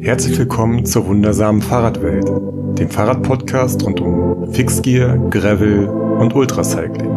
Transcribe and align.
Herzlich 0.00 0.38
willkommen 0.38 0.86
zur 0.86 1.06
wundersamen 1.08 1.60
Fahrradwelt, 1.60 2.30
dem 2.78 2.88
Fahrradpodcast 2.88 3.84
rund 3.84 4.00
um 4.00 4.52
Fixgear, 4.52 5.18
Gravel 5.28 5.88
und 5.88 6.36
Ultracycling. 6.36 7.10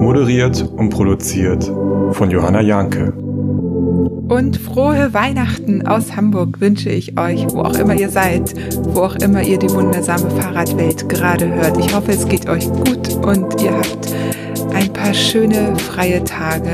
Moderiert 0.00 0.70
und 0.74 0.88
produziert 0.88 1.64
von 2.12 2.30
Johanna 2.30 2.62
Janke. 2.62 3.12
Und 3.12 4.56
frohe 4.56 5.12
Weihnachten 5.12 5.86
aus 5.86 6.16
Hamburg 6.16 6.62
wünsche 6.62 6.88
ich 6.88 7.20
euch, 7.20 7.46
wo 7.52 7.60
auch 7.60 7.78
immer 7.78 7.94
ihr 7.94 8.08
seid, 8.08 8.54
wo 8.94 9.00
auch 9.00 9.16
immer 9.16 9.42
ihr 9.42 9.58
die 9.58 9.70
wundersame 9.70 10.30
Fahrradwelt 10.30 11.10
gerade 11.10 11.54
hört. 11.54 11.76
Ich 11.76 11.94
hoffe, 11.94 12.12
es 12.12 12.26
geht 12.26 12.48
euch 12.48 12.72
gut 12.72 13.16
und 13.16 13.60
ihr 13.62 13.76
habt 13.76 14.14
ein 14.72 14.90
paar 14.94 15.12
schöne 15.12 15.76
freie 15.76 16.24
Tage, 16.24 16.72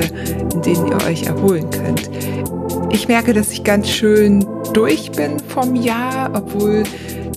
in 0.55 0.63
denen 0.63 0.87
ihr 0.87 1.07
euch 1.09 1.25
erholen 1.25 1.69
könnt. 1.71 2.09
Ich 2.91 3.07
merke, 3.09 3.33
dass 3.33 3.53
ich 3.53 3.65
ganz 3.65 3.89
schön 3.89 4.47
durch 4.73 5.13
bin 5.13 5.39
vom 5.41 5.77
Jahr, 5.77 6.31
obwohl 6.35 6.85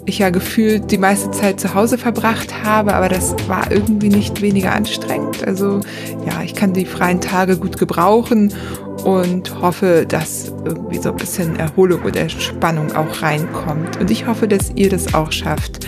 ich 0.05 0.19
ja 0.19 0.29
gefühlt 0.29 0.91
die 0.91 0.97
meiste 0.97 1.31
Zeit 1.31 1.59
zu 1.59 1.73
Hause 1.73 1.97
verbracht 1.97 2.63
habe, 2.63 2.93
aber 2.93 3.09
das 3.09 3.35
war 3.47 3.71
irgendwie 3.71 4.09
nicht 4.09 4.41
weniger 4.41 4.73
anstrengend. 4.73 5.45
Also 5.45 5.81
ja, 6.25 6.41
ich 6.43 6.55
kann 6.55 6.73
die 6.73 6.85
freien 6.85 7.21
Tage 7.21 7.57
gut 7.57 7.77
gebrauchen 7.77 8.53
und 9.03 9.61
hoffe, 9.61 10.05
dass 10.07 10.53
irgendwie 10.65 10.97
so 10.97 11.09
ein 11.09 11.17
bisschen 11.17 11.55
Erholung 11.55 12.01
und 12.03 12.15
Entspannung 12.15 12.95
auch 12.95 13.21
reinkommt. 13.21 13.97
Und 13.97 14.09
ich 14.11 14.27
hoffe, 14.27 14.47
dass 14.47 14.71
ihr 14.75 14.89
das 14.89 15.13
auch 15.13 15.31
schafft. 15.31 15.85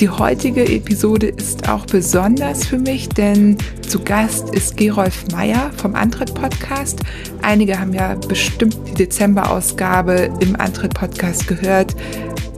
Die 0.00 0.08
heutige 0.08 0.66
Episode 0.66 1.28
ist 1.28 1.68
auch 1.68 1.86
besonders 1.86 2.66
für 2.66 2.78
mich, 2.78 3.08
denn 3.08 3.56
zu 3.86 4.00
Gast 4.00 4.52
ist 4.52 4.76
Gerolf 4.76 5.24
Meyer 5.30 5.70
vom 5.76 5.94
Antritt 5.94 6.34
Podcast. 6.34 6.98
Einige 7.42 7.78
haben 7.78 7.94
ja 7.94 8.14
bestimmt 8.14 8.76
die 8.88 8.94
Dezember-Ausgabe 8.94 10.30
im 10.40 10.56
Antritt 10.56 10.94
Podcast 10.94 11.46
gehört 11.46 11.94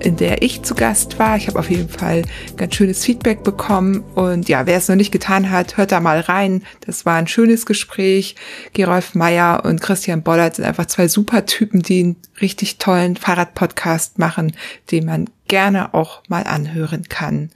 in 0.06 0.16
der 0.16 0.41
ich 0.42 0.62
zu 0.62 0.77
Gast 0.77 1.19
war. 1.19 1.37
Ich 1.37 1.48
habe 1.48 1.59
auf 1.59 1.69
jeden 1.69 1.88
Fall 1.88 2.23
ganz 2.56 2.77
schönes 2.77 3.04
Feedback 3.04 3.43
bekommen. 3.43 4.04
Und 4.15 4.48
ja, 4.48 4.65
wer 4.65 4.76
es 4.76 4.87
noch 4.87 4.95
nicht 4.95 5.10
getan 5.10 5.51
hat, 5.51 5.76
hört 5.76 5.90
da 5.90 5.98
mal 5.98 6.21
rein. 6.21 6.63
Das 6.87 7.04
war 7.04 7.16
ein 7.16 7.26
schönes 7.26 7.66
Gespräch. 7.66 8.37
Gerolf 8.73 9.16
Meyer 9.16 9.65
und 9.65 9.80
Christian 9.80 10.23
Bollert 10.23 10.54
sind 10.54 10.65
einfach 10.65 10.87
zwei 10.87 11.09
super 11.09 11.45
Typen, 11.45 11.82
die 11.82 12.04
einen 12.04 12.16
richtig 12.40 12.79
tollen 12.79 13.16
Fahrradpodcast 13.16 14.21
machen, 14.21 14.52
den 14.93 15.07
man 15.07 15.29
gerne 15.48 15.93
auch 15.93 16.23
mal 16.29 16.45
anhören 16.45 17.09
kann. 17.09 17.51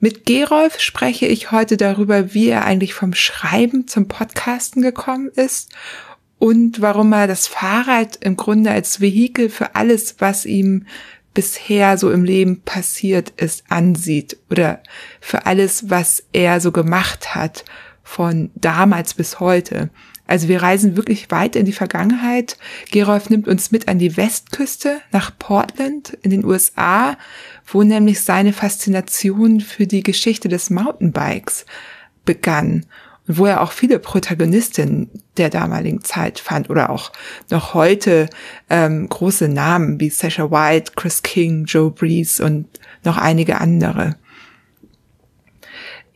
Mit 0.00 0.26
Gerolf 0.26 0.80
spreche 0.80 1.26
ich 1.26 1.52
heute 1.52 1.76
darüber, 1.76 2.34
wie 2.34 2.48
er 2.48 2.64
eigentlich 2.64 2.94
vom 2.94 3.14
Schreiben 3.14 3.86
zum 3.86 4.08
Podcasten 4.08 4.82
gekommen 4.82 5.28
ist 5.28 5.70
und 6.38 6.82
warum 6.82 7.12
er 7.12 7.26
das 7.26 7.46
Fahrrad 7.46 8.16
im 8.16 8.36
Grunde 8.36 8.70
als 8.70 9.00
Vehikel 9.00 9.48
für 9.48 9.76
alles, 9.76 10.16
was 10.18 10.44
ihm 10.44 10.84
bisher 11.34 11.98
so 11.98 12.10
im 12.10 12.24
Leben 12.24 12.62
passiert 12.62 13.30
ist, 13.36 13.64
ansieht 13.68 14.38
oder 14.50 14.82
für 15.20 15.46
alles, 15.46 15.90
was 15.90 16.24
er 16.32 16.60
so 16.60 16.72
gemacht 16.72 17.34
hat, 17.34 17.64
von 18.02 18.50
damals 18.54 19.14
bis 19.14 19.40
heute. 19.40 19.90
Also 20.26 20.48
wir 20.48 20.62
reisen 20.62 20.96
wirklich 20.96 21.30
weit 21.30 21.54
in 21.54 21.66
die 21.66 21.72
Vergangenheit. 21.72 22.56
Gerolf 22.90 23.28
nimmt 23.28 23.46
uns 23.46 23.72
mit 23.72 23.88
an 23.88 23.98
die 23.98 24.16
Westküste 24.16 25.00
nach 25.12 25.36
Portland 25.38 26.16
in 26.22 26.30
den 26.30 26.44
USA, 26.44 27.18
wo 27.66 27.82
nämlich 27.82 28.22
seine 28.22 28.52
Faszination 28.52 29.60
für 29.60 29.86
die 29.86 30.02
Geschichte 30.02 30.48
des 30.48 30.70
Mountainbikes 30.70 31.66
begann 32.24 32.86
wo 33.26 33.46
er 33.46 33.62
auch 33.62 33.72
viele 33.72 33.98
Protagonistinnen 33.98 35.10
der 35.36 35.50
damaligen 35.50 36.02
Zeit 36.02 36.38
fand 36.38 36.68
oder 36.68 36.90
auch 36.90 37.12
noch 37.50 37.74
heute 37.74 38.28
ähm, 38.68 39.08
große 39.08 39.48
Namen 39.48 39.98
wie 39.98 40.10
Sasha 40.10 40.50
White, 40.50 40.92
Chris 40.94 41.22
King, 41.22 41.64
Joe 41.64 41.90
Breeze 41.90 42.44
und 42.44 42.66
noch 43.02 43.16
einige 43.16 43.60
andere. 43.60 44.16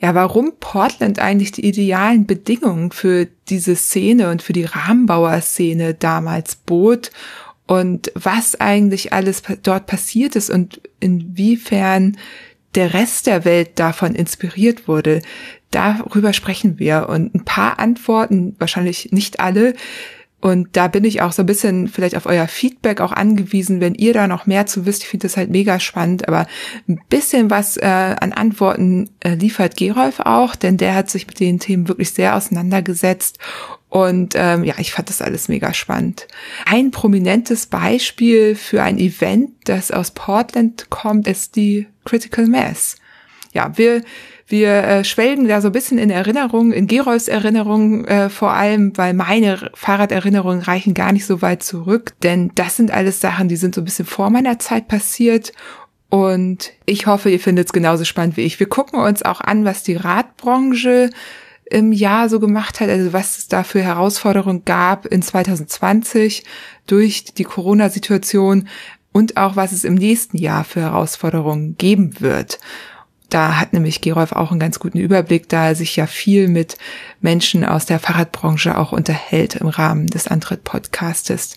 Ja, 0.00 0.14
warum 0.14 0.52
Portland 0.60 1.18
eigentlich 1.18 1.50
die 1.50 1.66
idealen 1.66 2.26
Bedingungen 2.26 2.92
für 2.92 3.26
diese 3.48 3.74
Szene 3.74 4.30
und 4.30 4.42
für 4.42 4.52
die 4.52 4.64
Rahmenbauer-Szene 4.64 5.94
damals 5.94 6.54
bot 6.54 7.10
und 7.66 8.12
was 8.14 8.60
eigentlich 8.60 9.12
alles 9.12 9.42
dort 9.62 9.86
passiert 9.86 10.36
ist 10.36 10.50
und 10.50 10.80
inwiefern 11.00 12.16
der 12.76 12.94
Rest 12.94 13.26
der 13.26 13.44
Welt 13.44 13.78
davon 13.78 14.14
inspiriert 14.14 14.86
wurde, 14.86 15.20
darüber 15.70 16.32
sprechen 16.32 16.78
wir. 16.78 17.08
Und 17.08 17.34
ein 17.34 17.44
paar 17.44 17.78
Antworten, 17.78 18.56
wahrscheinlich 18.58 19.12
nicht 19.12 19.40
alle, 19.40 19.74
und 20.40 20.76
da 20.76 20.86
bin 20.86 21.04
ich 21.04 21.20
auch 21.20 21.32
so 21.32 21.42
ein 21.42 21.46
bisschen 21.46 21.88
vielleicht 21.88 22.16
auf 22.16 22.26
euer 22.26 22.46
Feedback 22.46 23.00
auch 23.00 23.10
angewiesen, 23.10 23.80
wenn 23.80 23.94
ihr 23.94 24.12
da 24.12 24.28
noch 24.28 24.46
mehr 24.46 24.66
zu 24.66 24.86
wisst. 24.86 25.02
Ich 25.02 25.08
finde 25.08 25.26
das 25.26 25.36
halt 25.36 25.50
mega 25.50 25.80
spannend, 25.80 26.28
aber 26.28 26.46
ein 26.88 27.00
bisschen 27.08 27.50
was 27.50 27.76
äh, 27.76 27.84
an 27.84 28.32
Antworten 28.32 29.10
äh, 29.20 29.34
liefert 29.34 29.76
Gerolf 29.76 30.20
auch, 30.20 30.54
denn 30.54 30.76
der 30.76 30.94
hat 30.94 31.10
sich 31.10 31.26
mit 31.26 31.40
den 31.40 31.58
Themen 31.58 31.88
wirklich 31.88 32.12
sehr 32.12 32.36
auseinandergesetzt. 32.36 33.38
Und 33.88 34.34
ähm, 34.36 34.62
ja, 34.62 34.74
ich 34.78 34.92
fand 34.92 35.08
das 35.08 35.22
alles 35.22 35.48
mega 35.48 35.74
spannend. 35.74 36.28
Ein 36.66 36.92
prominentes 36.92 37.66
Beispiel 37.66 38.54
für 38.54 38.82
ein 38.82 38.98
Event, 38.98 39.50
das 39.64 39.90
aus 39.90 40.12
Portland 40.12 40.88
kommt, 40.88 41.26
ist 41.26 41.56
die 41.56 41.88
Critical 42.04 42.46
Mass. 42.46 42.96
Ja, 43.54 43.76
wir 43.76 44.02
wir 44.48 44.70
äh, 44.72 45.04
schwelgen 45.04 45.46
da 45.46 45.60
so 45.60 45.68
ein 45.68 45.72
bisschen 45.72 45.98
in 45.98 46.10
Erinnerung, 46.10 46.72
in 46.72 46.86
Gerolfs 46.86 47.28
Erinnerung 47.28 48.04
äh, 48.06 48.30
vor 48.30 48.52
allem, 48.52 48.96
weil 48.96 49.14
meine 49.14 49.70
Fahrraderinnerungen 49.74 50.62
reichen 50.62 50.94
gar 50.94 51.12
nicht 51.12 51.26
so 51.26 51.42
weit 51.42 51.62
zurück, 51.62 52.14
denn 52.22 52.50
das 52.54 52.76
sind 52.76 52.90
alles 52.90 53.20
Sachen, 53.20 53.48
die 53.48 53.56
sind 53.56 53.74
so 53.74 53.82
ein 53.82 53.84
bisschen 53.84 54.06
vor 54.06 54.30
meiner 54.30 54.58
Zeit 54.58 54.88
passiert 54.88 55.52
und 56.10 56.72
ich 56.86 57.06
hoffe, 57.06 57.30
ihr 57.30 57.40
findet 57.40 57.66
es 57.66 57.72
genauso 57.72 58.04
spannend 58.04 58.36
wie 58.36 58.42
ich. 58.42 58.58
Wir 58.58 58.68
gucken 58.68 58.98
uns 58.98 59.22
auch 59.22 59.40
an, 59.42 59.64
was 59.64 59.82
die 59.82 59.96
Radbranche 59.96 61.10
im 61.70 61.92
Jahr 61.92 62.30
so 62.30 62.40
gemacht 62.40 62.80
hat, 62.80 62.88
also 62.88 63.12
was 63.12 63.38
es 63.38 63.48
da 63.48 63.62
für 63.62 63.82
Herausforderungen 63.82 64.64
gab 64.64 65.04
in 65.04 65.20
2020 65.20 66.44
durch 66.86 67.24
die 67.24 67.44
Corona-Situation 67.44 68.68
und 69.12 69.36
auch 69.36 69.56
was 69.56 69.72
es 69.72 69.84
im 69.84 69.94
nächsten 69.94 70.38
Jahr 70.38 70.64
für 70.64 70.80
Herausforderungen 70.80 71.76
geben 71.76 72.20
wird. 72.20 72.58
Da 73.30 73.60
hat 73.60 73.72
nämlich 73.72 74.00
Gerolf 74.00 74.32
auch 74.32 74.50
einen 74.50 74.60
ganz 74.60 74.78
guten 74.78 74.98
Überblick, 74.98 75.48
da 75.48 75.68
er 75.68 75.74
sich 75.74 75.96
ja 75.96 76.06
viel 76.06 76.48
mit 76.48 76.78
Menschen 77.20 77.64
aus 77.64 77.84
der 77.84 77.98
Fahrradbranche 77.98 78.78
auch 78.78 78.92
unterhält 78.92 79.56
im 79.56 79.68
Rahmen 79.68 80.06
des 80.06 80.28
Antritt-Podcastes. 80.28 81.56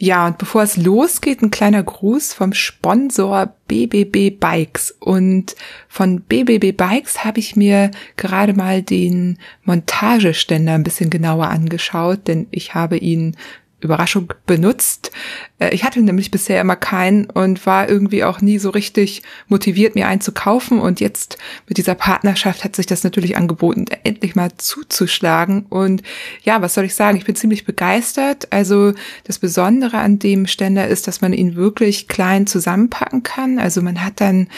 Ja, 0.00 0.28
und 0.28 0.38
bevor 0.38 0.62
es 0.62 0.76
losgeht, 0.76 1.42
ein 1.42 1.50
kleiner 1.50 1.82
Gruß 1.82 2.32
vom 2.32 2.52
Sponsor 2.52 3.52
BBB 3.66 4.30
Bikes. 4.38 4.92
Und 5.00 5.56
von 5.88 6.20
BBB 6.20 6.74
Bikes 6.74 7.24
habe 7.24 7.40
ich 7.40 7.56
mir 7.56 7.90
gerade 8.16 8.54
mal 8.54 8.80
den 8.80 9.38
Montageständer 9.64 10.74
ein 10.74 10.84
bisschen 10.84 11.10
genauer 11.10 11.48
angeschaut, 11.48 12.28
denn 12.28 12.46
ich 12.52 12.74
habe 12.74 12.96
ihn 12.96 13.36
Überraschung 13.80 14.32
benutzt. 14.46 15.12
Äh, 15.58 15.74
ich 15.74 15.84
hatte 15.84 16.00
nämlich 16.00 16.30
bisher 16.30 16.60
immer 16.60 16.76
keinen 16.76 17.26
und 17.26 17.64
war 17.64 17.88
irgendwie 17.88 18.24
auch 18.24 18.40
nie 18.40 18.58
so 18.58 18.70
richtig 18.70 19.22
motiviert, 19.46 19.94
mir 19.94 20.08
einen 20.08 20.20
zu 20.20 20.32
kaufen. 20.32 20.80
Und 20.80 21.00
jetzt 21.00 21.38
mit 21.68 21.78
dieser 21.78 21.94
Partnerschaft 21.94 22.64
hat 22.64 22.74
sich 22.74 22.86
das 22.86 23.04
natürlich 23.04 23.36
angeboten, 23.36 23.86
endlich 24.02 24.34
mal 24.34 24.50
zuzuschlagen. 24.56 25.66
Und 25.68 26.02
ja, 26.42 26.60
was 26.60 26.74
soll 26.74 26.84
ich 26.84 26.94
sagen? 26.94 27.18
Ich 27.18 27.24
bin 27.24 27.36
ziemlich 27.36 27.64
begeistert. 27.64 28.48
Also 28.50 28.94
das 29.24 29.38
Besondere 29.38 29.98
an 29.98 30.18
dem 30.18 30.46
Ständer 30.46 30.88
ist, 30.88 31.06
dass 31.06 31.20
man 31.20 31.32
ihn 31.32 31.54
wirklich 31.54 32.08
klein 32.08 32.46
zusammenpacken 32.46 33.22
kann. 33.22 33.58
Also 33.58 33.80
man 33.80 34.04
hat 34.04 34.20
dann 34.20 34.48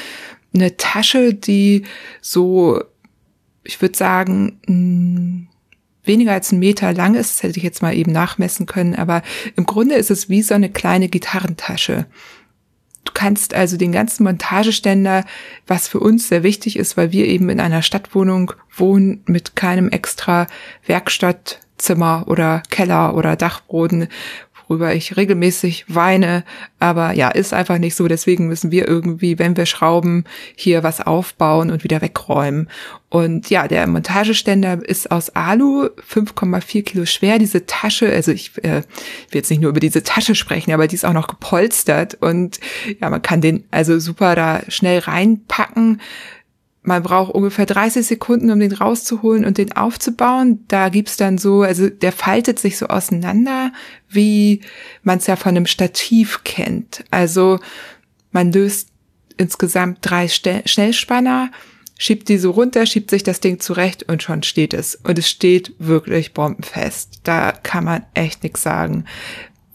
eine 0.54 0.76
Tasche, 0.76 1.34
die 1.34 1.84
so, 2.20 2.82
ich 3.64 3.80
würde 3.82 3.96
sagen, 3.96 5.48
weniger 6.04 6.32
als 6.32 6.52
ein 6.52 6.58
Meter 6.58 6.92
lang 6.92 7.14
ist, 7.14 7.30
das 7.30 7.42
hätte 7.42 7.58
ich 7.58 7.64
jetzt 7.64 7.82
mal 7.82 7.94
eben 7.94 8.12
nachmessen 8.12 8.66
können, 8.66 8.94
aber 8.94 9.22
im 9.56 9.66
Grunde 9.66 9.96
ist 9.96 10.10
es 10.10 10.28
wie 10.28 10.42
so 10.42 10.54
eine 10.54 10.70
kleine 10.70 11.08
Gitarrentasche. 11.08 12.06
Du 13.04 13.12
kannst 13.14 13.54
also 13.54 13.76
den 13.76 13.92
ganzen 13.92 14.24
Montageständer, 14.24 15.24
was 15.66 15.88
für 15.88 16.00
uns 16.00 16.28
sehr 16.28 16.42
wichtig 16.42 16.76
ist, 16.76 16.96
weil 16.96 17.12
wir 17.12 17.26
eben 17.26 17.48
in 17.48 17.60
einer 17.60 17.82
Stadtwohnung 17.82 18.52
wohnen 18.76 19.22
mit 19.26 19.56
keinem 19.56 19.88
extra 19.88 20.46
Werkstattzimmer 20.86 22.24
oder 22.28 22.62
Keller 22.70 23.16
oder 23.16 23.36
Dachboden, 23.36 24.08
worüber 24.70 24.94
ich 24.94 25.16
regelmäßig 25.16 25.84
weine. 25.88 26.44
Aber 26.78 27.12
ja, 27.12 27.28
ist 27.28 27.52
einfach 27.52 27.78
nicht 27.78 27.96
so. 27.96 28.06
Deswegen 28.06 28.46
müssen 28.46 28.70
wir 28.70 28.86
irgendwie, 28.86 29.38
wenn 29.40 29.56
wir 29.56 29.66
schrauben, 29.66 30.24
hier 30.54 30.84
was 30.84 31.00
aufbauen 31.00 31.72
und 31.72 31.82
wieder 31.82 32.00
wegräumen. 32.00 32.68
Und 33.08 33.50
ja, 33.50 33.66
der 33.66 33.88
Montageständer 33.88 34.78
ist 34.88 35.10
aus 35.10 35.30
Alu, 35.30 35.88
5,4 36.08 36.84
Kilo 36.84 37.04
schwer. 37.04 37.40
Diese 37.40 37.66
Tasche, 37.66 38.12
also 38.12 38.30
ich 38.30 38.56
äh, 38.62 38.76
will 38.76 38.84
jetzt 39.32 39.50
nicht 39.50 39.60
nur 39.60 39.70
über 39.70 39.80
diese 39.80 40.04
Tasche 40.04 40.36
sprechen, 40.36 40.72
aber 40.72 40.86
die 40.86 40.94
ist 40.94 41.04
auch 41.04 41.12
noch 41.12 41.26
gepolstert 41.26 42.16
und 42.20 42.60
ja, 43.00 43.10
man 43.10 43.20
kann 43.20 43.40
den 43.40 43.64
also 43.72 43.98
super 43.98 44.36
da 44.36 44.60
schnell 44.68 45.00
reinpacken 45.00 46.00
man 46.82 47.02
braucht 47.02 47.34
ungefähr 47.34 47.66
30 47.66 48.06
Sekunden, 48.06 48.50
um 48.50 48.58
den 48.58 48.72
rauszuholen 48.72 49.44
und 49.44 49.58
den 49.58 49.72
aufzubauen. 49.72 50.64
Da 50.68 50.88
gibt's 50.88 51.16
dann 51.16 51.36
so, 51.36 51.62
also 51.62 51.90
der 51.90 52.12
faltet 52.12 52.58
sich 52.58 52.78
so 52.78 52.86
auseinander, 52.86 53.72
wie 54.08 54.62
man 55.02 55.18
es 55.18 55.26
ja 55.26 55.36
von 55.36 55.50
einem 55.50 55.66
Stativ 55.66 56.42
kennt. 56.44 57.04
Also 57.10 57.60
man 58.32 58.50
löst 58.52 58.88
insgesamt 59.36 59.98
drei 60.02 60.28
Schnellspanner, 60.28 61.50
schiebt 61.98 62.30
die 62.30 62.38
so 62.38 62.50
runter, 62.50 62.86
schiebt 62.86 63.10
sich 63.10 63.22
das 63.22 63.40
Ding 63.40 63.60
zurecht 63.60 64.08
und 64.08 64.22
schon 64.22 64.42
steht 64.42 64.72
es. 64.72 64.94
Und 64.94 65.18
es 65.18 65.28
steht 65.28 65.74
wirklich 65.78 66.32
bombenfest. 66.32 67.20
Da 67.24 67.52
kann 67.52 67.84
man 67.84 68.06
echt 68.14 68.42
nichts 68.42 68.62
sagen. 68.62 69.04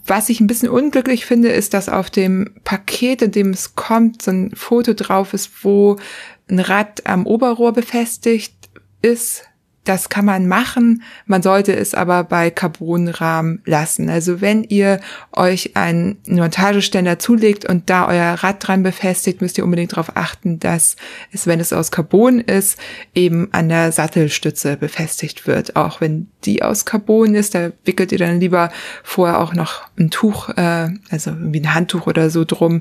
Was 0.08 0.28
ich 0.28 0.40
ein 0.40 0.46
bisschen 0.46 0.68
unglücklich 0.68 1.26
finde, 1.26 1.48
ist, 1.48 1.74
dass 1.74 1.88
auf 1.88 2.10
dem 2.10 2.54
Paket, 2.62 3.22
in 3.22 3.32
dem 3.32 3.50
es 3.50 3.74
kommt, 3.74 4.22
so 4.22 4.30
ein 4.30 4.52
Foto 4.54 4.94
drauf 4.94 5.34
ist, 5.34 5.64
wo 5.64 5.98
ein 6.48 6.60
Rad 6.60 7.06
am 7.06 7.26
Oberrohr 7.26 7.72
befestigt 7.72 8.70
ist. 9.02 9.44
Das 9.86 10.08
kann 10.08 10.24
man 10.24 10.48
machen, 10.48 11.04
man 11.26 11.42
sollte 11.42 11.74
es 11.74 11.94
aber 11.94 12.24
bei 12.24 12.50
Carbonrahmen 12.50 13.62
lassen. 13.64 14.10
Also 14.10 14.40
wenn 14.40 14.64
ihr 14.64 15.00
euch 15.32 15.76
einen 15.76 16.18
Montageständer 16.26 17.20
zulegt 17.20 17.64
und 17.64 17.88
da 17.88 18.08
euer 18.08 18.34
Rad 18.34 18.66
dran 18.66 18.82
befestigt, 18.82 19.40
müsst 19.40 19.58
ihr 19.58 19.64
unbedingt 19.64 19.92
darauf 19.92 20.16
achten, 20.16 20.58
dass 20.58 20.96
es, 21.30 21.46
wenn 21.46 21.60
es 21.60 21.72
aus 21.72 21.92
Carbon 21.92 22.40
ist, 22.40 22.78
eben 23.14 23.48
an 23.52 23.68
der 23.68 23.92
Sattelstütze 23.92 24.76
befestigt 24.76 25.46
wird. 25.46 25.76
Auch 25.76 26.00
wenn 26.00 26.26
die 26.44 26.64
aus 26.64 26.84
Carbon 26.84 27.36
ist, 27.36 27.54
da 27.54 27.70
wickelt 27.84 28.10
ihr 28.10 28.18
dann 28.18 28.40
lieber 28.40 28.72
vorher 29.04 29.38
auch 29.38 29.54
noch 29.54 29.84
ein 29.96 30.10
Tuch, 30.10 30.48
äh, 30.56 30.88
also 31.10 31.30
irgendwie 31.30 31.60
ein 31.60 31.74
Handtuch 31.74 32.08
oder 32.08 32.28
so 32.30 32.44
drum. 32.44 32.80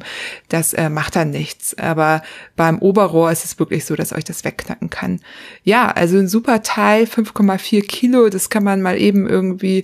Das 0.49 0.73
äh, 0.73 0.89
macht 0.89 1.15
dann 1.15 1.29
nichts. 1.29 1.77
Aber 1.77 2.23
beim 2.55 2.79
Oberrohr 2.79 3.31
ist 3.31 3.45
es 3.45 3.59
wirklich 3.59 3.85
so, 3.85 3.95
dass 3.95 4.11
euch 4.11 4.23
das 4.23 4.43
wegknacken 4.43 4.89
kann. 4.89 5.19
Ja, 5.63 5.91
also 5.91 6.17
ein 6.17 6.27
super 6.27 6.63
Teil, 6.63 6.94
5,4 7.03 7.85
Kilo, 7.85 8.29
das 8.29 8.49
kann 8.49 8.63
man 8.63 8.81
mal 8.81 8.99
eben 8.99 9.27
irgendwie 9.27 9.83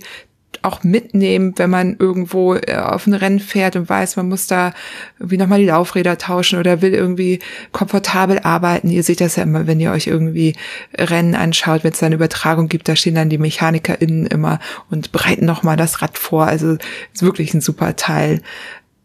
auch 0.62 0.84
mitnehmen, 0.84 1.54
wenn 1.56 1.70
man 1.70 1.96
irgendwo 1.98 2.54
äh, 2.54 2.76
auf 2.76 3.06
ein 3.06 3.14
Rennen 3.14 3.40
fährt 3.40 3.76
und 3.76 3.88
weiß, 3.88 4.16
man 4.16 4.28
muss 4.28 4.46
da 4.46 4.72
irgendwie 5.18 5.36
nochmal 5.36 5.58
die 5.58 5.66
Laufräder 5.66 6.18
tauschen 6.18 6.58
oder 6.58 6.82
will 6.82 6.94
irgendwie 6.94 7.40
komfortabel 7.72 8.38
arbeiten. 8.40 8.88
Ihr 8.88 9.02
seht 9.02 9.20
das 9.20 9.36
ja 9.36 9.42
immer, 9.42 9.66
wenn 9.66 9.80
ihr 9.80 9.90
euch 9.90 10.06
irgendwie 10.06 10.54
Rennen 10.94 11.34
anschaut, 11.34 11.84
wenn 11.84 11.92
es 11.92 11.98
da 11.98 12.06
eine 12.06 12.14
Übertragung 12.14 12.68
gibt, 12.68 12.88
da 12.88 12.96
stehen 12.96 13.16
dann 13.16 13.28
die 13.28 13.38
MechanikerInnen 13.38 14.26
immer 14.26 14.60
und 14.90 15.12
bereiten 15.12 15.46
nochmal 15.46 15.76
das 15.76 16.00
Rad 16.00 16.16
vor. 16.16 16.46
Also 16.46 16.76
ist 17.12 17.22
wirklich 17.22 17.54
ein 17.54 17.60
super 17.60 17.96
Teil. 17.96 18.40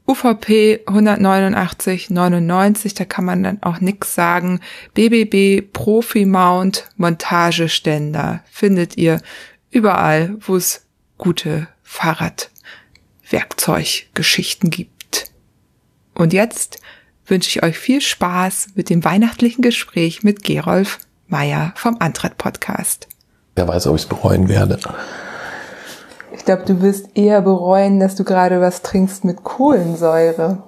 UVP 0.08 0.84
189,99, 0.86 2.96
da 2.96 3.04
kann 3.04 3.26
man 3.26 3.44
dann 3.44 3.62
auch 3.62 3.82
nix 3.82 4.16
sagen. 4.16 4.62
BBB 4.94 5.70
Profi 5.74 6.24
Mount 6.26 6.88
Montageständer 6.96 8.40
findet 8.50 8.96
ihr 8.96 9.20
überall, 9.70 10.38
wo 10.40 10.56
es 10.56 10.86
gute 11.18 11.68
Fahrradwerkzeuggeschichten 11.84 14.70
gibt. 14.70 15.30
Und 16.16 16.32
jetzt 16.32 16.80
wünsche 17.26 17.50
ich 17.50 17.64
euch 17.64 17.78
viel 17.78 18.00
Spaß 18.00 18.70
mit 18.76 18.90
dem 18.90 19.04
weihnachtlichen 19.04 19.62
Gespräch 19.62 20.24
mit 20.24 20.42
Gerolf 20.44 21.00
Meyer 21.28 21.74
vom 21.76 21.98
Antritt 22.00 22.38
Podcast. 22.38 23.10
Wer 23.56 23.68
weiß, 23.68 23.88
ob 23.88 23.98
ich 23.98 24.04
es 24.04 24.08
bereuen 24.08 24.48
werde. 24.48 24.80
Ich 26.38 26.46
glaube, 26.46 26.64
du 26.66 26.82
wirst 26.82 27.18
eher 27.18 27.42
bereuen, 27.42 28.00
dass 28.00 28.16
du 28.16 28.24
gerade 28.24 28.62
was 28.62 28.84
trinkst 28.84 29.26
mit 29.26 29.44
Kohlensäure, 29.44 30.60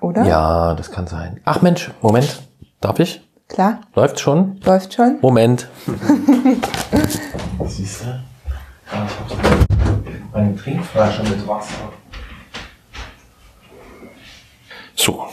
oder? 0.00 0.24
Ja, 0.24 0.74
das 0.74 0.92
kann 0.92 1.06
sein. 1.06 1.40
Ach 1.44 1.62
Mensch, 1.62 1.90
Moment. 2.02 2.42
Darf 2.80 3.00
ich? 3.00 3.26
Klar. 3.48 3.80
Läuft 3.94 4.20
schon? 4.20 4.60
Läuft 4.64 4.94
schon. 4.94 5.18
Moment. 5.22 5.68
Siehst 7.66 8.02
du? 8.02 8.06
Ja, 8.06 9.06
ich 9.06 9.34
habe 9.34 9.66
meine 10.32 10.56
Trinkflasche 10.56 11.22
mit 11.22 11.48
Wasser. 11.48 11.72
So. 14.94 15.24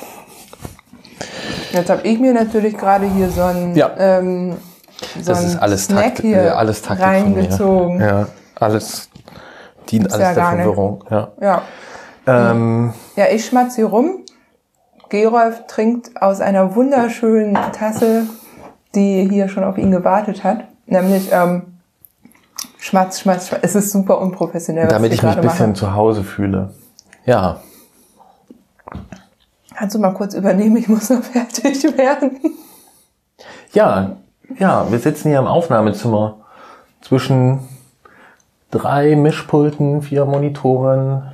Jetzt 1.73 1.89
habe 1.89 2.07
ich 2.07 2.17
mir 2.17 2.33
natürlich 2.33 2.77
gerade 2.77 3.05
hier 3.05 3.29
so 3.29 3.43
ein, 3.43 3.75
ja. 3.75 3.91
ähm, 3.97 4.57
so 5.19 5.31
das 5.31 5.43
ist 5.43 5.57
alles 5.57 5.85
Snack 5.85 6.15
Takt, 6.15 6.21
hier 6.21 6.57
alles 6.57 6.81
Taktik 6.81 7.05
reingezogen. 7.05 7.99
Ja, 7.99 8.27
alles 8.55 9.10
dient 9.91 10.03
Gibt's 10.05 10.13
alles 10.15 10.27
ja 10.29 10.33
der 10.33 10.51
nicht. 10.51 10.63
Verwirrung. 10.63 11.03
Ja. 11.09 11.27
Ja. 11.41 11.61
Ähm, 12.27 12.93
Ja, 13.15 13.25
ich 13.31 13.45
schmatz 13.45 13.75
hier 13.75 13.87
rum. 13.87 14.19
Gerolf 15.09 15.65
trinkt 15.67 16.21
aus 16.21 16.39
einer 16.39 16.75
wunderschönen 16.75 17.55
Tasse, 17.73 18.27
die 18.95 19.27
hier 19.29 19.49
schon 19.49 19.63
auf 19.63 19.77
ihn 19.77 19.91
gewartet 19.91 20.43
hat. 20.43 20.65
Nämlich 20.85 21.29
ähm, 21.31 21.63
Schmatz, 22.77 23.19
Schmatz, 23.19 23.47
Schmatz. 23.49 23.61
Es 23.63 23.75
ist 23.75 23.91
super 23.91 24.19
unprofessionell, 24.19 24.85
was 24.85 24.93
damit 24.93 25.11
ich 25.11 25.19
ich 25.19 25.23
mich 25.23 25.35
ein 25.35 25.41
bisschen 25.41 25.69
mache. 25.71 25.79
zu 25.79 25.93
Hause 25.93 26.23
fühle. 26.23 26.73
Ja. 27.25 27.59
Kannst 29.75 29.95
du 29.95 29.99
mal 29.99 30.13
kurz 30.13 30.33
übernehmen? 30.33 30.77
Ich 30.77 30.87
muss 30.87 31.09
noch 31.09 31.23
fertig 31.33 31.83
werden. 31.97 32.39
Ja, 33.73 34.17
ja, 34.57 34.89
wir 34.91 34.99
sitzen 34.99 35.29
hier 35.29 35.39
im 35.39 35.47
Aufnahmezimmer 35.47 36.37
zwischen 37.01 37.59
drei 38.71 39.15
Mischpulten, 39.15 40.01
vier 40.01 40.25
Monitoren, 40.25 41.31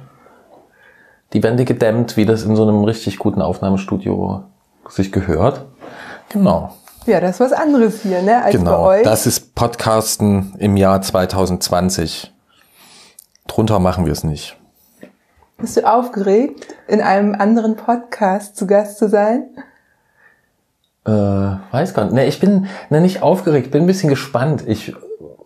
die 1.33 1.43
Wände 1.43 1.65
gedämmt, 1.65 2.17
wie 2.17 2.25
das 2.25 2.43
in 2.43 2.55
so 2.55 2.63
einem 2.63 2.83
richtig 2.83 3.19
guten 3.19 3.41
Aufnahmestudio 3.41 4.43
sich 4.89 5.11
gehört. 5.11 5.65
Genau, 6.29 6.73
Ja, 7.05 7.21
das 7.21 7.35
ist 7.35 7.39
was 7.39 7.53
anderes 7.53 8.01
hier, 8.01 8.21
ne? 8.21 8.43
Als 8.43 8.53
bei 8.53 8.59
genau. 8.59 8.85
euch. 8.85 9.03
Das 9.03 9.25
ist 9.25 9.55
Podcasten 9.55 10.53
im 10.57 10.75
Jahr 10.75 11.01
2020. 11.01 12.33
Drunter 13.47 13.79
machen 13.79 14.05
wir 14.05 14.11
es 14.11 14.23
nicht. 14.23 14.57
Bist 15.57 15.77
du 15.77 15.89
aufgeregt, 15.89 16.75
in 16.87 17.01
einem 17.01 17.33
anderen 17.33 17.75
Podcast 17.75 18.57
zu 18.57 18.67
Gast 18.67 18.97
zu 18.97 19.09
sein? 19.09 19.45
Äh, 21.05 21.11
weiß 21.11 21.93
gar 21.93 22.05
nicht. 22.05 22.13
Ne, 22.13 22.25
ich 22.25 22.39
bin 22.39 22.67
ne, 22.89 23.01
nicht 23.01 23.21
aufgeregt, 23.21 23.71
bin 23.71 23.83
ein 23.83 23.87
bisschen 23.87 24.09
gespannt. 24.09 24.63
Ich 24.67 24.93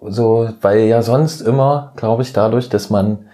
so, 0.02 0.50
weil 0.62 0.82
ja 0.82 1.02
sonst 1.02 1.42
immer, 1.42 1.94
glaube 1.96 2.24
ich, 2.24 2.34
dadurch, 2.34 2.70
dass 2.70 2.90
man 2.90 3.30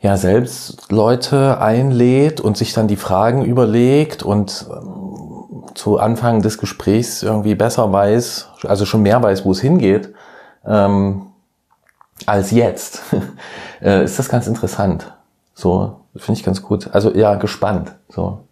ja 0.00 0.16
selbst 0.16 0.90
Leute 0.90 1.60
einlädt 1.60 2.40
und 2.40 2.56
sich 2.56 2.72
dann 2.72 2.88
die 2.88 2.96
Fragen 2.96 3.44
überlegt 3.44 4.22
und 4.22 4.66
ähm, 4.70 5.64
zu 5.74 5.98
Anfang 5.98 6.42
des 6.42 6.58
Gesprächs 6.58 7.22
irgendwie 7.22 7.54
besser 7.54 7.92
weiß, 7.92 8.48
also 8.66 8.84
schon 8.84 9.02
mehr 9.02 9.22
weiß, 9.22 9.44
wo 9.44 9.52
es 9.52 9.60
hingeht, 9.60 10.12
ähm, 10.64 11.26
als 12.26 12.50
jetzt, 12.50 13.02
äh, 13.80 14.04
ist 14.04 14.18
das 14.18 14.28
ganz 14.28 14.46
interessant. 14.46 15.12
So, 15.54 16.00
finde 16.16 16.38
ich 16.38 16.44
ganz 16.44 16.62
gut. 16.62 16.90
Also 16.92 17.14
ja, 17.14 17.34
gespannt. 17.36 17.94
So. 18.08 18.44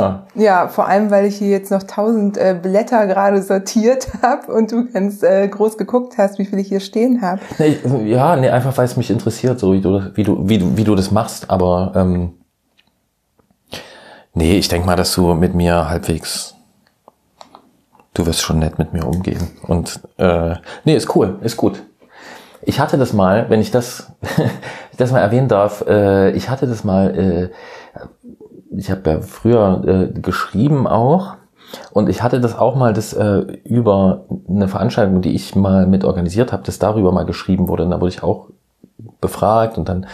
Ja. 0.00 0.26
Ja, 0.34 0.68
vor 0.68 0.86
allem, 0.88 1.10
weil 1.10 1.24
ich 1.26 1.36
hier 1.36 1.48
jetzt 1.50 1.70
noch 1.70 1.82
tausend 1.82 2.36
äh, 2.38 2.56
Blätter 2.60 3.06
gerade 3.06 3.42
sortiert 3.42 4.08
habe 4.22 4.52
und 4.52 4.70
du 4.72 4.86
ganz 4.90 5.22
äh, 5.22 5.48
groß 5.48 5.76
geguckt 5.78 6.18
hast, 6.18 6.38
wie 6.38 6.44
viel 6.44 6.58
ich 6.58 6.68
hier 6.68 6.80
stehen 6.80 7.22
habe. 7.22 7.40
Nee, 7.58 7.76
ja, 8.04 8.36
nee, 8.36 8.48
einfach 8.50 8.76
weil 8.78 8.84
es 8.84 8.96
mich 8.96 9.10
interessiert, 9.10 9.58
so 9.58 9.72
wie 9.72 9.80
du, 9.80 9.98
das- 9.98 10.16
wie 10.16 10.22
du, 10.24 10.48
wie 10.48 10.58
du, 10.58 10.76
wie 10.76 10.84
du 10.84 10.94
das 10.94 11.10
machst. 11.10 11.50
Aber 11.50 11.92
ähm, 11.94 12.34
nee, 14.34 14.58
ich 14.58 14.68
denk 14.68 14.86
mal, 14.86 14.96
dass 14.96 15.12
du 15.14 15.34
mit 15.34 15.54
mir 15.54 15.88
halbwegs, 15.88 16.54
du 18.14 18.26
wirst 18.26 18.42
schon 18.42 18.58
nett 18.58 18.78
mit 18.78 18.92
mir 18.92 19.06
umgehen. 19.06 19.48
Und 19.66 20.00
äh, 20.18 20.54
nee, 20.84 20.94
ist 20.96 21.14
cool, 21.14 21.38
ist 21.42 21.56
gut. 21.56 21.82
Ich 22.62 22.80
hatte 22.80 22.98
das 22.98 23.12
mal, 23.12 23.48
wenn 23.48 23.60
ich 23.60 23.70
das, 23.70 24.10
das 24.96 25.12
mal 25.12 25.20
erwähnen 25.20 25.48
darf, 25.48 25.84
äh, 25.86 26.30
ich 26.32 26.48
hatte 26.50 26.66
das 26.66 26.82
mal, 26.84 27.16
äh, 27.16 27.50
ich 28.76 28.90
habe 28.90 29.10
ja 29.10 29.20
früher 29.20 29.82
äh, 29.86 30.20
geschrieben 30.20 30.86
auch 30.86 31.34
und 31.92 32.08
ich 32.08 32.22
hatte 32.22 32.40
das 32.40 32.56
auch 32.56 32.76
mal, 32.76 32.92
das 32.92 33.12
äh, 33.12 33.38
über 33.64 34.24
eine 34.48 34.68
Veranstaltung, 34.68 35.22
die 35.22 35.34
ich 35.34 35.56
mal 35.56 35.86
mit 35.86 36.04
organisiert 36.04 36.52
habe, 36.52 36.62
das 36.64 36.78
darüber 36.78 37.12
mal 37.12 37.24
geschrieben 37.24 37.68
wurde. 37.68 37.84
Und 37.84 37.90
da 37.90 38.00
wurde 38.00 38.10
ich 38.10 38.22
auch 38.22 38.48
befragt 39.20 39.78
und 39.78 39.88
dann 39.88 40.06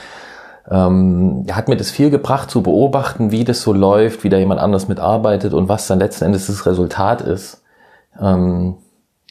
ähm, 0.70 1.46
hat 1.50 1.68
mir 1.68 1.76
das 1.76 1.90
viel 1.90 2.10
gebracht 2.10 2.50
zu 2.50 2.62
beobachten, 2.62 3.30
wie 3.30 3.44
das 3.44 3.62
so 3.62 3.72
läuft, 3.72 4.24
wie 4.24 4.28
da 4.28 4.38
jemand 4.38 4.60
anders 4.60 4.88
mitarbeitet 4.88 5.52
und 5.54 5.68
was 5.68 5.86
dann 5.86 5.98
letzten 5.98 6.24
Endes 6.26 6.46
das 6.46 6.66
Resultat 6.66 7.20
ist. 7.20 7.62
Ähm, 8.20 8.76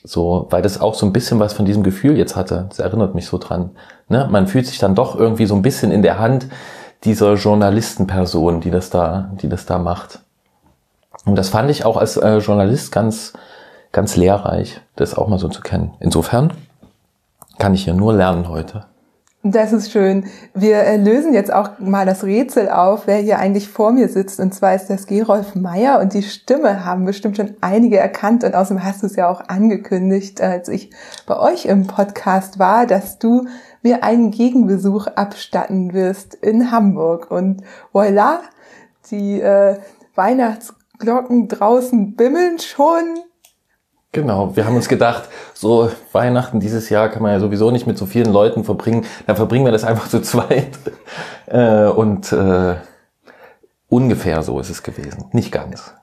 so, 0.03 0.47
weil 0.49 0.61
das 0.61 0.81
auch 0.81 0.95
so 0.95 1.05
ein 1.05 1.13
bisschen 1.13 1.39
was 1.39 1.53
von 1.53 1.65
diesem 1.65 1.83
Gefühl 1.83 2.17
jetzt 2.17 2.35
hatte. 2.35 2.65
Das 2.69 2.79
erinnert 2.79 3.13
mich 3.13 3.27
so 3.27 3.37
dran. 3.37 3.71
Ne? 4.09 4.27
Man 4.31 4.47
fühlt 4.47 4.65
sich 4.65 4.79
dann 4.79 4.95
doch 4.95 5.15
irgendwie 5.15 5.45
so 5.45 5.55
ein 5.55 5.61
bisschen 5.61 5.91
in 5.91 6.01
der 6.01 6.19
Hand 6.19 6.47
dieser 7.03 7.33
Journalistenperson, 7.33 8.61
die 8.61 8.71
das 8.71 8.89
da, 8.89 9.31
die 9.41 9.49
das 9.49 9.65
da 9.65 9.77
macht. 9.77 10.19
Und 11.25 11.35
das 11.35 11.49
fand 11.49 11.69
ich 11.69 11.85
auch 11.85 11.97
als 11.97 12.17
äh, 12.17 12.37
Journalist 12.37 12.91
ganz, 12.91 13.33
ganz 13.91 14.15
lehrreich, 14.15 14.81
das 14.95 15.15
auch 15.15 15.27
mal 15.27 15.39
so 15.39 15.49
zu 15.49 15.61
kennen. 15.61 15.93
Insofern 15.99 16.53
kann 17.59 17.73
ich 17.73 17.83
hier 17.83 17.93
nur 17.93 18.13
lernen 18.13 18.49
heute. 18.49 18.85
Das 19.43 19.73
ist 19.73 19.91
schön. 19.91 20.25
Wir 20.53 20.83
äh, 20.83 20.97
lösen 20.97 21.33
jetzt 21.33 21.51
auch 21.51 21.79
mal 21.79 22.05
das 22.05 22.23
Rätsel 22.23 22.69
auf, 22.69 23.07
wer 23.07 23.17
hier 23.17 23.39
eigentlich 23.39 23.67
vor 23.67 23.91
mir 23.91 24.07
sitzt. 24.07 24.39
Und 24.39 24.53
zwar 24.53 24.75
ist 24.75 24.87
das 24.87 25.07
Gerolf 25.07 25.55
Meyer 25.55 25.99
und 25.99 26.13
die 26.13 26.21
Stimme 26.21 26.85
haben 26.85 27.05
bestimmt 27.05 27.37
schon 27.37 27.55
einige 27.59 27.97
erkannt. 27.97 28.43
Und 28.43 28.53
außerdem 28.53 28.83
hast 28.83 29.01
du 29.01 29.07
es 29.07 29.15
ja 29.15 29.27
auch 29.27 29.41
angekündigt, 29.47 30.41
als 30.41 30.69
ich 30.69 30.91
bei 31.25 31.39
euch 31.39 31.65
im 31.65 31.87
Podcast 31.87 32.59
war, 32.59 32.85
dass 32.85 33.17
du 33.17 33.47
mir 33.83 34.03
einen 34.03 34.31
Gegenbesuch 34.31 35.07
abstatten 35.07 35.93
wirst 35.93 36.35
in 36.35 36.71
Hamburg. 36.71 37.31
Und 37.31 37.63
voilà, 37.93 38.39
die 39.09 39.41
äh, 39.41 39.77
Weihnachtsglocken 40.15 41.47
draußen 41.47 42.15
bimmeln 42.15 42.59
schon. 42.59 43.19
Genau, 44.13 44.55
wir 44.57 44.65
haben 44.65 44.75
uns 44.75 44.89
gedacht, 44.89 45.29
so 45.53 45.89
Weihnachten 46.11 46.59
dieses 46.59 46.89
Jahr 46.89 47.07
kann 47.07 47.21
man 47.21 47.31
ja 47.31 47.39
sowieso 47.39 47.71
nicht 47.71 47.87
mit 47.87 47.97
so 47.97 48.05
vielen 48.05 48.31
Leuten 48.31 48.65
verbringen, 48.65 49.05
dann 49.25 49.37
verbringen 49.37 49.63
wir 49.63 49.71
das 49.71 49.83
einfach 49.83 50.07
zu 50.09 50.21
zweit. 50.21 50.71
Äh, 51.47 51.87
und 51.89 52.31
äh, 52.31 52.75
ungefähr 53.89 54.41
so 54.41 54.57
ist 54.61 54.69
es 54.69 54.83
gewesen, 54.83 55.25
nicht 55.33 55.51
ganz. 55.51 55.93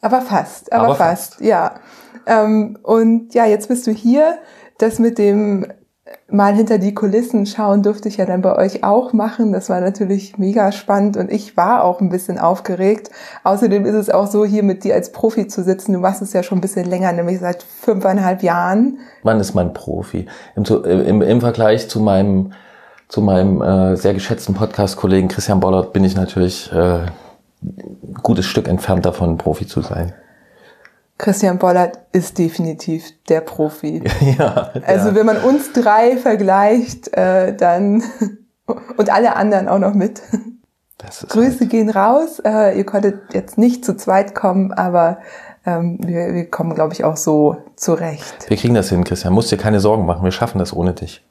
Aber 0.00 0.22
fast, 0.22 0.72
aber, 0.72 0.86
aber 0.86 0.94
fast. 0.96 1.34
fast, 1.34 1.40
ja. 1.40 1.76
Ähm, 2.26 2.78
und 2.82 3.32
ja, 3.32 3.46
jetzt 3.46 3.68
bist 3.68 3.86
du 3.86 3.92
hier. 3.92 4.38
Das 4.78 4.98
mit 4.98 5.18
dem 5.18 5.66
mal 6.30 6.54
hinter 6.54 6.78
die 6.78 6.94
Kulissen 6.94 7.46
schauen 7.46 7.82
durfte 7.82 8.08
ich 8.08 8.18
ja 8.18 8.26
dann 8.26 8.42
bei 8.42 8.54
euch 8.54 8.84
auch 8.84 9.12
machen. 9.12 9.52
Das 9.52 9.70
war 9.70 9.80
natürlich 9.80 10.38
mega 10.38 10.72
spannend 10.72 11.16
und 11.16 11.32
ich 11.32 11.56
war 11.56 11.84
auch 11.84 12.00
ein 12.00 12.10
bisschen 12.10 12.38
aufgeregt. 12.38 13.10
Außerdem 13.44 13.86
ist 13.86 13.94
es 13.94 14.10
auch 14.10 14.26
so, 14.26 14.44
hier 14.44 14.62
mit 14.62 14.84
dir 14.84 14.94
als 14.94 15.12
Profi 15.12 15.48
zu 15.48 15.62
sitzen. 15.62 15.94
Du 15.94 16.00
machst 16.00 16.20
es 16.20 16.32
ja 16.32 16.42
schon 16.42 16.58
ein 16.58 16.60
bisschen 16.60 16.86
länger, 16.86 17.12
nämlich 17.12 17.40
seit 17.40 17.62
fünfeinhalb 17.62 18.42
Jahren. 18.42 18.98
Wann 19.22 19.40
ist 19.40 19.54
man 19.54 19.72
Profi? 19.72 20.26
Im, 20.54 20.64
im, 20.84 21.22
im 21.22 21.40
Vergleich 21.40 21.88
zu 21.88 22.00
meinem, 22.00 22.52
zu 23.08 23.22
meinem 23.22 23.62
äh, 23.62 23.96
sehr 23.96 24.14
geschätzten 24.14 24.54
Podcast-Kollegen 24.54 25.28
Christian 25.28 25.60
Bollert 25.60 25.92
bin 25.92 26.04
ich 26.04 26.14
natürlich 26.14 26.70
äh, 26.72 27.06
ein 27.62 28.14
gutes 28.22 28.46
Stück 28.46 28.68
entfernt 28.68 29.06
davon, 29.06 29.38
Profi 29.38 29.66
zu 29.66 29.80
sein. 29.80 30.12
Christian 31.18 31.58
Bollert 31.58 31.98
ist 32.12 32.38
definitiv 32.38 33.04
der 33.28 33.40
Profi. 33.40 34.02
Ja, 34.38 34.72
also 34.86 35.14
wenn 35.14 35.26
man 35.26 35.38
uns 35.38 35.72
drei 35.72 36.16
vergleicht, 36.16 37.12
äh, 37.16 37.54
dann 37.54 38.04
und 38.96 39.10
alle 39.10 39.36
anderen 39.36 39.68
auch 39.68 39.78
noch 39.78 39.94
mit. 39.94 40.22
Grüße 41.28 41.60
halt. 41.60 41.70
gehen 41.70 41.90
raus. 41.90 42.40
Äh, 42.44 42.76
ihr 42.78 42.84
konntet 42.84 43.34
jetzt 43.34 43.58
nicht 43.58 43.84
zu 43.84 43.96
zweit 43.96 44.34
kommen, 44.34 44.72
aber 44.72 45.18
ähm, 45.66 45.98
wir, 46.02 46.34
wir 46.34 46.50
kommen, 46.50 46.74
glaube 46.74 46.92
ich, 46.92 47.04
auch 47.04 47.16
so 47.16 47.56
zurecht. 47.76 48.48
Wir 48.48 48.56
kriegen 48.56 48.74
das 48.74 48.88
hin, 48.88 49.04
Christian. 49.04 49.32
Musst 49.32 49.50
dir 49.52 49.58
keine 49.58 49.80
Sorgen 49.80 50.06
machen. 50.06 50.24
Wir 50.24 50.32
schaffen 50.32 50.58
das 50.58 50.72
ohne 50.72 50.94
dich. 50.94 51.24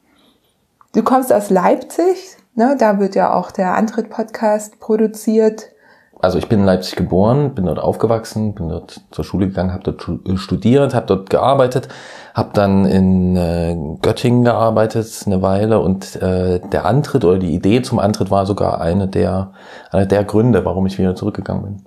Du 0.94 1.02
kommst 1.02 1.32
aus 1.32 1.50
Leipzig. 1.50 2.36
Ne? 2.54 2.76
Da 2.78 2.98
wird 2.98 3.14
ja 3.14 3.32
auch 3.32 3.50
der 3.50 3.74
Antritt-Podcast 3.74 4.80
produziert 4.80 5.70
also 6.20 6.38
ich 6.38 6.48
bin 6.48 6.60
in 6.60 6.66
Leipzig 6.66 6.96
geboren, 6.96 7.54
bin 7.54 7.66
dort 7.66 7.78
aufgewachsen, 7.78 8.54
bin 8.54 8.68
dort 8.68 9.02
zur 9.10 9.24
Schule 9.24 9.48
gegangen, 9.48 9.72
habe 9.72 9.84
dort 9.84 10.08
äh, 10.26 10.36
studiert, 10.36 10.94
habe 10.94 11.06
dort 11.06 11.30
gearbeitet, 11.30 11.88
habe 12.34 12.50
dann 12.54 12.84
in 12.86 13.36
äh, 13.36 13.76
Göttingen 14.02 14.44
gearbeitet 14.44 15.22
eine 15.26 15.42
Weile 15.42 15.78
und 15.78 16.16
äh, 16.16 16.60
der 16.60 16.86
Antritt 16.86 17.24
oder 17.24 17.38
die 17.38 17.54
Idee 17.54 17.82
zum 17.82 18.00
Antritt 18.00 18.30
war 18.30 18.46
sogar 18.46 18.80
eine 18.80 19.06
der, 19.06 19.52
eine 19.90 20.06
der 20.06 20.24
Gründe, 20.24 20.64
warum 20.64 20.86
ich 20.86 20.98
wieder 20.98 21.14
zurückgegangen 21.14 21.62
bin. 21.62 21.82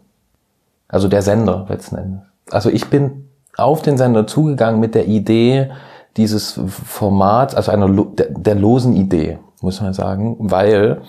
Also 0.88 1.07
der 1.07 1.21
Sender 1.21 1.65
letzten 1.69 1.97
Endes. 1.97 2.21
Also 2.51 2.69
ich 2.69 2.89
bin 2.89 3.29
auf 3.57 3.81
den 3.81 3.97
Sender 3.97 4.27
zugegangen 4.27 4.79
mit 4.79 4.95
der 4.95 5.07
Idee 5.07 5.71
dieses 6.17 6.59
Format, 6.67 7.55
also 7.55 7.71
einer 7.71 7.89
der, 7.89 8.27
der 8.29 8.55
losen 8.55 8.95
Idee, 8.95 9.39
muss 9.61 9.81
man 9.81 9.93
sagen, 9.93 10.38
weil 10.39 11.01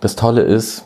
das 0.00 0.16
Tolle 0.16 0.42
ist, 0.42 0.84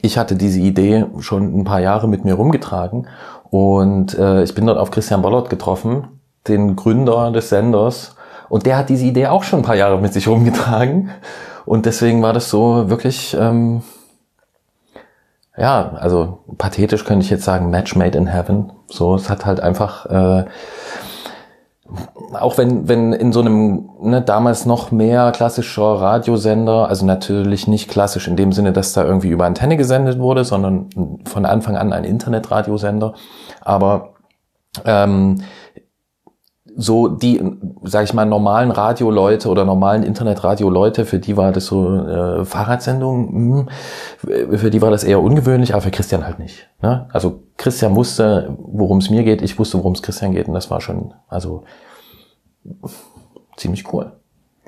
ich 0.00 0.18
hatte 0.18 0.36
diese 0.36 0.60
Idee 0.60 1.06
schon 1.20 1.58
ein 1.58 1.64
paar 1.64 1.80
Jahre 1.80 2.08
mit 2.08 2.24
mir 2.24 2.34
rumgetragen 2.34 3.06
und 3.52 4.18
äh, 4.18 4.42
ich 4.42 4.54
bin 4.54 4.66
dort 4.66 4.78
auf 4.78 4.90
Christian 4.90 5.20
Bollert 5.20 5.50
getroffen, 5.50 6.20
den 6.48 6.74
Gründer 6.74 7.30
des 7.30 7.50
Senders. 7.50 8.16
Und 8.48 8.64
der 8.64 8.78
hat 8.78 8.88
diese 8.88 9.04
Idee 9.04 9.26
auch 9.26 9.42
schon 9.42 9.60
ein 9.60 9.64
paar 9.64 9.76
Jahre 9.76 10.00
mit 10.00 10.12
sich 10.12 10.26
rumgetragen. 10.28 11.10
Und 11.64 11.86
deswegen 11.86 12.22
war 12.22 12.32
das 12.32 12.48
so 12.48 12.88
wirklich, 12.88 13.36
ähm, 13.38 13.82
ja, 15.56 15.92
also 15.96 16.38
pathetisch 16.58 17.04
könnte 17.04 17.24
ich 17.24 17.30
jetzt 17.30 17.44
sagen, 17.44 17.70
Match 17.70 17.94
made 17.94 18.16
in 18.16 18.26
heaven. 18.26 18.72
So, 18.88 19.14
es 19.14 19.28
hat 19.28 19.44
halt 19.46 19.60
einfach 19.60 20.06
äh, 20.06 20.44
auch 22.32 22.58
wenn, 22.58 22.88
wenn 22.88 23.12
in 23.12 23.32
so 23.32 23.40
einem 23.40 23.90
ne, 24.00 24.22
damals 24.22 24.66
noch 24.66 24.90
mehr 24.90 25.32
klassischer 25.32 25.82
Radiosender, 26.00 26.88
also 26.88 27.04
natürlich 27.04 27.66
nicht 27.66 27.90
klassisch 27.90 28.28
in 28.28 28.36
dem 28.36 28.52
Sinne, 28.52 28.72
dass 28.72 28.92
da 28.92 29.04
irgendwie 29.04 29.28
über 29.28 29.44
Antenne 29.44 29.76
gesendet 29.76 30.18
wurde, 30.18 30.44
sondern 30.44 31.20
von 31.24 31.46
Anfang 31.46 31.76
an 31.76 31.92
ein 31.92 32.04
Internetradiosender. 32.04 33.14
Aber 33.60 34.14
ähm, 34.84 35.42
so 36.76 37.08
die, 37.08 37.42
sag 37.82 38.04
ich 38.04 38.14
mal, 38.14 38.24
normalen 38.24 38.70
Radioleute 38.70 39.48
oder 39.48 39.64
normalen 39.64 40.02
Internetradioleute, 40.02 41.04
für 41.04 41.18
die 41.18 41.36
war 41.36 41.52
das 41.52 41.66
so 41.66 41.94
äh, 41.94 42.44
Fahrradsendung, 42.44 43.64
mh, 43.64 43.66
für 44.56 44.70
die 44.70 44.82
war 44.82 44.90
das 44.90 45.04
eher 45.04 45.20
ungewöhnlich, 45.20 45.74
aber 45.74 45.82
für 45.82 45.90
Christian 45.90 46.24
halt 46.24 46.38
nicht. 46.38 46.68
Ne? 46.80 47.08
Also 47.12 47.40
Christian 47.56 47.94
wusste, 47.94 48.56
worum 48.58 48.98
es 48.98 49.10
mir 49.10 49.22
geht, 49.22 49.42
ich 49.42 49.58
wusste, 49.58 49.78
worum 49.78 49.92
es 49.92 50.02
Christian 50.02 50.32
geht 50.32 50.48
und 50.48 50.54
das 50.54 50.70
war 50.70 50.80
schon, 50.80 51.14
also 51.28 51.64
ziemlich 53.56 53.92
cool. 53.92 54.12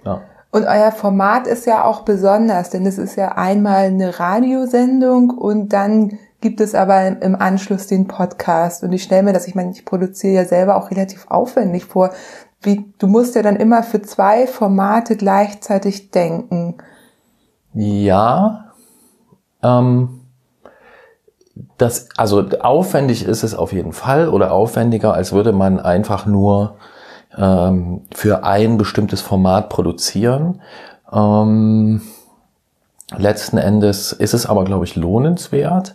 Ja. 0.04 0.20
Und 0.50 0.66
euer 0.66 0.92
Format 0.92 1.48
ist 1.48 1.66
ja 1.66 1.84
auch 1.84 2.02
besonders, 2.02 2.70
denn 2.70 2.86
es 2.86 2.96
ist 2.96 3.16
ja 3.16 3.32
einmal 3.32 3.86
eine 3.86 4.20
Radiosendung 4.20 5.30
und 5.30 5.72
dann 5.72 6.18
gibt 6.44 6.60
es 6.60 6.74
aber 6.74 7.22
im 7.22 7.36
Anschluss 7.36 7.86
den 7.86 8.06
Podcast. 8.06 8.84
Und 8.84 8.92
ich 8.92 9.02
stelle 9.02 9.22
mir 9.22 9.32
das, 9.32 9.48
ich 9.48 9.54
meine, 9.54 9.70
ich 9.72 9.86
produziere 9.86 10.34
ja 10.34 10.44
selber 10.44 10.76
auch 10.76 10.90
relativ 10.90 11.26
aufwendig 11.30 11.86
vor. 11.86 12.10
Wie, 12.60 12.84
du 12.98 13.06
musst 13.06 13.34
ja 13.34 13.40
dann 13.40 13.56
immer 13.56 13.82
für 13.82 14.02
zwei 14.02 14.46
Formate 14.46 15.16
gleichzeitig 15.16 16.10
denken. 16.10 16.74
Ja, 17.72 18.72
ähm, 19.62 20.20
das, 21.78 22.10
also 22.18 22.46
aufwendig 22.60 23.24
ist 23.24 23.42
es 23.42 23.54
auf 23.54 23.72
jeden 23.72 23.94
Fall 23.94 24.28
oder 24.28 24.52
aufwendiger, 24.52 25.14
als 25.14 25.32
würde 25.32 25.52
man 25.52 25.80
einfach 25.80 26.26
nur 26.26 26.76
ähm, 27.38 28.02
für 28.14 28.44
ein 28.44 28.76
bestimmtes 28.76 29.22
Format 29.22 29.70
produzieren. 29.70 30.60
Ähm, 31.10 32.02
letzten 33.16 33.56
Endes 33.56 34.12
ist 34.12 34.34
es 34.34 34.44
aber, 34.44 34.64
glaube 34.64 34.84
ich, 34.84 34.94
lohnenswert. 34.94 35.94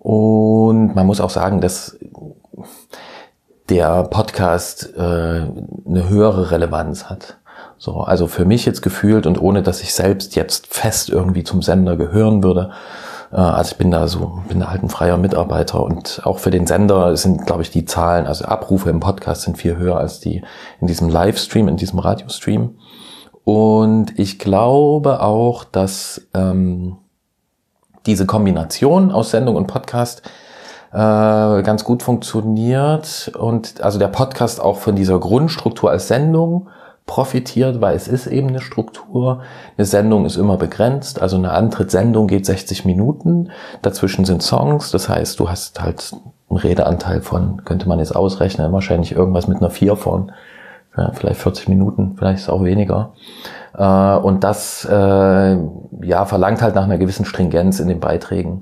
Und 0.00 0.94
man 0.94 1.06
muss 1.06 1.20
auch 1.20 1.30
sagen, 1.30 1.60
dass 1.60 1.98
der 3.68 4.04
Podcast 4.04 4.94
äh, 4.96 5.00
eine 5.00 6.08
höhere 6.08 6.50
Relevanz 6.50 7.04
hat. 7.04 7.38
So, 7.78 8.00
also 8.00 8.26
für 8.26 8.44
mich 8.44 8.66
jetzt 8.66 8.82
gefühlt 8.82 9.26
und 9.26 9.40
ohne 9.40 9.62
dass 9.62 9.82
ich 9.82 9.94
selbst 9.94 10.36
jetzt 10.36 10.66
fest 10.66 11.08
irgendwie 11.08 11.44
zum 11.44 11.62
Sender 11.62 11.96
gehören 11.96 12.42
würde, 12.42 12.72
äh, 13.32 13.36
also 13.36 13.72
ich 13.72 13.78
bin 13.78 13.90
da 13.90 14.08
so, 14.08 14.40
bin 14.48 14.60
da 14.60 14.70
halt 14.70 14.82
ein 14.82 14.88
freier 14.88 15.16
Mitarbeiter 15.16 15.82
und 15.82 16.22
auch 16.24 16.38
für 16.38 16.50
den 16.50 16.66
Sender 16.66 17.16
sind, 17.16 17.46
glaube 17.46 17.62
ich, 17.62 17.70
die 17.70 17.84
Zahlen, 17.84 18.26
also 18.26 18.44
Abrufe 18.44 18.90
im 18.90 19.00
Podcast 19.00 19.42
sind 19.42 19.56
viel 19.58 19.76
höher 19.76 19.96
als 19.96 20.20
die 20.20 20.42
in 20.80 20.86
diesem 20.86 21.08
Livestream, 21.08 21.68
in 21.68 21.76
diesem 21.76 21.98
Radiostream. 21.98 22.76
Und 23.44 24.18
ich 24.18 24.38
glaube 24.38 25.22
auch, 25.22 25.64
dass 25.64 26.28
ähm, 26.34 26.98
diese 28.06 28.26
Kombination 28.26 29.10
aus 29.10 29.30
Sendung 29.30 29.56
und 29.56 29.66
Podcast 29.66 30.22
äh, 30.92 30.96
ganz 31.62 31.84
gut 31.84 32.02
funktioniert 32.02 33.30
und 33.38 33.80
also 33.80 33.98
der 33.98 34.08
Podcast 34.08 34.60
auch 34.60 34.78
von 34.78 34.96
dieser 34.96 35.18
Grundstruktur 35.18 35.90
als 35.90 36.08
Sendung 36.08 36.68
profitiert, 37.06 37.80
weil 37.80 37.96
es 37.96 38.06
ist 38.08 38.26
eben 38.26 38.48
eine 38.48 38.60
Struktur. 38.60 39.42
Eine 39.76 39.84
Sendung 39.84 40.26
ist 40.26 40.36
immer 40.36 40.56
begrenzt, 40.56 41.20
also 41.20 41.36
eine 41.36 41.52
Antrittssendung 41.52 42.26
geht 42.26 42.46
60 42.46 42.84
Minuten, 42.84 43.50
dazwischen 43.82 44.24
sind 44.24 44.42
Songs, 44.42 44.90
das 44.90 45.08
heißt, 45.08 45.38
du 45.40 45.48
hast 45.48 45.80
halt 45.80 46.12
einen 46.48 46.58
Redeanteil 46.58 47.20
von, 47.20 47.64
könnte 47.64 47.88
man 47.88 47.98
jetzt 47.98 48.14
ausrechnen, 48.14 48.72
wahrscheinlich 48.72 49.12
irgendwas 49.12 49.48
mit 49.48 49.58
einer 49.58 49.70
4 49.70 49.96
von, 49.96 50.32
ja, 50.96 51.10
vielleicht 51.12 51.40
40 51.40 51.68
Minuten, 51.68 52.14
vielleicht 52.16 52.40
ist 52.40 52.48
auch 52.48 52.64
weniger. 52.64 53.12
Äh, 53.80 54.16
und 54.16 54.44
das 54.44 54.84
äh, 54.84 55.56
ja, 56.02 56.24
verlangt 56.26 56.60
halt 56.60 56.74
nach 56.74 56.84
einer 56.84 56.98
gewissen 56.98 57.24
Stringenz 57.24 57.80
in 57.80 57.88
den 57.88 57.98
Beiträgen, 57.98 58.60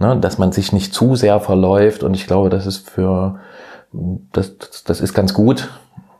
ne, 0.00 0.16
dass 0.16 0.38
man 0.38 0.50
sich 0.50 0.72
nicht 0.72 0.92
zu 0.92 1.14
sehr 1.14 1.38
verläuft 1.38 2.02
und 2.02 2.14
ich 2.14 2.26
glaube, 2.26 2.50
das 2.50 2.66
ist 2.66 2.90
für 2.90 3.38
das, 3.92 4.56
das 4.84 5.00
ist 5.00 5.14
ganz 5.14 5.32
gut, 5.32 5.70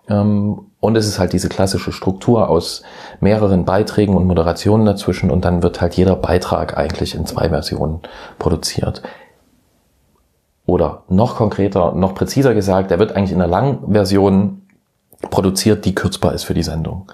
ähm, 0.08 0.60
und 0.78 0.96
es 0.96 1.08
ist 1.08 1.18
halt 1.18 1.32
diese 1.32 1.48
klassische 1.48 1.90
Struktur 1.90 2.48
aus 2.48 2.82
mehreren 3.20 3.64
Beiträgen 3.64 4.14
und 4.14 4.26
Moderationen 4.26 4.86
dazwischen 4.86 5.32
und 5.32 5.44
dann 5.44 5.64
wird 5.64 5.80
halt 5.80 5.94
jeder 5.94 6.14
Beitrag 6.14 6.78
eigentlich 6.78 7.16
in 7.16 7.26
zwei 7.26 7.48
Versionen 7.48 8.00
produziert. 8.38 9.02
Oder 10.66 11.02
noch 11.08 11.34
konkreter, 11.34 11.92
noch 11.92 12.14
präziser 12.14 12.54
gesagt, 12.54 12.92
der 12.92 13.00
wird 13.00 13.16
eigentlich 13.16 13.32
in 13.32 13.42
einer 13.42 13.50
langen 13.50 13.92
Version 13.92 14.62
produziert, 15.30 15.84
die 15.84 15.94
kürzbar 15.96 16.34
ist 16.34 16.44
für 16.44 16.54
die 16.54 16.62
Sendung. 16.62 17.10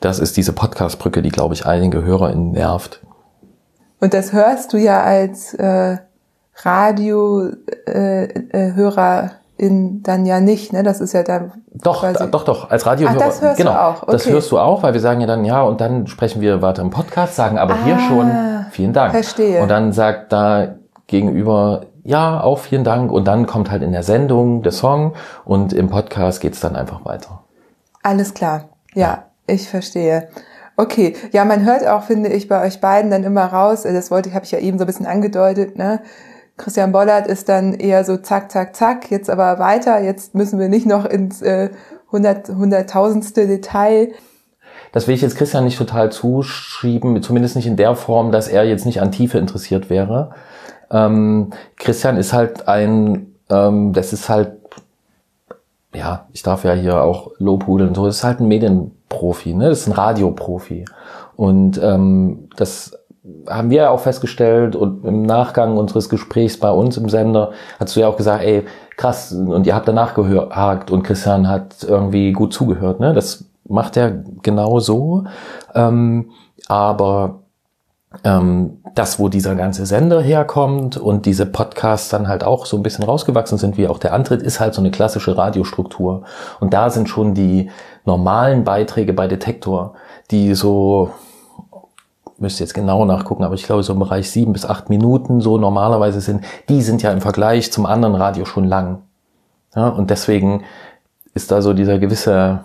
Das 0.00 0.18
ist 0.18 0.36
diese 0.36 0.52
Podcast-Brücke, 0.52 1.22
die, 1.22 1.30
glaube 1.30 1.54
ich, 1.54 1.66
einige 1.66 2.02
HörerInnen 2.02 2.52
nervt. 2.52 3.00
Und 4.00 4.14
das 4.14 4.32
hörst 4.32 4.72
du 4.72 4.76
ja 4.76 5.02
als 5.02 5.54
äh, 5.54 5.98
Radio-Hörer 6.62 9.24
äh, 9.24 9.28
in 9.56 10.02
dann 10.02 10.26
ja 10.26 10.40
nicht, 10.40 10.72
ne? 10.72 10.82
Das 10.82 11.00
ist 11.00 11.12
ja 11.12 11.22
dann 11.22 11.52
doch, 11.72 12.00
quasi 12.00 12.28
doch, 12.30 12.44
doch. 12.44 12.70
Als 12.70 12.86
Radiohörer, 12.86 13.20
Ach, 13.20 13.26
das 13.26 13.40
hörst 13.40 13.56
genau, 13.56 13.72
du 13.72 13.80
auch. 13.80 14.02
Okay. 14.02 14.12
Das 14.12 14.26
hörst 14.26 14.50
du 14.50 14.58
auch, 14.58 14.82
weil 14.82 14.94
wir 14.94 15.00
sagen 15.00 15.20
ja 15.20 15.28
dann 15.28 15.44
ja 15.44 15.62
und 15.62 15.80
dann 15.80 16.08
sprechen 16.08 16.40
wir 16.40 16.60
weiter 16.60 16.82
im 16.82 16.90
Podcast, 16.90 17.36
sagen 17.36 17.56
aber 17.58 17.74
Ah, 17.74 17.84
hier 17.84 17.98
schon 18.00 18.30
vielen 18.72 18.92
Dank. 18.92 19.12
verstehe. 19.12 19.62
Und 19.62 19.68
dann 19.68 19.92
sagt 19.92 20.32
da 20.32 20.74
gegenüber 21.06 21.82
ja 22.02 22.42
auch 22.42 22.58
vielen 22.58 22.82
Dank 22.82 23.12
und 23.12 23.26
dann 23.26 23.46
kommt 23.46 23.70
halt 23.70 23.82
in 23.82 23.92
der 23.92 24.02
Sendung 24.02 24.62
der 24.62 24.72
Song 24.72 25.14
und 25.44 25.72
im 25.72 25.88
Podcast 25.88 26.40
geht's 26.40 26.58
dann 26.60 26.74
einfach 26.74 27.04
weiter. 27.04 27.44
Alles 28.02 28.34
klar. 28.34 28.64
Ja, 28.94 29.26
ich 29.46 29.68
verstehe. 29.68 30.28
Okay, 30.76 31.14
ja, 31.32 31.44
man 31.44 31.64
hört 31.64 31.86
auch, 31.86 32.02
finde 32.02 32.30
ich, 32.30 32.48
bei 32.48 32.64
euch 32.64 32.80
beiden 32.80 33.10
dann 33.10 33.22
immer 33.22 33.44
raus, 33.44 33.84
äh, 33.84 33.92
das 33.92 34.10
wollte 34.10 34.28
ich, 34.28 34.34
habe 34.34 34.44
ich 34.44 34.50
ja 34.50 34.58
eben 34.58 34.78
so 34.78 34.84
ein 34.84 34.88
bisschen 34.88 35.06
angedeutet, 35.06 35.78
ne? 35.78 36.00
Christian 36.56 36.92
Bollert 36.92 37.26
ist 37.26 37.48
dann 37.48 37.74
eher 37.74 38.04
so 38.04 38.16
zack, 38.16 38.50
zack, 38.50 38.76
zack, 38.76 39.10
jetzt 39.10 39.28
aber 39.28 39.58
weiter, 39.58 40.00
jetzt 40.00 40.34
müssen 40.34 40.58
wir 40.60 40.68
nicht 40.68 40.86
noch 40.86 41.04
ins 41.04 41.42
äh, 41.42 41.70
hundert, 42.12 42.48
hunderttausendste 42.48 43.46
Detail. 43.48 44.12
Das 44.92 45.08
will 45.08 45.14
ich 45.16 45.22
jetzt 45.22 45.36
Christian 45.36 45.64
nicht 45.64 45.78
total 45.78 46.12
zuschieben, 46.12 47.20
zumindest 47.22 47.56
nicht 47.56 47.66
in 47.66 47.76
der 47.76 47.96
Form, 47.96 48.30
dass 48.30 48.46
er 48.46 48.64
jetzt 48.64 48.86
nicht 48.86 49.00
an 49.00 49.10
Tiefe 49.10 49.38
interessiert 49.38 49.90
wäre. 49.90 50.30
Ähm, 50.90 51.50
Christian 51.76 52.16
ist 52.16 52.32
halt 52.32 52.68
ein, 52.68 53.34
ähm, 53.50 53.92
das 53.92 54.12
ist 54.12 54.28
halt, 54.28 54.52
ja, 55.92 56.28
ich 56.32 56.44
darf 56.44 56.62
ja 56.64 56.74
hier 56.74 57.02
auch 57.02 57.32
Lobhudeln, 57.38 57.94
so, 57.94 58.06
das 58.06 58.18
ist 58.18 58.24
halt 58.24 58.38
ein 58.38 58.46
Medienprofi, 59.14 59.54
ne? 59.54 59.68
das 59.68 59.80
ist 59.80 59.86
ein 59.88 59.92
Radioprofi. 59.92 60.84
Und 61.36 61.80
ähm, 61.82 62.48
das 62.56 62.98
haben 63.48 63.70
wir 63.70 63.82
ja 63.82 63.90
auch 63.90 64.00
festgestellt 64.00 64.76
und 64.76 65.04
im 65.04 65.22
Nachgang 65.22 65.78
unseres 65.78 66.08
Gesprächs 66.08 66.58
bei 66.60 66.70
uns 66.70 66.96
im 66.96 67.08
Sender 67.08 67.52
hast 67.80 67.96
du 67.96 68.00
ja 68.00 68.08
auch 68.08 68.16
gesagt, 68.16 68.44
ey, 68.44 68.64
krass, 68.96 69.32
und 69.32 69.66
ihr 69.66 69.74
habt 69.74 69.88
danach 69.88 70.14
gehakt 70.14 70.90
und 70.90 71.02
Christian 71.02 71.48
hat 71.48 71.82
irgendwie 71.82 72.32
gut 72.32 72.52
zugehört, 72.52 73.00
ne? 73.00 73.14
Das 73.14 73.46
macht 73.66 73.96
er 73.96 74.10
genau 74.42 74.78
so. 74.78 75.24
Ähm, 75.74 76.30
aber 76.68 77.40
ähm, 78.22 78.78
das, 78.94 79.18
wo 79.18 79.28
dieser 79.28 79.54
ganze 79.56 79.86
Sender 79.86 80.20
herkommt 80.20 80.96
und 80.96 81.26
diese 81.26 81.46
Podcasts 81.46 82.10
dann 82.10 82.28
halt 82.28 82.44
auch 82.44 82.66
so 82.66 82.76
ein 82.76 82.82
bisschen 82.82 83.04
rausgewachsen 83.04 83.58
sind, 83.58 83.76
wie 83.76 83.88
auch 83.88 83.98
der 83.98 84.12
Antritt, 84.12 84.42
ist 84.42 84.60
halt 84.60 84.74
so 84.74 84.80
eine 84.80 84.90
klassische 84.90 85.36
Radiostruktur. 85.36 86.22
Und 86.60 86.74
da 86.74 86.90
sind 86.90 87.08
schon 87.08 87.34
die 87.34 87.70
normalen 88.04 88.64
Beiträge 88.64 89.12
bei 89.12 89.26
Detektor, 89.26 89.94
die 90.30 90.54
so 90.54 91.10
müsste 92.38 92.64
jetzt 92.64 92.74
genau 92.74 93.04
nachgucken, 93.04 93.44
aber 93.44 93.54
ich 93.54 93.64
glaube 93.64 93.82
so 93.82 93.92
im 93.92 94.00
Bereich 94.00 94.30
sieben 94.30 94.52
bis 94.52 94.66
acht 94.66 94.90
Minuten 94.90 95.40
so 95.40 95.56
normalerweise 95.56 96.20
sind, 96.20 96.44
die 96.68 96.82
sind 96.82 97.02
ja 97.02 97.12
im 97.12 97.20
Vergleich 97.20 97.72
zum 97.72 97.86
anderen 97.86 98.14
Radio 98.14 98.44
schon 98.44 98.64
lang. 98.64 99.02
Ja, 99.74 99.88
und 99.88 100.10
deswegen 100.10 100.64
ist 101.32 101.50
da 101.50 101.62
so 101.62 101.72
dieser 101.72 101.98
gewisse 101.98 102.60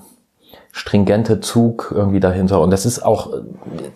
stringente 0.71 1.39
Zug 1.39 1.91
irgendwie 1.95 2.19
dahinter. 2.19 2.61
Und 2.61 2.71
das 2.71 2.85
ist 2.85 3.03
auch, 3.03 3.33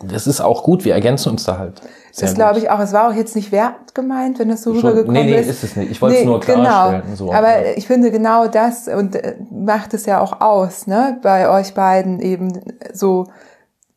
das 0.03 0.27
ist 0.27 0.41
auch 0.41 0.63
gut. 0.63 0.85
Wir 0.85 0.93
ergänzen 0.93 1.29
uns 1.31 1.43
da 1.43 1.57
halt. 1.57 1.81
Sehr 2.11 2.27
das 2.27 2.35
glaube 2.35 2.59
ich 2.59 2.69
auch. 2.69 2.79
Es 2.79 2.93
war 2.93 3.09
auch 3.09 3.13
jetzt 3.13 3.35
nicht 3.35 3.51
wertend 3.51 3.95
gemeint, 3.95 4.39
wenn 4.39 4.49
das 4.49 4.63
so 4.63 4.73
Schon- 4.73 4.81
rübergekommen 4.89 5.25
nee, 5.25 5.31
nee, 5.31 5.39
ist. 5.39 5.49
ist 5.49 5.63
es 5.63 5.75
nicht. 5.75 5.91
Ich 5.91 6.01
wollte 6.01 6.17
es 6.17 6.25
nur 6.25 6.39
klarstellen, 6.39 7.03
Genau. 7.03 7.15
so. 7.15 7.33
Aber 7.33 7.75
ich 7.77 7.87
finde 7.87 8.11
genau 8.11 8.47
das 8.47 8.87
und 8.87 9.15
äh, 9.15 9.35
macht 9.51 9.93
es 9.93 10.05
ja 10.05 10.19
auch 10.19 10.41
aus, 10.41 10.87
ne? 10.87 11.17
Bei 11.21 11.49
euch 11.49 11.73
beiden 11.73 12.19
eben 12.19 12.59
so 12.93 13.27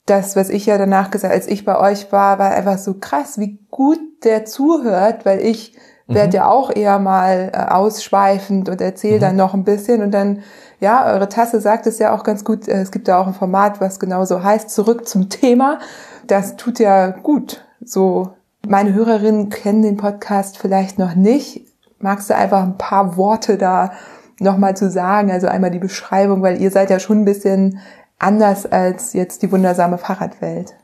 das, 0.06 0.36
was 0.36 0.50
ich 0.50 0.66
ja 0.66 0.78
danach 0.78 1.10
gesagt, 1.10 1.34
als 1.34 1.48
ich 1.48 1.64
bei 1.64 1.78
euch 1.78 2.12
war, 2.12 2.38
war 2.38 2.50
einfach 2.52 2.78
so 2.78 2.94
krass, 2.94 3.38
wie 3.38 3.58
gut 3.70 3.98
der 4.24 4.44
zuhört, 4.44 5.24
weil 5.26 5.40
ich 5.40 5.74
Mhm. 6.08 6.14
werde 6.14 6.36
ja 6.36 6.48
auch 6.48 6.70
eher 6.74 7.00
mal 7.00 7.50
äh, 7.52 7.58
ausschweifend 7.72 8.68
und 8.68 8.80
erzähle 8.80 9.16
Mhm. 9.16 9.20
dann 9.20 9.36
noch 9.36 9.54
ein 9.54 9.64
bisschen 9.64 10.02
und 10.02 10.12
dann, 10.12 10.40
ja, 10.80 11.06
eure 11.06 11.28
Tasse 11.28 11.60
sagt 11.60 11.86
es 11.86 11.98
ja 11.98 12.14
auch 12.14 12.22
ganz 12.22 12.44
gut, 12.44 12.68
äh, 12.68 12.80
es 12.80 12.90
gibt 12.90 13.08
ja 13.08 13.18
auch 13.18 13.26
ein 13.26 13.34
Format, 13.34 13.80
was 13.80 13.98
genau 13.98 14.24
so 14.24 14.42
heißt, 14.42 14.70
zurück 14.70 15.08
zum 15.08 15.28
Thema. 15.28 15.78
Das 16.26 16.56
tut 16.56 16.78
ja 16.78 17.08
gut. 17.08 17.64
So, 17.84 18.30
meine 18.66 18.92
Hörerinnen 18.94 19.48
kennen 19.48 19.82
den 19.82 19.96
Podcast 19.96 20.58
vielleicht 20.58 20.98
noch 20.98 21.14
nicht. 21.14 21.66
Magst 21.98 22.28
du 22.30 22.34
einfach 22.34 22.62
ein 22.62 22.78
paar 22.78 23.16
Worte 23.16 23.56
da 23.56 23.92
nochmal 24.38 24.76
zu 24.76 24.90
sagen? 24.90 25.30
Also 25.30 25.46
einmal 25.46 25.70
die 25.70 25.78
Beschreibung, 25.78 26.42
weil 26.42 26.60
ihr 26.60 26.70
seid 26.70 26.90
ja 26.90 26.98
schon 26.98 27.20
ein 27.20 27.24
bisschen 27.24 27.78
anders 28.18 28.66
als 28.66 29.12
jetzt 29.12 29.42
die 29.42 29.52
wundersame 29.52 29.98
Fahrradwelt. 29.98 30.74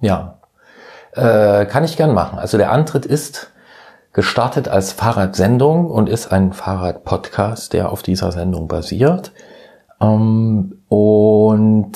Ja, 0.00 0.38
äh, 1.12 1.66
kann 1.66 1.84
ich 1.84 1.96
gern 1.96 2.12
machen. 2.12 2.38
Also 2.38 2.58
der 2.58 2.72
Antritt 2.72 3.06
ist 3.06 3.52
gestartet 4.16 4.66
als 4.66 4.92
Fahrradsendung 4.92 5.90
und 5.90 6.08
ist 6.08 6.32
ein 6.32 6.54
Fahrradpodcast, 6.54 7.74
der 7.74 7.92
auf 7.92 8.02
dieser 8.02 8.32
Sendung 8.32 8.66
basiert. 8.66 9.30
Ähm, 10.00 10.78
und 10.88 11.92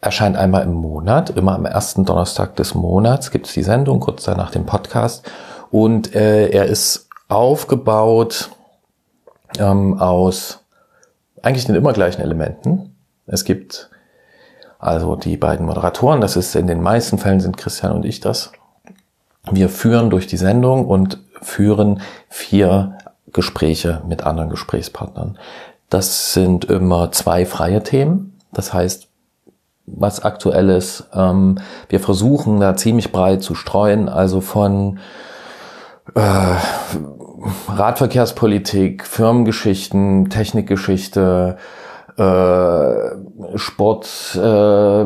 erscheint 0.00 0.36
einmal 0.36 0.64
im 0.64 0.72
Monat, 0.72 1.30
immer 1.30 1.54
am 1.54 1.66
ersten 1.66 2.04
Donnerstag 2.04 2.56
des 2.56 2.74
Monats 2.74 3.30
gibt 3.30 3.46
es 3.46 3.52
die 3.52 3.62
Sendung, 3.62 4.00
kurz 4.00 4.24
danach 4.24 4.50
den 4.50 4.66
Podcast. 4.66 5.24
Und 5.70 6.16
äh, 6.16 6.48
er 6.48 6.66
ist 6.66 7.08
aufgebaut 7.28 8.50
ähm, 9.60 10.00
aus 10.00 10.64
eigentlich 11.42 11.66
den 11.66 11.76
immer 11.76 11.92
gleichen 11.92 12.22
Elementen. 12.22 12.96
Es 13.28 13.44
gibt 13.44 13.88
also 14.80 15.14
die 15.14 15.36
beiden 15.36 15.64
Moderatoren, 15.64 16.20
das 16.20 16.34
ist 16.34 16.56
in 16.56 16.66
den 16.66 16.82
meisten 16.82 17.18
Fällen 17.18 17.38
sind 17.38 17.56
Christian 17.56 17.92
und 17.92 18.04
ich 18.04 18.18
das. 18.18 18.50
Wir 19.50 19.68
führen 19.68 20.10
durch 20.10 20.26
die 20.26 20.36
Sendung 20.36 20.86
und 20.86 21.18
führen 21.42 22.00
vier 22.28 22.98
Gespräche 23.32 24.02
mit 24.06 24.24
anderen 24.24 24.50
Gesprächspartnern. 24.50 25.38
Das 25.90 26.32
sind 26.32 26.64
immer 26.64 27.12
zwei 27.12 27.44
freie 27.44 27.82
Themen. 27.82 28.38
Das 28.52 28.72
heißt, 28.72 29.08
was 29.86 30.24
aktuelles. 30.24 31.04
Ähm, 31.12 31.58
wir 31.88 32.00
versuchen 32.00 32.60
da 32.60 32.76
ziemlich 32.76 33.12
breit 33.12 33.42
zu 33.42 33.54
streuen, 33.54 34.08
also 34.08 34.40
von 34.40 34.98
äh, 36.14 36.56
Radverkehrspolitik, 37.68 39.06
Firmengeschichten, 39.06 40.30
Technikgeschichte, 40.30 41.56
äh, 42.16 43.56
Sport, 43.56 44.36
äh, 44.36 45.04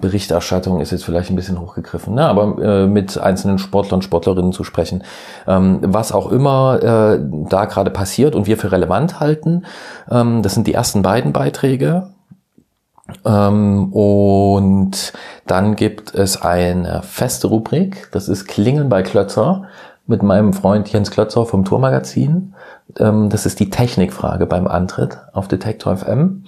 Berichterstattung 0.00 0.80
ist 0.80 0.92
jetzt 0.92 1.04
vielleicht 1.04 1.30
ein 1.30 1.36
bisschen 1.36 1.60
hochgegriffen, 1.60 2.14
ne? 2.14 2.26
aber 2.26 2.62
äh, 2.62 2.86
mit 2.86 3.18
einzelnen 3.18 3.58
Sportlern, 3.58 4.02
Sportlerinnen 4.02 4.52
zu 4.52 4.64
sprechen, 4.64 5.04
ähm, 5.46 5.80
was 5.82 6.12
auch 6.12 6.30
immer 6.30 6.82
äh, 6.82 7.20
da 7.48 7.64
gerade 7.64 7.90
passiert 7.90 8.34
und 8.34 8.46
wir 8.46 8.56
für 8.56 8.72
relevant 8.72 9.20
halten. 9.20 9.64
Ähm, 10.10 10.42
das 10.42 10.54
sind 10.54 10.66
die 10.66 10.74
ersten 10.74 11.02
beiden 11.02 11.32
Beiträge. 11.32 12.08
Ähm, 13.24 13.92
und 13.92 15.12
dann 15.46 15.76
gibt 15.76 16.14
es 16.14 16.42
eine 16.42 17.02
feste 17.02 17.46
Rubrik, 17.46 18.08
das 18.12 18.28
ist 18.28 18.46
Klingeln 18.46 18.88
bei 18.88 19.02
Klötzer 19.02 19.64
mit 20.06 20.22
meinem 20.22 20.52
Freund 20.52 20.90
Jens 20.90 21.10
Klötzer 21.10 21.46
vom 21.46 21.64
Tourmagazin. 21.64 22.54
Ähm, 22.98 23.28
das 23.30 23.46
ist 23.46 23.60
die 23.60 23.70
Technikfrage 23.70 24.46
beim 24.46 24.66
Antritt 24.66 25.18
auf 25.32 25.48
Detektor 25.48 25.96
FM, 25.96 26.44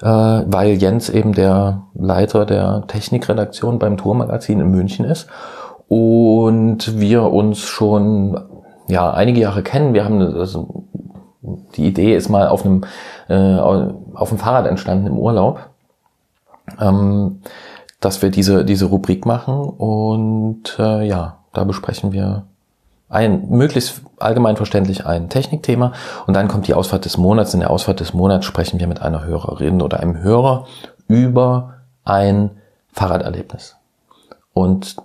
äh, 0.00 0.06
weil 0.06 0.74
Jens 0.74 1.08
eben 1.08 1.32
der 1.32 1.82
Leiter 1.94 2.46
der 2.46 2.84
Technikredaktion 2.86 3.78
beim 3.78 3.96
Tourmagazin 3.96 4.60
in 4.60 4.70
München 4.70 5.04
ist. 5.04 5.28
Und 5.88 6.98
wir 6.98 7.24
uns 7.24 7.60
schon 7.60 8.40
ja 8.88 9.12
einige 9.12 9.40
Jahre 9.40 9.62
kennen. 9.62 9.94
Wir 9.94 10.04
haben 10.04 10.20
also, 10.20 10.84
die 11.76 11.86
Idee 11.86 12.16
ist 12.16 12.28
mal 12.28 12.48
auf 12.48 12.64
einem 12.64 12.84
äh, 13.28 13.58
auf 13.58 14.28
dem 14.28 14.38
Fahrrad 14.38 14.66
entstanden 14.66 15.06
im 15.06 15.18
Urlaub. 15.18 15.70
Ähm, 16.80 17.40
dass 18.04 18.22
wir 18.22 18.30
diese, 18.30 18.64
diese 18.64 18.86
Rubrik 18.86 19.26
machen. 19.26 19.54
Und 19.54 20.76
äh, 20.78 21.06
ja, 21.06 21.38
da 21.52 21.64
besprechen 21.64 22.12
wir 22.12 22.44
ein 23.14 23.48
möglichst 23.48 24.02
allgemein 24.18 24.56
verständlich 24.56 25.06
ein 25.06 25.28
Technikthema 25.28 25.92
und 26.26 26.34
dann 26.34 26.48
kommt 26.48 26.66
die 26.66 26.74
Ausfahrt 26.74 27.04
des 27.04 27.16
Monats. 27.16 27.54
In 27.54 27.60
der 27.60 27.70
Ausfahrt 27.70 28.00
des 28.00 28.12
Monats 28.12 28.44
sprechen 28.44 28.80
wir 28.80 28.86
mit 28.86 29.00
einer 29.00 29.24
Hörerin 29.24 29.80
oder 29.80 30.00
einem 30.00 30.18
Hörer 30.18 30.66
über 31.06 31.74
ein 32.04 32.50
Fahrraderlebnis. 32.92 33.76
Und 34.52 34.96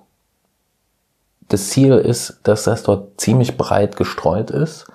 das 1.50 1.70
Ziel 1.70 1.94
ist, 1.94 2.42
dass 2.44 2.64
das 2.64 2.84
dort 2.84 3.20
ziemlich 3.20 3.58
breit 3.58 3.96
gestreut 3.96 4.52
ist. 4.52 4.86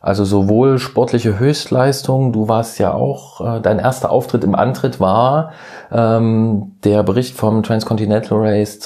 Also 0.00 0.24
sowohl 0.24 0.78
sportliche 0.78 1.38
Höchstleistung, 1.38 2.32
du 2.32 2.48
warst 2.48 2.78
ja 2.78 2.94
auch, 2.94 3.40
äh, 3.40 3.60
dein 3.60 3.80
erster 3.80 4.10
Auftritt 4.10 4.44
im 4.44 4.54
Antritt 4.54 5.00
war 5.00 5.52
ähm, 5.90 6.76
der 6.84 7.02
Bericht 7.02 7.36
vom 7.36 7.64
Transcontinental 7.64 8.38
Race 8.38 8.78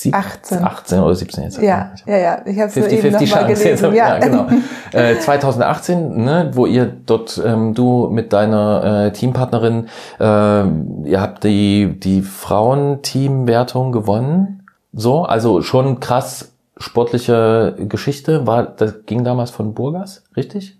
sieb- 0.00 0.14
18. 0.14 0.62
18 0.64 1.00
oder 1.00 1.14
17 1.14 1.44
jetzt. 1.44 1.58
Ja, 1.60 1.92
ja, 2.06 2.16
ja. 2.16 2.42
Ich 2.46 2.56
habe 2.58 2.68
es 2.68 2.74
50, 2.74 2.92
eben 2.92 3.02
50 3.10 3.30
nochmal. 3.30 3.50
Jetzt 3.50 3.62
gelesen. 3.62 3.90
ich- 3.90 3.96
Ja. 3.98 4.08
ja, 4.08 4.18
genau. 4.18 4.46
Äh, 4.92 5.18
2018, 5.18 6.24
ne, 6.24 6.50
wo 6.54 6.64
ihr 6.66 6.86
dort, 6.86 7.40
ähm, 7.44 7.74
du 7.74 8.08
mit 8.10 8.32
deiner 8.32 9.06
äh, 9.06 9.12
Teampartnerin, 9.12 9.88
äh, 10.18 10.24
ihr 10.24 11.20
habt 11.20 11.44
die, 11.44 11.98
die 12.00 12.22
Frauenteamwertung 12.22 13.92
gewonnen. 13.92 14.62
So, 14.92 15.24
also 15.24 15.62
schon 15.62 16.00
krass 16.00 16.52
sportliche 16.78 17.74
Geschichte. 17.88 18.46
War, 18.46 18.62
das 18.64 19.04
ging 19.06 19.24
damals 19.24 19.50
von 19.50 19.74
Burgas, 19.74 20.22
richtig? 20.36 20.78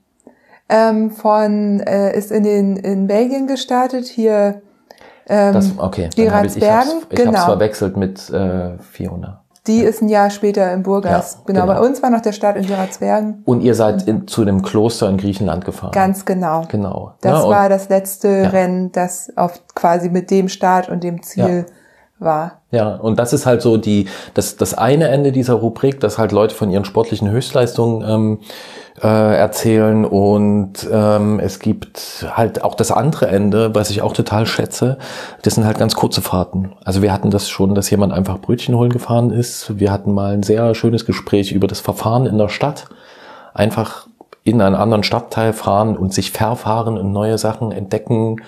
Ähm, 0.71 1.11
von 1.11 1.81
äh, 1.81 2.17
ist 2.17 2.31
in 2.31 2.45
den 2.45 2.77
in 2.77 3.07
Belgien 3.07 3.47
gestartet 3.47 4.07
hier. 4.07 4.63
Ähm, 5.29 5.53
Das, 5.53 5.79
okay. 5.79 6.11
die 6.17 6.25
dann 6.25 6.35
hab 6.35 6.45
ich, 6.45 6.57
ich 6.57 7.09
genau. 7.11 7.45
verwechselt 7.45 7.97
mit 7.97 8.31
äh, 8.31 8.79
Fiona. 8.79 9.43
Die 9.67 9.83
ist 9.83 10.01
ein 10.01 10.09
Jahr 10.09 10.31
später 10.31 10.73
in 10.73 10.83
Burgas. 10.83 11.35
Ja, 11.35 11.41
genau, 11.45 11.67
genau. 11.67 11.75
bei 11.75 11.87
uns 11.87 12.03
war 12.03 12.09
noch 12.09 12.23
der 12.23 12.33
Start 12.33 12.57
in 12.57 12.67
Geratzbergen. 12.67 13.43
Und 13.45 13.61
ihr 13.61 13.75
seid 13.75 14.09
in, 14.09 14.27
zu 14.27 14.47
dem 14.47 14.63
Kloster 14.63 15.11
in 15.11 15.19
Griechenland 15.19 15.67
gefahren. 15.67 15.93
Ganz 15.93 16.25
genau. 16.25 16.65
genau. 16.69 17.13
Das 17.21 17.43
Ja, 17.43 17.49
war 17.49 17.69
das 17.69 17.91
letzte 17.91 18.29
Ja. 18.29 18.49
Rennen, 18.49 18.93
das 18.93 19.31
auf 19.37 19.61
quasi 19.75 20.09
mit 20.09 20.31
dem 20.31 20.49
Start 20.49 20.89
und 20.89 21.05
dem 21.05 21.23
Ziel 21.23 21.67
war. 22.19 22.63
Ja, 22.71 22.97
und 22.97 23.19
das 23.19 23.33
ist 23.33 23.47
halt 23.47 23.63
so 23.63 23.77
die, 23.77 24.07
das, 24.35 24.57
das 24.57 24.75
eine 24.75 25.09
Ende 25.09 25.33
dieser 25.33 25.55
Rubrik, 25.55 26.01
dass 26.01 26.19
halt 26.19 26.33
Leute 26.33 26.55
von 26.55 26.71
ihren 26.71 26.85
sportlichen 26.85 27.31
Höchstleistungen 27.31 28.09
ähm, 28.09 28.39
äh, 29.03 29.37
erzählen 29.37 30.05
und 30.05 30.89
ähm, 30.91 31.39
es 31.41 31.61
gibt 31.61 32.27
halt 32.31 32.65
auch 32.65 32.75
das 32.75 32.91
andere 32.91 33.29
Ende, 33.29 33.75
was 33.75 33.91
ich 33.91 34.03
auch 34.03 34.13
total 34.13 34.47
schätze, 34.47 34.99
das 35.43 35.55
sind 35.55 35.65
halt 35.65 35.79
ganz 35.79 35.95
kurze 35.95 36.21
Fahrten. 36.21 36.73
Also 36.85 37.03
wir 37.03 37.13
hatten 37.13 37.31
das 37.31 37.49
schon, 37.49 37.75
dass 37.75 37.91
jemand 37.91 38.13
einfach 38.13 38.39
Brötchen 38.39 38.75
holen 38.75 38.93
gefahren 38.93 39.31
ist. 39.31 39.79
Wir 39.79 39.93
hatten 39.93 40.13
mal 40.13 40.35
ein 40.35 40.43
sehr 40.43 40.75
schönes 40.75 41.07
Gespräch 41.07 41.53
über 41.53 41.69
das 41.69 41.81
Verfahren 41.81 42.27
in 42.27 42.39
der 42.39 42.49
Stadt. 42.49 42.87
Einfach 43.55 44.09
in 44.45 44.61
einen 44.61 44.75
anderen 44.75 45.03
Stadtteil 45.03 45.53
fahren 45.53 45.97
und 45.97 46.13
sich 46.13 46.33
verfahren 46.33 46.99
und 46.99 47.13
neue 47.13 47.39
Sachen 47.39 47.71
entdecken. 47.71 48.43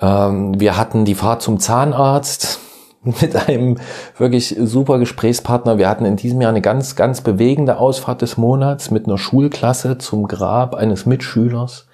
Ähm, 0.00 0.58
wir 0.58 0.76
hatten 0.76 1.04
die 1.04 1.14
Fahrt 1.14 1.42
zum 1.42 1.58
Zahnarzt 1.58 2.60
mit 3.02 3.48
einem 3.48 3.78
wirklich 4.16 4.56
super 4.58 4.98
Gesprächspartner. 4.98 5.78
Wir 5.78 5.88
hatten 5.88 6.04
in 6.04 6.16
diesem 6.16 6.40
Jahr 6.40 6.50
eine 6.50 6.60
ganz, 6.60 6.96
ganz 6.96 7.20
bewegende 7.20 7.78
Ausfahrt 7.78 8.22
des 8.22 8.36
Monats 8.36 8.90
mit 8.90 9.06
einer 9.06 9.18
Schulklasse 9.18 9.98
zum 9.98 10.26
Grab 10.26 10.74
eines 10.74 11.06
Mitschülers. 11.06 11.86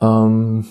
Ähm, 0.00 0.66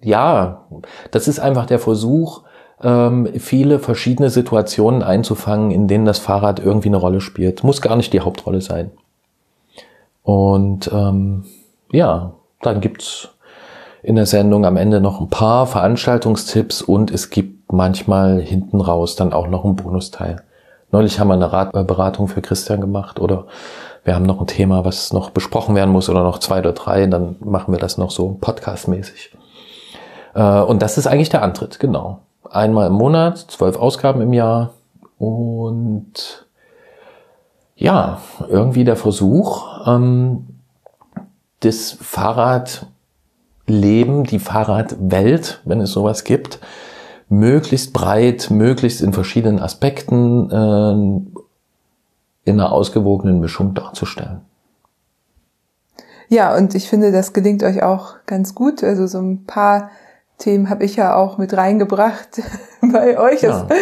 ja, 0.00 0.64
das 1.10 1.28
ist 1.28 1.38
einfach 1.38 1.66
der 1.66 1.78
Versuch, 1.78 2.42
ähm, 2.82 3.28
viele 3.38 3.78
verschiedene 3.78 4.30
Situationen 4.30 5.02
einzufangen, 5.02 5.70
in 5.70 5.88
denen 5.88 6.04
das 6.04 6.18
Fahrrad 6.18 6.60
irgendwie 6.60 6.88
eine 6.88 6.98
Rolle 6.98 7.20
spielt. 7.20 7.64
Muss 7.64 7.80
gar 7.80 7.96
nicht 7.96 8.12
die 8.12 8.20
Hauptrolle 8.20 8.60
sein. 8.60 8.90
Und 10.22 10.90
ähm, 10.92 11.44
ja, 11.90 12.32
dann 12.62 12.80
gibt's 12.80 13.28
in 14.02 14.16
der 14.16 14.26
Sendung 14.26 14.64
am 14.64 14.76
Ende 14.76 15.00
noch 15.00 15.20
ein 15.20 15.30
paar 15.30 15.66
Veranstaltungstipps 15.66 16.82
und 16.82 17.10
es 17.10 17.30
gibt 17.30 17.55
manchmal 17.68 18.40
hinten 18.40 18.80
raus 18.80 19.16
dann 19.16 19.32
auch 19.32 19.48
noch 19.48 19.64
einen 19.64 19.76
Bonusteil. 19.76 20.42
Neulich 20.92 21.18
haben 21.18 21.28
wir 21.28 21.34
eine 21.34 21.52
Rat 21.52 21.74
äh, 21.74 21.84
Beratung 21.84 22.28
für 22.28 22.42
Christian 22.42 22.80
gemacht 22.80 23.20
oder 23.20 23.46
wir 24.04 24.14
haben 24.14 24.24
noch 24.24 24.40
ein 24.40 24.46
Thema, 24.46 24.84
was 24.84 25.12
noch 25.12 25.30
besprochen 25.30 25.74
werden 25.74 25.90
muss 25.90 26.08
oder 26.08 26.22
noch 26.22 26.38
zwei 26.38 26.60
oder 26.60 26.72
drei, 26.72 27.06
dann 27.06 27.36
machen 27.40 27.72
wir 27.72 27.80
das 27.80 27.98
noch 27.98 28.12
so 28.12 28.36
podcastmäßig. 28.40 29.36
Äh, 30.34 30.60
und 30.60 30.80
das 30.82 30.96
ist 30.96 31.08
eigentlich 31.08 31.28
der 31.28 31.42
Antritt, 31.42 31.80
genau. 31.80 32.20
Einmal 32.48 32.86
im 32.86 32.92
Monat, 32.92 33.38
zwölf 33.38 33.76
Ausgaben 33.76 34.20
im 34.20 34.32
Jahr 34.32 34.70
und 35.18 36.46
ja, 37.74 38.20
irgendwie 38.48 38.84
der 38.84 38.96
Versuch, 38.96 39.86
ähm, 39.86 40.46
das 41.60 41.92
Fahrradleben, 42.00 42.86
die 44.24 44.38
Fahrradwelt, 44.38 45.60
wenn 45.64 45.80
es 45.80 45.90
sowas 45.90 46.24
gibt, 46.24 46.60
möglichst 47.28 47.92
breit, 47.92 48.48
möglichst 48.50 49.00
in 49.00 49.12
verschiedenen 49.12 49.60
Aspekten 49.60 50.50
äh, 50.50 52.48
in 52.48 52.60
einer 52.60 52.72
ausgewogenen 52.72 53.40
Mischung 53.40 53.74
darzustellen. 53.74 54.40
Ja, 56.28 56.56
und 56.56 56.74
ich 56.74 56.88
finde, 56.88 57.12
das 57.12 57.32
gelingt 57.32 57.62
euch 57.62 57.82
auch 57.82 58.16
ganz 58.26 58.54
gut. 58.54 58.82
Also 58.82 59.06
so 59.06 59.20
ein 59.20 59.44
paar 59.44 59.90
Themen 60.38 60.70
habe 60.70 60.84
ich 60.84 60.96
ja 60.96 61.14
auch 61.14 61.38
mit 61.38 61.56
reingebracht 61.56 62.40
bei 62.80 63.18
euch. 63.18 63.40
Das 63.40 63.64
Ja. 63.68 63.76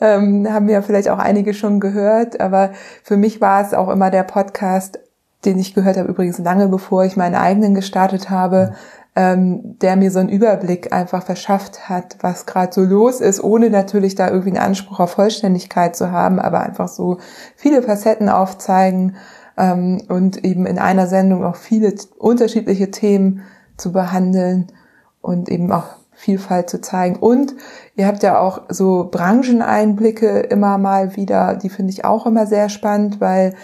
ähm, 0.00 0.52
haben 0.52 0.68
ja 0.68 0.82
vielleicht 0.82 1.08
auch 1.08 1.18
einige 1.18 1.54
schon 1.54 1.80
gehört, 1.80 2.40
aber 2.40 2.70
für 3.02 3.16
mich 3.16 3.40
war 3.40 3.62
es 3.62 3.74
auch 3.74 3.88
immer 3.88 4.10
der 4.10 4.24
Podcast, 4.24 4.98
den 5.44 5.58
ich 5.58 5.74
gehört 5.74 5.96
habe, 5.96 6.08
übrigens 6.08 6.38
lange 6.38 6.68
bevor 6.68 7.04
ich 7.04 7.16
meinen 7.16 7.34
eigenen 7.34 7.74
gestartet 7.74 8.30
habe, 8.30 8.74
ähm, 9.16 9.78
der 9.78 9.96
mir 9.96 10.10
so 10.10 10.18
einen 10.18 10.28
Überblick 10.28 10.92
einfach 10.92 11.24
verschafft 11.24 11.88
hat, 11.88 12.16
was 12.20 12.46
gerade 12.46 12.72
so 12.72 12.82
los 12.82 13.20
ist, 13.20 13.42
ohne 13.42 13.70
natürlich 13.70 14.16
da 14.16 14.28
irgendwie 14.28 14.50
einen 14.50 14.66
Anspruch 14.66 14.98
auf 14.98 15.12
Vollständigkeit 15.12 15.94
zu 15.94 16.10
haben, 16.10 16.40
aber 16.40 16.60
einfach 16.60 16.88
so 16.88 17.18
viele 17.54 17.82
Facetten 17.82 18.28
aufzeigen 18.28 19.16
ähm, 19.56 20.02
und 20.08 20.44
eben 20.44 20.66
in 20.66 20.78
einer 20.78 21.06
Sendung 21.06 21.44
auch 21.44 21.56
viele 21.56 21.94
unterschiedliche 22.18 22.90
Themen 22.90 23.42
zu 23.76 23.92
behandeln 23.92 24.72
und 25.20 25.48
eben 25.48 25.70
auch 25.70 25.96
Vielfalt 26.16 26.70
zu 26.70 26.80
zeigen. 26.80 27.16
Und 27.16 27.54
ihr 27.96 28.06
habt 28.06 28.22
ja 28.22 28.38
auch 28.38 28.62
so 28.68 29.08
Brancheneinblicke 29.10 30.40
immer 30.40 30.78
mal 30.78 31.16
wieder, 31.16 31.54
die 31.54 31.68
finde 31.68 31.92
ich 31.92 32.04
auch 32.04 32.26
immer 32.26 32.46
sehr 32.46 32.68
spannend, 32.68 33.20
weil 33.20 33.54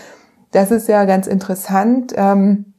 das 0.53 0.71
ist 0.71 0.89
ja 0.89 1.05
ganz 1.05 1.27
interessant. 1.27 2.13
Ähm, 2.17 2.75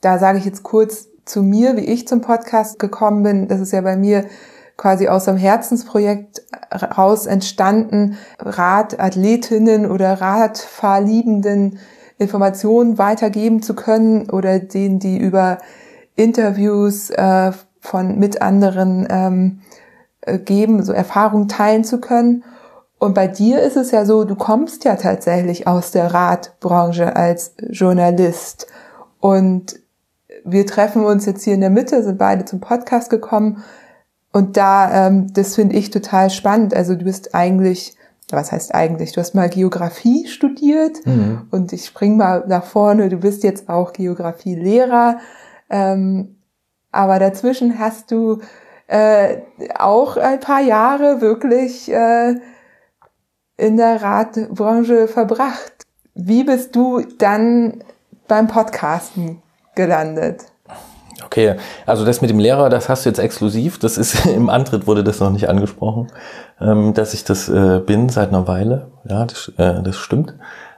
da 0.00 0.18
sage 0.18 0.38
ich 0.38 0.44
jetzt 0.44 0.62
kurz 0.62 1.08
zu 1.28 1.42
mir, 1.42 1.76
wie 1.76 1.84
ich 1.84 2.08
zum 2.08 2.20
Podcast 2.20 2.78
gekommen 2.78 3.22
bin. 3.22 3.48
Das 3.48 3.60
ist 3.60 3.72
ja 3.72 3.80
bei 3.80 3.96
mir 3.96 4.24
quasi 4.76 5.08
aus 5.08 5.28
einem 5.28 5.38
Herzensprojekt 5.38 6.42
raus 6.96 7.26
entstanden, 7.26 8.16
Radathletinnen 8.38 9.90
oder 9.90 10.20
Radfahrliebenden 10.20 11.78
Informationen 12.18 12.98
weitergeben 12.98 13.62
zu 13.62 13.74
können 13.74 14.30
oder 14.30 14.58
denen, 14.58 14.98
die 14.98 15.18
über 15.18 15.58
Interviews 16.16 17.10
äh, 17.10 17.52
von 17.80 18.18
mit 18.18 18.42
anderen 18.42 19.06
ähm, 19.10 19.60
äh, 20.22 20.38
geben, 20.38 20.82
so 20.82 20.92
Erfahrungen 20.92 21.48
teilen 21.48 21.84
zu 21.84 22.00
können. 22.00 22.44
Und 22.98 23.14
bei 23.14 23.28
dir 23.28 23.62
ist 23.62 23.76
es 23.76 23.92
ja 23.92 24.04
so, 24.04 24.24
du 24.24 24.34
kommst 24.34 24.84
ja 24.84 24.96
tatsächlich 24.96 25.68
aus 25.68 25.92
der 25.92 26.12
Radbranche 26.12 27.14
als 27.14 27.54
Journalist. 27.70 28.66
Und 29.20 29.80
wir 30.44 30.66
treffen 30.66 31.04
uns 31.04 31.26
jetzt 31.26 31.44
hier 31.44 31.54
in 31.54 31.60
der 31.60 31.70
Mitte, 31.70 32.02
sind 32.02 32.18
beide 32.18 32.44
zum 32.44 32.60
Podcast 32.60 33.10
gekommen. 33.10 33.62
Und 34.32 34.56
da, 34.56 35.06
ähm, 35.06 35.32
das 35.32 35.54
finde 35.54 35.76
ich 35.76 35.90
total 35.90 36.30
spannend. 36.30 36.74
Also 36.74 36.94
du 36.94 37.04
bist 37.04 37.34
eigentlich, 37.34 37.96
was 38.30 38.52
heißt 38.52 38.74
eigentlich, 38.74 39.12
du 39.12 39.20
hast 39.20 39.34
mal 39.34 39.48
Geografie 39.48 40.26
studiert 40.26 40.98
und 41.50 41.72
ich 41.72 41.86
spring 41.86 42.16
mal 42.16 42.44
nach 42.46 42.64
vorne, 42.64 43.08
du 43.08 43.16
bist 43.16 43.42
jetzt 43.42 43.68
auch 43.68 43.92
Geografielehrer. 43.92 45.18
Ähm, 45.70 46.36
aber 46.92 47.18
dazwischen 47.18 47.78
hast 47.78 48.10
du 48.10 48.40
äh, 48.86 49.38
auch 49.78 50.16
ein 50.16 50.40
paar 50.40 50.60
Jahre 50.60 51.20
wirklich 51.20 51.92
äh, 51.92 52.34
in 53.56 53.76
der 53.76 54.02
Radbranche 54.02 55.08
verbracht. 55.08 55.86
Wie 56.14 56.44
bist 56.44 56.74
du 56.74 57.00
dann 57.18 57.84
beim 58.26 58.46
Podcasten 58.46 59.42
gelandet? 59.78 60.44
Okay, 61.24 61.56
also 61.86 62.04
das 62.04 62.20
mit 62.20 62.30
dem 62.30 62.38
Lehrer, 62.38 62.68
das 62.68 62.88
hast 62.88 63.04
du 63.04 63.10
jetzt 63.10 63.18
exklusiv. 63.18 63.78
Das 63.78 63.96
ist 63.96 64.26
im 64.40 64.50
Antritt 64.50 64.86
wurde 64.86 65.04
das 65.04 65.20
noch 65.20 65.30
nicht 65.30 65.48
angesprochen, 65.48 66.08
ähm, 66.60 66.94
dass 66.94 67.14
ich 67.14 67.24
das 67.24 67.48
äh, 67.48 67.80
bin 67.80 68.08
seit 68.08 68.28
einer 68.28 68.46
Weile. 68.46 68.88
Ja, 69.08 69.24
das, 69.24 69.52
äh, 69.56 69.82
das 69.82 69.96
stimmt. 69.96 70.34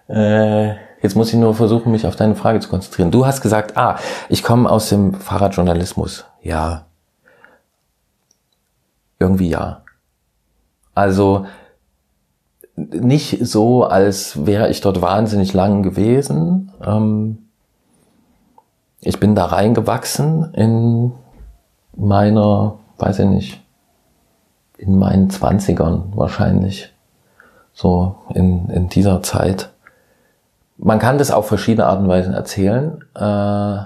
Äh, 0.08 0.74
jetzt 1.02 1.16
muss 1.16 1.32
ich 1.32 1.38
nur 1.38 1.54
versuchen, 1.54 1.92
mich 1.92 2.06
auf 2.06 2.16
deine 2.16 2.36
Frage 2.36 2.60
zu 2.60 2.68
konzentrieren. 2.68 3.10
Du 3.10 3.26
hast 3.26 3.40
gesagt, 3.40 3.76
ah, 3.76 3.96
ich 4.28 4.42
komme 4.42 4.70
aus 4.70 4.88
dem 4.88 5.14
Fahrradjournalismus. 5.14 6.26
Ja. 6.42 6.86
Irgendwie 9.18 9.48
ja. 9.48 9.82
Also 10.94 11.46
nicht 12.76 13.38
so, 13.46 13.84
als 13.84 14.46
wäre 14.46 14.70
ich 14.70 14.80
dort 14.80 15.02
wahnsinnig 15.02 15.52
lang 15.52 15.82
gewesen. 15.82 16.72
Ähm, 16.84 17.49
ich 19.00 19.18
bin 19.18 19.34
da 19.34 19.46
reingewachsen 19.46 20.52
in 20.54 21.12
meiner, 21.96 22.78
weiß 22.98 23.20
ich 23.20 23.28
nicht, 23.28 23.62
in 24.78 24.98
meinen 24.98 25.30
Zwanzigern 25.30 26.12
wahrscheinlich. 26.14 26.92
So 27.72 28.16
in, 28.34 28.68
in 28.68 28.88
dieser 28.88 29.22
Zeit. 29.22 29.70
Man 30.76 30.98
kann 30.98 31.18
das 31.18 31.30
auf 31.30 31.46
verschiedene 31.46 31.86
Arten 31.86 32.04
und 32.04 32.08
Weisen 32.08 32.34
erzählen. 32.34 33.04
Äh, 33.14 33.78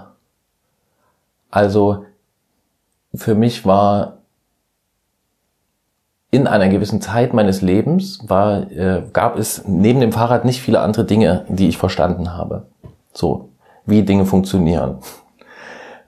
also 1.50 2.04
für 3.14 3.34
mich 3.34 3.64
war 3.64 4.18
in 6.30 6.48
einer 6.48 6.68
gewissen 6.68 7.00
Zeit 7.00 7.32
meines 7.32 7.62
Lebens 7.62 8.18
war, 8.28 8.68
äh, 8.72 9.04
gab 9.12 9.38
es 9.38 9.68
neben 9.68 10.00
dem 10.00 10.10
Fahrrad 10.10 10.44
nicht 10.44 10.60
viele 10.60 10.80
andere 10.80 11.04
Dinge, 11.04 11.44
die 11.48 11.68
ich 11.68 11.78
verstanden 11.78 12.32
habe. 12.32 12.66
So, 13.12 13.50
wie 13.86 14.02
Dinge 14.02 14.26
funktionieren. 14.26 14.98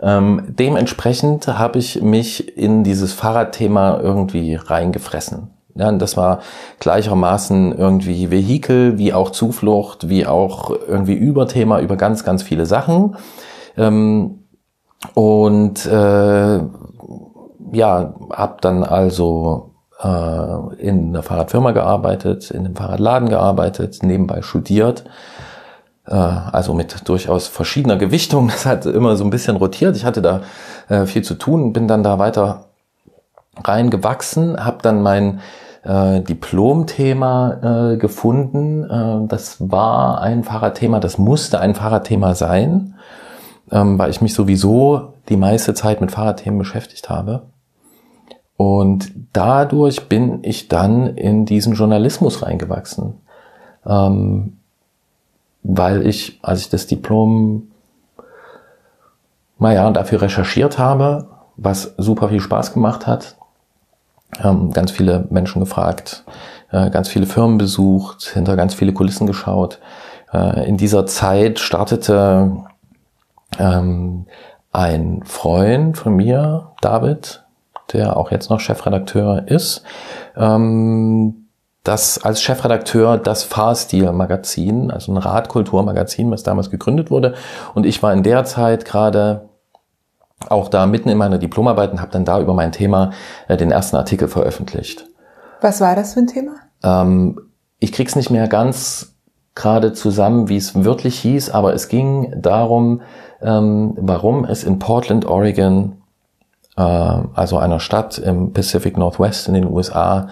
Ähm, 0.00 0.42
dementsprechend 0.48 1.48
habe 1.48 1.78
ich 1.78 2.02
mich 2.02 2.56
in 2.56 2.84
dieses 2.84 3.12
Fahrradthema 3.12 3.98
irgendwie 4.00 4.54
reingefressen. 4.54 5.50
Ja, 5.74 5.92
das 5.92 6.16
war 6.16 6.40
gleichermaßen 6.80 7.76
irgendwie 7.76 8.30
Vehikel, 8.30 8.98
wie 8.98 9.12
auch 9.12 9.30
Zuflucht, 9.30 10.08
wie 10.08 10.26
auch 10.26 10.70
irgendwie 10.70 11.14
Überthema 11.14 11.80
über 11.80 11.96
ganz, 11.96 12.24
ganz 12.24 12.42
viele 12.42 12.64
Sachen. 12.64 13.16
Ähm, 13.76 14.44
und 15.14 15.84
äh, 15.86 16.60
ja, 17.72 18.14
habe 18.32 18.56
dann 18.60 18.84
also 18.84 19.74
äh, 20.02 20.76
in 20.78 21.08
einer 21.08 21.22
Fahrradfirma 21.22 21.72
gearbeitet, 21.72 22.50
in 22.50 22.64
einem 22.64 22.76
Fahrradladen 22.76 23.28
gearbeitet, 23.28 24.02
nebenbei 24.02 24.42
studiert. 24.42 25.04
Äh, 26.06 26.14
also 26.14 26.74
mit 26.74 27.08
durchaus 27.08 27.48
verschiedener 27.48 27.96
Gewichtung. 27.96 28.48
Das 28.56 28.66
hat 28.66 28.86
immer 28.86 29.16
so 29.16 29.24
ein 29.24 29.30
bisschen 29.30 29.56
rotiert. 29.56 29.96
Ich 29.96 30.04
hatte 30.04 30.22
da 30.22 30.42
äh, 30.88 31.06
viel 31.06 31.22
zu 31.22 31.34
tun, 31.34 31.72
bin 31.72 31.88
dann 31.88 32.02
da 32.02 32.18
weiter 32.18 32.66
reingewachsen, 33.62 34.64
habe 34.64 34.78
dann 34.82 35.02
mein 35.02 35.40
äh, 35.82 36.20
Diplomthema 36.20 37.92
äh, 37.92 37.96
gefunden. 37.96 38.84
Äh, 38.84 39.28
das 39.28 39.56
war 39.70 40.20
ein 40.20 40.44
Fahrradthema, 40.44 41.00
das 41.00 41.18
musste 41.18 41.60
ein 41.60 41.74
Fahrradthema 41.74 42.34
sein, 42.34 42.94
ähm, 43.70 43.98
weil 43.98 44.10
ich 44.10 44.20
mich 44.20 44.34
sowieso 44.34 45.14
die 45.28 45.36
meiste 45.36 45.74
Zeit 45.74 46.00
mit 46.00 46.12
Fahrradthemen 46.12 46.58
beschäftigt 46.58 47.08
habe. 47.08 47.42
Und 48.56 49.12
dadurch 49.32 50.08
bin 50.08 50.40
ich 50.42 50.68
dann 50.68 51.16
in 51.16 51.44
diesen 51.44 51.74
Journalismus 51.74 52.42
reingewachsen. 52.42 53.20
Ähm, 53.84 54.58
weil 55.66 56.06
ich, 56.06 56.38
als 56.42 56.60
ich 56.60 56.70
das 56.70 56.86
Diplom, 56.86 57.70
naja, 59.58 59.90
dafür 59.90 60.22
recherchiert 60.22 60.78
habe, 60.78 61.28
was 61.56 61.94
super 61.96 62.28
viel 62.28 62.40
Spaß 62.40 62.74
gemacht 62.74 63.06
hat, 63.06 63.36
ganz 64.42 64.90
viele 64.90 65.26
Menschen 65.30 65.60
gefragt, 65.60 66.24
äh, 66.70 66.90
ganz 66.90 67.08
viele 67.08 67.26
Firmen 67.26 67.58
besucht, 67.58 68.24
hinter 68.34 68.56
ganz 68.56 68.74
viele 68.74 68.92
Kulissen 68.92 69.26
geschaut. 69.26 69.80
Äh, 70.32 70.68
in 70.68 70.76
dieser 70.76 71.06
Zeit 71.06 71.58
startete 71.58 72.64
ähm, 73.58 74.26
ein 74.72 75.22
Freund 75.24 75.96
von 75.96 76.16
mir, 76.16 76.72
David, 76.82 77.44
der 77.92 78.16
auch 78.16 78.30
jetzt 78.30 78.50
noch 78.50 78.60
Chefredakteur 78.60 79.48
ist, 79.48 79.84
ähm, 80.36 81.45
das 81.86 82.22
als 82.22 82.42
Chefredakteur 82.42 83.18
das 83.18 83.44
Fahrstil-Magazin, 83.44 84.90
also 84.90 85.12
ein 85.12 85.18
Radkulturmagazin, 85.18 86.30
was 86.30 86.42
damals 86.42 86.70
gegründet 86.70 87.10
wurde. 87.10 87.34
Und 87.74 87.86
ich 87.86 88.02
war 88.02 88.12
in 88.12 88.22
der 88.22 88.44
Zeit 88.44 88.84
gerade 88.84 89.48
auch 90.48 90.68
da 90.68 90.86
mitten 90.86 91.08
in 91.08 91.16
meiner 91.16 91.38
Diplomarbeit 91.38 91.92
und 91.92 92.00
habe 92.00 92.10
dann 92.10 92.24
da 92.24 92.40
über 92.40 92.54
mein 92.54 92.72
Thema 92.72 93.12
äh, 93.48 93.56
den 93.56 93.70
ersten 93.70 93.96
Artikel 93.96 94.28
veröffentlicht. 94.28 95.06
Was 95.60 95.80
war 95.80 95.96
das 95.96 96.14
für 96.14 96.20
ein 96.20 96.26
Thema? 96.26 96.56
Ähm, 96.82 97.40
ich 97.78 97.92
krieg's 97.92 98.16
nicht 98.16 98.30
mehr 98.30 98.48
ganz 98.48 99.14
gerade 99.54 99.92
zusammen, 99.92 100.48
wie 100.48 100.56
es 100.56 100.84
wirklich 100.84 101.18
hieß, 101.20 101.50
aber 101.50 101.72
es 101.72 101.88
ging 101.88 102.34
darum, 102.36 103.00
ähm, 103.40 103.94
warum 103.96 104.44
es 104.44 104.64
in 104.64 104.78
Portland, 104.78 105.24
Oregon 105.24 106.02
äh, 106.76 106.82
also 106.82 107.58
einer 107.58 107.80
Stadt 107.80 108.18
im 108.18 108.52
Pacific 108.52 108.98
Northwest 108.98 109.48
in 109.48 109.54
den 109.54 109.66
USA, 109.66 110.28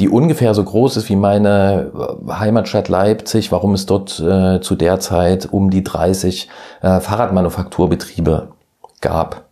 die 0.00 0.08
ungefähr 0.08 0.54
so 0.54 0.64
groß 0.64 0.96
ist 0.96 1.08
wie 1.10 1.16
meine 1.16 1.92
äh, 1.94 2.32
Heimatstadt 2.32 2.88
Leipzig, 2.88 3.52
warum 3.52 3.74
es 3.74 3.84
dort 3.84 4.18
äh, 4.18 4.60
zu 4.62 4.74
der 4.74 4.98
Zeit 4.98 5.52
um 5.52 5.70
die 5.70 5.84
30 5.84 6.48
äh, 6.80 7.00
Fahrradmanufakturbetriebe 7.00 8.48
gab. 9.02 9.44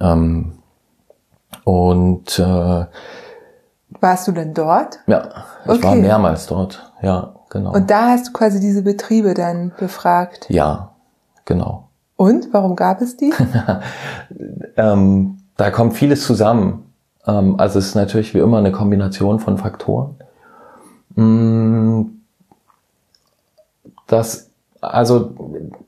Ähm, 0.00 0.52
und 1.64 2.38
äh, 2.38 2.86
warst 4.00 4.28
du 4.28 4.32
denn 4.32 4.54
dort? 4.54 5.00
Ja, 5.08 5.30
ich 5.64 5.70
okay. 5.70 5.82
war 5.82 5.94
mehrmals 5.96 6.46
dort. 6.46 6.92
Ja, 7.02 7.34
genau. 7.50 7.72
Und 7.72 7.90
da 7.90 8.10
hast 8.10 8.28
du 8.28 8.32
quasi 8.32 8.60
diese 8.60 8.82
Betriebe 8.82 9.34
dann 9.34 9.72
befragt? 9.76 10.46
Ja, 10.48 10.92
genau. 11.44 11.88
Und 12.14 12.52
warum 12.52 12.76
gab 12.76 13.00
es 13.00 13.16
die? 13.16 13.34
ähm, 14.76 15.38
da 15.56 15.70
kommt 15.72 15.94
vieles 15.94 16.24
zusammen. 16.24 16.84
Ähm, 17.26 17.58
also 17.58 17.78
es 17.78 17.88
ist 17.88 17.94
natürlich 17.94 18.34
wie 18.34 18.38
immer 18.38 18.58
eine 18.58 18.72
Kombination 18.72 19.38
von 19.38 19.58
Faktoren. 19.58 20.16
Mm, 21.14 22.02
das, 24.06 24.50
also 24.80 25.34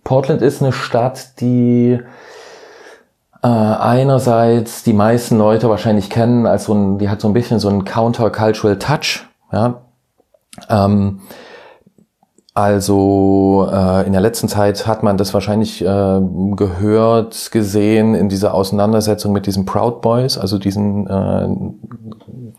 Portland 0.05 0.43
ist 0.43 0.63
eine 0.63 0.73
Stadt, 0.73 1.41
die 1.41 2.01
äh, 3.43 3.47
einerseits 3.47 4.83
die 4.83 4.93
meisten 4.93 5.39
Leute 5.39 5.69
wahrscheinlich 5.69 6.11
kennen 6.11 6.47
als 6.47 6.65
so 6.65 6.75
ein, 6.75 6.99
die 6.99 7.09
hat 7.09 7.21
so 7.21 7.29
ein 7.29 7.35
bisschen 7.35 7.61
so 7.61 7.69
einen 7.69 7.85
countercultural 7.85 8.79
Touch. 8.79 9.27
Ja. 9.53 9.83
Ähm, 10.69 11.21
also 12.59 13.69
äh, 13.73 14.05
in 14.05 14.11
der 14.11 14.21
letzten 14.21 14.49
Zeit 14.49 14.89
hat 14.89 15.05
man 15.05 15.17
das 15.17 15.33
wahrscheinlich 15.33 15.81
äh, 15.81 16.21
gehört, 16.57 17.53
gesehen 17.53 18.17
in 18.17 18.29
dieser 18.29 18.53
Auseinandersetzung 18.53 19.33
mit 19.33 19.47
diesen 19.47 19.65
Proud 19.65 20.01
Boys, 20.01 20.37
also 20.37 20.59
diesen 20.59 21.07
äh, 21.07 21.49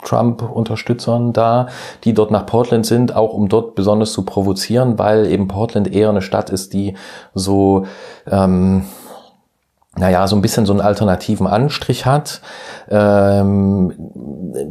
Trump-Unterstützern 0.05 1.33
da, 1.33 1.67
die 2.05 2.13
dort 2.13 2.31
nach 2.31 2.45
Portland 2.45 2.85
sind, 2.85 3.13
auch 3.13 3.33
um 3.33 3.49
dort 3.49 3.75
besonders 3.75 4.13
zu 4.13 4.23
provozieren, 4.23 4.97
weil 4.97 5.25
eben 5.25 5.49
Portland 5.49 5.93
eher 5.93 6.07
eine 6.07 6.21
Stadt 6.21 6.49
ist, 6.49 6.71
die 6.71 6.95
so 7.33 7.83
ähm, 8.25 8.85
naja, 9.97 10.25
so 10.27 10.37
ein 10.37 10.41
bisschen 10.41 10.65
so 10.65 10.71
einen 10.71 10.81
alternativen 10.81 11.45
Anstrich 11.45 12.05
hat. 12.05 12.39
Ähm, 12.89 13.91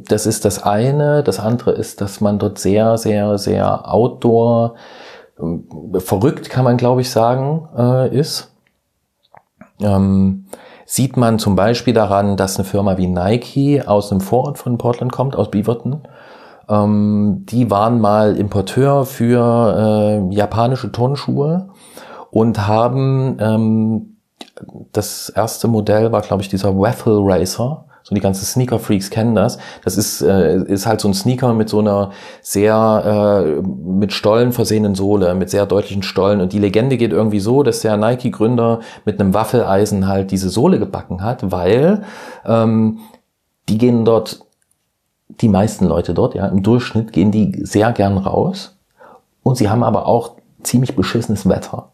das 0.08 0.24
ist 0.24 0.46
das 0.46 0.62
eine. 0.62 1.22
Das 1.22 1.38
andere 1.38 1.72
ist, 1.72 2.00
dass 2.00 2.22
man 2.22 2.38
dort 2.38 2.58
sehr, 2.58 2.96
sehr, 2.96 3.36
sehr 3.36 3.92
outdoor 3.92 4.76
verrückt, 5.98 6.51
kann 6.51 6.64
man 6.64 6.77
glaube 6.77 7.01
ich 7.01 7.11
sagen, 7.11 7.68
äh, 7.77 8.16
ist. 8.16 8.53
Ähm, 9.81 10.46
sieht 10.87 11.16
man 11.16 11.38
zum 11.38 11.55
Beispiel 11.55 11.94
daran, 11.94 12.37
dass 12.37 12.57
eine 12.57 12.64
Firma 12.64 12.96
wie 12.96 13.07
Nike 13.07 13.83
aus 13.87 14.11
einem 14.11 14.20
Vorort 14.20 14.59
von 14.59 14.79
Portland 14.79 15.12
kommt, 15.12 15.37
aus 15.37 15.51
Beaverton. 15.51 16.03
Ähm, 16.68 17.44
die 17.48 17.70
waren 17.70 18.01
mal 18.01 18.37
Importeur 18.37 19.05
für 19.05 20.22
äh, 20.31 20.35
japanische 20.35 20.90
Turnschuhe 20.90 21.68
und 22.31 22.66
haben 22.66 23.37
ähm, 23.40 24.16
das 24.92 25.29
erste 25.29 25.68
Modell 25.68 26.11
war, 26.12 26.22
glaube 26.22 26.42
ich, 26.42 26.48
dieser 26.48 26.77
Waffle 26.77 27.20
Racer 27.22 27.88
so 28.08 28.14
die 28.14 28.22
ganzen 28.22 28.46
Sneaker-Freaks 28.46 29.10
kennen 29.10 29.34
das. 29.34 29.58
Das 29.84 29.98
ist, 29.98 30.22
äh, 30.22 30.62
ist 30.64 30.86
halt 30.86 31.02
so 31.02 31.08
ein 31.08 31.14
Sneaker 31.14 31.52
mit 31.52 31.68
so 31.68 31.80
einer 31.80 32.12
sehr 32.40 33.44
äh, 33.44 33.60
mit 33.60 34.14
Stollen 34.14 34.52
versehenen 34.52 34.94
Sohle, 34.94 35.34
mit 35.34 35.50
sehr 35.50 35.66
deutlichen 35.66 36.02
Stollen. 36.02 36.40
Und 36.40 36.54
die 36.54 36.58
Legende 36.58 36.96
geht 36.96 37.12
irgendwie 37.12 37.40
so, 37.40 37.62
dass 37.62 37.80
der 37.80 37.98
Nike-Gründer 37.98 38.80
mit 39.04 39.20
einem 39.20 39.34
Waffeleisen 39.34 40.08
halt 40.08 40.30
diese 40.30 40.48
Sohle 40.48 40.78
gebacken 40.78 41.22
hat, 41.22 41.52
weil 41.52 42.02
ähm, 42.46 43.00
die 43.68 43.76
gehen 43.76 44.06
dort, 44.06 44.40
die 45.42 45.50
meisten 45.50 45.84
Leute 45.84 46.14
dort, 46.14 46.34
ja, 46.34 46.46
im 46.46 46.62
Durchschnitt 46.62 47.12
gehen 47.12 47.30
die 47.30 47.60
sehr 47.62 47.92
gern 47.92 48.16
raus. 48.16 48.78
Und 49.42 49.58
sie 49.58 49.68
haben 49.68 49.82
aber 49.82 50.06
auch 50.06 50.36
ziemlich 50.62 50.96
beschissenes 50.96 51.46
Wetter. 51.46 51.90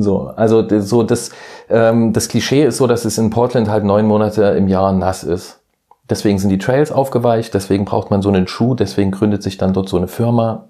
So, 0.00 0.28
also 0.36 0.64
so 0.80 1.02
das, 1.02 1.30
ähm, 1.68 2.12
das 2.12 2.28
Klischee 2.28 2.64
ist 2.64 2.76
so, 2.76 2.86
dass 2.86 3.04
es 3.04 3.18
in 3.18 3.30
Portland 3.30 3.68
halt 3.68 3.84
neun 3.84 4.06
Monate 4.06 4.42
im 4.44 4.68
Jahr 4.68 4.92
nass 4.92 5.24
ist. 5.24 5.60
Deswegen 6.08 6.38
sind 6.38 6.50
die 6.50 6.58
Trails 6.58 6.92
aufgeweicht, 6.92 7.52
deswegen 7.52 7.84
braucht 7.84 8.10
man 8.10 8.22
so 8.22 8.28
einen 8.28 8.46
Schuh, 8.46 8.74
deswegen 8.74 9.10
gründet 9.10 9.42
sich 9.42 9.58
dann 9.58 9.72
dort 9.72 9.88
so 9.88 9.96
eine 9.96 10.08
Firma. 10.08 10.68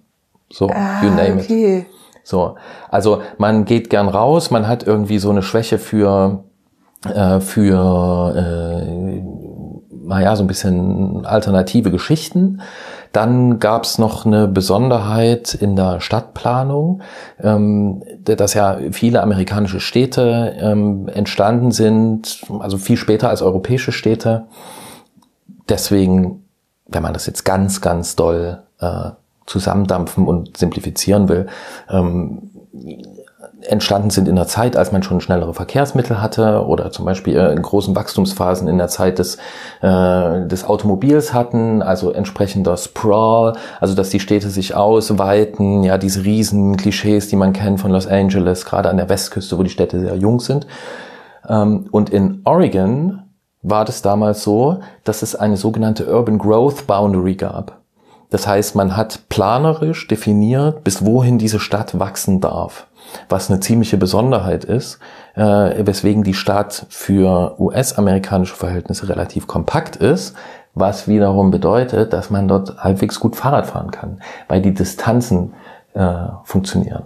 So, 0.50 0.68
ah, 0.70 1.02
you 1.02 1.10
name 1.10 1.42
okay. 1.42 1.78
it. 1.80 1.86
So, 2.24 2.56
also 2.90 3.22
man 3.36 3.64
geht 3.64 3.90
gern 3.90 4.08
raus, 4.08 4.50
man 4.50 4.66
hat 4.66 4.86
irgendwie 4.86 5.18
so 5.18 5.30
eine 5.30 5.42
Schwäche 5.42 5.78
für 5.78 6.44
äh, 7.04 7.40
für 7.40 8.34
äh, 8.36 9.22
naja, 10.08 10.34
so 10.36 10.42
ein 10.42 10.46
bisschen 10.46 11.26
alternative 11.26 11.90
Geschichten. 11.90 12.62
Dann 13.12 13.58
gab 13.58 13.84
es 13.84 13.98
noch 13.98 14.26
eine 14.26 14.48
Besonderheit 14.48 15.54
in 15.54 15.76
der 15.76 16.00
Stadtplanung, 16.00 17.02
ähm, 17.40 18.02
dass 18.22 18.54
ja 18.54 18.78
viele 18.92 19.22
amerikanische 19.22 19.80
Städte 19.80 20.56
ähm, 20.60 21.08
entstanden 21.08 21.70
sind, 21.70 22.42
also 22.58 22.78
viel 22.78 22.96
später 22.96 23.30
als 23.30 23.42
europäische 23.42 23.92
Städte. 23.92 24.44
Deswegen, 25.68 26.44
wenn 26.86 27.02
man 27.02 27.12
das 27.12 27.26
jetzt 27.26 27.44
ganz, 27.44 27.80
ganz 27.80 28.16
doll 28.16 28.62
äh, 28.80 29.10
zusammendampfen 29.46 30.26
und 30.26 30.56
simplifizieren 30.56 31.28
will, 31.28 31.46
ähm, 31.90 32.50
entstanden 33.68 34.10
sind 34.10 34.28
in 34.28 34.36
der 34.36 34.46
Zeit, 34.46 34.76
als 34.76 34.92
man 34.92 35.02
schon 35.02 35.20
schnellere 35.20 35.54
Verkehrsmittel 35.54 36.20
hatte 36.20 36.66
oder 36.66 36.90
zum 36.90 37.04
Beispiel 37.04 37.36
äh, 37.36 37.52
in 37.52 37.62
großen 37.62 37.94
Wachstumsphasen 37.94 38.68
in 38.68 38.78
der 38.78 38.88
Zeit 38.88 39.18
des, 39.18 39.36
äh, 39.80 40.46
des 40.46 40.64
Automobils 40.64 41.32
hatten, 41.32 41.82
also 41.82 42.12
entsprechender 42.12 42.76
Sprawl, 42.76 43.54
also 43.80 43.94
dass 43.94 44.10
die 44.10 44.20
Städte 44.20 44.50
sich 44.50 44.74
ausweiten, 44.74 45.84
ja, 45.84 45.98
diese 45.98 46.24
riesen 46.24 46.76
Klischees, 46.76 47.28
die 47.28 47.36
man 47.36 47.52
kennt 47.52 47.80
von 47.80 47.90
Los 47.92 48.06
Angeles, 48.06 48.64
gerade 48.64 48.88
an 48.88 48.96
der 48.96 49.08
Westküste, 49.08 49.58
wo 49.58 49.62
die 49.62 49.70
Städte 49.70 50.00
sehr 50.00 50.16
jung 50.16 50.40
sind. 50.40 50.66
Ähm, 51.48 51.86
und 51.90 52.10
in 52.10 52.40
Oregon 52.44 53.22
war 53.62 53.84
das 53.84 54.02
damals 54.02 54.42
so, 54.42 54.80
dass 55.04 55.22
es 55.22 55.36
eine 55.36 55.56
sogenannte 55.56 56.12
Urban 56.12 56.38
Growth 56.38 56.86
Boundary 56.86 57.34
gab. 57.34 57.78
Das 58.30 58.46
heißt, 58.46 58.74
man 58.74 58.96
hat 58.96 59.28
planerisch 59.30 60.06
definiert, 60.06 60.84
bis 60.84 61.04
wohin 61.04 61.38
diese 61.38 61.60
Stadt 61.60 61.98
wachsen 61.98 62.40
darf 62.40 62.87
was 63.28 63.50
eine 63.50 63.60
ziemliche 63.60 63.96
Besonderheit 63.96 64.64
ist, 64.64 64.98
äh, 65.34 65.42
weswegen 65.42 66.22
die 66.22 66.34
Stadt 66.34 66.86
für 66.88 67.54
US-amerikanische 67.58 68.54
Verhältnisse 68.54 69.08
relativ 69.08 69.46
kompakt 69.46 69.96
ist, 69.96 70.36
was 70.74 71.08
wiederum 71.08 71.50
bedeutet, 71.50 72.12
dass 72.12 72.30
man 72.30 72.48
dort 72.48 72.78
halbwegs 72.78 73.20
gut 73.20 73.36
Fahrrad 73.36 73.66
fahren 73.66 73.90
kann, 73.90 74.20
weil 74.48 74.62
die 74.62 74.74
Distanzen 74.74 75.54
äh, 75.94 76.14
funktionieren. 76.44 77.04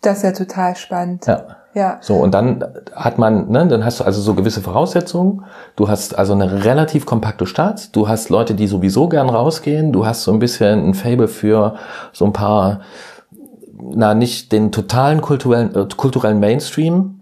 Das 0.00 0.18
ist 0.18 0.22
ja 0.24 0.32
total 0.32 0.76
spannend. 0.76 1.26
Ja. 1.26 1.56
Ja. 1.76 1.98
So, 2.00 2.14
und 2.14 2.32
dann 2.32 2.64
hat 2.94 3.18
man, 3.18 3.50
ne, 3.50 3.68
dann 3.68 3.84
hast 3.84 4.00
du 4.00 4.04
also 4.04 4.22
so 4.22 4.32
gewisse 4.32 4.62
Voraussetzungen. 4.62 5.44
Du 5.76 5.90
hast 5.90 6.16
also 6.16 6.32
eine 6.32 6.64
relativ 6.64 7.04
kompakte 7.04 7.44
Stadt. 7.46 7.94
Du 7.94 8.08
hast 8.08 8.30
Leute, 8.30 8.54
die 8.54 8.66
sowieso 8.66 9.10
gern 9.10 9.28
rausgehen. 9.28 9.92
Du 9.92 10.06
hast 10.06 10.22
so 10.22 10.32
ein 10.32 10.38
bisschen 10.38 10.88
ein 10.88 10.94
Fable 10.94 11.28
für 11.28 11.74
so 12.14 12.24
ein 12.24 12.32
paar 12.32 12.80
na 13.78 14.14
nicht 14.14 14.52
den 14.52 14.72
totalen 14.72 15.20
kulturellen, 15.20 15.74
äh, 15.74 15.86
kulturellen 15.96 16.40
Mainstream. 16.40 17.20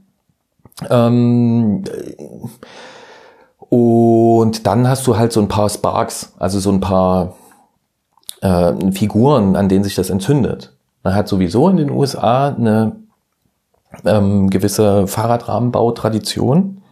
Ähm, 0.90 1.84
und 3.68 4.66
dann 4.66 4.88
hast 4.88 5.06
du 5.06 5.16
halt 5.16 5.32
so 5.32 5.40
ein 5.40 5.48
paar 5.48 5.68
Sparks, 5.68 6.34
also 6.38 6.60
so 6.60 6.70
ein 6.70 6.80
paar 6.80 7.34
äh, 8.40 8.92
Figuren, 8.92 9.56
an 9.56 9.68
denen 9.68 9.84
sich 9.84 9.94
das 9.94 10.10
entzündet. 10.10 10.72
Man 11.02 11.14
hat 11.14 11.28
sowieso 11.28 11.68
in 11.68 11.76
den 11.76 11.90
USA 11.90 12.48
eine 12.48 12.96
ähm, 14.04 14.50
gewisse 14.50 15.06
Fahrradrahmenbautradition. 15.06 16.82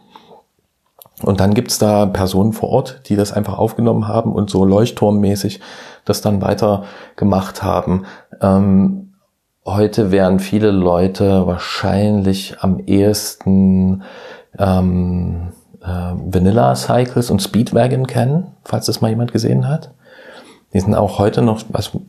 Und 1.21 1.39
dann 1.39 1.53
gibt's 1.53 1.77
da 1.77 2.05
Personen 2.05 2.53
vor 2.53 2.69
Ort, 2.69 3.01
die 3.07 3.15
das 3.15 3.31
einfach 3.31 3.57
aufgenommen 3.57 4.07
haben 4.07 4.33
und 4.33 4.49
so 4.49 4.65
leuchtturmmäßig 4.65 5.61
das 6.05 6.21
dann 6.21 6.41
weiter 6.41 6.83
gemacht 7.15 7.63
haben. 7.63 8.05
Ähm, 8.41 9.02
Heute 9.65 10.11
werden 10.11 10.39
viele 10.39 10.71
Leute 10.71 11.47
wahrscheinlich 11.47 12.57
am 12.59 12.79
ehesten 12.79 14.03
ähm, 14.59 15.53
äh, 15.81 15.85
Vanilla 15.85 16.75
Cycles 16.75 17.29
und 17.29 17.41
Speedwagon 17.41 18.05
kennen, 18.05 18.47
falls 18.65 18.87
das 18.87 18.99
mal 18.99 19.09
jemand 19.09 19.31
gesehen 19.31 19.69
hat. 19.69 19.91
Die 20.73 20.79
sind 20.81 20.95
auch 20.95 21.17
heute 21.17 21.41
noch 21.41 21.63
also, 21.71 22.01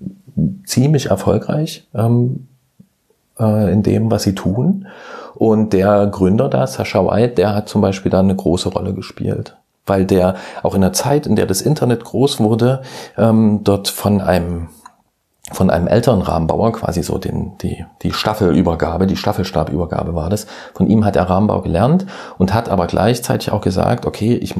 ziemlich 0.65 1.07
erfolgreich 1.11 1.87
ähm, 1.95 2.49
äh, 3.39 3.73
in 3.73 3.85
dem, 3.85 4.11
was 4.11 4.25
sie 4.25 4.35
tun. 4.35 4.89
Und 5.37 5.73
der 5.73 6.09
Gründer 6.09 6.49
da, 6.49 6.67
Sascha 6.67 7.07
White, 7.07 7.35
der 7.35 7.55
hat 7.55 7.69
zum 7.69 7.81
Beispiel 7.83 8.11
da 8.11 8.21
eine 8.21 8.35
große 8.35 8.69
Rolle 8.69 8.95
gespielt 8.95 9.57
weil 9.87 10.07
der 10.07 10.37
auch 10.63 10.75
in 10.75 10.81
der 10.81 10.93
Zeit, 10.93 11.27
in 11.27 11.37
der 11.37 11.47
das 11.47 11.61
Internet 11.61 12.05
groß 12.05 12.41
wurde, 12.41 12.83
ähm, 13.19 13.61
dort 13.65 13.89
von 13.89 14.21
einem 14.21 14.69
von 15.53 15.69
einem 15.69 15.87
älteren 15.87 16.23
Rahmenbauer, 16.23 16.73
quasi 16.73 17.03
so 17.03 17.19
den, 17.19 17.53
die, 17.59 17.85
die 18.03 18.13
Staffelübergabe, 18.13 19.07
die 19.07 19.17
Staffelstabübergabe 19.17 20.15
war 20.15 20.31
das. 20.31 20.47
Von 20.73 20.87
ihm 20.87 21.05
hat 21.05 21.17
er 21.17 21.29
Rahmenbau 21.29 21.61
gelernt 21.61 22.07
und 22.39 22.55
hat 22.55 22.71
aber 22.71 22.87
gleichzeitig 22.87 23.53
auch 23.53 23.61
gesagt, 23.61 24.07
okay, 24.07 24.35
ich, 24.35 24.55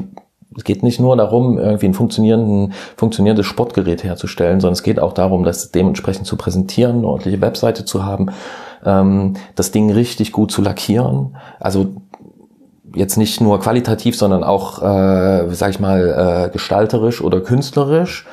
es 0.55 0.63
geht 0.63 0.83
nicht 0.83 0.99
nur 0.99 1.17
darum, 1.17 1.57
irgendwie 1.57 1.87
ein 1.87 1.95
funktionierenden, 1.95 2.73
funktionierendes 2.97 3.47
Sportgerät 3.47 4.03
herzustellen, 4.03 4.59
sondern 4.59 4.73
es 4.73 4.83
geht 4.83 4.99
auch 4.99 5.13
darum, 5.13 5.43
das 5.43 5.71
dementsprechend 5.71 6.27
zu 6.27 6.37
präsentieren, 6.37 6.97
eine 6.97 7.07
ordentliche 7.07 7.41
Webseite 7.41 7.83
zu 7.85 8.05
haben, 8.05 8.27
ähm, 8.85 9.33
das 9.55 9.71
Ding 9.71 9.91
richtig 9.91 10.31
gut 10.31 10.51
zu 10.51 10.61
lackieren. 10.61 11.35
Also 11.59 11.95
jetzt 12.93 13.17
nicht 13.17 13.41
nur 13.41 13.59
qualitativ, 13.59 14.15
sondern 14.15 14.43
auch, 14.43 14.83
äh, 14.83 15.49
sag 15.49 15.71
ich 15.71 15.79
mal, 15.79 16.45
äh, 16.45 16.51
gestalterisch 16.51 17.21
oder 17.21 17.41
künstlerisch. 17.41 18.27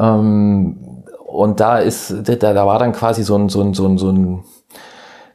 Ähm, 0.00 0.91
und 1.32 1.60
da 1.60 1.78
ist, 1.78 2.14
da, 2.24 2.36
da 2.36 2.66
war 2.66 2.78
dann 2.78 2.92
quasi 2.92 3.22
so 3.22 3.36
ein, 3.36 3.48
so 3.48 3.62
ein, 3.62 3.72
so 3.72 3.86
ein, 3.86 3.96
so 3.96 4.10
ein, 4.10 4.44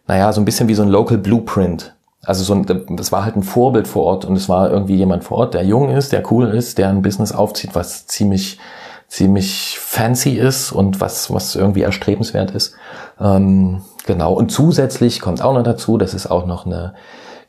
naja, 0.06 0.32
so 0.32 0.40
ein 0.40 0.46
bisschen 0.46 0.68
wie 0.68 0.76
so 0.76 0.84
ein 0.84 0.90
Local 0.90 1.18
Blueprint. 1.18 1.96
Also 2.24 2.44
so 2.44 2.54
ein, 2.54 2.96
das 2.96 3.12
war 3.12 3.26
halt 3.26 3.36
ein 3.36 3.44
Vorbild 3.44 3.88
vor 3.88 4.04
Ort 4.04 4.26
und 4.26 4.36
es 4.36 4.48
war 4.48 4.70
irgendwie 4.70 4.96
jemand 4.96 5.24
vor 5.24 5.40
Ort, 5.40 5.54
der 5.54 5.64
jung 5.64 5.90
ist, 5.90 6.12
der 6.12 6.32
cool 6.32 6.50
ist, 6.50 6.78
der 6.78 6.90
ein 6.90 7.02
Business 7.02 7.32
aufzieht, 7.32 7.74
was 7.74 8.06
ziemlich, 8.06 8.60
ziemlich 9.08 9.80
fancy 9.80 10.34
ist 10.34 10.72
und 10.72 11.02
was, 11.02 11.34
was 11.34 11.56
irgendwie 11.56 11.82
erstrebenswert 11.82 12.52
ist. 12.52 12.76
Ähm, 13.20 13.82
genau. 14.06 14.34
Und 14.34 14.52
zusätzlich 14.52 15.20
kommt 15.20 15.42
auch 15.42 15.54
noch 15.54 15.64
dazu, 15.64 15.98
dass 15.98 16.14
es 16.14 16.30
auch 16.30 16.46
noch 16.46 16.66
eine 16.66 16.94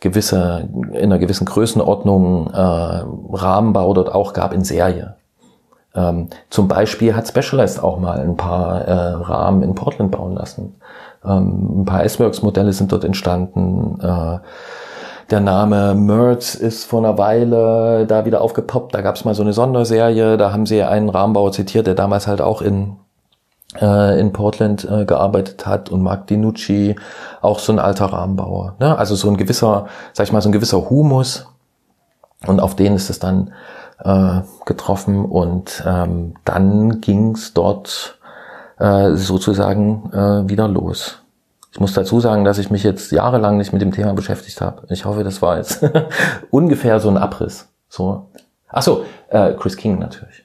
gewisse, 0.00 0.68
in 0.92 0.96
einer 0.96 1.18
gewissen 1.18 1.44
Größenordnung 1.44 2.50
äh, 2.52 2.56
Rahmenbau 2.56 3.92
dort 3.94 4.14
auch 4.14 4.32
gab 4.32 4.54
in 4.54 4.64
Serie. 4.64 5.16
Ähm, 5.98 6.28
zum 6.48 6.68
Beispiel 6.68 7.16
hat 7.16 7.26
Specialized 7.26 7.82
auch 7.82 7.98
mal 7.98 8.20
ein 8.20 8.36
paar 8.36 8.82
äh, 8.82 8.92
Rahmen 8.92 9.62
in 9.62 9.74
Portland 9.74 10.12
bauen 10.12 10.34
lassen. 10.34 10.76
Ähm, 11.24 11.80
ein 11.80 11.84
paar 11.84 12.04
S-Works-Modelle 12.04 12.72
sind 12.72 12.92
dort 12.92 13.04
entstanden. 13.04 13.98
Äh, 14.00 14.38
der 15.30 15.40
Name 15.40 15.94
Mertz 15.94 16.54
ist 16.54 16.84
vor 16.84 17.00
einer 17.00 17.18
Weile 17.18 18.06
da 18.06 18.24
wieder 18.24 18.40
aufgepoppt. 18.40 18.94
Da 18.94 19.02
gab 19.02 19.16
es 19.16 19.24
mal 19.24 19.34
so 19.34 19.42
eine 19.42 19.52
Sonderserie. 19.52 20.36
Da 20.36 20.52
haben 20.52 20.66
sie 20.66 20.82
einen 20.82 21.08
Rahmenbauer 21.08 21.52
zitiert, 21.52 21.86
der 21.86 21.94
damals 21.94 22.26
halt 22.26 22.40
auch 22.40 22.62
in 22.62 22.96
äh, 23.80 24.18
in 24.18 24.32
Portland 24.32 24.88
äh, 24.90 25.04
gearbeitet 25.04 25.66
hat 25.66 25.90
und 25.90 26.02
Mark 26.02 26.26
Dinucci, 26.28 26.96
auch 27.42 27.58
so 27.58 27.72
ein 27.72 27.78
alter 27.78 28.06
Rahmenbauer. 28.06 28.76
Ne? 28.80 28.96
Also 28.96 29.14
so 29.14 29.28
ein 29.28 29.36
gewisser, 29.36 29.88
sag 30.14 30.26
ich 30.26 30.32
mal, 30.32 30.40
so 30.40 30.48
ein 30.48 30.52
gewisser 30.52 30.88
Humus. 30.88 31.46
Und 32.46 32.60
auf 32.60 32.76
den 32.76 32.94
ist 32.94 33.10
es 33.10 33.18
dann 33.18 33.52
äh, 34.04 34.40
getroffen 34.66 35.24
und 35.24 35.82
ähm, 35.86 36.34
dann 36.44 37.00
ging 37.00 37.34
es 37.34 37.54
dort 37.54 38.18
äh, 38.78 39.14
sozusagen 39.14 40.10
äh, 40.12 40.48
wieder 40.48 40.68
los. 40.68 41.22
Ich 41.72 41.80
muss 41.80 41.92
dazu 41.92 42.20
sagen, 42.20 42.44
dass 42.44 42.58
ich 42.58 42.70
mich 42.70 42.82
jetzt 42.82 43.12
jahrelang 43.12 43.56
nicht 43.56 43.72
mit 43.72 43.82
dem 43.82 43.92
Thema 43.92 44.14
beschäftigt 44.14 44.60
habe. 44.60 44.86
Ich 44.88 45.04
hoffe, 45.04 45.22
das 45.22 45.42
war 45.42 45.58
jetzt 45.58 45.84
ungefähr 46.50 46.98
so 46.98 47.08
ein 47.08 47.18
Abriss. 47.18 47.68
So. 47.88 48.26
Ach 48.68 48.82
so, 48.82 49.04
äh, 49.28 49.52
Chris 49.52 49.76
King 49.76 49.98
natürlich. 49.98 50.44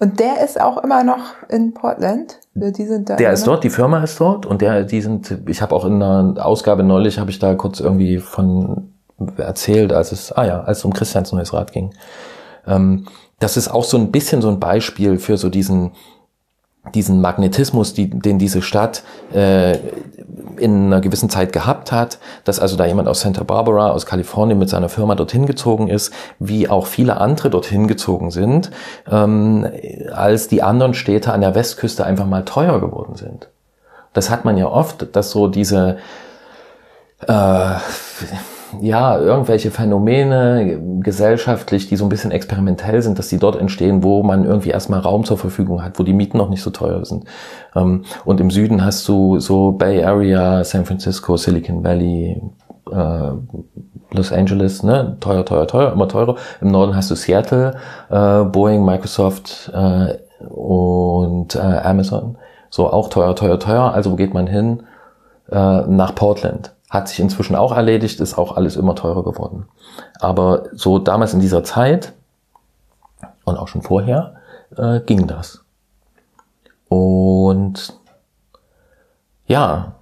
Und 0.00 0.20
der 0.20 0.44
ist 0.44 0.60
auch 0.60 0.82
immer 0.84 1.02
noch 1.02 1.20
in 1.48 1.74
Portland. 1.74 2.38
Die 2.54 2.86
sind 2.86 3.08
da 3.08 3.16
der 3.16 3.32
ist 3.32 3.46
dort, 3.46 3.64
die 3.64 3.70
Firma 3.70 4.02
ist 4.02 4.18
dort 4.20 4.46
und 4.46 4.62
der, 4.62 4.84
die 4.84 5.00
sind. 5.00 5.38
Ich 5.46 5.60
habe 5.60 5.74
auch 5.74 5.84
in 5.84 6.02
einer 6.02 6.44
Ausgabe 6.44 6.84
neulich 6.84 7.18
habe 7.18 7.30
ich 7.30 7.38
da 7.38 7.54
kurz 7.54 7.80
irgendwie 7.80 8.18
von 8.18 8.92
erzählt, 9.36 9.92
als 9.92 10.12
es, 10.12 10.32
ah 10.32 10.44
ja, 10.44 10.60
als 10.60 10.78
es 10.78 10.84
um 10.84 10.92
Christians 10.92 11.32
neues 11.32 11.52
Rad 11.52 11.72
ging. 11.72 11.92
Ähm, 12.68 13.06
das 13.40 13.56
ist 13.56 13.68
auch 13.68 13.84
so 13.84 13.96
ein 13.96 14.10
bisschen 14.12 14.42
so 14.42 14.48
ein 14.48 14.60
Beispiel 14.60 15.18
für 15.18 15.36
so 15.36 15.48
diesen, 15.48 15.92
diesen 16.94 17.20
Magnetismus, 17.20 17.94
die, 17.94 18.10
den 18.10 18.38
diese 18.38 18.62
Stadt 18.62 19.02
äh, 19.32 19.78
in 20.56 20.86
einer 20.86 21.00
gewissen 21.00 21.30
Zeit 21.30 21.52
gehabt 21.52 21.92
hat, 21.92 22.18
dass 22.44 22.58
also 22.58 22.76
da 22.76 22.86
jemand 22.86 23.08
aus 23.08 23.20
Santa 23.20 23.44
Barbara, 23.44 23.90
aus 23.90 24.06
Kalifornien 24.06 24.58
mit 24.58 24.68
seiner 24.68 24.88
Firma 24.88 25.14
dorthin 25.14 25.46
gezogen 25.46 25.88
ist, 25.88 26.12
wie 26.38 26.68
auch 26.68 26.86
viele 26.86 27.18
andere 27.18 27.50
dorthin 27.50 27.86
gezogen 27.86 28.30
sind, 28.30 28.70
ähm, 29.10 29.66
als 30.12 30.48
die 30.48 30.62
anderen 30.62 30.94
Städte 30.94 31.32
an 31.32 31.40
der 31.40 31.54
Westküste 31.54 32.04
einfach 32.04 32.26
mal 32.26 32.44
teuer 32.44 32.80
geworden 32.80 33.14
sind. 33.14 33.48
Das 34.12 34.30
hat 34.30 34.44
man 34.44 34.56
ja 34.56 34.66
oft, 34.66 35.14
dass 35.14 35.30
so 35.30 35.48
diese 35.48 35.98
äh, 37.26 37.74
ja, 38.80 39.18
irgendwelche 39.18 39.70
Phänomene 39.70 40.80
gesellschaftlich, 41.00 41.88
die 41.88 41.96
so 41.96 42.04
ein 42.04 42.08
bisschen 42.08 42.30
experimentell 42.30 43.02
sind, 43.02 43.18
dass 43.18 43.28
die 43.28 43.38
dort 43.38 43.56
entstehen, 43.56 44.02
wo 44.02 44.22
man 44.22 44.44
irgendwie 44.44 44.70
erstmal 44.70 45.00
Raum 45.00 45.24
zur 45.24 45.38
Verfügung 45.38 45.82
hat, 45.82 45.98
wo 45.98 46.02
die 46.02 46.12
Mieten 46.12 46.38
noch 46.38 46.48
nicht 46.48 46.62
so 46.62 46.70
teuer 46.70 47.04
sind. 47.04 47.24
Ähm, 47.74 48.04
und 48.24 48.40
im 48.40 48.50
Süden 48.50 48.84
hast 48.84 49.06
du 49.08 49.38
so 49.38 49.72
Bay 49.72 50.04
Area, 50.04 50.64
San 50.64 50.84
Francisco, 50.84 51.36
Silicon 51.36 51.82
Valley, 51.82 52.42
äh, 52.90 53.30
Los 54.10 54.32
Angeles, 54.32 54.82
ne, 54.82 55.16
teuer, 55.20 55.44
teuer, 55.44 55.66
teuer, 55.66 55.92
immer 55.92 56.08
teurer. 56.08 56.36
Im 56.60 56.70
Norden 56.70 56.96
hast 56.96 57.10
du 57.10 57.14
Seattle, 57.14 57.76
äh, 58.10 58.44
Boeing, 58.44 58.84
Microsoft 58.84 59.70
äh, 59.74 60.14
und 60.48 61.56
Amazon. 61.56 62.38
So 62.70 62.90
auch 62.90 63.08
teuer, 63.08 63.34
teuer, 63.34 63.58
teuer. 63.58 63.92
Also 63.92 64.12
wo 64.12 64.16
geht 64.16 64.34
man 64.34 64.46
hin? 64.46 64.82
nach 65.50 66.14
Portland 66.14 66.74
hat 66.90 67.08
sich 67.08 67.20
inzwischen 67.20 67.54
auch 67.54 67.76
erledigt, 67.76 68.20
ist 68.20 68.38
auch 68.38 68.56
alles 68.56 68.76
immer 68.76 68.94
teurer 68.94 69.22
geworden. 69.22 69.68
Aber 70.20 70.64
so 70.72 70.98
damals 70.98 71.34
in 71.34 71.40
dieser 71.40 71.64
Zeit 71.64 72.14
und 73.44 73.56
auch 73.56 73.68
schon 73.68 73.82
vorher 73.82 74.36
äh, 74.76 75.00
ging 75.00 75.26
das. 75.26 75.64
Und 76.88 77.94
ja, 79.46 79.92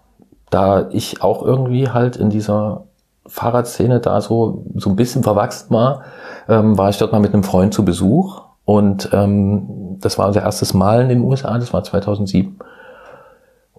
da 0.51 0.89
ich 0.91 1.23
auch 1.23 1.43
irgendwie 1.43 1.89
halt 1.89 2.17
in 2.17 2.31
dieser 2.31 2.85
Fahrradszene 3.27 4.01
da 4.01 4.21
so, 4.21 4.65
so 4.75 4.91
ein 4.91 4.97
bisschen 4.97 5.25
verwachsen 5.25 5.75
war, 5.75 6.03
ähm, 6.49 6.79
war 6.79 6.91
ich 6.91 6.99
dort 6.99 7.13
mal 7.13 7.21
mit 7.21 7.35
einem 7.35 7.43
Freund 7.43 7.75
zu 7.75 7.85
Besuch. 7.85 8.43
Und 8.65 9.11
ähm, 9.13 9.99
das 10.01 10.19
war 10.19 10.29
unser 10.29 10.43
erstes 10.43 10.75
Mal 10.75 11.03
in 11.03 11.09
den 11.09 11.21
USA, 11.21 11.59
das 11.59 11.73
war 11.73 11.83
2007. 11.83 12.59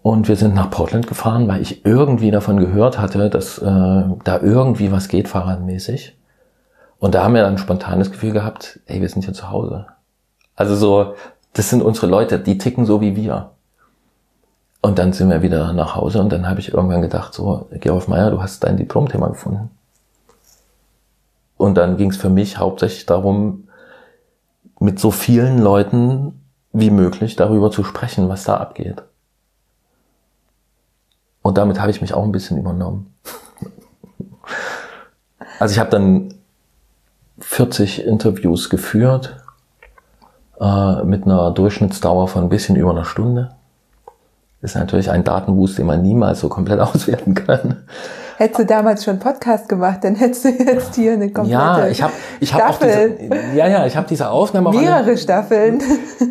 Und 0.07 0.29
wir 0.29 0.37
sind 0.37 0.55
nach 0.55 0.69
Portland 0.69 1.05
gefahren, 1.05 1.49
weil 1.49 1.61
ich 1.61 1.85
irgendwie 1.85 2.31
davon 2.31 2.61
gehört 2.61 2.97
hatte, 2.97 3.29
dass 3.29 3.57
äh, 3.57 3.63
da 4.23 4.39
irgendwie 4.41 4.89
was 4.89 5.09
geht 5.09 5.27
fahrradmäßig. 5.27 6.17
Und 6.97 7.13
da 7.13 7.25
haben 7.25 7.33
wir 7.33 7.41
dann 7.41 7.55
ein 7.55 7.57
spontanes 7.57 8.09
Gefühl 8.13 8.31
gehabt, 8.31 8.79
ey, 8.85 9.01
wir 9.01 9.09
sind 9.09 9.25
hier 9.25 9.33
zu 9.33 9.49
Hause. 9.49 9.87
Also 10.55 10.77
so, 10.77 11.15
das 11.51 11.69
sind 11.69 11.81
unsere 11.81 12.07
Leute, 12.07 12.39
die 12.39 12.57
ticken 12.57 12.85
so 12.85 13.01
wie 13.01 13.17
wir. 13.17 13.51
Und 14.81 14.97
dann 14.97 15.11
sind 15.11 15.29
wir 15.29 15.41
wieder 15.41 15.73
nach 15.73 15.97
Hause 15.97 16.21
und 16.21 16.31
dann 16.31 16.47
habe 16.47 16.61
ich 16.61 16.73
irgendwann 16.73 17.01
gedacht, 17.01 17.33
so, 17.33 17.67
Georg 17.73 18.07
Meier, 18.07 18.31
du 18.31 18.41
hast 18.41 18.63
dein 18.63 18.77
Diplomthema 18.77 19.27
gefunden. 19.27 19.71
Und 21.57 21.75
dann 21.75 21.97
ging 21.97 22.11
es 22.11 22.17
für 22.17 22.29
mich 22.29 22.57
hauptsächlich 22.57 23.07
darum, 23.07 23.67
mit 24.79 25.01
so 25.01 25.11
vielen 25.11 25.59
Leuten 25.59 26.45
wie 26.71 26.91
möglich 26.91 27.35
darüber 27.35 27.71
zu 27.71 27.83
sprechen, 27.83 28.29
was 28.29 28.45
da 28.45 28.55
abgeht. 28.55 29.03
Und 31.47 31.57
damit 31.57 31.79
habe 31.79 31.91
ich 31.91 32.01
mich 32.01 32.13
auch 32.13 32.25
ein 32.25 32.33
bisschen 32.33 32.57
übernommen. 32.57 33.13
Also 35.59 35.71
ich 35.71 35.79
habe 35.79 35.89
dann 35.89 36.33
40 37.39 38.05
Interviews 38.05 38.69
geführt 38.69 39.37
äh, 40.59 41.03
mit 41.03 41.23
einer 41.23 41.51
Durchschnittsdauer 41.51 42.27
von 42.27 42.43
ein 42.43 42.49
bisschen 42.49 42.75
über 42.75 42.91
einer 42.91 43.05
Stunde. 43.05 43.51
ist 44.61 44.75
natürlich 44.75 45.09
ein 45.09 45.23
Datenwust, 45.23 45.77
den 45.77 45.85
man 45.85 46.01
niemals 46.01 46.41
so 46.41 46.49
komplett 46.49 46.79
auswerten 46.81 47.33
kann. 47.33 47.83
Hättest 48.35 48.59
du 48.59 48.65
damals 48.65 49.05
schon 49.05 49.17
Podcast 49.17 49.69
gemacht, 49.69 50.03
dann 50.03 50.15
hättest 50.15 50.43
du 50.43 50.49
jetzt 50.49 50.95
hier 50.95 51.13
eine 51.13 51.31
komplette 51.31 51.59
Ja, 51.59 51.87
ich 51.87 52.01
habe 52.03 52.13
ich 52.41 52.53
hab 52.53 52.69
auch 52.69 52.77
diese, 52.77 53.17
ja, 53.55 53.67
ja, 53.67 53.85
ich 53.87 53.95
habe 53.95 54.07
diese 54.07 54.29
Aufnahme 54.29 54.71
mehrere 54.71 55.17
Staffeln. 55.17 55.81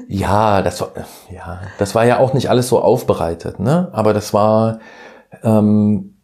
Ja, 0.08 0.62
das 0.62 0.80
war 0.82 0.90
ja, 1.30 1.60
das 1.78 1.94
war 1.96 2.04
ja 2.04 2.18
auch 2.18 2.32
nicht 2.32 2.48
alles 2.48 2.68
so 2.68 2.80
aufbereitet, 2.80 3.58
ne? 3.58 3.88
Aber 3.92 4.12
das 4.14 4.32
war 4.32 4.78
ähm, 5.46 6.16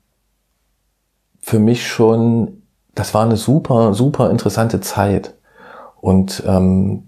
für 1.41 1.61
mich 1.61 1.87
schon, 1.87 2.63
das 2.95 3.15
war 3.15 3.25
eine 3.25 3.37
super, 3.37 3.95
super 3.95 4.29
interessante 4.31 4.81
Zeit 4.81 5.35
und 6.01 6.43
ähm, 6.47 7.05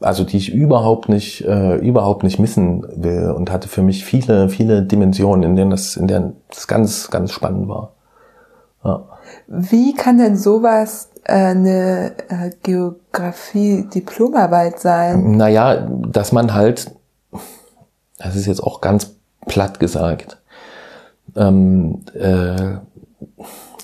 also 0.00 0.24
die 0.24 0.36
ich 0.36 0.52
überhaupt 0.52 1.08
nicht, 1.08 1.42
äh, 1.44 1.76
überhaupt 1.76 2.22
nicht 2.22 2.38
missen 2.38 2.86
will 2.94 3.30
und 3.30 3.50
hatte 3.50 3.68
für 3.68 3.80
mich 3.82 4.04
viele, 4.04 4.50
viele 4.50 4.82
Dimensionen, 4.82 5.42
in 5.42 5.56
denen 5.56 5.70
das, 5.70 5.96
in 5.96 6.06
denen 6.06 6.36
das 6.48 6.68
ganz, 6.68 7.10
ganz 7.10 7.32
spannend 7.32 7.68
war. 7.68 7.94
Ja. 8.84 9.04
Wie 9.46 9.94
kann 9.94 10.18
denn 10.18 10.36
sowas 10.36 11.08
äh, 11.24 11.32
eine 11.32 12.12
äh, 12.28 12.50
Geografie-Diplomarbeit 12.62 14.78
sein? 14.78 15.34
Naja, 15.36 15.88
dass 16.06 16.32
man 16.32 16.52
halt, 16.52 16.94
das 18.18 18.36
ist 18.36 18.44
jetzt 18.46 18.62
auch 18.62 18.82
ganz 18.82 19.16
platt 19.46 19.80
gesagt, 19.80 20.36
ähm, 21.36 22.02
äh, 22.14 22.78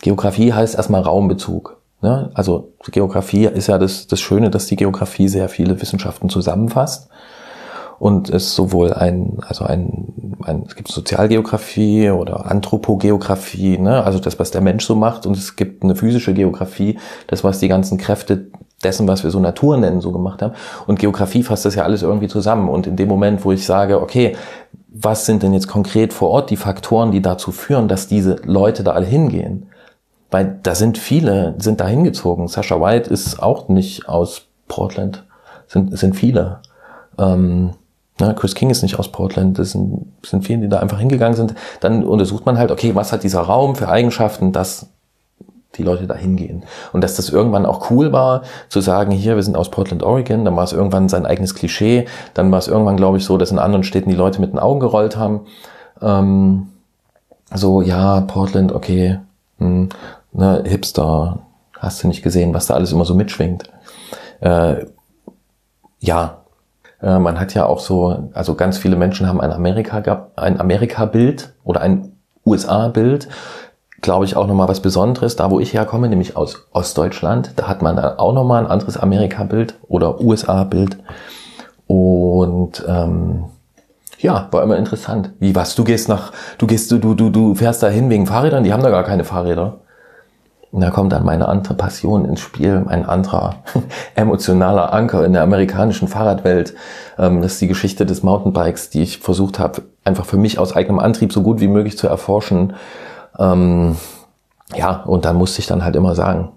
Geografie 0.01 0.53
heißt 0.53 0.75
erstmal 0.75 1.03
Raumbezug. 1.03 1.81
Ne? 2.01 2.31
Also 2.35 2.73
Geografie 2.91 3.47
ist 3.47 3.69
ja 3.69 3.79
das, 3.79 4.07
das 4.09 4.21
Schöne, 4.21 4.51
dass 4.51 4.67
die 4.67 4.77
Geografie 4.77 5.29
sehr 5.29 5.49
viele 5.49 5.81
Wissenschaften 5.81 6.29
zusammenfasst 6.29 7.09
und 8.03 8.31
es 8.31 8.57
sowohl 8.57 8.93
ein, 8.93 9.39
also 9.47 9.65
ein, 9.65 10.37
ein 10.43 10.65
es 10.67 10.75
gibt 10.75 10.89
Sozialgeografie 10.89 12.11
oder 12.11 12.51
Anthropogeografie, 12.51 13.79
ne? 13.79 14.03
also 14.03 14.19
das, 14.19 14.41
was 14.41 14.51
der 14.51 14.61
Mensch 14.61 14.85
so 14.85 14.97
macht, 14.97 15.25
und 15.25 15.37
es 15.37 15.55
gibt 15.55 15.85
eine 15.85 15.95
physische 15.95 16.35
Geografie, 16.35 16.99
das, 17.29 17.45
was 17.45 17.61
die 17.61 17.69
ganzen 17.69 17.99
Kräfte 17.99 18.51
dessen, 18.83 19.07
was 19.07 19.23
wir 19.23 19.31
so 19.31 19.39
Natur 19.39 19.77
nennen, 19.77 20.01
so 20.01 20.11
gemacht 20.11 20.43
haben. 20.43 20.55
Und 20.89 20.99
Geografie 20.99 21.45
fasst 21.45 21.65
das 21.65 21.77
ja 21.77 21.85
alles 21.85 22.03
irgendwie 22.03 22.27
zusammen. 22.27 22.69
Und 22.69 22.89
in 22.89 22.97
dem 22.97 23.09
Moment, 23.09 23.45
wo 23.45 23.53
ich 23.53 23.65
sage, 23.65 24.01
okay, 24.01 24.37
was 24.95 25.27
sind 25.27 25.43
denn 25.43 25.53
jetzt 25.53 25.69
konkret 25.69 26.13
vor 26.13 26.31
Ort 26.31 26.51
die 26.51 26.57
Faktoren, 26.57 27.13
die 27.13 27.23
dazu 27.23 27.51
führen, 27.51 27.89
dass 27.89 28.09
diese 28.09 28.37
Leute 28.45 28.85
da 28.85 28.93
alle 28.93 29.07
hingehen? 29.07 29.69
Weil 30.31 30.59
da 30.63 30.75
sind 30.75 30.99
viele, 30.99 31.55
sind 31.59 31.81
da 31.81 31.87
hingezogen. 31.87 32.49
Sascha 32.49 32.81
White 32.81 33.11
ist 33.11 33.43
auch 33.43 33.69
nicht 33.69 34.09
aus 34.09 34.43
Portland. 34.69 35.25
Sind, 35.67 35.97
sind 35.99 36.15
viele. 36.15 36.61
Ähm, 37.19 37.71
na, 38.19 38.35
Chris 38.35 38.55
King 38.55 38.71
ist 38.71 38.83
nicht 38.83 38.99
aus 38.99 39.11
Portland. 39.11 39.59
Das 39.59 39.73
sind, 39.73 40.07
sind 40.25 40.45
viele, 40.45 40.61
die 40.61 40.69
da 40.69 40.81
einfach 40.81 40.99
hingegangen 40.99 41.37
sind. 41.37 41.55
Dann 41.81 42.05
untersucht 42.05 42.45
man 42.45 42.59
halt, 42.59 42.71
okay, 42.71 42.95
was 42.95 43.13
hat 43.13 43.23
dieser 43.23 43.41
Raum 43.41 43.75
für 43.77 43.89
Eigenschaften, 43.89 44.53
dass 44.53 44.92
die 45.77 45.83
Leute 45.83 46.07
da 46.07 46.15
hingehen. 46.15 46.65
Und 46.93 47.03
dass 47.03 47.17
das 47.17 47.29
irgendwann 47.31 47.67
auch 47.67 47.91
cool 47.91 48.13
war, 48.13 48.43
zu 48.69 48.81
sagen, 48.81 49.11
hier, 49.11 49.37
wir 49.37 49.43
sind 49.43 49.57
aus 49.57 49.71
Portland, 49.71 50.03
Oregon, 50.03 50.45
dann 50.45 50.57
war 50.57 50.65
es 50.65 50.73
irgendwann 50.73 51.09
sein 51.09 51.27
eigenes 51.27 51.55
Klischee, 51.55 52.07
dann 52.35 52.51
war 52.53 52.59
es 52.59 52.69
irgendwann, 52.69 52.97
glaube 52.97 53.19
ich, 53.19 53.25
so, 53.25 53.39
dass 53.39 53.51
in 53.51 53.59
anderen 53.59 53.85
Städten 53.85 54.11
die 54.11 54.17
Leute 54.17 54.41
mit 54.41 54.53
den 54.53 54.59
Augen 54.59 54.81
gerollt 54.81 55.17
haben. 55.17 55.43
Ähm, 56.01 56.69
so, 57.55 57.83
ja, 57.83 58.21
Portland, 58.23 58.73
okay, 58.73 59.19
hm, 59.59 59.89
ne, 60.33 60.63
Hipster, 60.67 61.41
hast 61.79 62.03
du 62.03 62.09
nicht 62.09 62.23
gesehen, 62.23 62.55
was 62.55 62.67
da 62.67 62.75
alles 62.75 62.93
immer 62.93 63.05
so 63.05 63.15
mitschwingt. 63.15 63.65
Äh, 64.41 64.87
ja, 66.01 66.43
äh, 67.03 67.19
man 67.19 67.39
hat 67.39 67.55
ja 67.55 67.67
auch 67.67 67.81
so, 67.81 68.31
also 68.33 68.55
ganz 68.55 68.79
viele 68.79 68.97
Menschen 68.97 69.27
haben 69.27 69.41
ein 69.41 69.53
Amerika, 69.53 70.29
ein 70.37 70.61
Amerika-Bild 70.61 71.53
oder 71.65 71.81
ein 71.81 72.13
USA-Bild. 72.47 73.29
Glaube 74.03 74.25
ich 74.25 74.37
auch 74.37 74.47
nochmal 74.47 74.69
was 74.69 74.81
Besonderes, 74.81 75.37
da 75.37 75.51
wo 75.51 75.61
ich 75.61 75.73
herkomme, 75.73 76.09
nämlich 76.09 76.37
aus 76.37 76.67
Ostdeutschland, 76.73 77.53
da 77.57 77.69
hat 77.69 77.83
man 77.83 77.99
auch 77.99 78.33
nochmal 78.33 78.65
ein 78.65 78.71
anderes 78.71 78.97
Amerika-Bild 78.97 79.79
oder 79.89 80.21
USA-Bild. 80.21 80.99
Und 81.87 82.85
ähm, 82.87 83.45
ja, 84.19 84.49
war 84.51 84.63
immer 84.63 84.77
interessant. 84.77 85.31
Wie 85.41 85.55
was? 85.55 85.75
Du 85.75 85.85
gehst 85.85 86.09
nach, 86.09 86.33
du 86.59 86.67
gehst, 86.67 86.91
du, 86.91 86.99
du, 86.99 87.31
du 87.31 87.55
fährst 87.55 87.83
da 87.83 87.89
hin 87.89 88.11
wegen 88.11 88.27
Fahrrädern, 88.27 88.65
die 88.65 88.73
haben 88.73 88.83
da 88.83 88.91
gar 88.91 89.05
keine 89.05 89.25
Fahrräder. 89.25 89.81
Und 90.73 90.81
da 90.81 90.91
kommt 90.91 91.13
dann 91.13 91.25
meine 91.25 91.49
andere 91.49 91.75
Passion 91.75 92.25
ins 92.25 92.41
Spiel, 92.41 92.85
ein 92.87 93.05
anderer 93.05 93.57
emotionaler 94.15 94.93
Anker 94.93 95.25
in 95.27 95.35
der 95.35 95.43
amerikanischen 95.43 96.09
Fahrradwelt. 96.09 96.75
Ähm, 97.19 97.43
das 97.43 97.53
ist 97.53 97.61
die 97.61 97.69
Geschichte 97.69 98.07
des 98.07 98.23
Mountainbikes, 98.23 98.89
die 98.89 99.03
ich 99.03 99.19
versucht 99.19 99.59
habe, 99.59 99.83
einfach 100.03 100.25
für 100.25 100.39
mich 100.39 100.59
aus 100.59 100.75
eigenem 100.75 100.99
Antrieb 100.99 101.33
so 101.33 101.43
gut 101.43 101.61
wie 101.61 101.69
möglich 101.69 101.99
zu 101.99 102.09
erforschen. 102.09 102.73
Ähm, 103.39 103.97
ja, 104.75 105.03
und 105.03 105.25
dann 105.25 105.37
musste 105.37 105.61
ich 105.61 105.67
dann 105.67 105.85
halt 105.85 105.97
immer 105.97 106.15
sagen, 106.15 106.53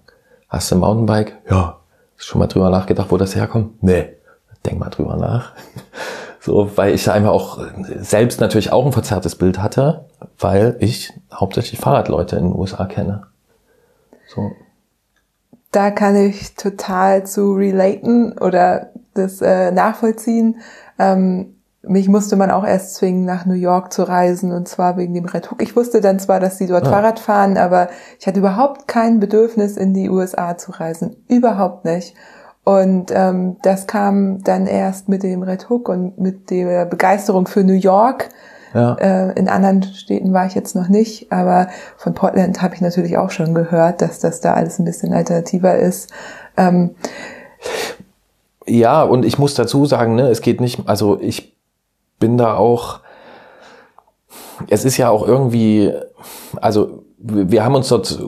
hast 0.49 0.71
du 0.71 0.75
ein 0.75 0.79
Mountainbike? 0.79 1.37
Ja. 1.49 1.77
Hast 2.15 2.27
du 2.27 2.31
schon 2.31 2.39
mal 2.39 2.47
drüber 2.47 2.69
nachgedacht, 2.69 3.11
wo 3.11 3.17
das 3.17 3.35
herkommt? 3.35 3.83
Nee. 3.83 4.09
Denk 4.65 4.79
mal 4.79 4.89
drüber 4.89 5.15
nach. 5.15 5.53
So, 6.45 6.77
weil 6.77 6.93
ich 6.93 7.03
da 7.03 7.13
einfach 7.13 7.31
auch 7.31 7.59
selbst 8.01 8.39
natürlich 8.39 8.71
auch 8.71 8.85
ein 8.85 8.91
verzerrtes 8.91 9.35
Bild 9.35 9.57
hatte, 9.57 10.05
weil 10.37 10.77
ich 10.79 11.11
hauptsächlich 11.33 11.79
Fahrradleute 11.79 12.35
in 12.35 12.49
den 12.49 12.55
USA 12.55 12.85
kenne. 12.85 13.23
So. 14.27 14.51
Da 15.71 15.89
kann 15.89 16.15
ich 16.15 16.53
total 16.53 17.25
zu 17.25 17.53
relaten 17.53 18.37
oder 18.37 18.91
das 19.15 19.41
äh, 19.41 19.71
nachvollziehen. 19.71 20.59
Ähm, 20.99 21.54
mich 21.87 22.07
musste 22.07 22.35
man 22.35 22.51
auch 22.51 22.65
erst 22.65 22.95
zwingen, 22.95 23.25
nach 23.25 23.45
New 23.45 23.53
York 23.53 23.93
zu 23.93 24.03
reisen 24.03 24.51
und 24.51 24.67
zwar 24.67 24.97
wegen 24.97 25.13
dem 25.13 25.25
Red 25.25 25.51
Hook. 25.51 25.61
Ich 25.61 25.75
wusste 25.75 26.01
dann 26.01 26.19
zwar, 26.19 26.39
dass 26.39 26.57
sie 26.57 26.67
dort 26.67 26.85
ja. 26.85 26.91
Fahrrad 26.91 27.19
fahren, 27.19 27.57
aber 27.57 27.89
ich 28.19 28.27
hatte 28.27 28.39
überhaupt 28.39 28.87
kein 28.87 29.19
Bedürfnis, 29.19 29.77
in 29.77 29.93
die 29.93 30.09
USA 30.09 30.57
zu 30.57 30.71
reisen. 30.71 31.15
Überhaupt 31.27 31.85
nicht. 31.85 32.15
Und 32.63 33.11
ähm, 33.13 33.57
das 33.61 33.85
kam 33.85 34.43
dann 34.43 34.65
erst 34.65 35.07
mit 35.07 35.23
dem 35.23 35.43
Red 35.43 35.69
Hook 35.69 35.87
und 35.87 36.17
mit 36.17 36.49
der 36.49 36.85
Begeisterung 36.85 37.47
für 37.47 37.63
New 37.63 37.73
York, 37.73 38.29
ja. 38.75 38.95
Äh, 38.95 39.31
in 39.39 39.47
anderen 39.47 39.83
Städten 39.83 40.33
war 40.33 40.45
ich 40.47 40.53
jetzt 40.53 40.75
noch 40.75 40.89
nicht, 40.89 41.31
aber 41.31 41.69
von 41.95 42.13
Portland 42.13 42.61
habe 42.61 42.75
ich 42.75 42.81
natürlich 42.81 43.17
auch 43.17 43.31
schon 43.31 43.53
gehört, 43.53 44.01
dass 44.01 44.19
das 44.19 44.41
da 44.41 44.53
alles 44.53 44.79
ein 44.79 44.85
bisschen 44.85 45.13
alternativer 45.13 45.77
ist. 45.77 46.11
Ähm, 46.57 46.91
ja, 48.67 49.03
und 49.03 49.23
ich 49.23 49.39
muss 49.39 49.53
dazu 49.53 49.85
sagen, 49.85 50.15
ne, 50.15 50.27
es 50.27 50.41
geht 50.41 50.59
nicht, 50.59 50.89
also 50.89 51.17
ich 51.21 51.54
bin 52.19 52.37
da 52.37 52.55
auch, 52.55 52.99
es 54.69 54.85
ist 54.85 54.97
ja 54.97 55.09
auch 55.09 55.27
irgendwie, 55.27 55.91
also 56.61 57.03
wir 57.17 57.63
haben 57.63 57.75
uns 57.75 57.89
dort 57.89 58.19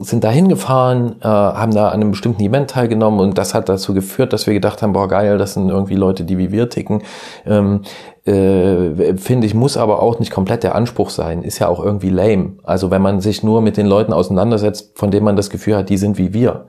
sind 0.00 0.22
da 0.22 0.30
hingefahren, 0.30 1.16
äh, 1.20 1.26
haben 1.26 1.74
da 1.74 1.88
an 1.88 1.94
einem 1.94 2.12
bestimmten 2.12 2.42
Event 2.42 2.70
teilgenommen 2.70 3.18
und 3.20 3.36
das 3.36 3.54
hat 3.54 3.68
dazu 3.68 3.94
geführt, 3.94 4.32
dass 4.32 4.46
wir 4.46 4.54
gedacht 4.54 4.80
haben, 4.80 4.92
boah 4.92 5.08
geil, 5.08 5.38
das 5.38 5.54
sind 5.54 5.68
irgendwie 5.68 5.96
Leute, 5.96 6.24
die 6.24 6.38
wie 6.38 6.52
wir 6.52 6.68
ticken. 6.68 7.02
Ähm, 7.44 7.82
äh, 8.24 9.16
Finde 9.16 9.46
ich, 9.46 9.54
muss 9.54 9.76
aber 9.76 10.00
auch 10.02 10.20
nicht 10.20 10.30
komplett 10.30 10.62
der 10.62 10.74
Anspruch 10.74 11.10
sein. 11.10 11.42
Ist 11.42 11.58
ja 11.58 11.68
auch 11.68 11.82
irgendwie 11.82 12.10
lame. 12.10 12.58
Also 12.62 12.90
wenn 12.90 13.02
man 13.02 13.20
sich 13.20 13.42
nur 13.42 13.60
mit 13.60 13.76
den 13.76 13.86
Leuten 13.86 14.12
auseinandersetzt, 14.12 14.92
von 14.96 15.10
denen 15.10 15.24
man 15.24 15.36
das 15.36 15.50
Gefühl 15.50 15.76
hat, 15.76 15.88
die 15.88 15.96
sind 15.96 16.16
wie 16.16 16.32
wir. 16.32 16.66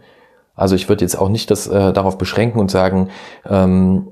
Also 0.55 0.75
ich 0.75 0.89
würde 0.89 1.05
jetzt 1.05 1.19
auch 1.19 1.29
nicht 1.29 1.51
das 1.51 1.67
äh, 1.67 1.93
darauf 1.93 2.17
beschränken 2.17 2.59
und 2.59 2.71
sagen, 2.71 3.09
ähm, 3.47 4.07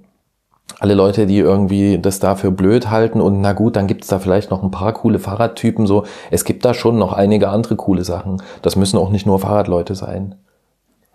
alle 0.79 0.93
Leute, 0.93 1.25
die 1.25 1.39
irgendwie 1.39 1.97
das 1.97 2.19
dafür 2.19 2.51
blöd 2.51 2.89
halten 2.89 3.21
und 3.21 3.41
na 3.41 3.53
gut, 3.53 3.75
dann 3.75 3.87
gibt's 3.87 4.07
da 4.07 4.19
vielleicht 4.19 4.51
noch 4.51 4.63
ein 4.63 4.71
paar 4.71 4.93
coole 4.93 5.19
Fahrradtypen 5.19 5.87
so. 5.87 6.05
Es 6.29 6.45
gibt 6.45 6.65
da 6.65 6.73
schon 6.73 6.97
noch 6.97 7.13
einige 7.13 7.49
andere 7.49 7.75
coole 7.75 8.03
Sachen. 8.03 8.41
Das 8.61 8.75
müssen 8.75 8.97
auch 8.97 9.09
nicht 9.09 9.25
nur 9.25 9.39
Fahrradleute 9.39 9.95
sein. 9.95 10.35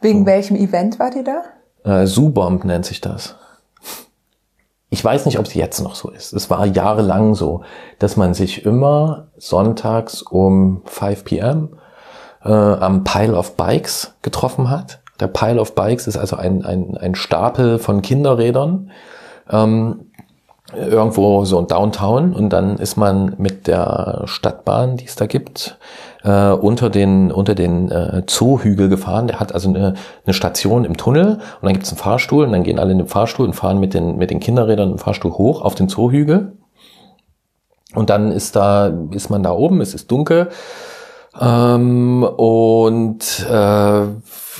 Wegen 0.00 0.20
so. 0.20 0.26
welchem 0.26 0.56
Event 0.56 0.98
wart 0.98 1.14
ihr 1.14 1.24
da? 1.24 1.42
Äh, 1.84 2.06
Zoo-Bomb 2.06 2.64
nennt 2.64 2.86
sich 2.86 3.00
das. 3.00 3.36
Ich 4.90 5.02
weiß 5.02 5.24
nicht, 5.24 5.38
ob 5.38 5.46
es 5.46 5.54
jetzt 5.54 5.80
noch 5.80 5.94
so 5.94 6.10
ist. 6.10 6.32
Es 6.34 6.50
war 6.50 6.66
jahrelang 6.66 7.34
so, 7.34 7.62
dass 7.98 8.16
man 8.16 8.34
sich 8.34 8.66
immer 8.66 9.28
sonntags 9.38 10.20
um 10.20 10.82
5 10.84 11.24
p.m. 11.24 11.78
Äh, 12.44 12.50
am 12.50 13.04
Pile 13.04 13.34
of 13.34 13.56
Bikes 13.56 14.14
getroffen 14.20 14.68
hat. 14.68 15.00
Der 15.20 15.28
Pile 15.28 15.60
of 15.60 15.74
Bikes 15.74 16.06
ist 16.06 16.18
also 16.18 16.36
ein, 16.36 16.64
ein, 16.64 16.96
ein 16.98 17.14
Stapel 17.14 17.78
von 17.78 18.02
Kinderrädern, 18.02 18.90
ähm, 19.52 20.06
irgendwo 20.74 21.44
so 21.44 21.60
Downtown 21.60 22.32
und 22.32 22.50
dann 22.50 22.78
ist 22.78 22.96
man 22.96 23.34
mit 23.38 23.66
der 23.66 24.22
Stadtbahn, 24.24 24.96
die 24.96 25.04
es 25.04 25.16
da 25.16 25.26
gibt, 25.26 25.78
äh, 26.24 26.50
unter 26.50 26.88
den 26.88 27.30
unter 27.30 27.54
den 27.54 27.90
äh, 27.90 28.22
Zoohügel 28.26 28.88
gefahren. 28.88 29.26
Der 29.26 29.38
hat 29.38 29.52
also 29.52 29.68
eine, 29.68 29.94
eine 30.24 30.34
Station 30.34 30.84
im 30.84 30.96
Tunnel 30.96 31.34
und 31.34 31.62
dann 31.62 31.72
gibt 31.74 31.84
es 31.84 31.92
einen 31.92 31.98
Fahrstuhl 31.98 32.44
und 32.44 32.52
dann 32.52 32.62
gehen 32.62 32.78
alle 32.78 32.92
in 32.92 32.98
den 32.98 33.06
Fahrstuhl 33.06 33.46
und 33.46 33.54
fahren 33.54 33.80
mit 33.80 33.92
den 33.94 34.16
mit 34.16 34.30
den 34.30 34.40
Kinderrädern 34.40 34.92
im 34.92 34.98
Fahrstuhl 34.98 35.32
hoch 35.32 35.60
auf 35.62 35.74
den 35.74 35.88
Zoohügel. 35.88 36.52
Und 37.94 38.08
dann 38.08 38.32
ist 38.32 38.56
da 38.56 38.90
ist 39.10 39.28
man 39.28 39.42
da 39.42 39.52
oben, 39.52 39.82
es 39.82 39.92
ist 39.92 40.10
dunkel 40.10 40.48
ähm, 41.40 42.24
und 42.24 43.46
äh, 43.48 44.02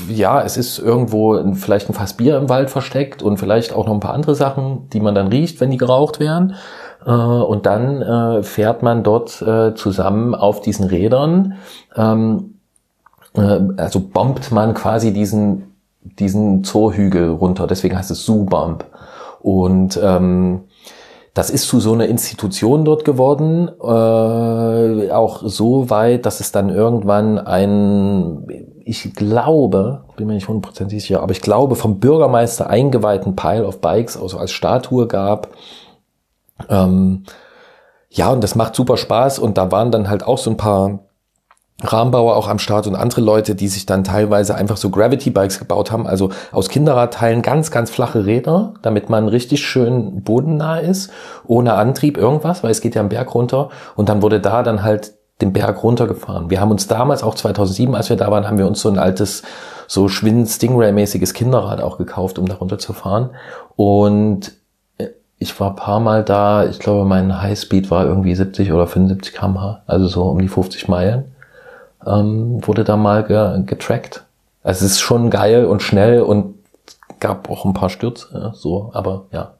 ja, 0.09 0.43
es 0.43 0.57
ist 0.57 0.79
irgendwo 0.79 1.55
vielleicht 1.55 1.91
ein 1.91 1.95
Fass 1.95 2.14
Bier 2.14 2.39
im 2.39 2.49
Wald 2.49 2.70
versteckt 2.70 3.23
und 3.23 3.37
vielleicht 3.37 3.75
auch 3.75 3.87
noch 3.87 3.95
ein 3.95 4.01
paar 4.01 4.14
andere 4.14 4.35
Sachen, 4.35 4.89
die 4.91 5.01
man 5.01 5.14
dann 5.14 5.29
riecht, 5.29 5.61
wenn 5.61 5.70
die 5.70 5.77
geraucht 5.77 6.18
werden. 6.18 6.55
Äh, 7.05 7.11
und 7.11 7.66
dann 7.66 8.01
äh, 8.01 8.43
fährt 8.43 8.83
man 8.83 9.03
dort 9.03 9.43
äh, 9.43 9.75
zusammen 9.75 10.35
auf 10.35 10.61
diesen 10.62 10.87
Rädern. 10.87 11.55
Ähm, 11.95 12.55
äh, 13.35 13.61
also 13.77 14.01
bombt 14.01 14.51
man 14.51 14.73
quasi 14.73 15.12
diesen, 15.12 15.75
diesen 16.03 16.64
Zoohügel 16.64 17.31
runter. 17.31 17.66
Deswegen 17.66 17.97
heißt 17.97 18.11
es 18.11 18.25
Zoo-Bomb. 18.25 18.85
Und 19.41 20.01
ähm, 20.03 20.62
das 21.35 21.49
ist 21.49 21.66
zu 21.66 21.80
so 21.80 21.95
einer 21.95 22.07
Institution 22.07 22.85
dort 22.85 23.05
geworden, 23.05 23.68
äh, 23.68 25.11
auch 25.11 25.43
so 25.45 25.89
weit, 25.89 26.26
dass 26.26 26.41
es 26.41 26.53
dann 26.53 26.68
irgendwann 26.68 27.39
ein, 27.39 28.47
ich 28.85 29.14
glaube, 29.14 30.05
bin 30.16 30.26
mir 30.26 30.35
nicht 30.35 30.49
hundertprozentig 30.49 31.01
sicher, 31.01 31.22
aber 31.22 31.33
ich 31.33 31.41
glaube 31.41 31.74
vom 31.74 32.01
Bürgermeister 32.01 32.68
eingeweihten 32.68 33.35
Pile 33.35 33.66
of 33.66 33.80
Bikes, 33.80 34.20
also 34.20 34.37
als 34.39 34.53
Statue 34.53 35.07
gab. 35.07 35.49
Ähm, 36.68 37.24
ja, 38.11 38.30
und 38.30 38.45
das 38.45 38.55
macht 38.55 38.74
super 38.74 38.99
Spaß 38.99 39.39
und 39.39 39.57
da 39.57 39.72
waren 39.72 39.91
dann 39.91 40.11
halt 40.11 40.26
auch 40.26 40.39
so 40.39 40.51
ein 40.51 40.59
paar 40.59 41.01
Rahmenbauer 41.81 42.37
auch 42.37 42.49
am 42.49 42.59
Start 42.59 42.87
und 42.87 42.95
andere 42.95 43.20
Leute, 43.20 43.55
die 43.55 43.68
sich 43.68 43.87
dann 43.87 44.05
teilweise 44.05 44.55
einfach 44.55 44.77
so 44.77 44.91
Gravity 44.91 45.31
Bikes 45.31 45.59
gebaut 45.59 45.91
haben, 45.91 46.07
also 46.07 46.31
aus 46.53 46.68
Kinderradteilen 46.68 47.43
ganz, 47.43 47.70
ganz 47.70 47.91
flache 47.91 48.25
Räder, 48.25 48.75
damit 48.83 49.09
man 49.11 49.29
richtig 49.29 49.66
schön 49.66 50.23
bodennah 50.23 50.79
ist, 50.79 51.11
ohne 51.47 51.75
Antrieb 51.75 52.16
irgendwas, 52.16 52.62
weil 52.62 52.70
es 52.70 52.81
geht 52.81 52.95
ja 52.95 53.01
am 53.01 53.09
Berg 53.09 53.35
runter. 53.35 53.70
Und 53.97 54.09
dann 54.09 54.23
wurde 54.23 54.41
da 54.41 54.62
dann 54.62 54.83
halt 54.83 55.14
den 55.41 55.53
Berg 55.53 55.83
runtergefahren. 55.83 56.51
Wir 56.51 56.61
haben 56.61 56.70
uns 56.70 56.87
damals, 56.87 57.25
auch 57.25 57.35
2007, 57.35 57.95
als 57.95 58.09
wir 58.11 58.16
da 58.16 58.31
waren, 58.31 58.47
haben 58.47 58.59
wir 58.59 58.66
uns 58.66 58.81
so 58.81 58.89
ein 58.89 58.99
altes, 58.99 59.43
so 59.89 60.09
Schwind 60.09 60.49
Stingray-mäßiges 60.49 61.35
Kinderrad 61.35 61.81
auch 61.81 61.99
gekauft, 61.99 62.39
um 62.39 62.47
da 62.47 62.55
runterzufahren. 62.55 63.31
Und 63.75 64.53
äh, 64.99 65.09
ich 65.39 65.59
war 65.59 65.75
paar 65.75 65.99
Mal 65.99 66.23
da, 66.23 66.64
ich 66.66 66.79
glaube, 66.79 67.05
mein 67.05 67.43
Highspeed 67.43 67.91
war 67.91 68.07
irgendwie 68.07 68.37
70 68.37 68.73
oder 68.73 68.87
75 68.87 69.35
km/h, 69.35 69.83
also 69.87 70.07
so 70.07 70.23
um 70.27 70.39
die 70.39 70.49
50 70.49 70.87
Meilen 70.87 71.32
ähm, 72.07 72.67
wurde 72.67 72.85
da 72.85 72.97
mal 72.97 73.25
ge 73.25 73.63
getrackt. 73.65 74.25
Also 74.63 74.85
es 74.85 74.93
ist 74.93 75.01
schon 75.01 75.31
geil 75.31 75.65
und 75.65 75.83
schnell 75.83 76.23
und 76.23 76.55
gab 77.21 77.51
auch 77.51 77.65
ein 77.65 77.75
paar 77.75 77.91
Stürze, 77.91 78.53
so, 78.55 78.91
aber 78.95 79.27
ja, 79.31 79.55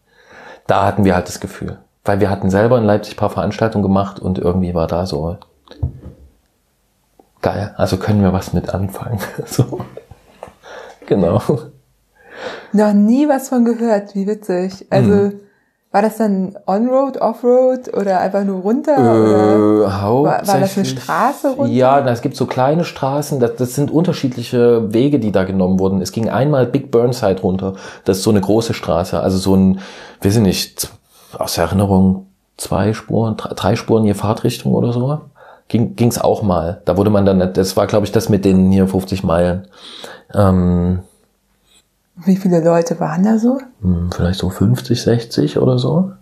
da 0.66 0.84
hatten 0.84 1.05
wir 1.05 1.14
halt 1.14 1.28
das 1.28 1.40
Gefühl. 1.40 1.78
Weil 2.05 2.20
wir 2.20 2.30
hatten 2.30 2.51
selber 2.51 2.78
in 2.78 2.84
Leipzig 2.84 3.16
paar 3.16 3.30
Veranstaltungen 3.30 3.82
gemacht 3.82 4.18
und 4.18 4.38
irgendwie 4.38 4.74
war 4.74 4.88
da 4.88 5.07
so 5.07 5.36
geil. 7.40 7.74
Also 7.76 7.97
können 7.97 8.22
wir 8.22 8.32
was 8.32 8.53
mit 8.53 8.70
anfangen. 8.70 9.20
so. 9.47 9.80
Genau. 11.07 11.43
Noch 12.72 12.93
nie 12.93 13.28
was 13.28 13.49
von 13.49 13.64
gehört, 13.64 14.14
wie 14.14 14.26
witzig. 14.26 14.86
Also 14.90 15.12
mhm. 15.12 15.40
War 15.93 16.01
das 16.01 16.16
dann 16.16 16.57
On-Road, 16.66 17.18
Off-Road 17.18 17.95
oder 17.95 18.20
einfach 18.20 18.45
nur 18.45 18.62
runter? 18.62 18.97
Äh, 18.97 19.84
war, 19.84 20.24
war, 20.24 20.43
das 20.43 20.76
eine 20.78 20.86
Straße 20.86 21.51
runter? 21.51 21.70
Ja, 21.70 22.01
es 22.09 22.22
gibt 22.22 22.34
so 22.34 22.47
kleine 22.47 22.84
Straßen. 22.84 23.38
Das, 23.40 23.57
das 23.57 23.74
sind 23.74 23.90
unterschiedliche 23.90 24.90
Wege, 24.95 25.18
die 25.18 25.32
da 25.32 25.45
genommen 25.45 25.78
wurden. 25.78 26.01
Es 26.01 26.11
ging 26.11 26.30
einmal 26.30 26.64
Big 26.64 26.90
Burnside 26.90 27.43
runter. 27.43 27.74
Das 28.07 28.18
ist 28.18 28.22
so 28.22 28.30
eine 28.30 28.40
große 28.40 28.72
Straße. 28.72 29.20
Also 29.20 29.36
so 29.36 29.55
ein, 29.55 29.80
weiß 30.22 30.36
ich 30.36 30.43
nicht, 30.43 30.90
aus 31.38 31.59
Erinnerung 31.59 32.26
zwei 32.57 32.95
Spuren, 32.95 33.36
drei 33.36 33.76
Spuren 33.76 34.05
je 34.05 34.14
Fahrtrichtung 34.14 34.72
oder 34.72 34.95
so. 34.95 35.20
Ging 35.68 35.95
ging's 35.95 36.18
auch 36.18 36.43
mal. 36.43 36.80
Da 36.86 36.97
wurde 36.97 37.11
man 37.11 37.26
dann, 37.26 37.53
das 37.53 37.76
war 37.76 37.86
glaube 37.86 38.07
ich 38.07 38.12
das 38.12 38.30
mit 38.30 38.47
den 38.47 38.72
hier 38.72 38.88
50 38.88 39.24
Meilen. 39.24 39.68
Ähm, 40.34 41.01
wie 42.16 42.36
viele 42.36 42.62
Leute 42.62 43.00
waren 43.00 43.24
da 43.24 43.38
so? 43.38 43.60
Hm, 43.80 44.10
vielleicht 44.12 44.40
so 44.40 44.50
50, 44.50 45.00
60 45.00 45.58
oder 45.58 45.78
so. 45.78 46.12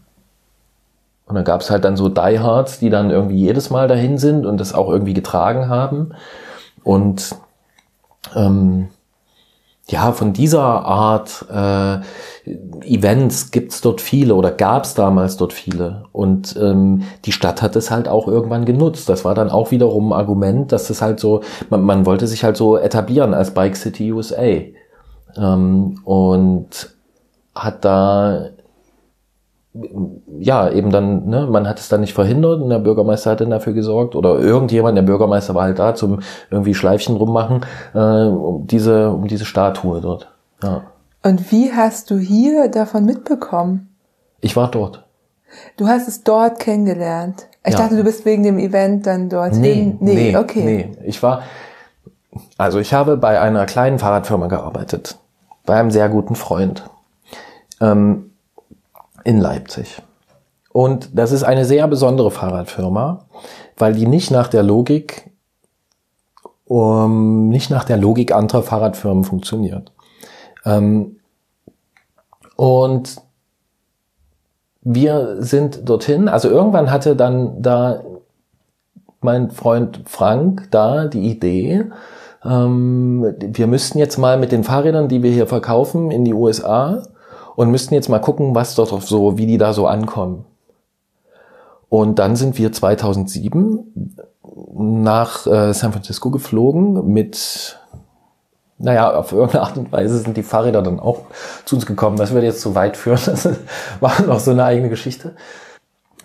Und 1.27 1.37
dann 1.37 1.45
gab's 1.45 1.71
halt 1.71 1.85
dann 1.85 1.97
so 1.97 2.09
Diehards, 2.09 2.81
die 2.81 2.91
dann 2.91 3.11
irgendwie 3.11 3.39
jedes 3.39 3.71
Mal 3.71 3.87
dahin 3.87 4.19
sind 4.19 4.47
und 4.47 4.59
das 4.59 4.75
auch 4.75 4.89
irgendwie 4.89 5.15
getragen 5.15 5.69
haben. 5.69 6.13
Und 6.83 7.37
ähm, 8.35 8.89
ja, 9.89 10.13
von 10.13 10.33
dieser 10.33 10.61
Art 10.63 11.47
äh, 11.53 11.99
Events 12.85 13.51
gibt's 13.51 13.81
dort 13.81 14.01
viele 14.01 14.35
oder 14.35 14.51
gab's 14.51 14.95
damals 14.95 15.37
dort 15.37 15.53
viele. 15.53 16.05
Und 16.13 16.57
ähm, 16.57 17.03
die 17.25 17.33
Stadt 17.33 17.61
hat 17.61 17.77
es 17.77 17.91
halt 17.91 18.09
auch 18.09 18.29
irgendwann 18.29 18.65
genutzt. 18.65 19.09
Das 19.09 19.25
war 19.25 19.35
dann 19.35 19.51
auch 19.51 19.71
wiederum 19.71 20.13
ein 20.13 20.19
Argument, 20.19 20.71
dass 20.73 20.91
es 20.91 21.03
halt 21.03 21.19
so, 21.21 21.43
man, 21.71 21.83
man 21.83 22.07
wollte 22.07 22.27
sich 22.27 22.45
halt 22.45 22.57
so 22.57 22.77
etablieren 22.77 23.35
als 23.35 23.53
Bike 23.53 23.77
City 23.77 24.13
USA. 24.13 24.61
Ähm, 25.37 26.01
und 26.05 26.95
hat 27.55 27.85
da 27.85 28.51
ja, 30.39 30.69
eben 30.69 30.91
dann, 30.91 31.29
ne, 31.29 31.47
man 31.47 31.69
hat 31.69 31.79
es 31.79 31.89
dann 31.89 32.01
nicht 32.01 32.13
verhindert 32.13 32.61
und 32.61 32.71
der 32.71 32.81
Bürgermeister 32.81 33.31
hat 33.31 33.41
dann 33.41 33.51
dafür 33.51 33.73
gesorgt 33.73 34.17
oder 34.17 34.39
irgendjemand, 34.41 34.97
der 34.97 35.03
Bürgermeister 35.03 35.55
war 35.55 35.65
halt 35.65 35.79
da 35.79 35.95
zum 35.95 36.21
irgendwie 36.51 36.75
Schleifchen 36.75 37.17
rummachen, 37.17 37.65
äh, 37.95 37.99
um 37.99 38.67
diese, 38.67 39.11
um 39.11 39.29
diese 39.29 39.45
Statue 39.45 40.01
dort. 40.01 40.33
Ja. 40.63 40.83
Und 41.23 41.53
wie 41.53 41.73
hast 41.73 42.11
du 42.11 42.19
hier 42.19 42.69
davon 42.69 43.05
mitbekommen? 43.05 43.95
Ich 44.41 44.57
war 44.57 44.71
dort. 44.71 45.05
Du 45.77 45.87
hast 45.87 46.09
es 46.09 46.25
dort 46.25 46.59
kennengelernt. 46.59 47.47
Ich 47.65 47.75
ja. 47.75 47.81
dachte, 47.81 47.97
du 47.97 48.03
bist 48.03 48.25
wegen 48.25 48.43
dem 48.43 48.59
Event 48.59 49.07
dann 49.07 49.29
dort. 49.29 49.55
Nee, 49.55 49.95
nee, 50.01 50.15
nee, 50.15 50.37
okay. 50.37 50.65
Nee, 50.65 50.97
ich 51.05 51.23
war, 51.23 51.43
also 52.57 52.79
ich 52.79 52.93
habe 52.93 53.17
bei 53.17 53.41
einer 53.41 53.67
kleinen 53.67 53.99
Fahrradfirma 53.99 54.47
gearbeitet, 54.47 55.19
bei 55.71 55.79
einem 55.79 55.93
sehr 55.93 56.09
guten 56.09 56.35
Freund 56.35 56.91
ähm, 57.81 58.33
in 59.23 59.39
Leipzig. 59.39 60.03
Und 60.73 61.17
das 61.17 61.31
ist 61.31 61.45
eine 61.45 61.65
sehr 61.65 61.87
besondere 61.87 62.33
Fahrradfirma, 62.33 63.27
weil 63.77 63.95
die 63.95 64.09
nicht 64.09 64.33
nach 64.33 64.49
der 64.49 64.65
Logik, 64.65 65.31
um, 66.65 67.51
nicht 67.51 67.71
nach 67.71 67.85
der 67.85 67.99
Logik 67.99 68.33
anderer 68.33 68.65
Fahrradfirmen 68.65 69.23
funktioniert. 69.23 69.93
Ähm, 70.65 71.21
und 72.57 73.19
wir 74.81 75.37
sind 75.41 75.89
dorthin, 75.89 76.27
also 76.29 76.49
irgendwann 76.49 76.91
hatte 76.91 77.15
dann 77.15 77.63
da 77.63 78.03
mein 79.21 79.53
Freund 79.53 80.03
Frank 80.07 80.67
da 80.73 81.07
die 81.07 81.31
Idee, 81.31 81.85
ähm, 82.45 83.35
wir 83.39 83.67
müssten 83.67 83.99
jetzt 83.99 84.19
mal 84.19 84.39
mit 84.39 84.53
den 84.53 84.65
Fahrrädern, 84.65 85.09
die 85.09 85.23
wir 85.23 85.31
hier 85.31 85.47
verkaufen, 85.47 86.11
in 86.11 86.25
die 86.25 86.35
USA 86.35 87.03
und 87.57 87.71
müssten 87.71 87.95
jetzt 87.95 88.09
mal 88.09 88.21
gucken, 88.21 88.55
was 88.55 88.75
dort 88.75 88.89
so, 89.03 89.37
wie 89.37 89.47
die 89.47 89.59
da 89.59 89.73
so 89.73 89.87
ankommen. 89.87 90.45
Und 91.89 92.19
dann 92.19 92.37
sind 92.37 92.57
wir 92.57 92.73
2007 92.73 94.17
nach 94.75 95.47
äh, 95.47 95.75
San 95.75 95.93
Francisco 95.93 96.31
geflogen 96.31 97.13
mit, 97.13 97.79
naja, 98.79 99.13
auf 99.13 99.33
irgendeine 99.33 99.65
Art 99.65 99.77
und 99.77 99.93
Weise 99.93 100.19
sind 100.19 100.37
die 100.37 100.43
Fahrräder 100.43 100.83
dann 100.83 101.01
auch 101.01 101.23
zu 101.65 101.75
uns 101.75 101.85
gekommen. 101.85 102.17
Das 102.17 102.33
würde 102.33 102.47
jetzt 102.47 102.61
zu 102.61 102.75
weit 102.75 102.97
führen. 102.97 103.19
Das 103.27 103.49
war 104.01 104.23
noch 104.23 104.41
so 104.41 104.53
eine 104.53 104.65
eigene 104.65 104.89
Geschichte. 104.89 105.35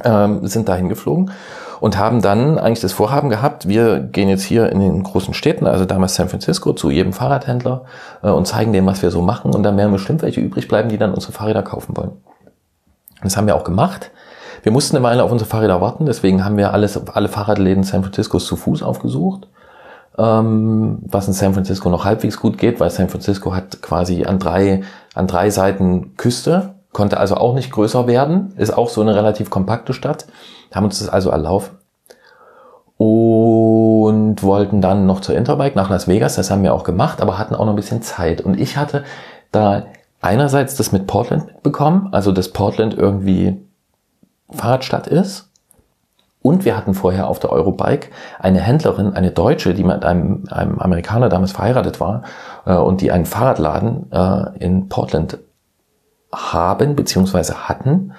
Ähm, 0.03 0.45
sind 0.47 0.69
dahin 0.69 0.87
geflogen 0.89 1.31
und 1.79 1.97
haben 1.97 2.21
dann 2.21 2.57
eigentlich 2.57 2.81
das 2.81 2.93
Vorhaben 2.93 3.29
gehabt, 3.29 3.67
wir 3.67 3.99
gehen 3.99 4.29
jetzt 4.29 4.43
hier 4.43 4.71
in 4.71 4.79
den 4.79 5.03
großen 5.03 5.33
Städten, 5.33 5.67
also 5.67 5.85
damals 5.85 6.15
San 6.15 6.29
Francisco, 6.29 6.73
zu 6.73 6.89
jedem 6.89 7.13
Fahrradhändler 7.13 7.85
äh, 8.23 8.29
und 8.29 8.47
zeigen 8.47 8.73
dem, 8.73 8.85
was 8.85 9.01
wir 9.01 9.11
so 9.11 9.21
machen 9.21 9.53
und 9.53 9.63
dann 9.63 9.77
werden 9.77 9.91
bestimmt 9.91 10.21
welche 10.21 10.41
übrig 10.41 10.67
bleiben, 10.67 10.89
die 10.89 10.97
dann 10.97 11.13
unsere 11.13 11.31
Fahrräder 11.31 11.63
kaufen 11.63 11.95
wollen. 11.97 12.11
Das 13.23 13.37
haben 13.37 13.47
wir 13.47 13.55
auch 13.55 13.63
gemacht. 13.63 14.11
Wir 14.63 14.71
mussten 14.71 14.95
eine 14.95 15.05
Weile 15.05 15.23
auf 15.23 15.31
unsere 15.31 15.49
Fahrräder 15.49 15.81
warten, 15.81 16.05
deswegen 16.05 16.43
haben 16.43 16.57
wir 16.57 16.73
alles, 16.73 16.99
alle 17.09 17.27
Fahrradläden 17.27 17.83
San 17.83 18.03
Franciscos 18.03 18.45
zu 18.45 18.55
Fuß 18.55 18.83
aufgesucht. 18.83 19.47
Ähm, 20.17 20.99
was 21.01 21.27
in 21.27 21.33
San 21.33 21.53
Francisco 21.53 21.89
noch 21.89 22.05
halbwegs 22.05 22.39
gut 22.39 22.57
geht, 22.57 22.79
weil 22.79 22.89
San 22.89 23.09
Francisco 23.09 23.53
hat 23.53 23.81
quasi 23.81 24.23
an 24.23 24.39
drei, 24.39 24.83
an 25.13 25.27
drei 25.27 25.49
Seiten 25.49 26.15
Küste, 26.15 26.74
konnte 26.95 27.19
also 27.19 27.35
auch 27.35 27.53
nicht 27.53 27.71
größer 27.71 28.07
werden, 28.07 28.53
ist 28.55 28.75
auch 28.75 28.87
so 28.87 29.01
eine 29.01 29.15
relativ 29.15 29.49
kompakte 29.49 29.93
Stadt, 29.93 30.25
haben 30.73 30.85
uns 30.85 30.99
das 30.99 31.09
also 31.09 31.29
erlaufen. 31.29 31.77
Und 32.97 34.41
wollten 34.41 34.81
dann 34.81 35.05
noch 35.05 35.19
zur 35.19 35.35
Interbike 35.35 35.75
nach 35.75 35.89
Las 35.89 36.07
Vegas, 36.07 36.35
das 36.35 36.49
haben 36.49 36.63
wir 36.63 36.73
auch 36.73 36.85
gemacht, 36.85 37.21
aber 37.21 37.37
hatten 37.37 37.53
auch 37.53 37.65
noch 37.65 37.73
ein 37.73 37.75
bisschen 37.75 38.01
Zeit. 38.01 38.39
Und 38.39 38.57
ich 38.57 38.77
hatte 38.77 39.03
da 39.51 39.87
einerseits 40.21 40.75
das 40.75 40.93
mit 40.93 41.05
Portland 41.05 41.47
mitbekommen, 41.47 42.07
also 42.13 42.31
dass 42.31 42.53
Portland 42.53 42.93
irgendwie 42.93 43.61
Fahrradstadt 44.49 45.07
ist. 45.07 45.49
Und 46.41 46.63
wir 46.63 46.77
hatten 46.77 46.93
vorher 46.93 47.27
auf 47.27 47.39
der 47.39 47.51
Eurobike 47.51 48.07
eine 48.39 48.61
Händlerin, 48.61 49.13
eine 49.13 49.31
Deutsche, 49.31 49.73
die 49.73 49.83
mit 49.83 50.05
einem, 50.05 50.45
einem 50.49 50.79
Amerikaner 50.79 51.27
damals 51.27 51.51
verheiratet 51.51 51.99
war 51.99 52.23
äh, 52.65 52.75
und 52.75 53.01
die 53.01 53.11
einen 53.11 53.25
Fahrradladen 53.25 54.09
äh, 54.13 54.57
in 54.59 54.87
Portland 54.87 55.39
haben 56.35 56.95
beziehungsweise 56.95 57.67
hatten. 57.67 58.13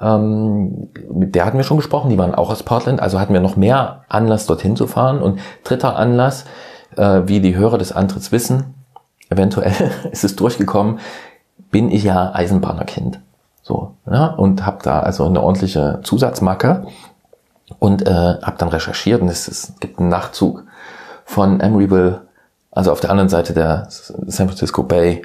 Ähm, 0.00 0.88
mit 1.12 1.34
der 1.34 1.44
hatten 1.44 1.56
wir 1.56 1.64
schon 1.64 1.76
gesprochen, 1.76 2.10
die 2.10 2.18
waren 2.18 2.34
auch 2.34 2.50
aus 2.50 2.62
Portland, 2.62 3.00
also 3.00 3.20
hatten 3.20 3.32
wir 3.32 3.40
noch 3.40 3.56
mehr 3.56 4.04
Anlass, 4.08 4.46
dorthin 4.46 4.76
zu 4.76 4.86
fahren. 4.86 5.20
Und 5.20 5.40
dritter 5.64 5.96
Anlass, 5.96 6.44
äh, 6.96 7.22
wie 7.26 7.40
die 7.40 7.56
Hörer 7.56 7.78
des 7.78 7.92
Antritts 7.92 8.32
wissen, 8.32 8.74
eventuell 9.28 9.72
ist 10.10 10.24
es 10.24 10.36
durchgekommen, 10.36 10.98
bin 11.70 11.90
ich 11.90 12.04
ja 12.04 12.34
Eisenbahnerkind. 12.34 13.20
So, 13.62 13.94
ja, 14.10 14.26
und 14.26 14.66
habe 14.66 14.78
da 14.82 15.00
also 15.00 15.26
eine 15.26 15.42
ordentliche 15.42 16.00
Zusatzmacke 16.02 16.86
und 17.78 18.06
äh, 18.06 18.10
habe 18.10 18.56
dann 18.58 18.68
recherchiert 18.68 19.22
und 19.22 19.28
es, 19.28 19.46
es 19.46 19.74
gibt 19.80 19.98
einen 20.00 20.08
Nachtzug 20.08 20.64
von 21.24 21.60
Emeryville, 21.60 22.22
also 22.72 22.90
auf 22.90 23.00
der 23.00 23.10
anderen 23.10 23.28
Seite 23.28 23.52
der 23.52 23.86
San 23.88 24.48
Francisco 24.48 24.82
Bay, 24.82 25.22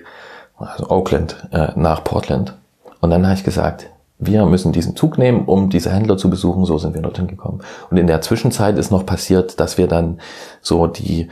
also 0.58 0.89
Oakland, 0.89 1.47
äh, 1.51 1.70
nach 1.76 2.03
Portland. 2.03 2.56
Und 3.01 3.10
dann 3.10 3.26
habe 3.26 3.36
ich 3.36 3.43
gesagt, 3.43 3.88
wir 4.18 4.45
müssen 4.45 4.72
diesen 4.72 4.95
Zug 4.95 5.18
nehmen, 5.18 5.45
um 5.45 5.70
diese 5.70 5.91
Händler 5.91 6.18
zu 6.18 6.30
besuchen. 6.30 6.66
So 6.66 6.78
sind 6.78 6.93
wir 6.93 7.01
dorthin 7.01 7.28
gekommen. 7.28 7.62
Und 7.89 7.97
in 7.97 8.08
der 8.08 8.22
Zwischenzeit 8.22 8.78
ist 8.78 8.91
noch 8.91 9.06
passiert, 9.06 9.60
dass 9.60 9.78
wir 9.78 9.88
dann 9.88 10.20
so 10.62 10.88
die 10.88 11.30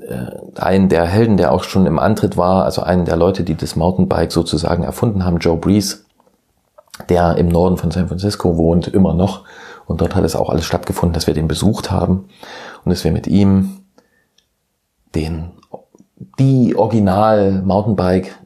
äh, 0.00 0.60
einen 0.60 0.88
der 0.88 1.06
Helden, 1.06 1.38
der 1.38 1.52
auch 1.52 1.64
schon 1.64 1.86
im 1.86 1.98
Antritt 1.98 2.36
war, 2.36 2.64
also 2.64 2.82
einen 2.82 3.06
der 3.06 3.16
Leute, 3.16 3.44
die 3.44 3.54
das 3.54 3.76
Mountainbike 3.76 4.32
sozusagen 4.32 4.82
erfunden 4.82 5.24
haben, 5.24 5.38
Joe 5.38 5.56
Breeze, 5.56 6.00
der 7.08 7.36
im 7.36 7.48
Norden 7.48 7.78
von 7.78 7.90
San 7.90 8.08
Francisco 8.08 8.58
wohnt, 8.58 8.88
immer 8.88 9.14
noch. 9.14 9.44
Und 9.86 10.02
dort 10.02 10.14
hat 10.14 10.24
es 10.24 10.36
auch 10.36 10.50
alles 10.50 10.66
stattgefunden, 10.66 11.14
dass 11.14 11.26
wir 11.26 11.34
den 11.34 11.48
besucht 11.48 11.90
haben 11.90 12.28
und 12.84 12.90
dass 12.90 13.04
wir 13.04 13.12
mit 13.12 13.26
ihm 13.26 13.84
den, 15.14 15.52
die 16.38 16.76
Original 16.76 17.62
Mountainbike 17.62 18.36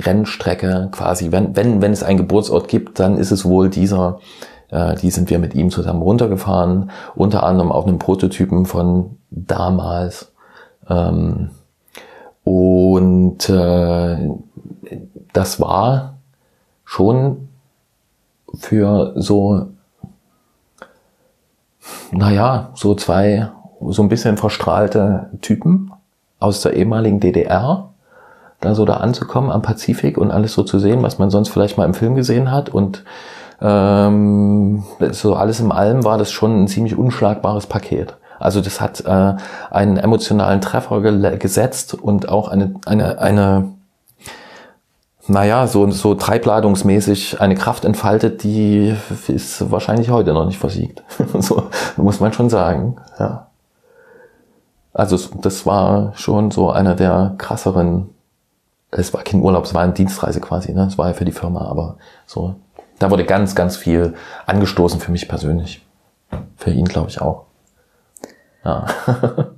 Rennstrecke 0.00 0.88
quasi, 0.92 1.32
wenn, 1.32 1.56
wenn, 1.56 1.82
wenn 1.82 1.92
es 1.92 2.02
einen 2.02 2.18
Geburtsort 2.18 2.68
gibt, 2.68 3.00
dann 3.00 3.16
ist 3.16 3.30
es 3.30 3.44
wohl 3.44 3.68
dieser, 3.68 4.20
äh, 4.70 4.94
die 4.96 5.10
sind 5.10 5.30
wir 5.30 5.38
mit 5.38 5.54
ihm 5.54 5.70
zusammen 5.70 6.02
runtergefahren, 6.02 6.90
unter 7.14 7.42
anderem 7.42 7.72
auf 7.72 7.86
einem 7.86 7.98
Prototypen 7.98 8.66
von 8.66 9.18
damals. 9.30 10.32
Ähm, 10.88 11.50
und 12.44 13.48
äh, 13.48 14.28
das 15.32 15.60
war 15.60 16.14
schon 16.84 17.48
für 18.54 19.12
so, 19.16 19.66
naja, 22.12 22.70
so 22.74 22.94
zwei 22.94 23.50
so 23.80 24.02
ein 24.02 24.08
bisschen 24.08 24.36
verstrahlte 24.36 25.30
Typen 25.40 25.92
aus 26.40 26.62
der 26.62 26.74
ehemaligen 26.74 27.20
DDR, 27.20 27.87
da 28.60 28.74
so 28.74 28.84
da 28.84 28.94
anzukommen 28.94 29.50
am 29.50 29.62
Pazifik 29.62 30.18
und 30.18 30.30
alles 30.30 30.54
so 30.54 30.62
zu 30.62 30.78
sehen, 30.78 31.02
was 31.02 31.18
man 31.18 31.30
sonst 31.30 31.48
vielleicht 31.48 31.78
mal 31.78 31.84
im 31.84 31.94
Film 31.94 32.14
gesehen 32.14 32.50
hat. 32.50 32.68
Und 32.68 33.04
ähm, 33.60 34.84
so 35.12 35.34
alles 35.34 35.60
im 35.60 35.72
allem 35.72 36.04
war 36.04 36.18
das 36.18 36.30
schon 36.30 36.62
ein 36.62 36.68
ziemlich 36.68 36.96
unschlagbares 36.96 37.66
Paket. 37.66 38.16
Also 38.38 38.60
das 38.60 38.80
hat 38.80 39.04
äh, 39.04 39.34
einen 39.70 39.96
emotionalen 39.96 40.60
Treffer 40.60 41.00
ge 41.00 41.38
gesetzt 41.38 41.94
und 41.94 42.28
auch 42.28 42.48
eine, 42.48 42.74
eine, 42.86 43.18
eine 43.18 43.72
naja, 45.28 45.66
so, 45.66 45.90
so 45.90 46.14
treibladungsmäßig 46.14 47.40
eine 47.40 47.54
Kraft 47.54 47.84
entfaltet, 47.84 48.42
die 48.42 48.96
ist 49.28 49.70
wahrscheinlich 49.70 50.10
heute 50.10 50.32
noch 50.32 50.46
nicht 50.46 50.58
versiegt. 50.58 51.02
so 51.38 51.64
muss 51.96 52.20
man 52.20 52.32
schon 52.32 52.48
sagen. 52.48 52.96
Ja. 53.18 53.48
Also 54.94 55.18
das 55.42 55.66
war 55.66 56.12
schon 56.16 56.50
so 56.50 56.70
einer 56.70 56.94
der 56.94 57.34
krasseren. 57.38 58.08
Es 58.90 59.12
war 59.12 59.22
kein 59.22 59.42
Urlaub, 59.42 59.64
es 59.64 59.74
war 59.74 59.82
eine 59.82 59.92
Dienstreise 59.92 60.40
quasi. 60.40 60.72
Ne? 60.72 60.86
Es 60.86 60.96
war 60.96 61.08
ja 61.08 61.14
für 61.14 61.24
die 61.24 61.32
Firma, 61.32 61.66
aber 61.66 61.96
so 62.26 62.56
da 62.98 63.10
wurde 63.10 63.24
ganz, 63.24 63.54
ganz 63.54 63.76
viel 63.76 64.14
angestoßen 64.46 65.00
für 65.00 65.12
mich 65.12 65.28
persönlich. 65.28 65.86
Für 66.56 66.70
ihn 66.70 66.86
glaube 66.86 67.08
ich 67.08 67.20
auch. 67.20 67.44
Ja. 68.64 68.86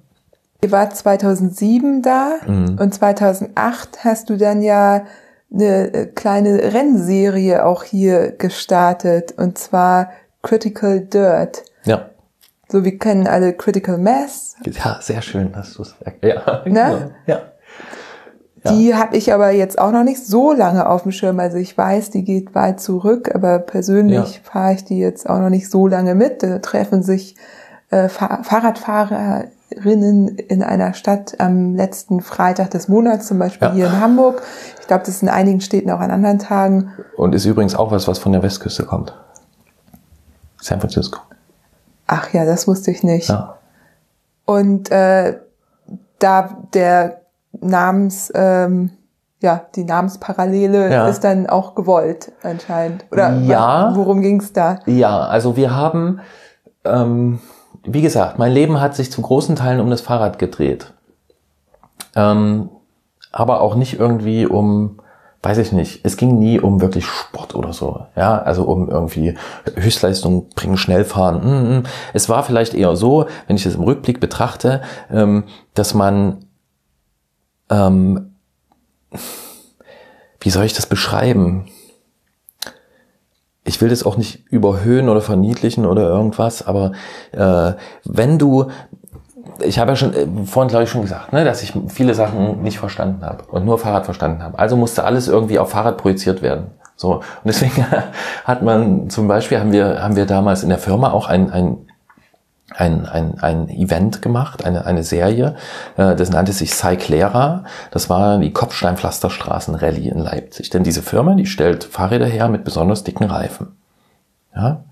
Ihr 0.62 0.70
wart 0.72 0.94
2007 0.94 2.02
da 2.02 2.34
mhm. 2.46 2.76
und 2.78 2.94
2008 2.94 4.04
hast 4.04 4.28
du 4.28 4.36
dann 4.36 4.62
ja 4.62 5.06
eine 5.52 5.94
äh, 5.94 6.06
kleine 6.06 6.74
Rennserie 6.74 7.64
auch 7.64 7.82
hier 7.82 8.32
gestartet 8.32 9.32
und 9.38 9.56
zwar 9.56 10.10
Critical 10.42 11.00
Dirt. 11.00 11.64
Ja. 11.84 12.10
So, 12.68 12.84
wir 12.84 12.98
kennen 12.98 13.26
alle 13.26 13.54
Critical 13.54 13.96
Mass. 13.96 14.54
Ja, 14.64 14.98
sehr 15.00 15.22
schön, 15.22 15.50
dass 15.52 15.74
du 15.74 15.82
es 15.82 15.94
ja, 16.22 16.62
ne? 16.66 17.14
ja. 17.26 17.40
Ja. 18.64 18.72
Die 18.72 18.94
habe 18.94 19.16
ich 19.16 19.32
aber 19.32 19.50
jetzt 19.50 19.78
auch 19.78 19.90
noch 19.90 20.04
nicht 20.04 20.24
so 20.26 20.52
lange 20.52 20.88
auf 20.88 21.04
dem 21.04 21.12
Schirm. 21.12 21.40
Also 21.40 21.56
ich 21.56 21.76
weiß, 21.76 22.10
die 22.10 22.24
geht 22.24 22.54
weit 22.54 22.80
zurück, 22.80 23.34
aber 23.34 23.58
persönlich 23.58 24.36
ja. 24.36 24.40
fahre 24.42 24.74
ich 24.74 24.84
die 24.84 24.98
jetzt 24.98 25.28
auch 25.28 25.38
noch 25.38 25.48
nicht 25.48 25.70
so 25.70 25.86
lange 25.86 26.14
mit. 26.14 26.42
Da 26.42 26.58
treffen 26.58 27.02
sich 27.02 27.36
äh, 27.90 28.08
Fahrradfahrer 28.08 29.44
Rinnen 29.84 30.28
in 30.28 30.62
einer 30.62 30.94
Stadt 30.94 31.36
am 31.38 31.74
letzten 31.74 32.20
Freitag 32.20 32.70
des 32.70 32.88
Monats, 32.88 33.28
zum 33.28 33.38
Beispiel 33.38 33.68
ja. 33.68 33.74
hier 33.74 33.86
in 33.86 34.00
Hamburg. 34.00 34.42
Ich 34.80 34.86
glaube, 34.86 35.04
das 35.04 35.16
ist 35.16 35.22
in 35.22 35.28
einigen 35.28 35.60
Städten 35.60 35.90
auch 35.90 36.00
an 36.00 36.10
anderen 36.10 36.38
Tagen. 36.38 36.92
Und 37.16 37.34
ist 37.34 37.44
übrigens 37.44 37.74
auch 37.74 37.90
was, 37.90 38.08
was 38.08 38.18
von 38.18 38.32
der 38.32 38.42
Westküste 38.42 38.84
kommt. 38.84 39.14
San 40.60 40.80
Francisco. 40.80 41.20
Ach 42.06 42.32
ja, 42.32 42.44
das 42.44 42.66
wusste 42.66 42.90
ich 42.90 43.02
nicht. 43.04 43.28
Ja. 43.28 43.58
Und 44.44 44.90
äh, 44.90 45.38
da 46.18 46.58
der 46.74 47.19
Namens, 47.52 48.30
ähm, 48.34 48.90
ja, 49.42 49.62
die 49.74 49.84
Namensparallele 49.84 50.90
ja. 50.92 51.08
ist 51.08 51.24
dann 51.24 51.48
auch 51.48 51.74
gewollt 51.74 52.32
anscheinend. 52.42 53.04
Oder 53.10 53.38
ja, 53.38 53.92
worum 53.94 54.20
ging's 54.20 54.52
da? 54.52 54.80
Ja, 54.86 55.20
also 55.20 55.56
wir 55.56 55.74
haben 55.74 56.20
ähm, 56.84 57.40
wie 57.84 58.02
gesagt, 58.02 58.38
mein 58.38 58.52
Leben 58.52 58.80
hat 58.80 58.94
sich 58.94 59.10
zu 59.10 59.22
großen 59.22 59.56
Teilen 59.56 59.80
um 59.80 59.90
das 59.90 60.00
Fahrrad 60.00 60.38
gedreht. 60.38 60.92
Ähm, 62.14 62.68
aber 63.32 63.60
auch 63.60 63.74
nicht 63.74 63.98
irgendwie 63.98 64.46
um, 64.46 64.98
weiß 65.42 65.58
ich 65.58 65.72
nicht, 65.72 66.00
es 66.04 66.16
ging 66.16 66.38
nie 66.38 66.58
um 66.60 66.80
wirklich 66.80 67.06
Sport 67.06 67.54
oder 67.54 67.72
so. 67.72 68.06
Ja, 68.16 68.42
also 68.42 68.64
um 68.64 68.90
irgendwie 68.90 69.36
Höchstleistung 69.76 70.48
bringen, 70.50 70.76
schnell 70.76 71.04
fahren. 71.04 71.40
Mm, 71.42 71.78
mm. 71.78 71.82
Es 72.12 72.28
war 72.28 72.42
vielleicht 72.42 72.74
eher 72.74 72.96
so, 72.96 73.26
wenn 73.46 73.56
ich 73.56 73.64
das 73.64 73.76
im 73.76 73.82
Rückblick 73.82 74.20
betrachte, 74.20 74.82
ähm, 75.10 75.44
dass 75.74 75.94
man, 75.94 76.44
ähm, 77.70 78.34
wie 80.40 80.50
soll 80.50 80.64
ich 80.64 80.74
das 80.74 80.86
beschreiben? 80.86 81.66
ich 83.70 83.80
will 83.80 83.88
das 83.88 84.04
auch 84.04 84.16
nicht 84.16 84.46
überhöhen 84.50 85.08
oder 85.08 85.20
verniedlichen 85.20 85.86
oder 85.86 86.02
irgendwas, 86.02 86.66
aber 86.66 86.92
äh, 87.32 87.72
wenn 88.04 88.38
du, 88.38 88.66
ich 89.60 89.78
habe 89.78 89.92
ja 89.92 89.96
schon 89.96 90.14
äh, 90.14 90.26
vorhin 90.44 90.68
glaube 90.68 90.84
ich 90.84 90.90
schon 90.90 91.02
gesagt, 91.02 91.32
ne, 91.32 91.44
dass 91.44 91.62
ich 91.62 91.72
viele 91.88 92.14
Sachen 92.14 92.62
nicht 92.62 92.78
verstanden 92.78 93.24
habe 93.24 93.44
und 93.50 93.64
nur 93.64 93.78
Fahrrad 93.78 94.04
verstanden 94.04 94.42
habe. 94.42 94.58
Also 94.58 94.76
musste 94.76 95.04
alles 95.04 95.28
irgendwie 95.28 95.58
auf 95.58 95.70
Fahrrad 95.70 95.98
projiziert 95.98 96.42
werden. 96.42 96.72
So 96.96 97.14
und 97.14 97.22
deswegen 97.44 97.86
hat 98.44 98.62
man 98.62 99.08
zum 99.10 99.28
Beispiel 99.28 99.60
haben 99.60 99.72
wir 99.72 100.02
haben 100.02 100.16
wir 100.16 100.26
damals 100.26 100.62
in 100.62 100.68
der 100.68 100.78
Firma 100.78 101.12
auch 101.12 101.28
ein, 101.28 101.50
ein 101.50 101.86
ein, 102.76 103.06
ein, 103.06 103.38
ein 103.40 103.68
Event 103.68 104.22
gemacht, 104.22 104.64
eine, 104.64 104.86
eine 104.86 105.02
Serie, 105.02 105.56
äh, 105.96 106.14
das 106.14 106.30
nannte 106.30 106.52
sich 106.52 106.72
Cyclera. 106.72 107.64
Das 107.90 108.08
war 108.08 108.38
die 108.38 108.52
Kopfsteinpflasterstraßen-Rallye 108.52 110.08
in 110.08 110.18
Leipzig. 110.18 110.70
Denn 110.70 110.84
diese 110.84 111.02
Firma, 111.02 111.34
die 111.34 111.46
stellt 111.46 111.84
Fahrräder 111.84 112.26
her 112.26 112.48
mit 112.48 112.64
besonders 112.64 113.04
dicken 113.04 113.24
Reifen. 113.24 113.76
Ja? 114.54 114.84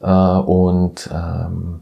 Äh, 0.00 0.40
und 0.42 1.10
ähm, 1.12 1.80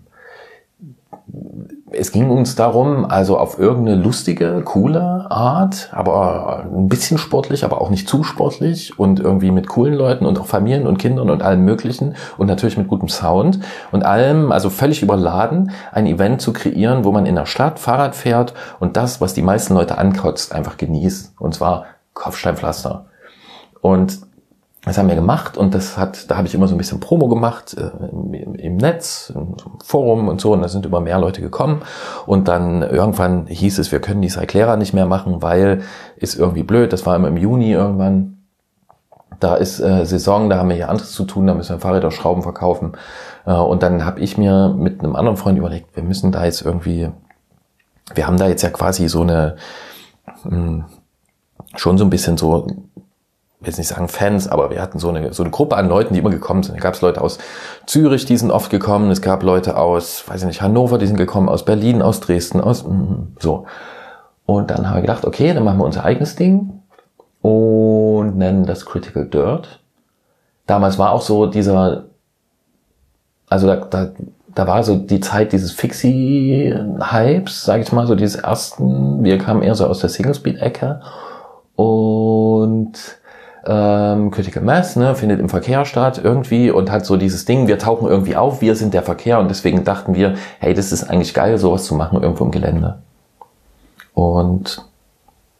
es 1.93 2.11
ging 2.11 2.31
uns 2.31 2.57
darum, 2.57 3.05
also 3.05 3.39
auf 3.39 3.59
irgendeine 3.59 4.03
lustige, 4.03 4.63
coole 4.65 5.31
Art, 5.31 5.89
aber 5.93 6.65
ein 6.65 6.89
bisschen 6.89 7.17
sportlich, 7.17 7.65
aber 7.65 7.81
auch 7.81 7.91
nicht 7.91 8.09
zu 8.09 8.25
sportlich 8.25 8.99
und 8.99 9.21
irgendwie 9.21 9.53
mit 9.53 9.69
coolen 9.69 9.95
Leuten 9.95 10.27
und 10.27 10.39
auch 10.39 10.47
Familien 10.47 10.87
und 10.87 10.99
Kindern 10.99 11.31
und 11.31 11.43
allem 11.43 11.65
Möglichen 11.65 12.17
und 12.39 12.49
natürlich 12.49 12.77
mit 12.77 12.89
gutem 12.89 13.09
Sound 13.09 13.61
und 13.93 14.05
allem, 14.05 14.51
also 14.51 14.69
völlig 14.69 15.03
überladen, 15.03 15.71
ein 15.93 16.07
Event 16.07 16.41
zu 16.41 16.53
kreieren, 16.53 17.05
wo 17.05 17.13
man 17.13 17.25
in 17.25 17.37
der 17.37 17.47
Stadt 17.47 17.79
Fahrrad 17.79 18.17
fährt 18.17 18.55
und 18.81 18.97
das, 18.97 19.21
was 19.21 19.35
die 19.35 19.43
meisten 19.43 19.75
Leute 19.75 19.97
ankotzt, 19.97 20.53
einfach 20.53 20.77
genießt. 20.77 21.35
Und 21.39 21.55
zwar 21.55 21.87
Kopfsteinpflaster. 22.15 23.07
Und 23.81 24.26
das 24.87 24.99
haben 24.99 25.09
wir 25.09 25.17
gemacht 25.17 25.59
und 25.59 25.75
das 25.75 25.99
hat, 25.99 26.31
da 26.31 26.37
habe 26.37 26.47
ich 26.47 26.55
immer 26.55 26.69
so 26.69 26.75
ein 26.77 26.79
bisschen 26.79 27.01
Promo 27.01 27.27
gemacht 27.27 27.77
äh, 27.77 27.91
im, 28.13 28.55
im, 28.55 28.77
Netz, 28.77 29.33
im 29.35 29.57
Forum 29.85 30.29
und 30.29 30.41
so 30.41 30.53
und 30.53 30.63
da 30.63 30.69
sind 30.69 30.87
immer 30.87 31.01
mehr 31.01 31.19
Leute 31.19 31.43
gekommen 31.43 31.83
und 32.25 32.47
dann 32.47 32.83
irgendwann 32.83 33.49
hieß 33.49 33.81
es, 33.81 33.91
wir 33.91 34.01
können 34.01 34.23
die 34.23 34.29
Cyclera 34.29 34.77
nicht 34.77 34.95
mehr 34.95 35.07
machen, 35.07 35.43
weil 35.43 35.83
ist 36.17 36.37
irgendwie 36.37 36.63
blöd, 36.63 36.93
das 36.93 37.05
war 37.05 37.17
immer 37.17 37.27
im 37.27 37.37
Juni 37.37 37.73
irgendwann, 37.73 38.37
da 39.41 39.57
ist 39.57 39.81
äh, 39.81 40.07
Saison, 40.07 40.49
da 40.49 40.59
haben 40.59 40.69
wir 40.69 40.77
hier 40.77 40.89
anderes 40.89 41.11
zu 41.11 41.25
tun, 41.25 41.49
da 41.49 41.55
müssen 41.55 41.75
wir 41.75 41.81
Fahrräder, 41.81 42.13
Schrauben 42.13 42.43
verkaufen. 42.43 42.93
Äh, 43.45 43.53
und 43.53 43.83
dann 43.83 44.05
habe 44.05 44.21
ich 44.21 44.39
mir 44.39 44.73
mit 44.77 45.01
einem 45.01 45.17
anderen 45.17 45.37
Freund 45.37 45.59
überlegt, 45.59 45.97
wir 45.97 46.05
müssen 46.05 46.31
da 46.31 46.45
jetzt 46.45 46.63
irgendwie, 46.63 47.11
wir 48.15 48.27
haben 48.27 48.39
da 48.39 48.47
jetzt 48.47 48.63
ja 48.63 48.71
quasi 48.71 49.09
so 49.09 49.23
eine, 49.23 49.57
mh, 50.45 50.51
hm, 50.51 50.85
schon 51.75 51.99
so 51.99 52.05
ein 52.05 52.11
bisschen 52.11 52.37
so 52.37 52.67
will 53.61 53.69
jetzt 53.69 53.79
nicht 53.79 53.89
sagen 53.89 54.09
Fans, 54.09 54.49
aber 54.49 54.71
wir 54.71 54.83
hatten 54.83 54.99
so 54.99 55.09
eine, 55.09 55.33
so 55.33 55.43
eine 55.43 55.51
Gruppe 55.51 55.77
an 55.77 55.89
Leuten, 55.89 56.13
die 56.13 56.21
immer 56.21 56.31
gekommen 56.31 56.63
sind. 56.63 56.77
Da 56.77 56.81
gab 56.81 56.95
es 56.95 57.01
Leute 57.01 57.23
aus 57.23 57.39
Zürich, 57.87 58.27
die 58.27 58.37
sind 58.37 58.51
oft 58.51 58.71
gekommen. 58.71 59.11
Es 59.11 59.23
gab 59.23 59.43
Leute 59.43 59.77
aus, 59.79 60.29
weiß 60.29 60.43
ich 60.43 60.47
nicht, 60.47 60.63
Hannover, 60.63 60.99
die 60.99 61.07
sind 61.07 61.17
gekommen, 61.17 61.49
aus 61.49 61.65
Berlin, 61.65 62.03
aus 62.03 62.21
Dresden, 62.21 62.61
aus 62.61 62.85
mm, 62.85 63.37
so. 63.39 63.67
Und 64.45 64.71
dann 64.71 64.89
haben 64.89 64.97
wir 64.97 65.01
gedacht, 65.01 65.25
okay, 65.25 65.55
dann 65.55 65.65
machen 65.65 65.79
wir 65.79 65.85
unser 65.85 66.05
eigenes 66.05 66.37
Ding 66.37 66.83
und 67.41 68.37
nennen 68.37 68.67
das 68.67 68.85
Critical 68.85 69.27
Dirt. 69.27 69.81
Damals 70.67 70.99
war 70.99 71.13
auch 71.13 71.23
so 71.23 71.47
dieser, 71.47 72.05
also 73.49 73.67
da, 73.67 73.77
da, 73.77 74.11
da 74.55 74.67
war 74.67 74.83
so 74.83 74.97
die 74.97 75.21
Zeit 75.21 75.53
dieses 75.53 75.73
Fixie-Hypes, 75.73 77.65
sage 77.65 77.83
ich 77.83 77.93
mal, 77.93 78.07
so 78.07 78.15
dieses 78.15 78.37
ersten, 78.37 79.25
wir 79.25 79.39
kamen 79.39 79.63
eher 79.63 79.75
so 79.75 79.87
aus 79.87 80.01
der 80.01 80.11
Single-Speed-Ecke 80.11 81.01
und 81.75 82.93
ähm, 83.67 84.31
Critical 84.31 84.63
Mass, 84.63 84.97
ne, 84.97 85.15
findet 85.15 85.41
im 85.41 85.49
Verkehr 85.49 85.85
statt 85.85 86.21
irgendwie 86.23 86.71
und 86.71 86.91
hat 86.91 87.05
so 87.05 87.17
dieses 87.17 87.45
Ding, 87.45 87.67
wir 87.67 87.79
tauchen 87.79 88.09
irgendwie 88.09 88.37
auf, 88.37 88.61
wir 88.61 88.77
sind 88.77 88.95
der 88.95 89.03
Verkehr 89.03 89.39
und 89.41 89.49
deswegen 89.49 89.85
dachten 89.85 90.15
wir, 90.15 90.35
hey, 90.61 90.73
das 90.73 90.93
ist 90.93 91.05
eigentlich 91.05 91.35
geil, 91.35 91.59
sowas 91.59 91.85
zu 91.85 91.95
machen 91.95 92.23
irgendwo 92.23 92.45
im 92.45 92.51
Gelände. 92.51 92.99
Und 94.15 94.85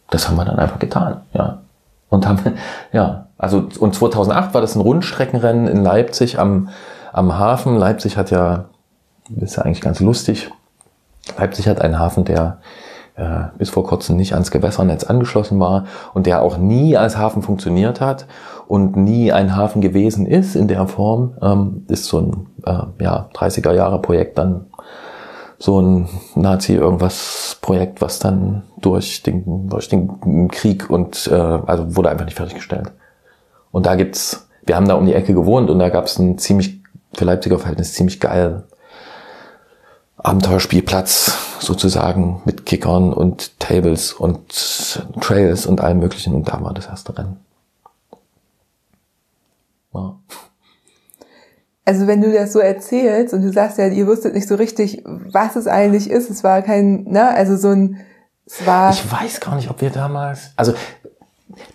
das 0.09 0.27
haben 0.27 0.37
wir 0.37 0.45
dann 0.45 0.57
einfach 0.57 0.79
getan, 0.79 1.21
ja. 1.33 1.59
Und 2.09 2.25
haben, 2.25 2.39
ja, 2.93 3.27
also, 3.37 3.67
und 3.79 3.93
2008 3.93 4.53
war 4.53 4.61
das 4.61 4.75
ein 4.75 4.81
Rundstreckenrennen 4.81 5.67
in 5.67 5.83
Leipzig 5.83 6.39
am, 6.39 6.69
am 7.11 7.37
Hafen. 7.37 7.75
Leipzig 7.75 8.17
hat 8.17 8.31
ja, 8.31 8.65
ist 9.35 9.57
ja 9.57 9.63
eigentlich 9.63 9.81
ganz 9.81 9.99
lustig. 9.99 10.49
Leipzig 11.37 11.67
hat 11.67 11.81
einen 11.81 11.99
Hafen, 11.99 12.23
der 12.23 12.59
bis 13.57 13.69
vor 13.71 13.83
kurzem 13.83 14.15
nicht 14.15 14.33
ans 14.33 14.51
Gewässernetz 14.51 15.03
angeschlossen 15.03 15.59
war 15.59 15.85
und 16.13 16.27
der 16.27 16.41
auch 16.41 16.57
nie 16.57 16.97
als 16.97 17.17
Hafen 17.17 17.41
funktioniert 17.41 17.99
hat 17.99 18.27
und 18.67 18.95
nie 18.95 19.31
ein 19.31 19.55
Hafen 19.55 19.81
gewesen 19.81 20.25
ist 20.25 20.55
in 20.55 20.67
der 20.67 20.87
Form, 20.87 21.33
ähm, 21.41 21.85
ist 21.87 22.05
so 22.05 22.19
ein 22.19 22.47
äh, 22.65 23.03
ja, 23.03 23.29
30er 23.33 23.73
Jahre 23.73 24.01
Projekt 24.01 24.37
dann 24.37 24.67
so 25.59 25.81
ein 25.81 26.07
Nazi 26.35 26.75
irgendwas 26.75 27.57
Projekt, 27.61 28.01
was 28.01 28.19
dann 28.19 28.63
durch 28.79 29.23
den, 29.23 29.67
durch 29.69 29.89
den 29.89 30.49
Krieg 30.49 30.89
und 30.89 31.27
äh, 31.31 31.33
also 31.33 31.95
wurde 31.95 32.09
einfach 32.09 32.25
nicht 32.25 32.37
fertiggestellt. 32.37 32.91
Und 33.71 33.87
da 33.87 33.95
gibt's, 33.95 34.47
wir 34.65 34.75
haben 34.75 34.87
da 34.87 34.93
um 34.93 35.07
die 35.07 35.15
Ecke 35.15 35.33
gewohnt 35.33 35.69
und 35.71 35.79
da 35.79 35.89
gab's 35.89 36.19
einen 36.19 36.37
ziemlich 36.37 36.81
für 37.15 37.25
Leipziger 37.25 37.57
Verhältnis 37.57 37.93
ziemlich 37.93 38.19
geil 38.19 38.63
Abenteuerspielplatz 40.27 41.37
sozusagen 41.61 42.41
mit 42.43 42.65
Kickern 42.65 43.13
und 43.13 43.57
Tables 43.61 44.11
und 44.11 45.07
Trails 45.21 45.65
und 45.65 45.79
allem 45.79 45.99
möglichen 45.99 46.35
und 46.35 46.49
da 46.49 46.61
war 46.61 46.73
das 46.73 46.87
erste 46.87 47.17
Rennen. 47.17 47.39
Ja. 49.93 50.15
Also 51.85 52.07
wenn 52.07 52.21
du 52.21 52.33
das 52.33 52.51
so 52.51 52.59
erzählst 52.59 53.33
und 53.33 53.41
du 53.41 53.53
sagst 53.53 53.77
ja, 53.77 53.87
ihr 53.87 54.05
wusstet 54.05 54.33
nicht 54.33 54.49
so 54.49 54.55
richtig, 54.55 55.01
was 55.05 55.55
es 55.55 55.65
eigentlich 55.65 56.09
ist, 56.09 56.29
es 56.29 56.43
war 56.43 56.61
kein, 56.61 57.03
ne, 57.05 57.33
also 57.33 57.55
so 57.55 57.69
ein, 57.69 58.01
es 58.45 58.67
war. 58.67 58.91
Ich 58.91 59.09
weiß 59.09 59.39
gar 59.39 59.55
nicht, 59.55 59.69
ob 59.69 59.79
wir 59.79 59.91
damals, 59.91 60.51
also 60.57 60.73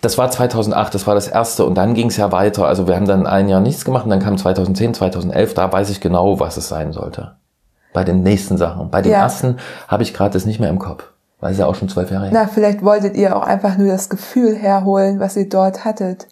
das 0.01 0.19
war 0.19 0.29
2008, 0.29 0.93
das 0.93 1.07
war 1.07 1.15
das 1.15 1.27
erste 1.27 1.65
und 1.65 1.73
dann 1.73 1.95
ging 1.95 2.09
es 2.09 2.17
ja 2.17 2.31
weiter. 2.31 2.67
Also 2.67 2.87
wir 2.87 2.95
haben 2.95 3.07
dann 3.07 3.25
ein 3.25 3.49
Jahr 3.49 3.61
nichts 3.61 3.83
gemacht 3.83 4.03
und 4.03 4.11
dann 4.11 4.19
kam 4.19 4.37
2010, 4.37 4.93
2011, 4.93 5.55
da 5.55 5.71
weiß 5.71 5.89
ich 5.89 6.01
genau, 6.01 6.39
was 6.39 6.57
es 6.57 6.69
sein 6.69 6.93
sollte 6.93 7.37
bei 7.93 8.03
den 8.03 8.23
nächsten 8.23 8.57
Sachen. 8.57 8.89
Bei 8.89 9.01
den 9.01 9.11
ja. 9.11 9.21
ersten 9.21 9.57
habe 9.87 10.03
ich 10.03 10.13
gerade 10.13 10.33
das 10.33 10.45
nicht 10.45 10.59
mehr 10.59 10.69
im 10.69 10.79
Kopf, 10.79 11.11
weil 11.39 11.51
es 11.51 11.59
ja 11.59 11.67
auch 11.67 11.75
schon 11.75 11.89
zwölf 11.89 12.11
Jahre 12.11 12.25
her 12.25 12.33
Na, 12.33 12.47
vielleicht 12.47 12.83
wolltet 12.83 13.15
ihr 13.15 13.35
auch 13.35 13.43
einfach 13.43 13.77
nur 13.77 13.87
das 13.87 14.09
Gefühl 14.09 14.55
herholen, 14.55 15.19
was 15.19 15.37
ihr 15.37 15.47
dort 15.47 15.85
hattet. 15.85 16.27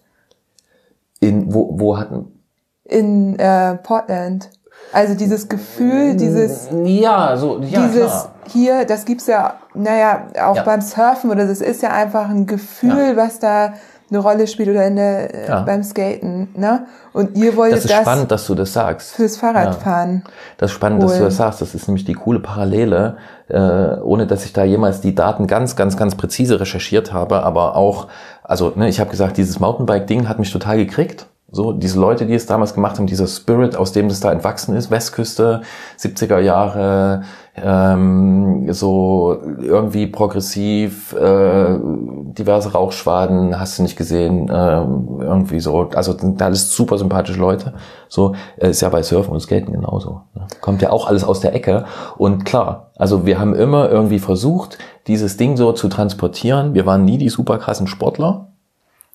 In, 1.19 1.53
wo, 1.53 1.79
wo 1.79 1.97
hatten? 1.97 2.39
In 2.83 3.37
äh, 3.37 3.75
Portland. 3.75 4.49
Also 4.93 5.13
dieses 5.13 5.47
Gefühl, 5.47 6.15
dieses 6.15 6.67
ja, 6.83 7.37
so 7.37 7.59
ja, 7.59 7.87
dieses 7.87 8.11
klar. 8.11 8.31
hier, 8.47 8.85
das 8.85 9.05
gibt's 9.05 9.27
ja, 9.27 9.55
naja, 9.73 10.27
auch 10.43 10.55
ja. 10.55 10.63
beim 10.63 10.81
Surfen 10.81 11.29
oder 11.29 11.47
das 11.47 11.61
ist 11.61 11.81
ja 11.81 11.91
einfach 11.91 12.29
ein 12.29 12.45
Gefühl, 12.45 13.09
ja. 13.11 13.15
was 13.15 13.39
da 13.39 13.73
eine 14.11 14.19
Rolle 14.19 14.45
spielt 14.45 14.69
oder 14.69 14.85
in 14.85 14.97
der, 14.97 15.33
äh, 15.33 15.47
ja. 15.47 15.61
beim 15.61 15.83
Skaten. 15.83 16.49
Ne? 16.55 16.85
Und 17.13 17.37
ihr 17.37 17.55
wolltet 17.55 17.77
das. 17.77 17.85
ist 17.85 17.91
das 17.91 18.01
spannend, 18.01 18.31
dass 18.31 18.45
du 18.45 18.55
das 18.55 18.73
sagst. 18.73 19.13
Fürs 19.13 19.37
Fahrradfahren. 19.37 20.23
Ja. 20.25 20.31
Das 20.57 20.71
ist 20.71 20.75
spannend, 20.75 21.01
holen. 21.01 21.09
dass 21.09 21.17
du 21.17 21.23
das 21.23 21.37
sagst. 21.37 21.61
Das 21.61 21.73
ist 21.73 21.87
nämlich 21.87 22.05
die 22.05 22.13
coole 22.13 22.39
Parallele, 22.39 23.17
äh, 23.47 23.57
ohne 24.01 24.27
dass 24.27 24.45
ich 24.45 24.53
da 24.53 24.63
jemals 24.63 25.01
die 25.01 25.15
Daten 25.15 25.47
ganz, 25.47 25.75
ganz, 25.75 25.95
ganz 25.95 26.15
präzise 26.15 26.59
recherchiert 26.59 27.13
habe, 27.13 27.43
aber 27.43 27.75
auch, 27.75 28.07
also 28.43 28.73
ne, 28.75 28.89
ich 28.89 28.99
habe 28.99 29.09
gesagt, 29.09 29.37
dieses 29.37 29.59
Mountainbike-Ding 29.59 30.27
hat 30.27 30.39
mich 30.39 30.51
total 30.51 30.77
gekriegt. 30.77 31.25
So, 31.53 31.73
diese 31.73 31.99
Leute, 31.99 32.25
die 32.25 32.33
es 32.33 32.45
damals 32.45 32.73
gemacht 32.73 32.97
haben, 32.97 33.07
dieser 33.07 33.27
Spirit, 33.27 33.75
aus 33.75 33.91
dem 33.91 34.07
das 34.07 34.21
da 34.21 34.31
entwachsen 34.31 34.73
ist, 34.73 34.89
Westküste, 34.89 35.61
70er 35.99 36.39
Jahre, 36.39 37.23
ähm, 37.63 38.71
so 38.73 39.37
irgendwie 39.59 40.07
progressiv, 40.07 41.13
äh, 41.13 41.77
diverse 41.81 42.71
Rauchschwaden, 42.71 43.59
hast 43.59 43.77
du 43.77 43.83
nicht 43.83 43.95
gesehen, 43.95 44.49
äh, 44.49 44.81
irgendwie 45.23 45.59
so, 45.59 45.89
also 45.93 46.13
da 46.13 46.45
alles 46.45 46.75
super 46.75 46.97
sympathische 46.97 47.39
Leute. 47.39 47.73
So, 48.07 48.35
äh, 48.57 48.69
ist 48.69 48.81
ja 48.81 48.89
bei 48.89 49.03
Surfen 49.03 49.33
und 49.33 49.39
Skaten 49.41 49.73
genauso. 49.73 50.21
Ne? 50.33 50.47
Kommt 50.61 50.81
ja 50.81 50.91
auch 50.91 51.07
alles 51.07 51.23
aus 51.23 51.39
der 51.39 51.53
Ecke. 51.53 51.85
Und 52.17 52.45
klar, 52.45 52.91
also 52.95 53.25
wir 53.25 53.39
haben 53.39 53.53
immer 53.55 53.89
irgendwie 53.89 54.19
versucht, 54.19 54.77
dieses 55.07 55.37
Ding 55.37 55.57
so 55.57 55.71
zu 55.73 55.87
transportieren. 55.87 56.73
Wir 56.73 56.85
waren 56.85 57.05
nie 57.05 57.17
die 57.17 57.29
super 57.29 57.57
krassen 57.57 57.87
Sportler 57.87 58.47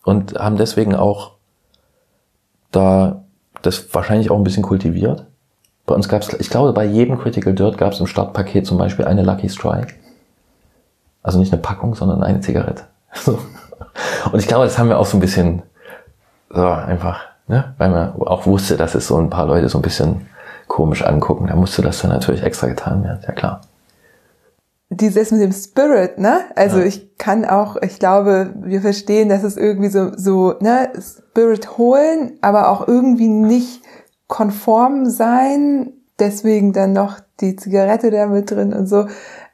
und 0.04 0.38
haben 0.38 0.56
deswegen 0.56 0.94
auch 0.94 1.32
da 2.70 3.24
das 3.62 3.92
wahrscheinlich 3.94 4.30
auch 4.30 4.36
ein 4.36 4.44
bisschen 4.44 4.62
kultiviert. 4.62 5.26
Bei 5.86 5.94
uns 5.94 6.08
gab 6.08 6.22
es, 6.22 6.32
ich 6.40 6.50
glaube, 6.50 6.72
bei 6.72 6.84
jedem 6.84 7.18
Critical 7.18 7.54
Dirt 7.54 7.78
gab 7.78 7.92
es 7.92 8.00
im 8.00 8.06
Startpaket 8.06 8.66
zum 8.66 8.76
Beispiel 8.76 9.04
eine 9.04 9.22
Lucky 9.22 9.48
Strike. 9.48 9.94
Also 11.22 11.38
nicht 11.38 11.52
eine 11.52 11.62
Packung, 11.62 11.94
sondern 11.94 12.22
eine 12.22 12.40
Zigarette. 12.40 12.84
Und 13.26 14.38
ich 14.38 14.46
glaube, 14.46 14.64
das 14.64 14.78
haben 14.78 14.88
wir 14.88 14.98
auch 14.98 15.06
so 15.06 15.16
ein 15.16 15.20
bisschen 15.20 15.62
so 16.50 16.62
einfach, 16.66 17.20
ne? 17.46 17.74
weil 17.78 17.90
man 17.90 18.12
auch 18.14 18.46
wusste, 18.46 18.76
dass 18.76 18.94
es 18.94 19.06
so 19.06 19.16
ein 19.16 19.30
paar 19.30 19.46
Leute 19.46 19.68
so 19.68 19.78
ein 19.78 19.82
bisschen 19.82 20.28
komisch 20.66 21.02
angucken. 21.02 21.46
Da 21.46 21.56
musste 21.56 21.82
das 21.82 22.00
dann 22.00 22.10
natürlich 22.10 22.42
extra 22.42 22.66
getan 22.66 23.04
werden, 23.04 23.20
ja 23.26 23.32
klar 23.32 23.60
dieses 24.88 25.32
mit 25.32 25.40
dem 25.40 25.52
Spirit, 25.52 26.18
ne? 26.18 26.40
Also 26.54 26.78
ja. 26.78 26.84
ich 26.84 27.16
kann 27.18 27.44
auch, 27.44 27.76
ich 27.82 27.98
glaube, 27.98 28.54
wir 28.62 28.80
verstehen, 28.80 29.28
dass 29.28 29.42
es 29.42 29.56
irgendwie 29.56 29.88
so, 29.88 30.12
so, 30.16 30.54
ne, 30.60 30.90
Spirit 31.00 31.76
holen, 31.76 32.38
aber 32.40 32.70
auch 32.70 32.86
irgendwie 32.86 33.28
nicht 33.28 33.82
konform 34.26 35.06
sein, 35.06 35.92
deswegen 36.18 36.72
dann 36.72 36.92
noch 36.92 37.20
die 37.40 37.56
Zigarette 37.56 38.10
da 38.10 38.26
mit 38.26 38.50
drin 38.50 38.72
und 38.72 38.86
so. 38.86 39.06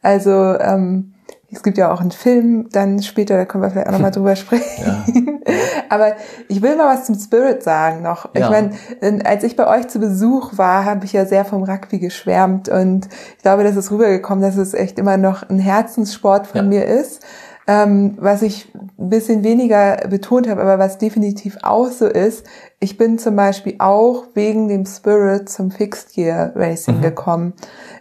Also 0.02 0.30
ähm, 0.30 1.14
es 1.52 1.62
gibt 1.62 1.76
ja 1.76 1.92
auch 1.92 2.00
einen 2.00 2.12
Film, 2.12 2.68
dann 2.72 3.02
später, 3.02 3.36
da 3.36 3.44
können 3.44 3.62
wir 3.62 3.70
vielleicht 3.70 3.88
auch 3.88 3.92
nochmal 3.92 4.10
drüber 4.12 4.36
sprechen. 4.36 4.84
Ja. 4.84 5.04
Aber 5.90 6.14
ich 6.48 6.62
will 6.62 6.76
mal 6.76 6.94
was 6.94 7.04
zum 7.04 7.14
Spirit 7.16 7.62
sagen 7.62 8.02
noch. 8.02 8.34
Ja. 8.34 8.46
Ich 8.46 8.50
meine, 8.50 9.26
als 9.26 9.44
ich 9.44 9.56
bei 9.56 9.66
euch 9.66 9.88
zu 9.88 9.98
Besuch 9.98 10.56
war, 10.56 10.86
habe 10.86 11.04
ich 11.04 11.12
ja 11.12 11.26
sehr 11.26 11.44
vom 11.44 11.64
Rugby 11.64 11.98
geschwärmt 11.98 12.70
und 12.70 13.08
ich 13.36 13.42
glaube, 13.42 13.64
das 13.64 13.76
ist 13.76 13.90
rübergekommen, 13.90 14.42
dass 14.42 14.56
es 14.56 14.72
echt 14.72 14.98
immer 14.98 15.18
noch 15.18 15.48
ein 15.48 15.58
Herzenssport 15.58 16.46
von 16.46 16.56
ja. 16.56 16.62
mir 16.62 16.86
ist. 16.86 17.22
Ähm, 17.68 18.16
was 18.18 18.42
ich 18.42 18.74
ein 18.74 19.08
bisschen 19.08 19.44
weniger 19.44 19.96
betont 20.08 20.48
habe, 20.48 20.62
aber 20.62 20.80
was 20.80 20.98
definitiv 20.98 21.58
auch 21.62 21.86
so 21.88 22.06
ist, 22.06 22.44
ich 22.80 22.98
bin 22.98 23.18
zum 23.18 23.36
Beispiel 23.36 23.76
auch 23.78 24.24
wegen 24.34 24.66
dem 24.66 24.84
Spirit 24.84 25.48
zum 25.48 25.70
Fixed 25.70 26.14
Gear 26.14 26.52
Racing 26.56 26.98
mhm. 26.98 27.02
gekommen. 27.02 27.52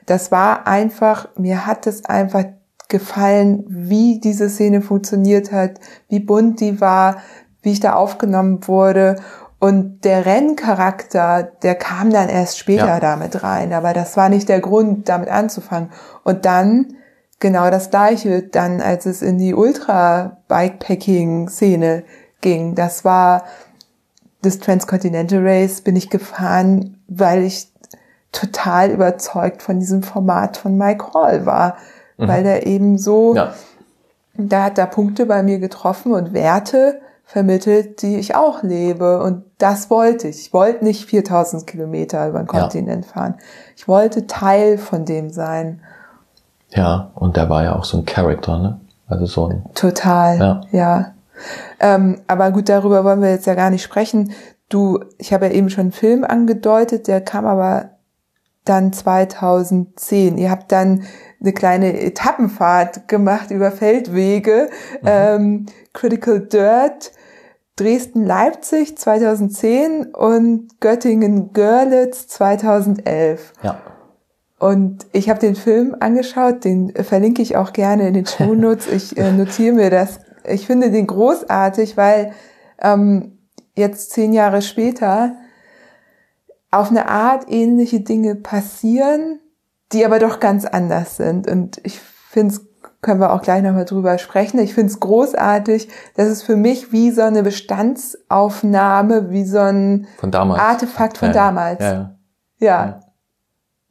Das 0.07 0.31
war 0.31 0.65
einfach, 0.65 1.27
mir 1.37 1.67
hat 1.67 1.85
es 1.85 2.05
einfach 2.05 2.45
gefallen, 2.89 3.63
wie 3.67 4.19
diese 4.19 4.49
Szene 4.49 4.81
funktioniert 4.81 5.51
hat, 5.51 5.79
wie 6.09 6.19
bunt 6.19 6.59
die 6.59 6.81
war, 6.81 7.17
wie 7.61 7.71
ich 7.71 7.79
da 7.79 7.93
aufgenommen 7.93 8.67
wurde. 8.67 9.15
Und 9.59 10.05
der 10.05 10.25
Renncharakter, 10.25 11.43
der 11.43 11.75
kam 11.75 12.09
dann 12.09 12.29
erst 12.29 12.57
später 12.57 12.87
ja. 12.87 12.99
damit 12.99 13.43
rein, 13.43 13.73
aber 13.73 13.93
das 13.93 14.17
war 14.17 14.27
nicht 14.27 14.49
der 14.49 14.59
Grund, 14.59 15.07
damit 15.07 15.29
anzufangen. 15.29 15.91
Und 16.23 16.45
dann 16.45 16.95
genau 17.41 17.69
das 17.69 17.89
gleiche, 17.89 18.43
dann 18.43 18.79
als 18.79 19.05
es 19.05 19.21
in 19.21 19.37
die 19.37 19.53
Ultra-Bikepacking-Szene 19.53 22.03
ging. 22.39 22.75
Das 22.75 23.03
war 23.03 23.43
das 24.41 24.59
Transcontinental 24.59 25.45
Race, 25.45 25.81
bin 25.81 25.97
ich 25.97 26.09
gefahren, 26.09 27.03
weil 27.09 27.43
ich 27.43 27.67
total 28.31 28.91
überzeugt 28.91 29.61
von 29.61 29.79
diesem 29.79 30.03
Format 30.03 30.55
von 30.55 30.77
Mike 30.77 31.13
Hall 31.13 31.45
war, 31.45 31.75
mhm. 32.17 32.29
weil 32.29 32.43
der 32.43 32.65
eben 32.65 32.97
so, 32.97 33.35
ja. 33.35 33.53
da 34.35 34.63
hat 34.63 34.77
er 34.77 34.87
Punkte 34.87 35.25
bei 35.25 35.43
mir 35.43 35.59
getroffen 35.59 36.13
und 36.13 36.31
Werte, 36.33 37.01
vermittelt, 37.31 38.01
die 38.01 38.17
ich 38.17 38.35
auch 38.35 38.61
lebe. 38.61 39.23
Und 39.23 39.45
das 39.57 39.89
wollte 39.89 40.27
ich. 40.27 40.47
Ich 40.47 40.53
wollte 40.53 40.83
nicht 40.83 41.09
4000 41.09 41.65
Kilometer 41.65 42.27
über 42.27 42.39
den 42.39 42.47
Kontinent 42.47 43.05
ja. 43.05 43.11
fahren. 43.11 43.35
Ich 43.77 43.87
wollte 43.87 44.27
Teil 44.27 44.77
von 44.77 45.05
dem 45.05 45.29
sein. 45.29 45.81
Ja, 46.73 47.11
und 47.15 47.37
der 47.37 47.49
war 47.49 47.63
ja 47.63 47.75
auch 47.75 47.83
so 47.83 47.97
ein 47.97 48.05
Charakter, 48.05 48.57
ne? 48.57 48.79
Also 49.07 49.25
so 49.25 49.47
ein. 49.47 49.65
Total, 49.75 50.37
ja. 50.37 50.61
ja. 50.71 51.13
Ähm, 51.79 52.21
aber 52.27 52.51
gut, 52.51 52.69
darüber 52.69 53.03
wollen 53.03 53.21
wir 53.21 53.31
jetzt 53.31 53.47
ja 53.47 53.55
gar 53.55 53.69
nicht 53.69 53.83
sprechen. 53.83 54.31
Du, 54.69 55.03
ich 55.17 55.33
habe 55.33 55.47
ja 55.47 55.51
eben 55.51 55.69
schon 55.69 55.81
einen 55.81 55.91
Film 55.91 56.23
angedeutet, 56.23 57.07
der 57.07 57.19
kam 57.19 57.45
aber 57.45 57.89
dann 58.63 58.93
2010. 58.93 60.37
Ihr 60.37 60.51
habt 60.51 60.71
dann 60.71 61.03
eine 61.41 61.51
kleine 61.51 61.99
Etappenfahrt 61.99 63.07
gemacht 63.07 63.51
über 63.51 63.71
Feldwege, 63.71 64.69
mhm. 65.01 65.07
ähm, 65.07 65.65
Critical 65.93 66.39
Dirt 66.39 67.11
Dresden-Leipzig 67.77 68.97
2010 68.97 70.13
und 70.13 70.79
Göttingen-Görlitz 70.81 72.27
2011. 72.27 73.53
Ja. 73.63 73.77
Und 74.61 75.07
ich 75.11 75.27
habe 75.27 75.39
den 75.39 75.55
Film 75.55 75.95
angeschaut, 75.99 76.65
den 76.65 76.93
verlinke 76.93 77.41
ich 77.41 77.55
auch 77.57 77.73
gerne 77.73 78.07
in 78.07 78.13
den 78.13 78.27
Shownotes. 78.27 78.85
Ich 78.85 79.17
äh, 79.17 79.31
notiere 79.35 79.73
mir 79.73 79.89
das. 79.89 80.19
Ich 80.47 80.67
finde 80.67 80.91
den 80.91 81.07
großartig, 81.07 81.97
weil 81.97 82.33
ähm, 82.79 83.39
jetzt 83.75 84.11
zehn 84.11 84.33
Jahre 84.33 84.61
später 84.61 85.33
auf 86.69 86.91
eine 86.91 87.09
Art 87.09 87.45
ähnliche 87.49 88.01
Dinge 88.01 88.35
passieren, 88.35 89.39
die 89.93 90.05
aber 90.05 90.19
doch 90.19 90.39
ganz 90.39 90.65
anders 90.65 91.17
sind. 91.17 91.49
Und 91.49 91.81
ich 91.83 91.99
finde 91.99 92.53
es 92.53 92.61
können 93.01 93.19
wir 93.19 93.33
auch 93.33 93.41
gleich 93.41 93.63
nochmal 93.63 93.85
drüber 93.85 94.19
sprechen. 94.19 94.59
Ich 94.59 94.75
finde 94.75 94.93
es 94.93 94.99
großartig. 94.99 95.89
Das 96.15 96.27
ist 96.27 96.43
für 96.43 96.55
mich 96.55 96.91
wie 96.91 97.09
so 97.09 97.23
eine 97.23 97.41
Bestandsaufnahme, 97.41 99.31
wie 99.31 99.43
so 99.43 99.57
ein 99.57 100.05
von. 100.19 100.31
Artefakt 100.35 101.17
von 101.17 101.29
ja, 101.29 101.33
damals. 101.33 101.79
Ja, 101.79 102.15
ja. 102.59 102.85
ja. 102.85 102.99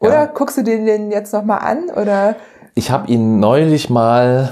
Oder 0.01 0.26
guckst 0.26 0.57
du 0.57 0.64
den, 0.64 0.86
den 0.86 1.11
jetzt 1.11 1.32
nochmal 1.32 1.59
an? 1.59 1.90
Oder? 1.90 2.36
Ich 2.74 2.90
habe 2.90 3.09
ihn 3.09 3.38
neulich 3.38 3.90
mal 3.90 4.51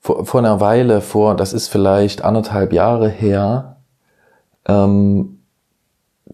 vor, 0.00 0.24
vor 0.24 0.40
einer 0.40 0.60
Weile, 0.60 1.00
vor, 1.00 1.36
das 1.36 1.52
ist 1.52 1.68
vielleicht 1.68 2.24
anderthalb 2.24 2.72
Jahre 2.72 3.08
her, 3.08 3.76
ähm, 4.66 5.40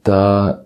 da 0.04 0.64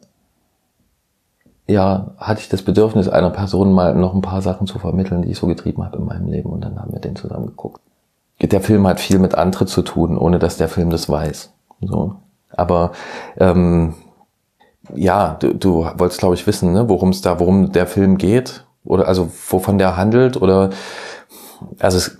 ja, 1.67 2.13
hatte 2.19 2.41
ich 2.41 2.49
das 2.49 2.63
Bedürfnis, 2.63 3.09
einer 3.09 3.31
Person 3.31 3.73
mal 3.73 3.95
noch 3.95 4.15
ein 4.15 4.23
paar 4.23 4.43
Sachen 4.43 4.67
zu 4.67 4.79
vermitteln, 4.79 5.23
die 5.23 5.31
ich 5.31 5.39
so 5.39 5.47
getrieben 5.47 5.85
habe 5.85 5.99
in 5.99 6.05
meinem 6.05 6.27
Leben. 6.27 6.51
Und 6.51 6.63
dann 6.63 6.79
haben 6.81 6.93
wir 6.93 7.01
den 7.01 7.17
zusammen 7.17 7.47
geguckt. 7.47 7.81
Der 8.43 8.61
Film 8.61 8.87
hat 8.87 9.01
viel 9.01 9.19
mit 9.19 9.35
Antritt 9.35 9.69
zu 9.69 9.83
tun, 9.83 10.19
ohne 10.19 10.39
dass 10.39 10.57
der 10.57 10.69
Film 10.69 10.91
das 10.91 11.09
weiß. 11.09 11.53
So. 11.81 12.17
Aber 12.51 12.93
ähm, 13.37 13.95
ja, 14.95 15.37
du, 15.41 15.55
du 15.55 15.87
wolltest, 15.97 16.21
glaube 16.21 16.35
ich, 16.35 16.47
wissen, 16.47 16.73
ne, 16.73 16.89
worum 16.89 17.11
es 17.11 17.21
da, 17.21 17.41
worum 17.41 17.73
der 17.73 17.87
Film 17.87 18.19
geht. 18.19 18.65
Oder 18.85 19.09
also 19.09 19.31
wovon 19.49 19.79
der 19.79 19.97
handelt. 19.97 20.41
Oder 20.41 20.71
also 21.79 21.99
es, 21.99 22.17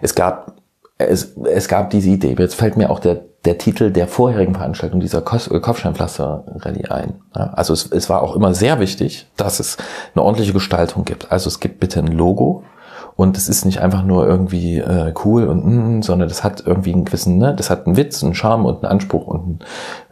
es 0.00 0.14
gab 0.14 0.54
es, 0.98 1.36
es 1.44 1.68
gab 1.68 1.90
diese 1.90 2.10
Idee. 2.10 2.34
Jetzt 2.38 2.54
fällt 2.54 2.76
mir 2.76 2.90
auch 2.90 3.00
der 3.00 3.28
der 3.44 3.58
Titel 3.58 3.90
der 3.90 4.08
vorherigen 4.08 4.54
Veranstaltung 4.54 5.00
dieser 5.00 5.18
äh, 5.18 5.60
Kopfsteinpflaster-Rallye 5.60 6.90
ein. 6.90 7.22
also 7.32 7.72
es, 7.72 7.90
es 7.90 8.10
war 8.10 8.22
auch 8.22 8.34
immer 8.34 8.54
sehr 8.54 8.80
wichtig, 8.80 9.26
dass 9.36 9.60
es 9.60 9.76
eine 10.14 10.24
ordentliche 10.24 10.52
Gestaltung 10.52 11.04
gibt. 11.04 11.30
Also 11.30 11.48
es 11.48 11.60
gibt 11.60 11.78
bitte 11.80 12.00
ein 12.00 12.08
Logo 12.08 12.64
und 13.18 13.36
es 13.36 13.48
ist 13.48 13.64
nicht 13.64 13.80
einfach 13.80 14.04
nur 14.04 14.28
irgendwie 14.28 14.78
äh, 14.78 15.12
cool 15.24 15.48
und 15.48 15.66
mm, 15.66 16.02
sondern 16.02 16.28
das 16.28 16.44
hat 16.44 16.62
irgendwie 16.64 16.92
einen 16.92 17.04
gewissen, 17.04 17.36
ne, 17.36 17.52
das 17.52 17.68
hat 17.68 17.84
einen 17.84 17.96
Witz, 17.96 18.22
einen 18.22 18.36
Charme 18.36 18.64
und 18.64 18.76
einen 18.76 18.92
Anspruch 18.92 19.26
und 19.26 19.64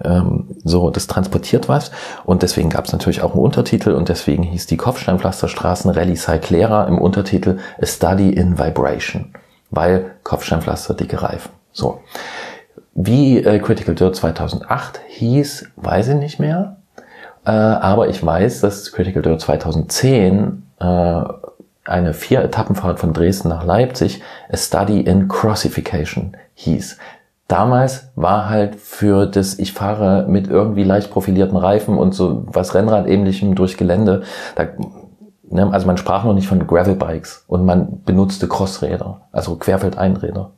ähm, 0.02 0.56
so, 0.64 0.90
das 0.90 1.06
transportiert 1.06 1.68
was. 1.68 1.92
Und 2.24 2.42
deswegen 2.42 2.68
gab 2.68 2.86
es 2.86 2.92
natürlich 2.92 3.22
auch 3.22 3.34
einen 3.34 3.44
Untertitel 3.44 3.92
und 3.92 4.08
deswegen 4.08 4.42
hieß 4.42 4.66
die 4.66 4.76
Kopfsteinpflasterstraßen 4.76 5.92
Rallye 5.92 6.16
Cyclera 6.16 6.88
im 6.88 6.98
Untertitel 6.98 7.58
A 7.80 7.86
Study 7.86 8.30
in 8.30 8.58
Vibration, 8.58 9.32
weil 9.70 10.10
Kopfsteinpflaster 10.24 10.94
dicke 10.94 11.22
Reifen. 11.22 11.52
So. 11.70 12.00
Wie 12.92 13.38
äh, 13.38 13.60
Critical 13.60 13.94
Dirt 13.94 14.16
2008 14.16 15.00
hieß, 15.06 15.68
weiß 15.76 16.08
ich 16.08 16.16
nicht 16.16 16.40
mehr. 16.40 16.78
Äh, 17.44 17.50
aber 17.52 18.08
ich 18.08 18.26
weiß, 18.26 18.62
dass 18.62 18.90
Critical 18.90 19.22
Dirt 19.22 19.40
2010 19.40 20.64
äh, 20.80 21.22
eine 21.86 22.14
Vier-Etappenfahrt 22.14 22.98
von 22.98 23.12
Dresden 23.12 23.48
nach 23.48 23.64
Leipzig, 23.64 24.22
A 24.50 24.56
Study 24.56 25.00
in 25.00 25.28
Crossification 25.28 26.36
hieß. 26.54 26.98
Damals 27.48 28.08
war 28.16 28.48
halt 28.48 28.74
für 28.76 29.26
das, 29.26 29.58
ich 29.58 29.72
fahre 29.72 30.26
mit 30.28 30.48
irgendwie 30.48 30.82
leicht 30.82 31.10
profilierten 31.10 31.56
Reifen 31.56 31.96
und 31.96 32.12
so 32.12 32.42
was 32.46 32.74
Rennradähnlichem 32.74 33.54
durch 33.54 33.76
Gelände, 33.76 34.24
da, 34.56 34.64
ne, 35.48 35.72
also 35.72 35.86
man 35.86 35.96
sprach 35.96 36.24
noch 36.24 36.34
nicht 36.34 36.48
von 36.48 36.66
Gravelbikes 36.66 37.44
und 37.46 37.64
man 37.64 38.02
benutzte 38.04 38.48
Crossräder, 38.48 39.20
also 39.30 39.54
Querfeldeinräder. 39.54 40.50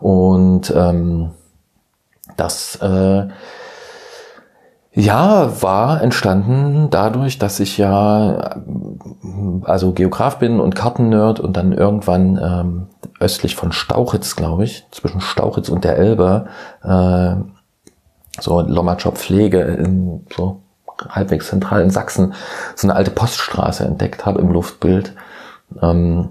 Und 0.00 0.72
ähm, 0.74 1.30
das 2.38 2.76
äh, 2.76 3.28
ja 4.94 5.62
war 5.62 6.02
entstanden 6.02 6.88
dadurch, 6.90 7.38
dass 7.38 7.60
ich 7.60 7.78
ja 7.78 8.60
also 9.62 9.92
Geograf 9.92 10.38
bin 10.38 10.60
und 10.60 10.74
Kartennerd 10.74 11.40
und 11.40 11.56
dann 11.56 11.72
irgendwann 11.72 12.38
ähm, 12.38 12.86
östlich 13.20 13.56
von 13.56 13.72
Stauchitz, 13.72 14.36
glaube 14.36 14.64
ich, 14.64 14.86
zwischen 14.90 15.20
Stauchitz 15.20 15.68
und 15.68 15.84
der 15.84 15.98
Elbe, 15.98 16.46
äh, 16.82 17.34
so 18.40 18.60
Lommatscher 18.60 19.12
Pflege 19.12 19.60
in 19.60 20.26
so 20.34 20.60
halbwegs 21.08 21.48
zentral 21.48 21.82
in 21.82 21.90
Sachsen 21.90 22.34
so 22.74 22.86
eine 22.86 22.96
alte 22.96 23.10
Poststraße 23.10 23.84
entdeckt 23.84 24.26
habe 24.26 24.40
im 24.40 24.50
Luftbild. 24.50 25.14
Ähm, 25.82 26.30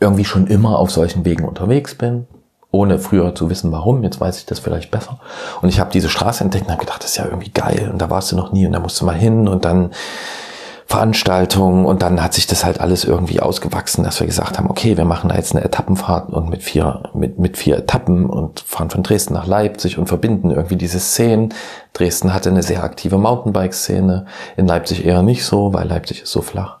irgendwie 0.00 0.24
schon 0.24 0.46
immer 0.48 0.78
auf 0.78 0.90
solchen 0.90 1.24
Wegen 1.24 1.44
unterwegs 1.44 1.94
bin, 1.94 2.26
ohne 2.72 2.98
früher 2.98 3.34
zu 3.34 3.48
wissen, 3.50 3.70
warum. 3.70 4.02
Jetzt 4.02 4.20
weiß 4.20 4.38
ich 4.38 4.46
das 4.46 4.58
vielleicht 4.58 4.90
besser. 4.90 5.18
Und 5.60 5.68
ich 5.68 5.78
habe 5.78 5.92
diese 5.92 6.08
Straße 6.08 6.42
entdeckt 6.42 6.66
und 6.66 6.72
habe 6.72 6.80
gedacht, 6.80 7.04
das 7.04 7.10
ist 7.10 7.16
ja 7.18 7.26
irgendwie 7.26 7.50
geil. 7.50 7.90
Und 7.92 8.02
da 8.02 8.10
warst 8.10 8.32
du 8.32 8.36
noch 8.36 8.50
nie 8.50 8.66
und 8.66 8.72
da 8.72 8.80
musst 8.80 9.00
du 9.00 9.04
mal 9.04 9.14
hin 9.14 9.46
und 9.46 9.64
dann 9.64 9.92
Veranstaltungen 10.86 11.86
und 11.86 12.02
dann 12.02 12.22
hat 12.22 12.34
sich 12.34 12.46
das 12.46 12.66
halt 12.66 12.80
alles 12.80 13.04
irgendwie 13.04 13.40
ausgewachsen, 13.40 14.04
dass 14.04 14.20
wir 14.20 14.26
gesagt 14.26 14.58
haben, 14.58 14.68
okay, 14.68 14.96
wir 14.96 15.06
machen 15.06 15.30
da 15.30 15.36
jetzt 15.36 15.54
eine 15.54 15.64
Etappenfahrt 15.64 16.30
und 16.30 16.50
mit 16.50 16.62
vier, 16.62 17.04
mit, 17.14 17.38
mit 17.38 17.56
vier 17.56 17.78
Etappen 17.78 18.26
und 18.26 18.60
fahren 18.60 18.90
von 18.90 19.02
Dresden 19.02 19.32
nach 19.32 19.46
Leipzig 19.46 19.96
und 19.96 20.06
verbinden 20.06 20.50
irgendwie 20.50 20.76
diese 20.76 21.00
Szenen. 21.00 21.54
Dresden 21.94 22.34
hatte 22.34 22.50
eine 22.50 22.62
sehr 22.62 22.84
aktive 22.84 23.16
Mountainbike-Szene, 23.16 24.26
in 24.58 24.66
Leipzig 24.66 25.06
eher 25.06 25.22
nicht 25.22 25.46
so, 25.46 25.72
weil 25.72 25.88
Leipzig 25.88 26.22
ist 26.24 26.32
so 26.32 26.42
flach. 26.42 26.78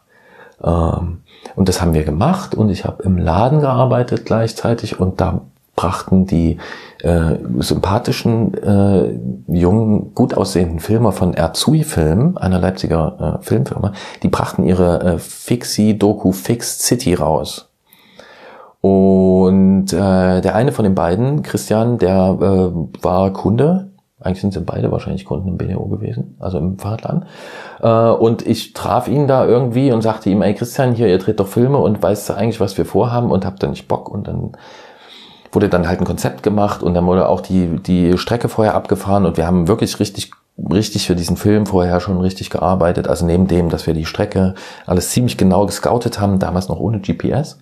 Ähm, 0.62 1.22
und 1.54 1.68
das 1.68 1.80
haben 1.80 1.94
wir 1.94 2.04
gemacht 2.04 2.54
und 2.54 2.68
ich 2.68 2.84
habe 2.84 3.02
im 3.04 3.16
Laden 3.16 3.60
gearbeitet 3.60 4.26
gleichzeitig 4.26 5.00
und 5.00 5.22
da 5.22 5.40
brachten 5.74 6.26
die 6.26 6.58
äh, 7.00 7.36
sympathischen, 7.58 8.54
äh, 8.54 9.18
jungen, 9.48 10.14
gut 10.14 10.34
aussehenden 10.34 10.80
Filmer 10.80 11.12
von 11.12 11.34
Erzui 11.34 11.82
Film, 11.82 12.36
einer 12.36 12.58
Leipziger 12.58 13.38
äh, 13.40 13.44
Filmfirma, 13.44 13.92
die 14.22 14.28
brachten 14.28 14.64
ihre 14.64 15.02
äh, 15.02 15.18
Fixi-Doku 15.18 16.32
Fixed 16.32 16.82
City 16.82 17.14
raus. 17.14 17.70
Und 18.80 19.92
äh, 19.92 20.40
der 20.40 20.54
eine 20.54 20.72
von 20.72 20.84
den 20.84 20.94
beiden, 20.94 21.42
Christian, 21.42 21.98
der 21.98 22.36
äh, 22.40 23.02
war 23.02 23.32
Kunde 23.32 23.92
Eigentlich 24.22 24.40
sind 24.40 24.52
sie 24.54 24.60
beide 24.60 24.92
wahrscheinlich 24.92 25.24
Kunden 25.24 25.48
im 25.48 25.56
BDO 25.56 25.86
gewesen, 25.86 26.36
also 26.38 26.58
im 26.58 26.78
Fahrradladen. 26.78 27.24
Äh, 27.80 27.88
und 27.88 28.46
ich 28.46 28.72
traf 28.72 29.08
ihn 29.08 29.26
da 29.26 29.44
irgendwie 29.44 29.90
und 29.90 30.02
sagte 30.02 30.30
ihm, 30.30 30.42
ey 30.42 30.54
Christian, 30.54 30.94
hier, 30.94 31.08
ihr 31.08 31.18
dreht 31.18 31.40
doch 31.40 31.48
Filme 31.48 31.78
und 31.78 32.02
weißt 32.02 32.28
du 32.28 32.34
eigentlich, 32.34 32.60
was 32.60 32.78
wir 32.78 32.84
vorhaben 32.84 33.30
und 33.30 33.44
habt 33.44 33.62
da 33.62 33.66
nicht 33.66 33.88
Bock. 33.88 34.08
Und 34.08 34.28
dann 34.28 34.52
wurde 35.52 35.68
dann 35.68 35.86
halt 35.86 36.00
ein 36.00 36.06
Konzept 36.06 36.42
gemacht 36.42 36.82
und 36.82 36.94
dann 36.94 37.06
wurde 37.06 37.28
auch 37.28 37.40
die, 37.40 37.76
die 37.78 38.18
Strecke 38.18 38.48
vorher 38.48 38.74
abgefahren 38.74 39.26
und 39.26 39.36
wir 39.36 39.46
haben 39.46 39.68
wirklich 39.68 40.00
richtig 40.00 40.32
richtig 40.58 41.06
für 41.06 41.16
diesen 41.16 41.36
Film 41.36 41.66
vorher 41.66 42.00
schon 42.00 42.20
richtig 42.20 42.50
gearbeitet. 42.50 43.08
Also 43.08 43.24
neben 43.24 43.46
dem, 43.48 43.68
dass 43.68 43.86
wir 43.86 43.94
die 43.94 44.04
Strecke 44.04 44.54
alles 44.86 45.10
ziemlich 45.10 45.36
genau 45.36 45.66
gescoutet 45.66 46.20
haben, 46.20 46.38
damals 46.38 46.68
noch 46.68 46.78
ohne 46.78 47.00
GPS. 47.00 47.58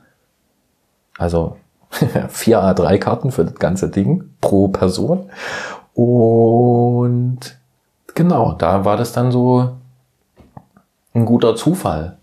Also 1.18 1.56
vier 2.28 2.62
A3-Karten 2.62 3.30
für 3.30 3.44
das 3.44 3.54
ganze 3.54 3.88
Ding 3.88 4.30
pro 4.40 4.68
Person. 4.68 5.30
Und 5.94 7.40
genau, 8.14 8.52
da 8.52 8.84
war 8.84 8.96
das 8.96 9.12
dann 9.12 9.32
so 9.32 9.76
ein 11.14 11.26
guter 11.26 11.56
Zufall, 11.56 12.16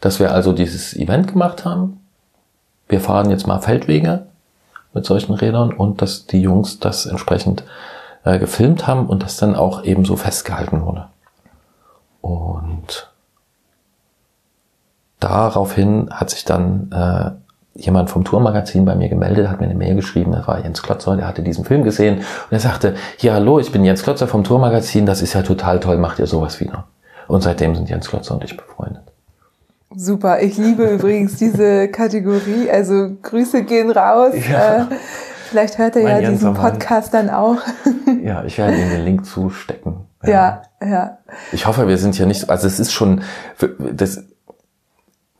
dass 0.00 0.18
wir 0.18 0.32
also 0.32 0.52
dieses 0.52 0.94
Event 0.96 1.32
gemacht 1.32 1.64
haben. 1.64 2.00
Wir 2.88 3.00
fahren 3.00 3.30
jetzt 3.30 3.46
mal 3.46 3.60
Feldwege 3.60 4.26
mit 4.94 5.04
solchen 5.04 5.34
Rädern 5.34 5.72
und 5.72 6.02
dass 6.02 6.26
die 6.26 6.42
Jungs 6.42 6.78
das 6.78 7.06
entsprechend 7.06 7.64
äh, 8.24 8.38
gefilmt 8.38 8.86
haben 8.86 9.06
und 9.06 9.22
das 9.22 9.36
dann 9.36 9.56
auch 9.56 9.84
eben 9.84 10.04
so 10.04 10.16
festgehalten 10.16 10.82
wurde. 10.82 11.06
Und 12.20 13.10
daraufhin 15.18 16.08
hat 16.10 16.30
sich 16.30 16.44
dann 16.44 16.90
äh, 16.92 17.30
jemand 17.74 18.10
vom 18.10 18.24
Tourmagazin 18.24 18.84
bei 18.84 18.94
mir 18.94 19.08
gemeldet, 19.08 19.48
hat 19.48 19.60
mir 19.60 19.66
eine 19.66 19.74
Mail 19.74 19.94
geschrieben, 19.94 20.32
das 20.32 20.46
war 20.46 20.62
Jens 20.62 20.82
Klotzer, 20.82 21.16
der 21.16 21.26
hatte 21.26 21.42
diesen 21.42 21.64
Film 21.64 21.84
gesehen 21.84 22.18
und 22.18 22.52
er 22.52 22.60
sagte, 22.60 22.94
ja 23.18 23.34
hallo, 23.34 23.58
ich 23.58 23.72
bin 23.72 23.84
Jens 23.84 24.02
Klotzer 24.02 24.28
vom 24.28 24.44
Tourmagazin, 24.44 25.06
das 25.06 25.22
ist 25.22 25.32
ja 25.32 25.42
total 25.42 25.80
toll, 25.80 25.96
macht 25.96 26.18
ihr 26.18 26.26
sowas 26.26 26.60
wieder. 26.60 26.84
Und 27.28 27.42
seitdem 27.42 27.74
sind 27.74 27.88
Jens 27.88 28.08
Klotzer 28.08 28.34
und 28.34 28.44
ich 28.44 28.56
befreundet. 28.56 29.11
Super, 29.96 30.40
ich 30.42 30.56
liebe 30.56 30.84
übrigens 30.84 31.36
diese 31.36 31.88
Kategorie, 31.88 32.70
also 32.70 33.10
Grüße 33.22 33.64
gehen 33.64 33.90
raus. 33.90 34.34
Ja. 34.50 34.82
Äh, 34.82 34.86
vielleicht 35.50 35.78
hört 35.78 35.96
er 35.96 36.20
ja 36.20 36.30
diesen 36.30 36.54
Podcast 36.54 37.12
dann 37.14 37.30
auch. 37.30 37.58
ja, 38.22 38.44
ich 38.44 38.58
werde 38.58 38.76
ihm 38.76 38.90
den 38.90 39.04
Link 39.04 39.26
zustecken. 39.26 40.06
Ja. 40.24 40.62
ja, 40.80 40.88
ja. 40.88 41.18
Ich 41.52 41.66
hoffe, 41.66 41.88
wir 41.88 41.98
sind 41.98 42.14
hier 42.14 42.26
nicht, 42.26 42.48
also 42.48 42.66
es 42.66 42.78
ist 42.78 42.92
schon, 42.92 43.22
das, 43.78 44.24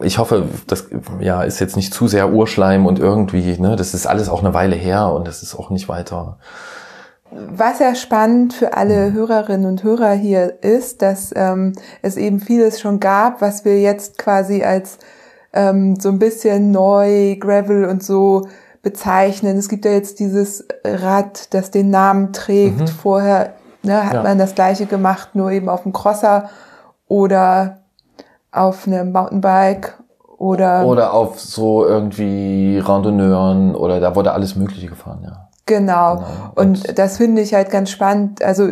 ich 0.00 0.18
hoffe, 0.18 0.48
das 0.66 0.88
ja 1.20 1.42
ist 1.42 1.60
jetzt 1.60 1.76
nicht 1.76 1.94
zu 1.94 2.08
sehr 2.08 2.32
Urschleim 2.32 2.86
und 2.86 2.98
irgendwie, 2.98 3.58
ne, 3.60 3.76
das 3.76 3.94
ist 3.94 4.06
alles 4.06 4.28
auch 4.28 4.40
eine 4.40 4.54
Weile 4.54 4.76
her 4.76 5.12
und 5.12 5.26
das 5.26 5.42
ist 5.42 5.54
auch 5.54 5.70
nicht 5.70 5.88
weiter. 5.88 6.38
Was 7.34 7.78
ja 7.78 7.94
spannend 7.94 8.52
für 8.52 8.74
alle 8.76 9.10
mhm. 9.10 9.14
Hörerinnen 9.14 9.66
und 9.66 9.82
Hörer 9.82 10.12
hier 10.12 10.62
ist, 10.62 11.02
dass 11.02 11.32
ähm, 11.34 11.72
es 12.02 12.16
eben 12.16 12.40
vieles 12.40 12.80
schon 12.80 13.00
gab, 13.00 13.40
was 13.40 13.64
wir 13.64 13.80
jetzt 13.80 14.18
quasi 14.18 14.62
als 14.62 14.98
ähm, 15.52 15.98
so 15.98 16.08
ein 16.08 16.18
bisschen 16.18 16.70
neu, 16.70 17.36
Gravel 17.36 17.86
und 17.86 18.02
so 18.02 18.46
bezeichnen. 18.82 19.56
Es 19.56 19.68
gibt 19.68 19.84
ja 19.84 19.92
jetzt 19.92 20.18
dieses 20.18 20.66
Rad, 20.84 21.54
das 21.54 21.70
den 21.70 21.90
Namen 21.90 22.32
trägt. 22.32 22.80
Mhm. 22.80 22.88
Vorher 22.88 23.54
ne, 23.82 24.06
hat 24.06 24.14
ja. 24.14 24.22
man 24.22 24.38
das 24.38 24.54
gleiche 24.54 24.86
gemacht, 24.86 25.30
nur 25.34 25.50
eben 25.50 25.68
auf 25.68 25.84
dem 25.84 25.92
Crosser 25.92 26.50
oder 27.08 27.78
auf 28.50 28.86
einem 28.86 29.12
Mountainbike 29.12 29.94
oder 30.38 30.84
oder 30.84 31.14
auf 31.14 31.40
so 31.40 31.86
irgendwie 31.86 32.78
Randonneuren 32.78 33.74
oder 33.74 34.00
da 34.00 34.14
wurde 34.16 34.32
alles 34.32 34.56
Mögliche 34.56 34.88
gefahren, 34.88 35.20
ja. 35.24 35.41
Genau. 35.78 36.16
genau. 36.16 36.52
Und, 36.54 36.88
Und 36.88 36.98
das 36.98 37.16
finde 37.16 37.42
ich 37.42 37.54
halt 37.54 37.70
ganz 37.70 37.90
spannend. 37.90 38.42
Also 38.42 38.70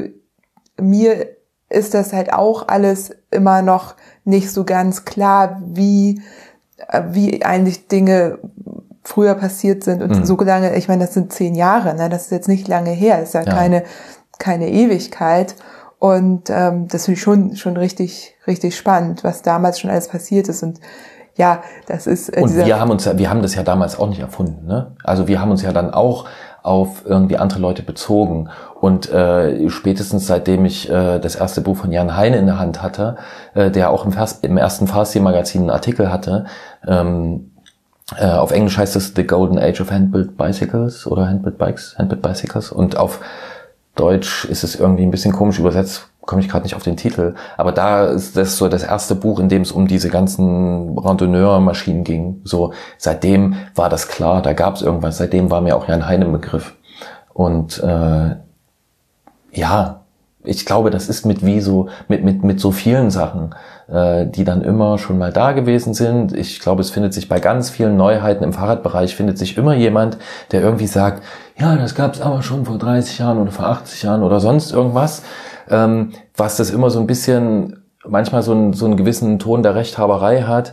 mir 0.81 1.27
ist 1.69 1.95
das 1.95 2.13
halt 2.13 2.33
auch 2.33 2.69
alles 2.69 3.11
immer 3.31 3.63
noch 3.63 3.95
nicht 4.25 4.51
so 4.51 4.65
ganz 4.65 5.05
klar, 5.05 5.63
wie 5.65 6.21
wie 7.11 7.45
eigentlich 7.45 7.89
Dinge 7.89 8.39
früher 9.05 9.35
passiert 9.35 9.85
sind 9.85 10.03
und 10.03 10.19
mhm. 10.19 10.25
so 10.25 10.37
lange, 10.37 10.75
ich 10.77 10.89
meine, 10.89 11.05
das 11.05 11.13
sind 11.15 11.31
zehn 11.31 11.55
Jahre, 11.55 11.95
ne? 11.95 12.09
das 12.09 12.23
ist 12.25 12.31
jetzt 12.31 12.49
nicht 12.49 12.69
lange 12.69 12.91
her, 12.91 13.23
ist 13.23 13.35
ja, 13.35 13.43
ja. 13.43 13.53
keine 13.53 13.85
keine 14.41 14.71
Ewigkeit. 14.71 15.55
Und 16.01 16.51
ähm, 16.51 16.89
das 16.89 17.05
finde 17.05 17.19
ich 17.19 17.23
schon, 17.23 17.55
schon 17.57 17.77
richtig, 17.77 18.35
richtig 18.47 18.77
spannend, 18.77 19.23
was 19.23 19.43
damals 19.43 19.79
schon 19.79 19.91
alles 19.91 20.09
passiert 20.09 20.49
ist. 20.49 20.65
Und 20.65 20.81
ja, 21.37 21.63
das 21.87 22.09
ist. 22.09 22.35
Äh, 22.37 22.41
und 22.41 22.57
wir 22.57 22.81
haben 22.81 22.91
uns, 22.91 23.07
wir 23.07 23.31
haben 23.31 23.43
das 23.43 23.55
ja 23.55 23.63
damals 23.63 23.99
auch 23.99 24.09
nicht 24.09 24.21
erfunden. 24.21 24.67
Ne? 24.67 24.97
Also 25.05 25.29
wir 25.29 25.41
haben 25.41 25.51
uns 25.51 25.63
ja 25.63 25.73
dann 25.73 25.93
auch 25.93 26.27
auf 26.63 27.05
irgendwie 27.07 27.37
andere 27.37 27.61
Leute 27.61 27.83
bezogen. 27.83 28.49
Und 28.81 29.11
äh, 29.11 29.69
spätestens 29.69 30.27
seitdem 30.27 30.65
ich 30.65 30.89
äh, 30.91 31.19
das 31.19 31.37
erste 31.37 31.61
Buch 31.61 31.77
von 31.77 31.93
Jan 31.93 32.17
Heine 32.17 32.39
in 32.39 32.47
der 32.47 32.59
Hand 32.59 32.83
hatte, 32.83 33.17
äh, 33.55 33.71
der 33.71 33.91
auch 33.91 34.05
im, 34.05 34.13
Vers 34.13 34.41
im 34.43 34.57
ersten 34.57 34.87
Farsi-Magazin 34.87 35.63
einen 35.63 35.71
Artikel 35.71 36.11
hatte, 36.11 36.47
ähm, 36.87 37.51
äh, 38.17 38.27
auf 38.27 38.51
Englisch 38.51 38.77
heißt 38.77 38.97
es 38.97 39.13
The 39.15 39.27
Golden 39.27 39.59
Age 39.59 39.81
of 39.81 39.91
Handbuilt 39.91 40.37
Bicycles 40.37 41.07
oder 41.07 41.29
Handbuilt 41.29 41.59
Bikes, 41.59 41.97
Handbuilt 41.97 42.23
Bicycles. 42.23 42.73
Und 42.73 42.97
auf 42.97 43.21
Deutsch 44.01 44.47
ist 44.47 44.65
es 44.65 44.77
irgendwie 44.77 45.03
ein 45.03 45.11
bisschen 45.11 45.33
komisch 45.33 45.59
übersetzt, 45.59 46.09
komme 46.23 46.41
ich 46.41 46.49
gerade 46.49 46.63
nicht 46.63 46.75
auf 46.75 46.83
den 46.83 46.97
Titel. 46.97 47.35
Aber 47.57 47.73
da 47.73 48.07
ist 48.07 48.37
das 48.37 48.57
so 48.57 48.69
das 48.69 48.83
erste 48.83 49.15
Buch, 49.15 49.41
in 49.41 49.49
dem 49.49 49.63
es 49.63 49.73
um 49.73 49.87
diese 49.87 50.09
ganzen 50.09 50.99
Randonneur-Maschinen 50.99 52.03
ging. 52.05 52.41
So 52.45 52.73
seitdem 52.97 53.57
war 53.75 53.89
das 53.89 54.09
klar, 54.09 54.41
da 54.41 54.53
gab 54.55 54.77
es 54.77 54.83
irgendwas. 54.83 55.19
Seitdem 55.19 55.51
war 55.51 55.61
mir 55.61 55.77
auch 55.77 55.87
Jan 55.87 56.07
Heine 56.07 56.27
Begriff. 56.27 56.77
Und 57.35 57.83
äh, 57.83 58.37
ja, 59.53 60.01
ich 60.43 60.65
glaube, 60.65 60.91
das 60.91 61.09
ist 61.09 61.27
mit 61.27 61.45
wie 61.45 61.61
so 61.61 61.89
mit 62.09 62.25
mit 62.25 62.43
mit 62.43 62.61
so 62.61 62.71
vielen 62.71 63.11
Sachen, 63.11 63.55
äh, 63.93 64.27
die 64.27 64.45
dann 64.45 64.63
immer 64.63 64.99
schon 64.99 65.19
mal 65.19 65.33
da 65.33 65.53
gewesen 65.53 65.95
sind. 65.95 66.33
Ich 66.37 66.61
glaube, 66.61 66.81
es 66.81 66.91
findet 66.91 67.15
sich 67.15 67.29
bei 67.29 67.41
ganz 67.41 67.71
vielen 67.71 67.97
Neuheiten 67.97 68.45
im 68.45 68.53
Fahrradbereich 68.53 69.17
findet 69.17 69.39
sich 69.39 69.57
immer 69.57 69.75
jemand, 69.75 70.19
der 70.53 70.63
irgendwie 70.63 70.87
sagt, 70.87 71.23
ja, 71.59 71.77
das 71.77 71.95
gab 71.95 72.15
es 72.15 72.21
aber 72.21 72.43
schon 72.43 72.65
vor 72.65 72.79
30 72.79 73.19
Jahren 73.19 73.39
oder 73.39 73.51
vor 73.51 73.67
80 73.67 74.03
Jahren 74.03 74.23
oder 74.23 74.41
sonst 74.41 74.73
irgendwas, 74.73 75.23
ähm, 75.69 76.13
was 76.37 76.57
das 76.57 76.71
immer 76.71 76.91
so 76.91 77.01
ein 77.01 77.07
bisschen 77.07 77.83
manchmal 78.07 78.43
so, 78.43 78.53
einen 78.53 78.73
so 78.73 78.87
einen 78.87 78.97
gewissen 78.97 79.39
Ton 79.39 79.63
der 79.63 79.75
Rechthaberei 79.75 80.43
hat. 80.43 80.73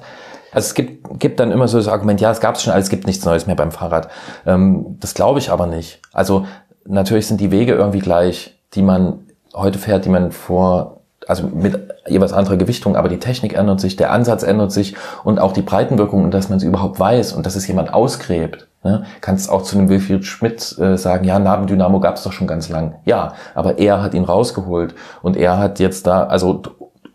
Also 0.51 0.67
es 0.67 0.73
gibt, 0.75 1.19
gibt 1.19 1.39
dann 1.39 1.51
immer 1.51 1.67
so 1.67 1.77
das 1.77 1.87
Argument, 1.87 2.21
ja, 2.21 2.31
es 2.31 2.39
gab 2.39 2.55
es 2.55 2.63
schon, 2.63 2.73
alles 2.73 2.85
es 2.85 2.89
gibt 2.89 3.05
nichts 3.05 3.25
Neues 3.25 3.47
mehr 3.47 3.55
beim 3.55 3.71
Fahrrad. 3.71 4.09
Ähm, 4.45 4.97
das 4.99 5.13
glaube 5.13 5.39
ich 5.39 5.51
aber 5.51 5.67
nicht. 5.67 6.01
Also 6.13 6.45
natürlich 6.85 7.27
sind 7.27 7.41
die 7.41 7.51
Wege 7.51 7.73
irgendwie 7.73 7.99
gleich, 7.99 8.57
die 8.73 8.81
man 8.81 9.25
heute 9.53 9.79
fährt, 9.79 10.05
die 10.05 10.09
man 10.09 10.31
vor, 10.31 10.96
also 11.27 11.47
mit 11.47 11.93
jeweils 12.07 12.33
anderer 12.33 12.57
Gewichtung, 12.57 12.95
aber 12.95 13.09
die 13.09 13.19
Technik 13.19 13.53
ändert 13.53 13.79
sich, 13.79 13.95
der 13.95 14.11
Ansatz 14.11 14.43
ändert 14.43 14.71
sich 14.71 14.95
und 15.23 15.39
auch 15.39 15.51
die 15.51 15.61
Breitenwirkung 15.61 16.23
und 16.23 16.33
dass 16.33 16.49
man 16.49 16.57
es 16.57 16.63
überhaupt 16.63 16.99
weiß 16.99 17.33
und 17.33 17.45
dass 17.45 17.55
es 17.55 17.67
jemand 17.67 17.93
ausgräbt. 17.93 18.67
Ne? 18.83 19.03
Kannst 19.21 19.49
auch 19.49 19.63
zu 19.63 19.77
einem 19.77 19.89
Wilfried 19.89 20.25
Schmidt 20.25 20.77
äh, 20.79 20.97
sagen, 20.97 21.25
ja, 21.25 21.39
Nabendynamo 21.39 21.99
gab 21.99 22.15
es 22.15 22.23
doch 22.23 22.31
schon 22.31 22.47
ganz 22.47 22.69
lang. 22.69 22.95
Ja, 23.05 23.33
aber 23.55 23.79
er 23.79 24.01
hat 24.01 24.13
ihn 24.13 24.23
rausgeholt 24.23 24.95
und 25.21 25.35
er 25.35 25.57
hat 25.57 25.79
jetzt 25.79 26.07
da, 26.07 26.23
also 26.25 26.61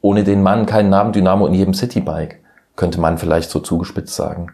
ohne 0.00 0.24
den 0.24 0.42
Mann 0.42 0.66
kein 0.66 0.90
Nabendynamo 0.90 1.46
in 1.46 1.54
jedem 1.54 1.74
Citybike, 1.74 2.36
könnte 2.76 3.00
man 3.00 3.18
vielleicht 3.18 3.50
so 3.50 3.60
zugespitzt 3.60 4.14
sagen. 4.14 4.48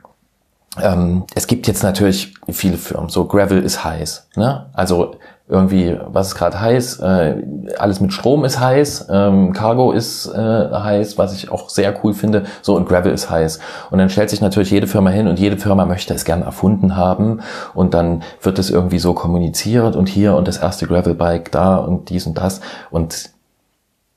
Ähm, 0.80 1.24
es 1.34 1.46
gibt 1.46 1.66
jetzt 1.66 1.82
natürlich 1.82 2.34
viele 2.50 2.76
Firmen, 2.76 3.08
so 3.08 3.24
Gravel 3.24 3.62
ist 3.62 3.84
heiß. 3.84 4.28
Ne? 4.36 4.66
Also 4.74 5.16
irgendwie, 5.48 5.96
was 6.06 6.28
ist 6.28 6.34
gerade 6.34 6.60
heiß? 6.60 7.00
Äh, 7.00 7.42
alles 7.78 8.00
mit 8.00 8.12
Strom 8.12 8.44
ist 8.44 8.60
heiß, 8.60 9.08
ähm, 9.10 9.54
Cargo 9.54 9.92
ist 9.92 10.26
äh, 10.26 10.38
heiß, 10.38 11.16
was 11.16 11.32
ich 11.34 11.50
auch 11.50 11.70
sehr 11.70 11.94
cool 12.04 12.12
finde. 12.12 12.44
So 12.60 12.76
und 12.76 12.86
Gravel 12.86 13.12
ist 13.12 13.30
heiß. 13.30 13.58
Und 13.90 13.98
dann 13.98 14.10
stellt 14.10 14.28
sich 14.28 14.42
natürlich 14.42 14.70
jede 14.70 14.86
Firma 14.86 15.08
hin 15.08 15.26
und 15.26 15.38
jede 15.38 15.56
Firma 15.56 15.86
möchte 15.86 16.12
es 16.12 16.26
gern 16.26 16.42
erfunden 16.42 16.96
haben 16.96 17.40
und 17.74 17.94
dann 17.94 18.22
wird 18.42 18.58
es 18.58 18.70
irgendwie 18.70 18.98
so 18.98 19.14
kommuniziert 19.14 19.96
und 19.96 20.08
hier 20.08 20.36
und 20.36 20.46
das 20.46 20.58
erste 20.58 20.86
Gravelbike 20.86 21.50
da 21.50 21.76
und 21.76 22.10
dies 22.10 22.26
und 22.26 22.36
das 22.36 22.60
und 22.90 23.30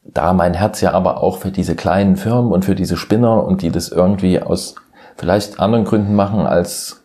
da 0.04 0.34
mein 0.34 0.54
Herz 0.54 0.82
ja 0.82 0.92
aber 0.92 1.24
auch 1.24 1.38
für 1.38 1.52
diese 1.52 1.76
kleinen 1.76 2.18
Firmen 2.18 2.52
und 2.52 2.66
für 2.66 2.76
diese 2.76 2.98
Spinner 2.98 3.44
und 3.44 3.62
die 3.62 3.72
das 3.72 3.90
irgendwie 3.90 4.42
aus 4.42 4.76
vielleicht 5.16 5.60
anderen 5.60 5.86
Gründen 5.86 6.16
machen 6.16 6.46
als 6.46 7.01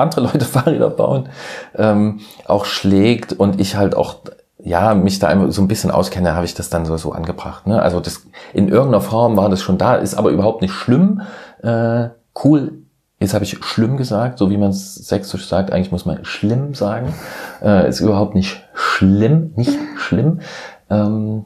andere 0.00 0.22
Leute 0.22 0.44
Fahrräder 0.44 0.90
bauen, 0.90 1.28
ähm, 1.76 2.20
auch 2.46 2.64
schlägt 2.64 3.32
und 3.32 3.60
ich 3.60 3.76
halt 3.76 3.94
auch 3.94 4.16
ja, 4.62 4.94
mich 4.94 5.18
da 5.18 5.50
so 5.50 5.62
ein 5.62 5.68
bisschen 5.68 5.90
auskenne, 5.90 6.34
habe 6.34 6.44
ich 6.44 6.54
das 6.54 6.70
dann 6.70 6.84
so, 6.84 6.96
so 6.96 7.12
angebracht. 7.12 7.66
Ne? 7.66 7.80
Also 7.80 8.00
das 8.00 8.26
in 8.52 8.68
irgendeiner 8.68 9.00
Form 9.00 9.36
war 9.36 9.48
das 9.48 9.62
schon 9.62 9.78
da, 9.78 9.94
ist 9.94 10.14
aber 10.14 10.30
überhaupt 10.30 10.62
nicht 10.62 10.74
schlimm. 10.74 11.22
Äh, 11.62 12.10
cool, 12.44 12.72
jetzt 13.18 13.34
habe 13.34 13.44
ich 13.44 13.56
schlimm 13.64 13.96
gesagt, 13.96 14.38
so 14.38 14.50
wie 14.50 14.56
man 14.56 14.70
es 14.70 14.94
sächsisch 14.94 15.46
sagt, 15.46 15.72
eigentlich 15.72 15.92
muss 15.92 16.06
man 16.06 16.24
schlimm 16.24 16.74
sagen. 16.74 17.14
Äh, 17.62 17.88
ist 17.88 18.00
überhaupt 18.00 18.34
nicht 18.34 18.62
schlimm, 18.74 19.52
nicht 19.56 19.78
schlimm. 19.96 20.40
Ähm, 20.88 21.44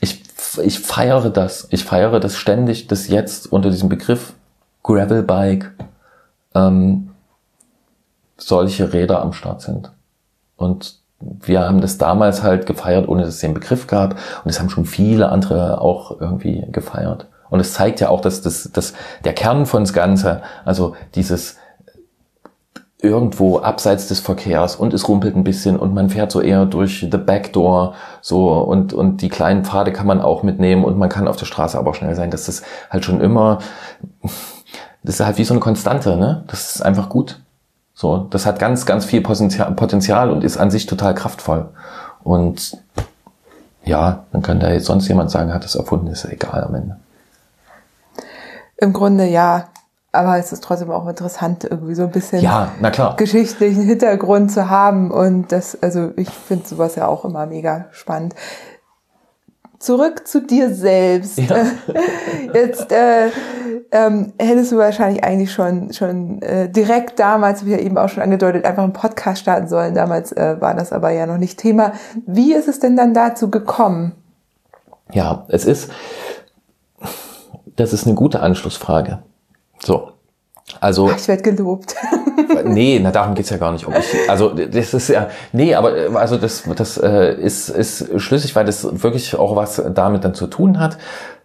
ich, 0.00 0.22
ich 0.62 0.80
feiere 0.80 1.30
das. 1.30 1.68
Ich 1.70 1.84
feiere 1.84 2.20
das 2.20 2.36
ständig, 2.36 2.88
dass 2.88 3.08
jetzt 3.08 3.52
unter 3.52 3.70
diesem 3.70 3.88
Begriff 3.88 4.34
Gravelbike 4.82 5.72
ähm, 6.54 7.09
solche 8.42 8.92
Räder 8.92 9.22
am 9.22 9.32
Start 9.32 9.62
sind. 9.62 9.92
Und 10.56 11.00
wir 11.20 11.60
haben 11.60 11.80
das 11.80 11.98
damals 11.98 12.42
halt 12.42 12.66
gefeiert, 12.66 13.08
ohne 13.08 13.22
dass 13.22 13.34
es 13.34 13.40
den 13.40 13.54
Begriff 13.54 13.86
gab. 13.86 14.16
Und 14.44 14.50
es 14.50 14.58
haben 14.58 14.70
schon 14.70 14.86
viele 14.86 15.28
andere 15.28 15.80
auch 15.80 16.20
irgendwie 16.20 16.66
gefeiert. 16.72 17.26
Und 17.50 17.60
es 17.60 17.74
zeigt 17.74 18.00
ja 18.00 18.08
auch, 18.08 18.20
dass 18.20 18.42
das, 18.42 18.70
dass 18.72 18.94
der 19.24 19.34
Kern 19.34 19.66
von 19.66 19.82
das 19.82 19.92
Ganze, 19.92 20.42
also 20.64 20.94
dieses 21.14 21.56
irgendwo 23.02 23.58
abseits 23.58 24.08
des 24.08 24.20
Verkehrs 24.20 24.76
und 24.76 24.92
es 24.92 25.08
rumpelt 25.08 25.34
ein 25.34 25.44
bisschen 25.44 25.78
und 25.78 25.94
man 25.94 26.10
fährt 26.10 26.30
so 26.30 26.40
eher 26.40 26.66
durch 26.66 27.06
the 27.10 27.16
backdoor 27.16 27.94
so 28.20 28.50
und 28.58 28.92
und 28.92 29.22
die 29.22 29.30
kleinen 29.30 29.64
Pfade 29.64 29.90
kann 29.90 30.06
man 30.06 30.20
auch 30.20 30.42
mitnehmen 30.42 30.84
und 30.84 30.98
man 30.98 31.08
kann 31.08 31.26
auf 31.26 31.36
der 31.36 31.46
Straße 31.46 31.78
aber 31.78 31.94
schnell 31.94 32.14
sein. 32.14 32.30
Das 32.30 32.48
ist 32.48 32.62
halt 32.90 33.04
schon 33.04 33.22
immer, 33.22 33.60
das 35.02 35.18
ist 35.18 35.26
halt 35.26 35.38
wie 35.38 35.44
so 35.44 35.54
eine 35.54 35.60
Konstante, 35.60 36.16
ne? 36.16 36.44
Das 36.46 36.76
ist 36.76 36.82
einfach 36.82 37.08
gut. 37.08 37.40
So, 38.00 38.16
das 38.16 38.46
hat 38.46 38.58
ganz, 38.58 38.86
ganz 38.86 39.04
viel 39.04 39.20
Potenzial 39.20 40.30
und 40.30 40.42
ist 40.42 40.56
an 40.56 40.70
sich 40.70 40.86
total 40.86 41.14
kraftvoll. 41.14 41.68
Und 42.24 42.78
ja, 43.84 44.24
dann 44.32 44.40
kann 44.40 44.58
da 44.58 44.70
jetzt 44.70 44.86
sonst 44.86 45.06
jemand 45.06 45.30
sagen, 45.30 45.52
hat 45.52 45.64
das 45.64 45.74
erfunden, 45.74 46.06
ist 46.06 46.24
ja 46.24 46.30
egal 46.30 46.64
am 46.64 46.74
Ende. 46.74 46.96
Im 48.78 48.94
Grunde 48.94 49.26
ja. 49.26 49.68
Aber 50.12 50.38
es 50.38 50.50
ist 50.50 50.64
trotzdem 50.64 50.90
auch 50.90 51.06
interessant, 51.06 51.64
irgendwie 51.64 51.94
so 51.94 52.04
ein 52.04 52.10
bisschen 52.10 52.40
ja, 52.40 52.72
na 52.80 52.90
klar. 52.90 53.16
geschichtlichen 53.16 53.82
Hintergrund 53.82 54.50
zu 54.50 54.70
haben. 54.70 55.10
Und 55.10 55.52
das, 55.52 55.76
also 55.82 56.12
ich 56.16 56.30
finde 56.30 56.66
sowas 56.66 56.94
ja 56.94 57.06
auch 57.06 57.26
immer 57.26 57.44
mega 57.44 57.84
spannend. 57.90 58.34
Zurück 59.80 60.28
zu 60.28 60.42
dir 60.42 60.74
selbst. 60.74 61.38
Ja. 61.38 61.64
Jetzt 62.54 62.92
äh, 62.92 63.30
ähm, 63.90 64.34
hättest 64.38 64.72
du 64.72 64.76
wahrscheinlich 64.76 65.24
eigentlich 65.24 65.52
schon 65.52 65.92
schon 65.94 66.42
äh, 66.42 66.68
direkt 66.68 67.18
damals, 67.18 67.64
wie 67.64 67.70
ja 67.70 67.78
eben 67.78 67.96
auch 67.96 68.10
schon 68.10 68.22
angedeutet, 68.22 68.66
einfach 68.66 68.82
einen 68.84 68.92
Podcast 68.92 69.40
starten 69.40 69.68
sollen. 69.68 69.94
Damals 69.94 70.32
äh, 70.32 70.60
war 70.60 70.74
das 70.74 70.92
aber 70.92 71.10
ja 71.12 71.26
noch 71.26 71.38
nicht 71.38 71.58
Thema. 71.58 71.94
Wie 72.26 72.52
ist 72.52 72.68
es 72.68 72.78
denn 72.78 72.94
dann 72.94 73.14
dazu 73.14 73.50
gekommen? 73.50 74.12
Ja, 75.12 75.46
es 75.48 75.64
ist, 75.64 75.90
das 77.76 77.94
ist 77.94 78.06
eine 78.06 78.14
gute 78.14 78.40
Anschlussfrage. 78.40 79.22
So. 79.82 80.12
Also. 80.78 81.08
Ach, 81.10 81.16
ich 81.18 81.26
werde 81.26 81.42
gelobt. 81.42 81.96
Nee, 82.64 83.00
na, 83.02 83.10
darum 83.10 83.34
geht's 83.34 83.50
ja 83.50 83.56
gar 83.56 83.72
nicht 83.72 83.86
um. 83.86 83.94
Ich, 83.94 84.30
also 84.30 84.50
das 84.50 84.94
ist 84.94 85.08
ja. 85.08 85.28
Nee, 85.52 85.74
aber 85.74 85.92
also 86.14 86.36
das, 86.36 86.64
das 86.76 86.98
äh, 86.98 87.34
ist, 87.34 87.68
ist 87.68 88.20
schlüssig, 88.20 88.54
weil 88.56 88.64
das 88.64 89.02
wirklich 89.02 89.36
auch 89.36 89.56
was 89.56 89.82
damit 89.94 90.24
dann 90.24 90.34
zu 90.34 90.46
tun 90.46 90.78
hat. 90.78 90.98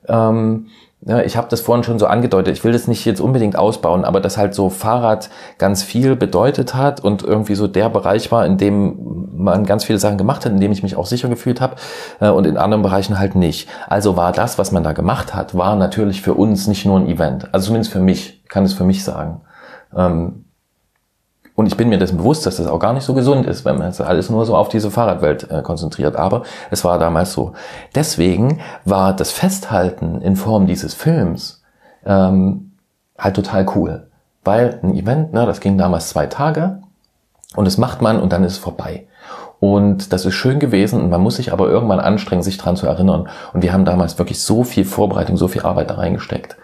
Ähm, 0.08 0.68
ja, 1.08 1.22
ich 1.22 1.38
habe 1.38 1.48
das 1.50 1.62
vorhin 1.62 1.84
schon 1.84 2.00
so 2.00 2.08
angedeutet, 2.08 2.58
ich 2.58 2.64
will 2.64 2.72
das 2.72 2.88
nicht 2.88 3.06
jetzt 3.06 3.22
unbedingt 3.22 3.56
ausbauen, 3.58 4.06
aber 4.06 4.22
dass 4.22 4.38
halt 4.38 4.56
so 4.56 4.72
Fahrrad 4.72 5.30
ganz 5.60 5.84
viel 5.84 6.16
bedeutet 6.16 6.74
hat 6.74 7.00
und 7.00 7.22
irgendwie 7.22 7.54
so 7.54 7.68
der 7.68 7.90
Bereich 7.90 8.32
war, 8.32 8.44
in 8.46 8.58
dem 8.58 9.36
man 9.36 9.66
ganz 9.66 9.84
viele 9.84 10.00
Sachen 10.00 10.18
gemacht 10.18 10.46
hat, 10.46 10.54
in 10.54 10.60
dem 10.60 10.72
ich 10.72 10.82
mich 10.82 10.96
auch 10.96 11.06
sicher 11.06 11.30
gefühlt 11.30 11.62
habe 11.62 11.76
äh, 12.22 12.30
und 12.30 12.48
in 12.48 12.58
anderen 12.58 12.82
Bereichen 12.82 13.20
halt 13.20 13.36
nicht. 13.36 13.70
Also 13.88 14.18
war 14.18 14.32
das, 14.32 14.58
was 14.58 14.72
man 14.72 14.84
da 14.84 14.94
gemacht 14.94 15.36
hat, 15.36 15.56
war 15.56 15.76
natürlich 15.76 16.24
für 16.24 16.34
uns 16.34 16.66
nicht 16.66 16.86
nur 16.86 17.00
ein 17.00 17.08
Event. 17.08 17.54
Also 17.54 17.68
zumindest 17.68 17.92
für 17.92 18.00
mich, 18.00 18.44
kann 18.48 18.64
es 18.64 18.74
für 18.74 18.84
mich 18.84 19.04
sagen. 19.04 19.42
Ähm, 19.96 20.45
und 21.56 21.68
ich 21.68 21.78
bin 21.78 21.88
mir 21.88 21.98
dessen 21.98 22.18
bewusst, 22.18 22.46
dass 22.46 22.58
das 22.58 22.68
auch 22.68 22.80
gar 22.80 22.92
nicht 22.92 23.06
so 23.06 23.14
gesund 23.14 23.48
ist, 23.48 23.64
wenn 23.64 23.78
man 23.78 23.88
jetzt 23.88 24.02
alles 24.02 24.30
nur 24.30 24.46
so 24.46 24.58
auf 24.58 24.68
diese 24.68 24.92
Fahrradwelt 24.92 25.50
äh, 25.50 25.62
konzentriert. 25.62 26.18
Aber 26.18 26.44
es 26.70 26.84
war 26.84 27.00
damals 27.00 27.32
so. 27.32 27.54
Deswegen 27.96 28.60
war 28.84 29.14
das 29.16 29.32
Festhalten 29.32 30.22
in 30.22 30.36
Form 30.36 30.68
dieses 30.68 30.94
Films 30.94 31.64
ähm, 32.06 32.74
halt 33.18 33.38
total 33.38 33.66
cool. 33.76 34.08
Weil 34.44 34.80
ein 34.84 34.94
Event, 34.94 35.34
ne, 35.34 35.46
das 35.46 35.62
ging 35.62 35.78
damals 35.78 36.10
zwei 36.10 36.28
Tage 36.28 36.82
und 37.56 37.66
das 37.66 37.78
macht 37.78 38.02
man 38.02 38.20
und 38.20 38.34
dann 38.34 38.44
ist 38.44 38.54
es 38.54 38.58
vorbei. 38.58 39.08
Und 39.62 40.12
das 40.12 40.26
ist 40.26 40.34
schön 40.34 40.60
gewesen 40.60 41.02
und 41.02 41.10
man 41.10 41.22
muss 41.22 41.38
sich 41.38 41.54
aber 41.54 41.70
irgendwann 41.70 42.02
anstrengen, 42.02 42.44
sich 42.44 42.58
dran 42.58 42.76
zu 42.76 42.86
erinnern. 42.86 43.30
Und 43.54 43.64
wir 43.64 43.72
haben 43.72 43.86
damals 43.86 44.20
wirklich 44.20 44.42
so 44.42 44.66
viel 44.66 44.84
Vorbereitung, 44.84 45.38
so 45.38 45.48
viel 45.48 45.62
Arbeit 45.62 45.90
da 45.90 45.96
reingesteckt, 45.96 46.58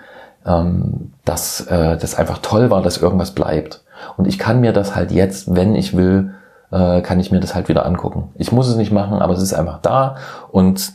ähm, 0.46 1.14
dass 1.24 1.62
äh, 1.68 1.98
das 1.98 2.16
einfach 2.16 2.40
toll 2.40 2.70
war, 2.70 2.82
dass 2.82 2.98
irgendwas 2.98 3.32
bleibt. 3.32 3.81
Und 4.18 4.28
ich 4.28 4.40
kann 4.40 4.62
mir 4.62 4.74
das 4.74 4.96
halt 4.96 5.12
jetzt, 5.12 5.56
wenn 5.56 5.76
ich 5.76 5.96
will, 5.96 6.34
äh, 6.72 7.02
kann 7.02 7.20
ich 7.20 7.32
mir 7.32 7.40
das 7.40 7.56
halt 7.56 7.70
wieder 7.70 7.86
angucken. 7.86 8.30
Ich 8.36 8.52
muss 8.52 8.68
es 8.68 8.76
nicht 8.76 8.92
machen, 8.92 9.20
aber 9.20 9.34
es 9.34 9.42
ist 9.42 9.54
einfach 9.54 9.80
da 9.82 10.18
und 10.52 10.94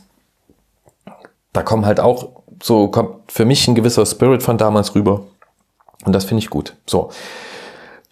da 1.53 1.63
kommen 1.63 1.85
halt 1.85 1.99
auch 1.99 2.29
so 2.61 2.87
kommt 2.87 3.31
für 3.31 3.45
mich 3.45 3.67
ein 3.67 3.75
gewisser 3.75 4.05
Spirit 4.05 4.43
von 4.43 4.57
damals 4.57 4.95
rüber 4.95 5.21
und 6.05 6.13
das 6.13 6.25
finde 6.25 6.39
ich 6.43 6.49
gut. 6.49 6.75
So. 6.85 7.09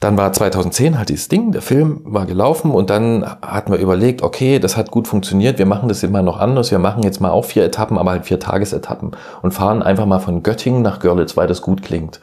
Dann 0.05 0.19
war 0.19 0.31
2010 0.31 0.99
halt 0.99 1.09
dieses 1.09 1.29
Ding, 1.29 1.51
der 1.51 1.63
Film 1.63 2.01
war 2.03 2.27
gelaufen 2.27 2.69
und 2.69 2.91
dann 2.91 3.25
hatten 3.41 3.71
wir 3.71 3.79
überlegt, 3.79 4.21
okay, 4.21 4.59
das 4.59 4.77
hat 4.77 4.91
gut 4.91 5.07
funktioniert, 5.07 5.57
wir 5.57 5.65
machen 5.65 5.89
das 5.89 6.03
immer 6.03 6.21
noch 6.21 6.39
anders, 6.39 6.69
wir 6.69 6.77
machen 6.77 7.01
jetzt 7.01 7.21
mal 7.21 7.31
auch 7.31 7.43
vier 7.43 7.65
Etappen, 7.65 7.97
aber 7.97 8.11
halt 8.11 8.23
vier 8.27 8.39
Tagesetappen 8.39 9.13
und 9.41 9.51
fahren 9.51 9.81
einfach 9.81 10.05
mal 10.05 10.19
von 10.19 10.43
Göttingen 10.43 10.83
nach 10.83 10.99
Görlitz, 10.99 11.35
weil 11.37 11.47
das 11.47 11.63
gut 11.63 11.81
klingt. 11.81 12.19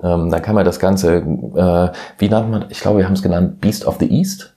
Ähm, 0.00 0.30
dann 0.30 0.42
kann 0.42 0.54
man 0.54 0.64
das 0.64 0.78
Ganze, 0.78 1.16
äh, 1.16 1.88
wie 2.18 2.28
nennt 2.28 2.52
man, 2.52 2.66
ich 2.68 2.78
glaube, 2.78 2.98
wir 2.98 3.06
haben 3.06 3.14
es 3.14 3.22
genannt, 3.22 3.60
Beast 3.60 3.84
of 3.84 3.96
the 3.98 4.08
East. 4.08 4.54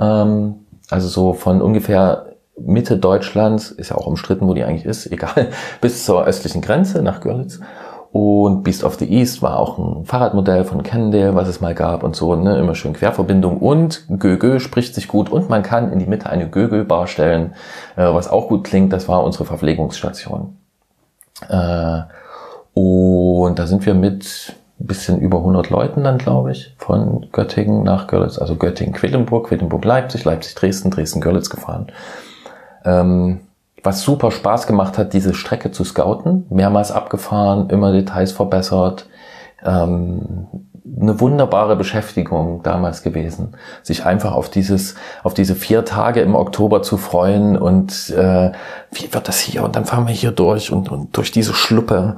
Ähm, 0.00 0.56
also 0.90 1.06
so 1.06 1.32
von 1.32 1.62
ungefähr 1.62 2.26
Mitte 2.58 2.96
Deutschlands, 2.98 3.70
ist 3.70 3.90
ja 3.90 3.96
auch 3.96 4.08
umstritten, 4.08 4.48
wo 4.48 4.54
die 4.54 4.64
eigentlich 4.64 4.84
ist, 4.84 5.06
egal, 5.12 5.50
bis 5.80 6.04
zur 6.04 6.24
östlichen 6.24 6.60
Grenze 6.60 7.02
nach 7.02 7.20
Görlitz. 7.20 7.60
Und 8.14 8.62
Beast 8.62 8.84
of 8.84 8.94
the 8.94 9.12
East 9.12 9.42
war 9.42 9.58
auch 9.58 9.76
ein 9.76 10.04
Fahrradmodell 10.04 10.62
von 10.62 10.84
Cannondale, 10.84 11.34
was 11.34 11.48
es 11.48 11.60
mal 11.60 11.74
gab 11.74 12.04
und 12.04 12.14
so, 12.14 12.36
ne, 12.36 12.56
immer 12.60 12.76
schön 12.76 12.92
Querverbindung 12.92 13.58
und 13.58 14.06
Gögö 14.08 14.60
spricht 14.60 14.94
sich 14.94 15.08
gut 15.08 15.32
und 15.32 15.50
man 15.50 15.64
kann 15.64 15.90
in 15.90 15.98
die 15.98 16.06
Mitte 16.06 16.30
eine 16.30 16.48
Gögö-Bar 16.48 17.08
stellen, 17.08 17.54
äh, 17.96 18.04
was 18.04 18.28
auch 18.28 18.46
gut 18.46 18.62
klingt, 18.62 18.92
das 18.92 19.08
war 19.08 19.24
unsere 19.24 19.46
Verpflegungsstation. 19.46 20.56
Äh, 21.48 22.02
und 22.74 23.58
da 23.58 23.66
sind 23.66 23.84
wir 23.84 23.94
mit 23.94 24.54
ein 24.78 24.86
bisschen 24.86 25.18
über 25.18 25.38
100 25.38 25.70
Leuten 25.70 26.04
dann, 26.04 26.18
glaube 26.18 26.52
ich, 26.52 26.72
von 26.78 27.26
Göttingen 27.32 27.82
nach 27.82 28.06
Görlitz, 28.06 28.38
also 28.38 28.54
Göttingen-Quedlinburg, 28.54 29.48
Quedlinburg-Leipzig, 29.48 30.24
Leipzig-Dresden, 30.24 30.92
Dresden-Görlitz 30.92 31.50
gefahren. 31.50 31.88
Ähm, 32.84 33.40
was 33.84 34.02
super 34.02 34.30
Spaß 34.30 34.66
gemacht 34.66 34.98
hat, 34.98 35.12
diese 35.12 35.34
Strecke 35.34 35.70
zu 35.70 35.84
scouten, 35.84 36.46
mehrmals 36.48 36.90
abgefahren, 36.90 37.68
immer 37.70 37.92
Details 37.92 38.32
verbessert. 38.32 39.06
Ähm, 39.64 40.48
eine 41.00 41.18
wunderbare 41.20 41.76
Beschäftigung 41.76 42.62
damals 42.62 43.02
gewesen, 43.02 43.56
sich 43.82 44.04
einfach 44.04 44.32
auf 44.32 44.50
dieses, 44.50 44.96
auf 45.22 45.34
diese 45.34 45.54
vier 45.54 45.84
Tage 45.84 46.20
im 46.20 46.34
Oktober 46.34 46.82
zu 46.82 46.98
freuen 46.98 47.56
und 47.56 48.10
äh, 48.10 48.52
wie 48.92 49.12
wird 49.12 49.28
das 49.28 49.40
hier 49.40 49.64
und 49.64 49.76
dann 49.76 49.86
fahren 49.86 50.06
wir 50.06 50.14
hier 50.14 50.30
durch 50.30 50.70
und, 50.70 50.90
und 50.90 51.16
durch 51.16 51.32
diese 51.32 51.54
Schluppe. 51.54 52.16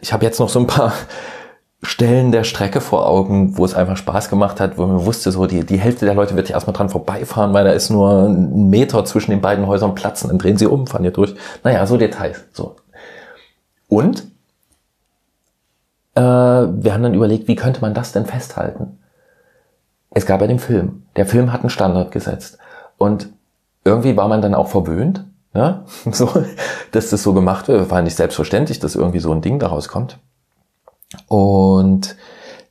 Ich 0.00 0.12
habe 0.12 0.24
jetzt 0.24 0.38
noch 0.38 0.48
so 0.48 0.60
ein 0.60 0.66
paar 0.66 0.92
Stellen 1.84 2.32
der 2.32 2.44
Strecke 2.44 2.80
vor 2.80 3.06
Augen, 3.06 3.58
wo 3.58 3.64
es 3.64 3.74
einfach 3.74 3.96
Spaß 3.96 4.30
gemacht 4.30 4.60
hat, 4.60 4.78
wo 4.78 4.86
man 4.86 5.04
wusste, 5.04 5.30
so 5.30 5.46
die, 5.46 5.64
die 5.64 5.78
Hälfte 5.78 6.06
der 6.06 6.14
Leute 6.14 6.34
wird 6.36 6.48
ja 6.48 6.54
erstmal 6.54 6.74
dran 6.74 6.88
vorbeifahren, 6.88 7.52
weil 7.52 7.64
da 7.64 7.72
ist 7.72 7.90
nur 7.90 8.24
ein 8.24 8.70
Meter 8.70 9.04
zwischen 9.04 9.30
den 9.30 9.40
beiden 9.40 9.66
Häusern 9.66 9.94
Platz 9.94 10.22
und 10.22 10.30
dann 10.30 10.38
drehen 10.38 10.56
sie 10.56 10.66
um, 10.66 10.86
fahren 10.86 11.02
hier 11.02 11.10
durch. 11.10 11.34
Naja, 11.62 11.86
so 11.86 11.96
Details. 11.96 12.44
So. 12.52 12.76
Und 13.88 14.24
äh, 16.14 16.20
wir 16.20 16.94
haben 16.94 17.02
dann 17.02 17.14
überlegt, 17.14 17.48
wie 17.48 17.56
könnte 17.56 17.80
man 17.80 17.94
das 17.94 18.12
denn 18.12 18.26
festhalten? 18.26 18.98
Es 20.10 20.26
gab 20.26 20.40
ja 20.40 20.46
den 20.46 20.58
Film. 20.60 21.02
Der 21.16 21.26
Film 21.26 21.52
hat 21.52 21.60
einen 21.60 21.70
Standard 21.70 22.10
gesetzt. 22.12 22.58
Und 22.98 23.28
irgendwie 23.84 24.16
war 24.16 24.28
man 24.28 24.40
dann 24.40 24.54
auch 24.54 24.68
verwöhnt, 24.68 25.24
ja, 25.54 25.84
so, 26.10 26.30
dass 26.92 27.10
das 27.10 27.22
so 27.22 27.34
gemacht 27.34 27.68
wird. 27.68 27.90
War 27.90 28.02
nicht 28.02 28.16
selbstverständlich, 28.16 28.78
dass 28.78 28.94
irgendwie 28.94 29.20
so 29.20 29.32
ein 29.32 29.42
Ding 29.42 29.58
daraus 29.58 29.88
kommt. 29.88 30.18
Und 31.28 32.16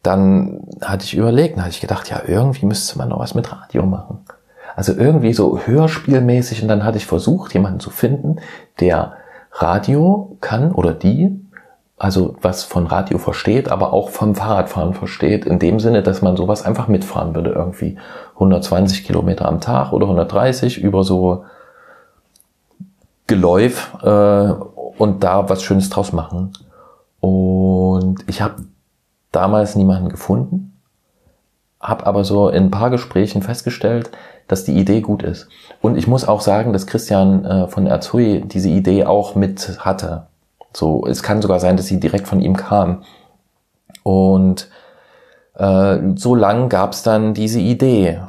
dann 0.04 0.60
hatte 0.82 1.06
ich 1.06 1.16
überlegt, 1.16 1.58
dann 1.58 1.64
hatte 1.64 1.76
ich 1.76 1.82
gedacht, 1.82 2.10
ja, 2.10 2.22
irgendwie 2.28 2.66
müsste 2.66 2.98
man 2.98 3.10
noch 3.10 3.20
was 3.20 3.36
mit 3.36 3.52
Radio 3.52 3.86
machen. 3.86 4.20
Also 4.76 4.94
irgendwie 4.94 5.34
so 5.34 5.60
hörspielmäßig 5.60 6.62
und 6.62 6.68
dann 6.68 6.84
hatte 6.84 6.98
ich 6.98 7.06
versucht, 7.06 7.54
jemanden 7.54 7.80
zu 7.80 7.90
finden, 7.90 8.38
der 8.80 9.14
Radio 9.52 10.38
kann 10.42 10.72
oder 10.72 10.94
die, 10.94 11.40
also 11.98 12.36
was 12.42 12.64
von 12.64 12.88
Radio 12.88 13.18
versteht, 13.18 13.70
aber 13.70 13.94
auch 13.94 14.10
vom 14.10 14.36
Fahrradfahren 14.36 14.94
versteht, 14.94 15.46
in 15.46 15.60
dem 15.60 15.80
Sinne, 15.80 16.02
dass 16.02 16.22
man 16.22 16.36
sowas 16.36 16.66
einfach 16.66 16.88
mitfahren 16.88 17.36
würde, 17.36 17.52
irgendwie 17.52 17.98
120 18.34 19.06
Kilometer 19.06 19.48
am 19.48 19.62
Tag 19.62 19.94
oder 19.94 20.06
130 20.06 20.80
über 20.82 21.04
so 21.04 21.46
Geläuf 23.28 23.96
äh, 24.04 24.52
und 24.98 25.24
da 25.24 25.48
was 25.50 25.64
Schönes 25.64 25.90
draus 25.90 26.12
machen. 26.12 26.52
Und 27.24 28.18
ich 28.28 28.42
habe 28.42 28.66
damals 29.32 29.78
niemanden 29.78 30.10
gefunden, 30.10 30.78
habe 31.80 32.06
aber 32.06 32.26
so 32.26 32.50
in 32.50 32.66
ein 32.66 32.72
paar 32.72 32.90
Gesprächen 32.90 33.42
festgestellt, 33.42 34.12
dass 34.50 34.66
die 34.66 34.78
Idee 34.78 35.00
gut 35.00 35.24
ist. 35.24 35.48
Und 35.82 35.96
ich 35.96 36.06
muss 36.06 36.28
auch 36.28 36.42
sagen, 36.42 36.74
dass 36.74 36.86
Christian 36.86 37.46
äh, 37.46 37.68
von 37.70 37.88
Erzui 37.88 38.42
diese 38.46 38.68
Idee 38.68 39.06
auch 39.06 39.36
mit 39.36 39.78
hatte. 39.80 40.28
So, 40.74 41.06
es 41.08 41.24
kann 41.24 41.42
sogar 41.42 41.62
sein, 41.62 41.78
dass 41.78 41.86
sie 41.86 41.98
direkt 41.98 42.28
von 42.28 42.42
ihm 42.42 42.58
kam. 42.58 43.04
Und 44.04 44.68
äh, 45.56 46.00
so 46.16 46.36
lang 46.36 46.68
gab 46.68 46.92
es 46.92 47.04
dann 47.04 47.34
diese 47.34 47.62
Idee. 47.62 48.20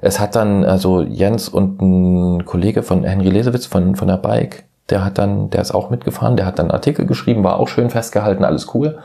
es 0.00 0.20
hat 0.20 0.36
dann, 0.36 0.64
also 0.64 1.02
Jens 1.02 1.50
und 1.50 1.82
ein 1.82 2.46
Kollege 2.46 2.82
von 2.82 3.04
Henry 3.04 3.28
Lesewitz 3.28 3.66
von, 3.66 3.94
von 3.94 4.08
der 4.08 4.16
Bike, 4.16 4.64
der 4.90 5.04
hat 5.04 5.18
dann, 5.18 5.50
der 5.50 5.60
ist 5.60 5.74
auch 5.74 5.90
mitgefahren, 5.90 6.36
der 6.36 6.46
hat 6.46 6.58
dann 6.58 6.70
Artikel 6.70 7.06
geschrieben, 7.06 7.44
war 7.44 7.58
auch 7.58 7.68
schön 7.68 7.90
festgehalten, 7.90 8.44
alles 8.44 8.74
cool. 8.74 8.98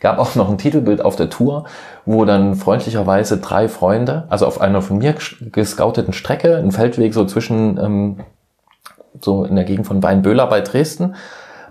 Gab 0.00 0.18
auch 0.18 0.34
noch 0.34 0.50
ein 0.50 0.58
Titelbild 0.58 1.02
auf 1.02 1.16
der 1.16 1.30
Tour, 1.30 1.64
wo 2.04 2.24
dann 2.24 2.54
freundlicherweise 2.54 3.38
drei 3.38 3.68
Freunde, 3.68 4.24
also 4.28 4.46
auf 4.46 4.60
einer 4.60 4.82
von 4.82 4.98
mir 4.98 5.14
gescouteten 5.52 6.12
Strecke, 6.12 6.56
ein 6.56 6.70
Feldweg 6.70 7.14
so 7.14 7.24
zwischen, 7.24 7.78
ähm, 7.78 8.20
so 9.20 9.44
in 9.44 9.56
der 9.56 9.64
Gegend 9.64 9.86
von 9.86 10.02
Weinböhler 10.02 10.46
bei 10.46 10.60
Dresden, 10.60 11.14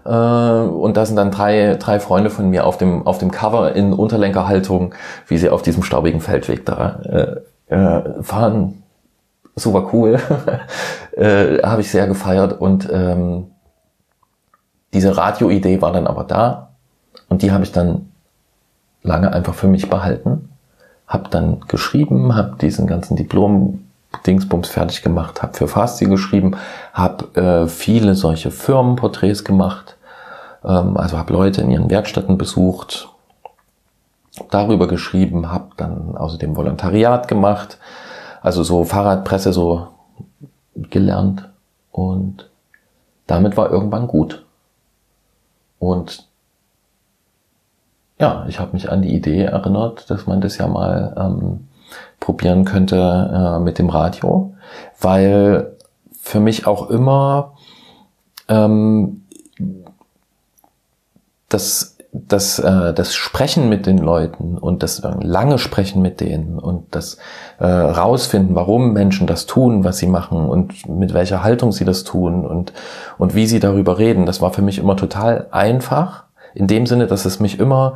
äh, 0.05 0.09
und 0.09 0.97
da 0.97 1.05
sind 1.05 1.15
dann 1.15 1.31
drei, 1.31 1.75
drei 1.79 1.99
Freunde 1.99 2.29
von 2.29 2.49
mir 2.49 2.65
auf 2.65 2.77
dem, 2.77 3.05
auf 3.05 3.17
dem 3.17 3.31
Cover 3.31 3.73
in 3.75 3.93
Unterlenkerhaltung, 3.93 4.93
wie 5.27 5.37
sie 5.37 5.49
auf 5.49 5.61
diesem 5.61 5.83
staubigen 5.83 6.21
Feldweg 6.21 6.65
da 6.65 7.41
äh, 7.69 7.73
äh, 7.75 8.23
fahren. 8.23 8.83
Super 9.55 9.89
cool. 9.93 10.19
äh, 11.17 11.61
Habe 11.63 11.81
ich 11.81 11.89
sehr 11.89 12.07
gefeiert. 12.07 12.59
Und 12.59 12.87
ähm, 12.91 13.47
diese 14.95 15.17
Radioidee 15.17 15.81
war 15.81 15.91
dann 15.91 16.07
aber 16.07 16.23
da. 16.23 16.69
Und 17.27 17.41
die 17.41 17.51
habe 17.51 17.65
ich 17.65 17.73
dann 17.73 18.09
lange 19.03 19.31
einfach 19.33 19.53
für 19.53 19.67
mich 19.67 19.89
behalten. 19.89 20.49
Hab 21.05 21.29
dann 21.31 21.59
geschrieben, 21.67 22.35
habe 22.35 22.55
diesen 22.59 22.87
ganzen 22.87 23.17
Diplom 23.17 23.81
Dingsbums 24.25 24.69
fertig 24.69 25.03
gemacht, 25.03 25.43
habe 25.43 25.53
für 25.53 25.67
Fasti 25.67 26.05
geschrieben, 26.05 26.55
habe 26.93 27.39
äh, 27.39 27.67
viele 27.67 28.15
solche 28.15 28.49
Firmenporträts 28.49 29.43
gemacht, 29.43 29.97
ähm, 30.63 30.95
also 30.95 31.17
habe 31.17 31.33
Leute 31.33 31.61
in 31.61 31.69
ihren 31.69 31.89
Werkstätten 31.89 32.37
besucht, 32.37 33.09
darüber 34.49 34.87
geschrieben, 34.87 35.51
habe 35.51 35.67
dann 35.75 36.15
außerdem 36.15 36.55
Volontariat 36.55 37.27
gemacht, 37.27 37.77
also 38.41 38.63
so 38.63 38.85
Fahrradpresse 38.85 39.51
so 39.51 39.89
gelernt 40.75 41.49
und 41.91 42.49
damit 43.27 43.57
war 43.57 43.69
irgendwann 43.69 44.07
gut. 44.07 44.44
Und 45.85 46.27
ja, 48.19 48.45
ich 48.47 48.59
habe 48.59 48.73
mich 48.73 48.89
an 48.89 49.01
die 49.01 49.13
Idee 49.13 49.43
erinnert, 49.43 50.09
dass 50.09 50.25
man 50.25 50.41
das 50.41 50.57
ja 50.57 50.67
mal 50.67 51.13
ähm, 51.17 51.67
probieren 52.19 52.65
könnte 52.65 52.95
äh, 52.97 53.59
mit 53.59 53.77
dem 53.77 53.89
Radio, 53.89 54.55
weil 54.99 55.75
für 56.21 56.39
mich 56.39 56.65
auch 56.65 56.89
immer 56.89 57.53
ähm, 58.47 59.25
das, 61.49 61.94
das, 62.27 62.59
äh, 62.59 62.93
das 62.93 63.13
Sprechen 63.15 63.69
mit 63.69 63.85
den 63.85 63.97
Leuten 63.97 64.57
und 64.57 64.83
das 64.83 64.99
äh, 64.99 65.11
lange 65.21 65.57
Sprechen 65.57 66.01
mit 66.01 66.21
denen 66.21 66.59
und 66.59 66.95
das 66.95 67.17
äh, 67.59 67.65
rausfinden, 67.65 68.55
warum 68.55 68.93
Menschen 68.93 69.27
das 69.27 69.45
tun, 69.45 69.83
was 69.83 69.97
sie 69.97 70.07
machen 70.07 70.47
und 70.47 70.87
mit 70.87 71.13
welcher 71.13 71.43
Haltung 71.43 71.71
sie 71.71 71.85
das 71.85 72.03
tun 72.03 72.45
und, 72.45 72.73
und 73.17 73.35
wie 73.35 73.47
sie 73.47 73.59
darüber 73.59 73.97
reden, 73.97 74.25
das 74.25 74.41
war 74.41 74.53
für 74.53 74.61
mich 74.61 74.77
immer 74.77 74.95
total 74.95 75.47
einfach. 75.51 76.25
In 76.53 76.67
dem 76.67 76.85
Sinne, 76.85 77.07
dass 77.07 77.25
es 77.25 77.39
mich 77.39 77.59
immer 77.59 77.95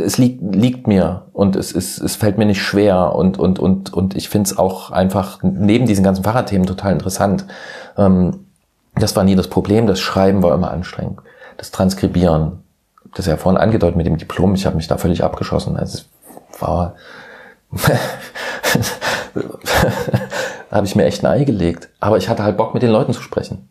es 0.00 0.18
liegt, 0.18 0.54
liegt 0.54 0.86
mir 0.88 1.26
und 1.32 1.54
es, 1.54 1.72
es, 1.72 1.98
es 1.98 2.16
fällt 2.16 2.36
mir 2.36 2.46
nicht 2.46 2.60
schwer 2.60 3.14
und, 3.14 3.38
und, 3.38 3.58
und, 3.58 3.92
und 3.92 4.16
ich 4.16 4.28
finde 4.28 4.50
es 4.50 4.58
auch 4.58 4.90
einfach 4.90 5.38
neben 5.42 5.86
diesen 5.86 6.02
ganzen 6.02 6.24
Fahrradthemen 6.24 6.66
total 6.66 6.92
interessant. 6.92 7.46
Ähm, 7.96 8.46
das 8.96 9.14
war 9.14 9.22
nie 9.22 9.36
das 9.36 9.46
Problem, 9.46 9.86
das 9.86 10.00
Schreiben 10.00 10.42
war 10.42 10.54
immer 10.54 10.72
anstrengend. 10.72 11.20
Das 11.58 11.70
Transkribieren, 11.70 12.64
das 13.14 13.26
ja 13.26 13.36
vorhin 13.36 13.60
angedeutet 13.60 13.96
mit 13.96 14.06
dem 14.06 14.16
Diplom, 14.16 14.54
ich 14.54 14.64
habe 14.64 14.76
mich 14.76 14.88
da 14.88 14.96
völlig 14.96 15.22
abgeschossen. 15.22 15.76
Also 15.76 15.98
es 15.98 16.60
war, 16.60 16.94
habe 20.70 20.86
ich 20.86 20.96
mir 20.96 21.04
echt 21.04 21.22
ein 21.22 21.30
Ei 21.30 21.44
gelegt. 21.44 21.90
Aber 22.00 22.16
ich 22.16 22.30
hatte 22.30 22.42
halt 22.42 22.56
Bock, 22.56 22.72
mit 22.72 22.82
den 22.82 22.90
Leuten 22.90 23.12
zu 23.12 23.20
sprechen. 23.20 23.68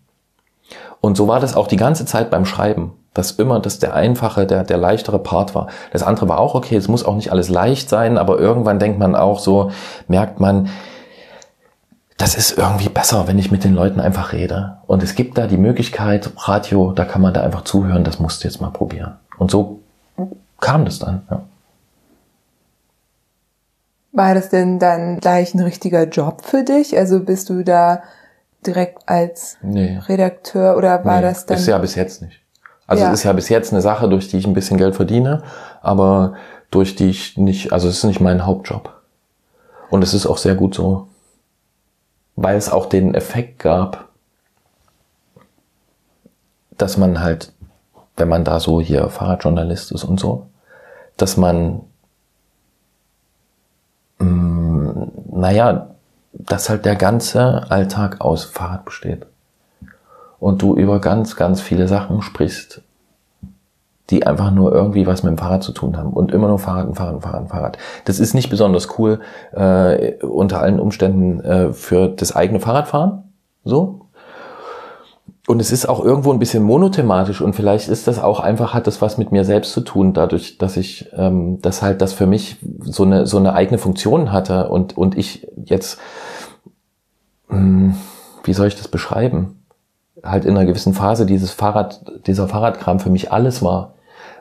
Und 1.01 1.17
so 1.17 1.27
war 1.27 1.39
das 1.39 1.55
auch 1.55 1.67
die 1.67 1.77
ganze 1.77 2.05
Zeit 2.05 2.29
beim 2.29 2.45
Schreiben 2.45 2.93
dass 3.17 3.31
immer 3.31 3.59
das 3.59 3.79
der 3.79 3.95
einfache, 3.95 4.45
der, 4.45 4.63
der 4.63 4.77
leichtere 4.77 5.19
Part 5.19 5.55
war. 5.55 5.67
Das 5.91 6.03
andere 6.03 6.29
war 6.29 6.39
auch 6.39 6.53
okay, 6.53 6.75
es 6.75 6.87
muss 6.87 7.03
auch 7.03 7.15
nicht 7.15 7.31
alles 7.31 7.49
leicht 7.49 7.89
sein, 7.89 8.17
aber 8.17 8.37
irgendwann 8.37 8.79
denkt 8.79 8.99
man 8.99 9.15
auch 9.15 9.39
so, 9.39 9.71
merkt 10.07 10.39
man, 10.39 10.69
das 12.17 12.35
ist 12.35 12.57
irgendwie 12.57 12.89
besser, 12.89 13.27
wenn 13.27 13.37
ich 13.37 13.51
mit 13.51 13.63
den 13.63 13.75
Leuten 13.75 13.99
einfach 13.99 14.33
rede. 14.33 14.77
Und 14.87 15.03
es 15.03 15.13
gibt 15.13 15.37
da 15.37 15.45
die 15.45 15.57
Möglichkeit, 15.57 16.31
Radio, 16.35 16.91
da 16.91 17.05
kann 17.05 17.21
man 17.21 17.33
da 17.33 17.41
einfach 17.41 17.63
zuhören, 17.63 18.03
das 18.03 18.19
musst 18.19 18.43
du 18.43 18.47
jetzt 18.47 18.59
mal 18.59 18.71
probieren. 18.71 19.17
Und 19.37 19.51
so 19.51 19.79
kam 20.59 20.85
das 20.85 20.99
dann, 20.99 21.21
ja. 21.29 21.43
War 24.13 24.33
das 24.33 24.49
denn 24.49 24.79
dann 24.79 25.19
gleich 25.19 25.53
ein 25.53 25.59
richtiger 25.59 26.07
Job 26.07 26.43
für 26.43 26.63
dich? 26.63 26.97
Also 26.97 27.19
bist 27.19 27.49
du 27.49 27.63
da 27.63 28.01
direkt 28.65 29.07
als 29.07 29.57
nee. 29.61 29.99
Redakteur 30.07 30.75
oder 30.75 31.05
war 31.05 31.17
nee, 31.17 31.21
das 31.21 31.45
dann? 31.45 31.57
Ist 31.57 31.67
ja 31.67 31.77
bis 31.77 31.93
jetzt 31.93 32.23
nicht. 32.23 32.41
Also 32.87 33.03
ja. 33.03 33.11
es 33.11 33.19
ist 33.19 33.25
ja 33.25 33.33
bis 33.33 33.49
jetzt 33.49 33.71
eine 33.71 33.81
Sache, 33.81 34.09
durch 34.09 34.27
die 34.27 34.37
ich 34.37 34.47
ein 34.47 34.55
bisschen 34.55 34.77
Geld 34.77 34.95
verdiene, 34.95 35.43
aber 35.83 36.33
durch 36.71 36.95
die 36.95 37.11
ich 37.11 37.37
nicht, 37.37 37.73
also 37.73 37.87
es 37.87 37.97
ist 37.97 38.03
nicht 38.05 38.19
mein 38.19 38.45
Hauptjob. 38.45 38.91
Und 39.91 40.03
es 40.03 40.15
ist 40.15 40.25
auch 40.25 40.37
sehr 40.37 40.55
gut 40.55 40.73
so, 40.73 41.07
weil 42.37 42.55
es 42.55 42.69
auch 42.69 42.85
den 42.85 43.15
Effekt 43.15 43.59
gab, 43.59 44.09
dass 46.77 46.95
man 46.95 47.19
halt, 47.19 47.51
wenn 48.15 48.29
man 48.29 48.45
da 48.45 48.59
so 48.59 48.79
hier 48.79 49.09
Fahrradjournalist 49.09 49.91
ist 49.91 50.03
und 50.03 50.19
so, 50.19 50.47
dass 51.17 51.35
man, 51.35 51.81
mh, 54.19 54.25
mm, 54.27 55.11
naja, 55.31 55.89
dass 56.31 56.69
halt 56.69 56.85
der 56.85 56.95
ganze 56.95 57.69
Alltag 57.71 58.21
aus 58.21 58.45
Fahrrad 58.45 58.85
besteht. 58.85 59.25
Und 60.39 60.61
du 60.61 60.75
über 60.75 61.01
ganz, 61.01 61.35
ganz 61.35 61.61
viele 61.61 61.87
Sachen 61.87 62.21
sprichst, 62.21 62.83
die 64.09 64.25
einfach 64.25 64.51
nur 64.51 64.73
irgendwie 64.73 65.05
was 65.05 65.23
mit 65.23 65.31
dem 65.31 65.37
Fahrrad 65.37 65.63
zu 65.63 65.71
tun 65.71 65.97
haben 65.97 66.11
und 66.11 66.31
immer 66.31 66.47
nur 66.47 66.59
Fahrrad, 66.59 66.95
Fahrrad, 66.95 67.21
Fahrrad, 67.21 67.49
Fahrrad. 67.49 67.77
Das 68.05 68.19
ist 68.19 68.33
nicht 68.33 68.49
besonders 68.49 68.97
cool 68.97 69.19
äh, 69.51 70.15
unter 70.23 70.61
allen 70.61 70.79
Umständen 70.79 71.41
äh, 71.41 71.73
für 71.73 72.07
das 72.07 72.35
eigene 72.35 72.59
Fahrradfahren, 72.59 73.23
so. 73.63 74.01
Und 75.45 75.61
es 75.61 75.71
ist 75.71 75.87
auch 75.87 76.03
irgendwo 76.03 76.33
ein 76.33 76.39
bisschen 76.39 76.63
monothematisch 76.63 77.39
und 77.39 77.53
vielleicht 77.53 77.87
ist 77.87 78.07
das 78.07 78.19
auch 78.19 78.41
einfach, 78.41 78.73
hat 78.73 78.85
das 78.85 79.01
was 79.01 79.17
mit 79.17 79.31
mir 79.31 79.45
selbst 79.45 79.71
zu 79.71 79.79
tun, 79.79 80.11
dadurch, 80.13 80.57
dass 80.57 80.75
ich, 80.75 81.09
ähm, 81.15 81.61
dass 81.61 81.81
halt 81.81 82.01
das 82.01 82.11
für 82.11 82.25
mich 82.25 82.57
so 82.81 83.03
eine, 83.03 83.25
so 83.25 83.37
eine 83.37 83.53
eigene 83.53 83.77
Funktion 83.77 84.33
hatte 84.33 84.67
und, 84.67 84.97
und 84.97 85.17
ich 85.17 85.47
jetzt, 85.63 85.99
mh, 87.47 87.57
hm, 87.57 87.95
wie 88.43 88.53
soll 88.53 88.67
ich 88.67 88.75
das 88.75 88.89
beschreiben? 88.89 89.57
halt 90.23 90.45
in 90.45 90.57
einer 90.57 90.65
gewissen 90.65 90.93
Phase 90.93 91.25
dieses 91.25 91.51
Fahrrad, 91.51 92.01
dieser 92.25 92.47
Fahrradkram 92.47 92.99
für 92.99 93.09
mich 93.09 93.31
alles 93.31 93.61
war, 93.61 93.93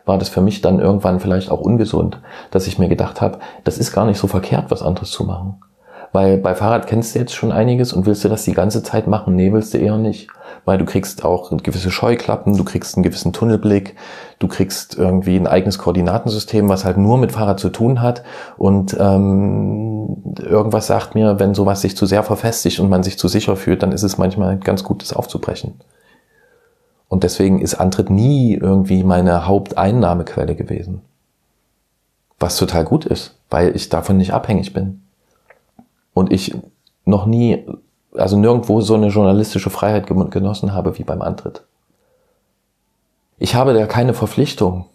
war 0.06 0.16
das 0.16 0.28
für 0.30 0.40
mich 0.40 0.62
dann 0.62 0.78
irgendwann 0.78 1.20
vielleicht 1.20 1.50
auch 1.50 1.60
ungesund, 1.60 2.20
dass 2.50 2.66
ich 2.66 2.78
mir 2.78 2.88
gedacht 2.88 3.20
habe, 3.20 3.40
das 3.64 3.76
ist 3.76 3.92
gar 3.92 4.06
nicht 4.06 4.18
so 4.18 4.28
verkehrt, 4.28 4.70
was 4.70 4.82
anderes 4.82 5.10
zu 5.10 5.24
machen. 5.24 5.60
Weil 6.12 6.38
bei 6.38 6.54
Fahrrad 6.54 6.86
kennst 6.86 7.14
du 7.14 7.18
jetzt 7.18 7.34
schon 7.34 7.52
einiges 7.52 7.92
und 7.92 8.06
willst 8.06 8.24
du 8.24 8.28
das 8.28 8.44
die 8.44 8.54
ganze 8.54 8.82
Zeit 8.82 9.06
machen? 9.06 9.34
Nee, 9.34 9.52
willst 9.52 9.74
du 9.74 9.78
eher 9.78 9.98
nicht. 9.98 10.28
Weil 10.64 10.78
du 10.78 10.84
kriegst 10.84 11.24
auch 11.24 11.54
gewisse 11.58 11.90
Scheuklappen, 11.90 12.56
du 12.56 12.64
kriegst 12.64 12.96
einen 12.96 13.02
gewissen 13.02 13.32
Tunnelblick, 13.32 13.96
du 14.38 14.48
kriegst 14.48 14.96
irgendwie 14.96 15.36
ein 15.36 15.46
eigenes 15.46 15.78
Koordinatensystem, 15.78 16.68
was 16.68 16.84
halt 16.84 16.96
nur 16.96 17.18
mit 17.18 17.32
Fahrrad 17.32 17.60
zu 17.60 17.68
tun 17.68 18.00
hat. 18.00 18.22
Und 18.56 18.96
ähm, 18.98 20.34
irgendwas 20.38 20.86
sagt 20.86 21.14
mir, 21.16 21.38
wenn 21.38 21.54
sowas 21.54 21.82
sich 21.82 21.96
zu 21.96 22.06
sehr 22.06 22.22
verfestigt 22.22 22.80
und 22.80 22.88
man 22.88 23.02
sich 23.02 23.18
zu 23.18 23.28
sicher 23.28 23.56
fühlt, 23.56 23.82
dann 23.82 23.92
ist 23.92 24.04
es 24.04 24.16
manchmal 24.16 24.56
ganz 24.58 24.84
gut, 24.84 25.02
das 25.02 25.12
aufzubrechen. 25.12 25.74
Und 27.08 27.22
deswegen 27.22 27.60
ist 27.60 27.74
Antritt 27.74 28.10
nie 28.10 28.54
irgendwie 28.54 29.04
meine 29.04 29.46
Haupteinnahmequelle 29.46 30.54
gewesen. 30.54 31.02
Was 32.38 32.56
total 32.56 32.84
gut 32.84 33.04
ist, 33.06 33.38
weil 33.48 33.74
ich 33.74 33.88
davon 33.88 34.16
nicht 34.16 34.32
abhängig 34.32 34.72
bin 34.72 35.02
und 36.12 36.32
ich 36.32 36.54
noch 37.04 37.26
nie, 37.26 37.66
also 38.14 38.36
nirgendwo 38.36 38.80
so 38.80 38.94
eine 38.94 39.08
journalistische 39.08 39.70
Freiheit 39.70 40.06
genossen 40.06 40.74
habe 40.74 40.98
wie 40.98 41.04
beim 41.04 41.22
Antritt. 41.22 41.62
Ich 43.38 43.54
habe 43.54 43.74
da 43.74 43.86
keine 43.86 44.14
Verpflichtung. 44.14 44.86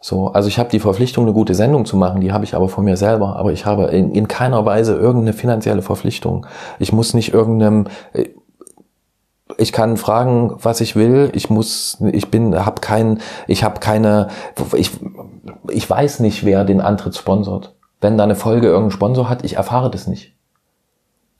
So, 0.00 0.28
also 0.28 0.48
ich 0.48 0.58
habe 0.58 0.70
die 0.70 0.80
Verpflichtung, 0.80 1.24
eine 1.24 1.32
gute 1.32 1.54
Sendung 1.54 1.84
zu 1.84 1.96
machen, 1.96 2.20
die 2.20 2.32
habe 2.32 2.44
ich 2.44 2.54
aber 2.54 2.68
von 2.68 2.84
mir 2.84 2.96
selber, 2.96 3.36
aber 3.36 3.52
ich 3.52 3.66
habe 3.66 3.84
in, 3.86 4.12
in 4.12 4.28
keiner 4.28 4.64
Weise 4.64 4.94
irgendeine 4.94 5.32
finanzielle 5.32 5.82
Verpflichtung. 5.82 6.46
Ich 6.78 6.92
muss 6.92 7.14
nicht 7.14 7.32
irgendeinem, 7.32 7.88
ich 9.58 9.72
kann 9.72 9.96
fragen, 9.96 10.56
was 10.58 10.80
ich 10.80 10.96
will. 10.96 11.30
Ich 11.34 11.50
muss, 11.50 11.98
ich 12.12 12.30
bin, 12.30 12.66
habe 12.66 12.80
kein, 12.80 13.20
ich 13.46 13.64
habe 13.64 13.80
keine, 13.80 14.28
ich, 14.74 14.90
ich 15.70 15.88
weiß 15.88 16.20
nicht, 16.20 16.44
wer 16.44 16.64
den 16.64 16.80
Antritt 16.80 17.16
sponsort. 17.16 17.74
Wenn 18.00 18.18
da 18.18 18.24
eine 18.24 18.34
Folge 18.34 18.66
irgendeinen 18.66 18.90
Sponsor 18.90 19.28
hat, 19.28 19.44
ich 19.44 19.56
erfahre 19.56 19.90
das 19.90 20.06
nicht. 20.06 20.34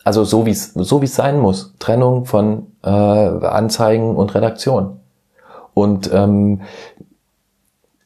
Also 0.05 0.25
so 0.25 0.47
wie 0.47 0.51
es 0.51 0.73
so 0.73 1.01
wie 1.01 1.07
es 1.07 1.17
sein 1.17 1.41
muss. 1.41 1.75
Trennung 1.81 2.27
von 2.27 2.69
äh, 2.85 2.89
Anzeigen 2.89 4.15
und 4.15 4.35
Redaktion. 4.35 5.01
Und 5.75 6.11
ähm, 6.13 6.63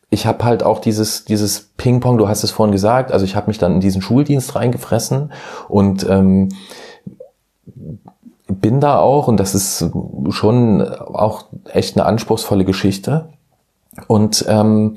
ich 0.08 0.26
habe 0.26 0.44
halt 0.44 0.62
auch 0.62 0.80
dieses, 0.80 1.24
dieses 1.24 1.60
Ping-Pong, 1.76 2.18
du 2.18 2.26
hast 2.26 2.42
es 2.42 2.50
vorhin 2.50 2.72
gesagt, 2.72 3.12
also 3.12 3.24
ich 3.24 3.36
habe 3.36 3.46
mich 3.46 3.58
dann 3.58 3.74
in 3.74 3.80
diesen 3.80 4.02
Schuldienst 4.02 4.56
reingefressen 4.56 5.32
und 5.68 6.04
ähm, 6.08 6.48
bin 8.50 8.80
da 8.80 8.98
auch, 8.98 9.28
und 9.28 9.38
das 9.38 9.54
ist 9.54 9.90
schon 10.30 10.82
auch 10.82 11.44
echt 11.72 11.96
eine 11.96 12.06
anspruchsvolle 12.06 12.64
Geschichte. 12.64 13.28
Und 14.06 14.44
ähm, 14.48 14.96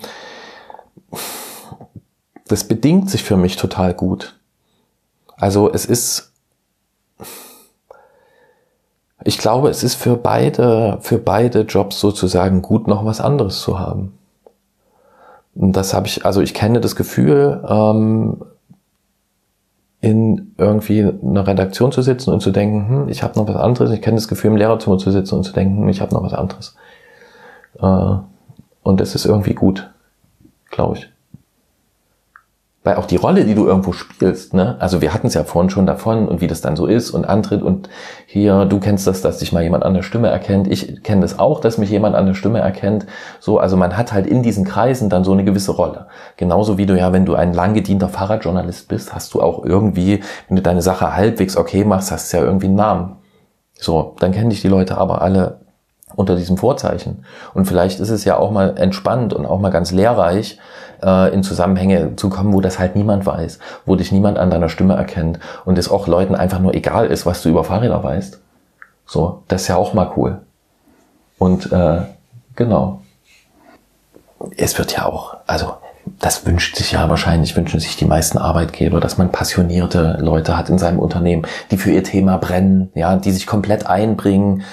das 2.48 2.66
bedingt 2.66 3.10
sich 3.10 3.24
für 3.24 3.38
mich 3.38 3.56
total 3.56 3.94
gut. 3.94 4.40
Also 5.36 5.72
es 5.72 5.86
ist, 5.86 6.32
ich 9.24 9.38
glaube, 9.38 9.70
es 9.70 9.84
ist 9.84 9.96
für 9.96 10.18
beide, 10.18 10.98
für 11.02 11.18
beide 11.18 11.62
Jobs 11.62 12.00
sozusagen 12.00 12.62
gut, 12.62 12.88
noch 12.88 13.06
was 13.06 13.22
anderes 13.22 13.60
zu 13.62 13.80
haben. 13.80 14.18
Und 15.56 15.74
das 15.74 15.94
habe 15.94 16.08
ich, 16.08 16.26
also 16.26 16.42
ich 16.42 16.54
kenne 16.54 16.82
das 16.82 16.96
Gefühl, 16.96 17.64
ähm, 17.68 18.44
in 20.04 20.54
irgendwie 20.58 21.02
einer 21.02 21.48
Redaktion 21.48 21.94
zu 21.94 22.02
sitzen 22.02 22.32
und 22.32 22.42
zu 22.42 22.52
denken, 22.52 22.90
hm, 22.90 23.10
ich 23.10 23.24
habe 23.24 23.40
noch 23.40 23.48
was 23.48 23.56
anderes. 23.56 23.90
Ich 23.92 24.02
kenne 24.02 24.18
das 24.18 24.28
Gefühl, 24.28 24.52
im 24.52 24.58
Lehrerzimmer 24.58 24.98
zu 24.98 25.12
sitzen 25.12 25.36
und 25.36 25.44
zu 25.44 25.54
denken, 25.54 25.78
hm, 25.78 25.90
ich 25.90 26.02
habe 26.02 26.14
noch 26.14 26.24
was 26.24 26.34
anderes. 26.34 26.76
Äh, 27.80 28.16
und 28.84 29.00
es 29.00 29.16
ist 29.16 29.26
irgendwie 29.26 29.54
gut, 29.54 29.90
glaube 30.70 30.98
ich 30.98 31.13
weil 32.84 32.96
auch 32.96 33.06
die 33.06 33.16
Rolle, 33.16 33.46
die 33.46 33.56
du 33.56 33.66
irgendwo 33.66 33.94
spielst, 33.94 34.54
ne, 34.54 34.76
also 34.80 35.02
wir 35.02 35.14
hatten 35.14 35.28
es 35.28 35.34
ja 35.34 35.44
vorhin 35.44 35.70
schon 35.70 35.86
davon 35.86 36.28
und 36.28 36.42
wie 36.42 36.48
das 36.48 36.62
dann 36.62 36.76
so 36.76 36.86
ist 36.86 37.12
und 37.12 37.26
antritt 37.26 37.62
und 37.62 37.90
hier, 38.26 38.66
du 38.66 38.80
kennst 38.80 39.08
das, 39.08 39.22
dass 39.22 39.40
dich 39.40 39.54
mal 39.54 39.64
jemand 39.64 39.84
an 39.86 39.94
der 39.94 40.04
Stimme 40.04 40.28
erkennt, 40.28 40.68
ich 40.68 41.02
kenne 41.04 41.22
das 41.22 41.40
auch, 41.40 41.62
dass 41.62 41.78
mich 41.78 41.90
jemand 41.90 42.16
an 42.16 42.26
der 42.26 42.34
Stimme 42.34 42.60
erkennt, 42.60 43.06
so, 43.40 43.58
also 43.58 43.78
man 43.78 43.96
hat 43.96 44.12
halt 44.12 44.28
in 44.28 44.44
diesen 44.44 44.66
Kreisen 44.66 45.10
dann 45.10 45.24
so 45.24 45.32
eine 45.32 45.46
gewisse 45.46 45.72
Rolle. 45.72 46.08
Genauso 46.36 46.78
wie 46.78 46.86
du 46.86 46.98
ja, 46.98 47.14
wenn 47.14 47.26
du 47.26 47.36
ein 47.36 47.54
lang 47.54 47.74
gedienter 47.74 48.10
Fahrradjournalist 48.10 48.90
bist, 48.90 49.16
hast 49.16 49.34
du 49.34 49.42
auch 49.42 49.64
irgendwie, 49.64 50.22
wenn 50.48 50.58
du 50.58 50.62
deine 50.62 50.82
Sache 50.82 51.16
halbwegs 51.16 51.56
okay 51.56 51.86
machst, 51.86 52.12
hast 52.12 52.34
du 52.34 52.38
ja 52.38 52.44
irgendwie 52.44 52.68
einen 52.68 52.76
Namen. 52.76 53.16
So, 53.76 54.16
dann 54.20 54.32
kennen 54.32 54.50
dich 54.50 54.62
die 54.62 54.68
Leute 54.68 54.98
aber 54.98 55.22
alle 55.22 55.63
unter 56.16 56.36
diesem 56.36 56.58
Vorzeichen. 56.58 57.26
Und 57.54 57.66
vielleicht 57.66 58.00
ist 58.00 58.10
es 58.10 58.26
ja 58.26 58.38
auch 58.38 58.52
mal 58.52 58.78
entspannt 58.78 59.34
und 59.34 59.46
auch 59.46 59.60
mal 59.60 59.72
ganz 59.72 59.92
lehrreich, 59.92 60.60
äh, 61.04 61.34
in 61.34 61.44
Zusammenhänge 61.44 62.16
zu 62.16 62.30
kommen, 62.30 62.54
wo 62.54 62.62
das 62.62 62.80
halt 62.80 62.96
niemand 62.96 63.26
weiß, 63.26 63.60
wo 63.86 63.96
dich 63.96 64.12
niemand 64.12 64.38
an 64.38 64.50
deiner 64.50 64.70
Stimme 64.70 64.96
erkennt 64.96 65.40
und 65.66 65.78
es 65.78 65.90
auch 65.90 66.08
Leuten 66.08 66.36
einfach 66.36 66.60
nur 66.60 66.74
egal 66.74 67.08
ist, 67.08 67.26
was 67.26 67.42
du 67.42 67.50
über 67.50 67.64
Fahrräder 67.64 68.04
weißt. 68.04 68.40
So, 69.06 69.44
das 69.48 69.64
ist 69.64 69.68
ja 69.68 69.76
auch 69.76 69.94
mal 69.94 70.12
cool. 70.16 70.40
Und 71.38 71.72
äh, 71.72 72.02
genau. 72.56 73.02
Es 74.58 74.78
wird 74.78 74.96
ja 74.96 75.06
auch, 75.06 75.38
also 75.48 75.74
das 76.20 76.46
wünscht 76.46 76.76
sich 76.76 76.92
ja 76.92 77.10
wahrscheinlich, 77.10 77.56
wünschen 77.56 77.80
sich 77.80 77.96
die 77.96 78.06
meisten 78.06 78.38
Arbeitgeber, 78.38 79.00
dass 79.00 79.18
man 79.18 79.32
passionierte 79.32 80.18
Leute 80.20 80.58
hat 80.58 80.70
in 80.70 80.78
seinem 80.78 81.00
Unternehmen, 81.00 81.46
die 81.72 81.78
für 81.78 81.92
ihr 81.92 82.04
Thema 82.04 82.38
brennen, 82.38 82.92
ja, 82.94 83.16
die 83.16 83.32
sich 83.32 83.48
komplett 83.48 83.88
einbringen. 83.88 84.64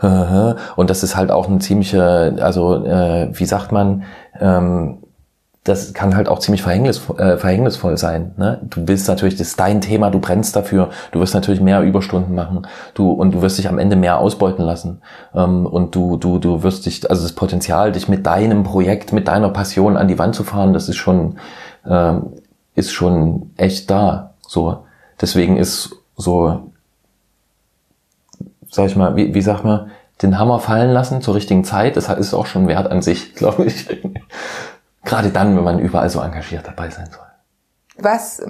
Und 0.00 0.90
das 0.90 1.02
ist 1.02 1.16
halt 1.16 1.30
auch 1.30 1.48
eine 1.48 1.58
ziemliche, 1.58 2.36
also 2.40 2.84
äh, 2.84 3.30
wie 3.32 3.46
sagt 3.46 3.72
man, 3.72 4.04
ähm, 4.40 4.98
das 5.68 5.92
kann 5.92 6.16
halt 6.16 6.28
auch 6.28 6.38
ziemlich 6.38 6.62
verhängnisvoll, 6.62 7.18
äh, 7.20 7.36
verhängnisvoll 7.36 7.98
sein. 7.98 8.32
Ne? 8.36 8.60
Du 8.62 8.88
willst 8.88 9.06
natürlich, 9.08 9.36
das 9.36 9.48
ist 9.48 9.60
dein 9.60 9.80
Thema, 9.80 10.10
du 10.10 10.18
brennst 10.18 10.56
dafür, 10.56 10.88
du 11.12 11.20
wirst 11.20 11.34
natürlich 11.34 11.60
mehr 11.60 11.82
Überstunden 11.82 12.34
machen, 12.34 12.66
du 12.94 13.10
und 13.10 13.32
du 13.32 13.42
wirst 13.42 13.58
dich 13.58 13.68
am 13.68 13.78
Ende 13.78 13.96
mehr 13.96 14.18
ausbeuten 14.18 14.64
lassen 14.64 15.02
ähm, 15.34 15.66
und 15.66 15.94
du 15.94 16.16
du 16.16 16.38
du 16.38 16.62
wirst 16.62 16.86
dich, 16.86 17.10
also 17.10 17.22
das 17.22 17.32
Potenzial, 17.32 17.92
dich 17.92 18.08
mit 18.08 18.26
deinem 18.26 18.62
Projekt, 18.62 19.12
mit 19.12 19.28
deiner 19.28 19.50
Passion 19.50 19.96
an 19.96 20.08
die 20.08 20.18
Wand 20.18 20.34
zu 20.34 20.44
fahren, 20.44 20.72
das 20.72 20.88
ist 20.88 20.96
schon 20.96 21.36
ähm, 21.86 22.32
ist 22.74 22.92
schon 22.92 23.50
echt 23.56 23.90
da. 23.90 24.34
So, 24.46 24.84
deswegen 25.20 25.56
ist 25.56 25.90
so, 26.16 26.70
sag 28.70 28.86
ich 28.86 28.96
mal, 28.96 29.16
wie, 29.16 29.34
wie 29.34 29.42
sagt 29.42 29.64
man, 29.64 29.90
den 30.22 30.38
Hammer 30.38 30.58
fallen 30.58 30.90
lassen 30.90 31.20
zur 31.20 31.34
richtigen 31.34 31.64
Zeit, 31.64 31.96
das 31.96 32.08
ist 32.08 32.34
auch 32.34 32.46
schon 32.46 32.68
wert 32.68 32.90
an 32.90 33.02
sich, 33.02 33.34
glaube 33.34 33.64
ich. 33.66 33.88
Gerade 35.04 35.30
dann, 35.30 35.56
wenn 35.56 35.64
man 35.64 35.78
überall 35.78 36.10
so 36.10 36.20
engagiert 36.20 36.66
dabei 36.66 36.90
sein 36.90 37.06
soll. 37.10 37.24
Was 38.00 38.40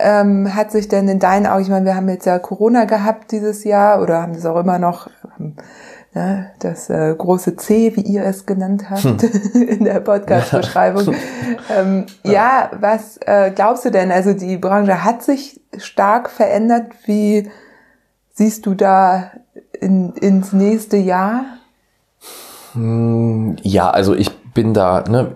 ähm, 0.00 0.54
hat 0.54 0.72
sich 0.72 0.88
denn 0.88 1.08
in 1.08 1.20
deinen 1.20 1.46
Augen, 1.46 1.62
ich 1.62 1.68
meine, 1.68 1.86
wir 1.86 1.94
haben 1.94 2.08
jetzt 2.08 2.26
ja 2.26 2.38
Corona 2.40 2.84
gehabt 2.84 3.30
dieses 3.30 3.62
Jahr 3.62 4.02
oder 4.02 4.22
haben 4.22 4.32
das 4.32 4.44
auch 4.44 4.58
immer 4.58 4.80
noch, 4.80 5.08
ähm, 5.38 5.54
ne, 6.14 6.50
das 6.58 6.90
äh, 6.90 7.14
große 7.16 7.54
C, 7.54 7.94
wie 7.94 8.00
ihr 8.00 8.24
es 8.24 8.44
genannt 8.44 8.90
habt 8.90 9.04
hm. 9.04 9.18
in 9.68 9.84
der 9.84 10.00
Podcast-Beschreibung. 10.00 11.14
ähm, 11.76 12.06
ja. 12.24 12.32
ja, 12.32 12.70
was 12.80 13.18
äh, 13.18 13.52
glaubst 13.54 13.84
du 13.84 13.90
denn? 13.90 14.10
Also 14.10 14.32
die 14.32 14.56
Branche 14.56 15.04
hat 15.04 15.22
sich 15.22 15.60
stark 15.76 16.28
verändert. 16.28 16.86
Wie 17.04 17.48
siehst 18.38 18.66
du 18.66 18.74
da 18.74 19.32
in, 19.80 20.12
ins 20.12 20.52
nächste 20.52 20.96
Jahr? 20.96 21.44
Hm, 22.72 23.56
ja, 23.62 23.90
also 23.90 24.14
ich 24.14 24.30
bin 24.54 24.74
da, 24.74 25.02
ne, 25.08 25.34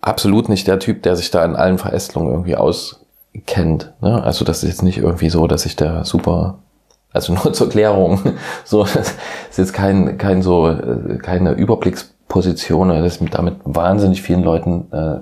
absolut 0.00 0.48
nicht 0.48 0.66
der 0.66 0.80
Typ, 0.80 1.04
der 1.04 1.14
sich 1.14 1.30
da 1.30 1.44
in 1.44 1.54
allen 1.54 1.78
Verästelungen 1.78 2.32
irgendwie 2.32 2.56
auskennt. 2.56 3.92
Ne? 4.00 4.22
Also 4.24 4.44
das 4.44 4.64
ist 4.64 4.70
jetzt 4.70 4.82
nicht 4.82 4.98
irgendwie 4.98 5.30
so, 5.30 5.46
dass 5.46 5.66
ich 5.66 5.76
da 5.76 6.04
super, 6.04 6.58
also 7.12 7.32
nur 7.44 7.52
zur 7.52 7.68
Klärung, 7.68 8.20
so 8.64 8.82
das 8.82 9.14
ist 9.50 9.58
jetzt 9.58 9.72
kein 9.72 10.18
kein 10.18 10.42
so 10.42 10.74
keine 11.22 11.52
Überblicksposition, 11.52 12.88
dass 12.88 13.20
ich 13.20 13.30
damit 13.30 13.58
wahnsinnig 13.62 14.20
vielen 14.20 14.42
Leuten 14.42 14.90
äh, 14.90 15.20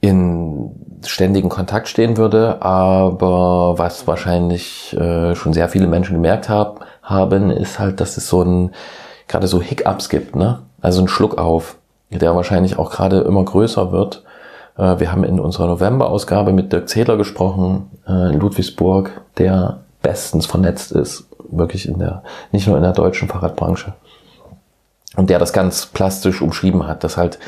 in 0.00 0.87
ständigen 1.04 1.48
Kontakt 1.48 1.88
stehen 1.88 2.16
würde, 2.16 2.62
aber 2.62 3.78
was 3.78 4.06
wahrscheinlich 4.06 4.96
äh, 4.98 5.34
schon 5.34 5.52
sehr 5.52 5.68
viele 5.68 5.86
Menschen 5.86 6.14
gemerkt 6.14 6.48
hab, 6.48 6.86
haben, 7.02 7.50
ist 7.50 7.78
halt, 7.78 8.00
dass 8.00 8.16
es 8.16 8.28
so 8.28 8.42
ein 8.42 8.70
gerade 9.28 9.46
so 9.46 9.60
Hiccups 9.60 10.08
gibt, 10.08 10.36
ne? 10.36 10.60
Also 10.80 11.02
ein 11.02 11.08
Schluck 11.08 11.38
auf 11.38 11.76
der 12.10 12.34
wahrscheinlich 12.34 12.78
auch 12.78 12.90
gerade 12.90 13.20
immer 13.20 13.44
größer 13.44 13.92
wird. 13.92 14.24
Äh, 14.76 14.98
wir 14.98 15.12
haben 15.12 15.24
in 15.24 15.38
unserer 15.40 15.66
November-Ausgabe 15.66 16.52
mit 16.52 16.72
Dirk 16.72 16.88
Zähler 16.88 17.16
gesprochen, 17.16 17.90
äh, 18.06 18.32
in 18.32 18.40
Ludwigsburg, 18.40 19.20
der 19.36 19.80
bestens 20.02 20.46
vernetzt 20.46 20.92
ist, 20.92 21.28
wirklich 21.50 21.88
in 21.88 21.98
der, 21.98 22.22
nicht 22.52 22.66
nur 22.66 22.76
in 22.76 22.82
der 22.82 22.92
deutschen 22.92 23.28
Fahrradbranche. 23.28 23.92
Und 25.16 25.30
der 25.30 25.38
das 25.38 25.52
ganz 25.52 25.86
plastisch 25.86 26.40
umschrieben 26.40 26.86
hat, 26.86 27.02
dass 27.04 27.16
halt, 27.16 27.38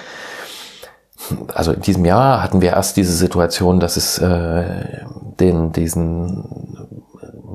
also 1.55 1.72
in 1.72 1.80
diesem 1.80 2.05
Jahr 2.05 2.42
hatten 2.42 2.60
wir 2.60 2.70
erst 2.70 2.97
diese 2.97 3.12
Situation, 3.12 3.80
dass 3.80 3.97
es 3.97 4.18
äh, 4.18 5.05
den, 5.38 5.72
diesen 5.72 6.80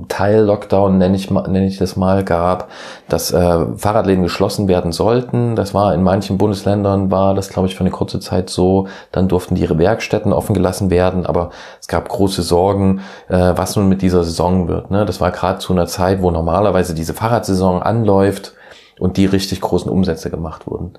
Teil-Lockdown, 0.07 0.97
nenne 0.97 1.15
ich, 1.15 1.31
nenne 1.31 1.65
ich 1.65 1.77
das 1.77 1.95
mal, 1.95 2.23
gab, 2.23 2.69
dass 3.09 3.31
äh, 3.31 3.65
Fahrradläden 3.75 4.23
geschlossen 4.23 4.67
werden 4.67 4.91
sollten. 4.91 5.55
Das 5.55 5.73
war 5.73 5.93
in 5.93 6.03
manchen 6.03 6.37
Bundesländern, 6.37 7.11
war 7.11 7.33
das, 7.33 7.49
glaube 7.49 7.67
ich, 7.67 7.75
für 7.75 7.81
eine 7.81 7.91
kurze 7.91 8.19
Zeit 8.19 8.49
so. 8.49 8.87
Dann 9.11 9.27
durften 9.27 9.55
ihre 9.55 9.77
Werkstätten 9.77 10.33
offen 10.33 10.53
gelassen 10.53 10.89
werden, 10.89 11.25
aber 11.25 11.49
es 11.79 11.87
gab 11.87 12.09
große 12.09 12.43
Sorgen, 12.43 13.01
äh, 13.29 13.53
was 13.55 13.75
nun 13.75 13.89
mit 13.89 14.01
dieser 14.01 14.23
Saison 14.23 14.67
wird. 14.67 14.91
Ne? 14.91 15.05
Das 15.05 15.21
war 15.21 15.31
gerade 15.31 15.59
zu 15.59 15.73
einer 15.73 15.87
Zeit, 15.87 16.21
wo 16.21 16.31
normalerweise 16.31 16.93
diese 16.93 17.13
Fahrradsaison 17.13 17.81
anläuft 17.81 18.53
und 18.99 19.17
die 19.17 19.25
richtig 19.25 19.61
großen 19.61 19.89
Umsätze 19.89 20.29
gemacht 20.29 20.67
wurden. 20.67 20.93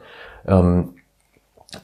Ähm, 0.46 0.94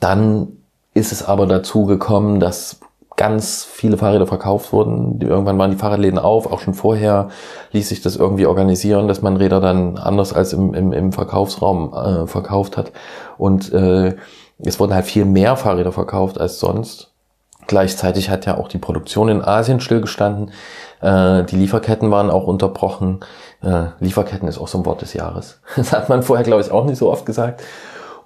dann 0.00 0.58
ist 0.94 1.12
es 1.12 1.22
aber 1.22 1.46
dazu 1.46 1.86
gekommen, 1.86 2.40
dass 2.40 2.80
ganz 3.16 3.64
viele 3.64 3.98
Fahrräder 3.98 4.26
verkauft 4.26 4.72
wurden. 4.72 5.20
Irgendwann 5.20 5.58
waren 5.58 5.70
die 5.70 5.76
Fahrradläden 5.76 6.18
auf, 6.18 6.50
auch 6.50 6.60
schon 6.60 6.74
vorher 6.74 7.28
ließ 7.72 7.88
sich 7.88 8.00
das 8.00 8.16
irgendwie 8.16 8.46
organisieren, 8.46 9.08
dass 9.08 9.22
man 9.22 9.36
Räder 9.36 9.60
dann 9.60 9.98
anders 9.98 10.32
als 10.32 10.52
im, 10.52 10.74
im, 10.74 10.92
im 10.92 11.12
Verkaufsraum 11.12 11.92
äh, 11.92 12.26
verkauft 12.26 12.76
hat. 12.76 12.92
Und 13.38 13.72
äh, 13.72 14.16
es 14.58 14.80
wurden 14.80 14.94
halt 14.94 15.04
viel 15.04 15.24
mehr 15.24 15.56
Fahrräder 15.56 15.92
verkauft 15.92 16.40
als 16.40 16.58
sonst. 16.58 17.12
Gleichzeitig 17.66 18.28
hat 18.28 18.46
ja 18.46 18.56
auch 18.56 18.68
die 18.68 18.78
Produktion 18.78 19.28
in 19.28 19.42
Asien 19.42 19.80
stillgestanden. 19.80 20.50
Äh, 21.00 21.44
die 21.44 21.56
Lieferketten 21.56 22.10
waren 22.10 22.30
auch 22.30 22.46
unterbrochen. 22.46 23.20
Äh, 23.62 23.86
Lieferketten 24.00 24.48
ist 24.48 24.58
auch 24.58 24.68
so 24.68 24.78
ein 24.78 24.86
Wort 24.86 25.02
des 25.02 25.14
Jahres. 25.14 25.60
Das 25.76 25.92
hat 25.92 26.08
man 26.08 26.22
vorher, 26.22 26.44
glaube 26.44 26.62
ich, 26.62 26.70
auch 26.70 26.84
nicht 26.84 26.98
so 26.98 27.10
oft 27.10 27.24
gesagt. 27.24 27.62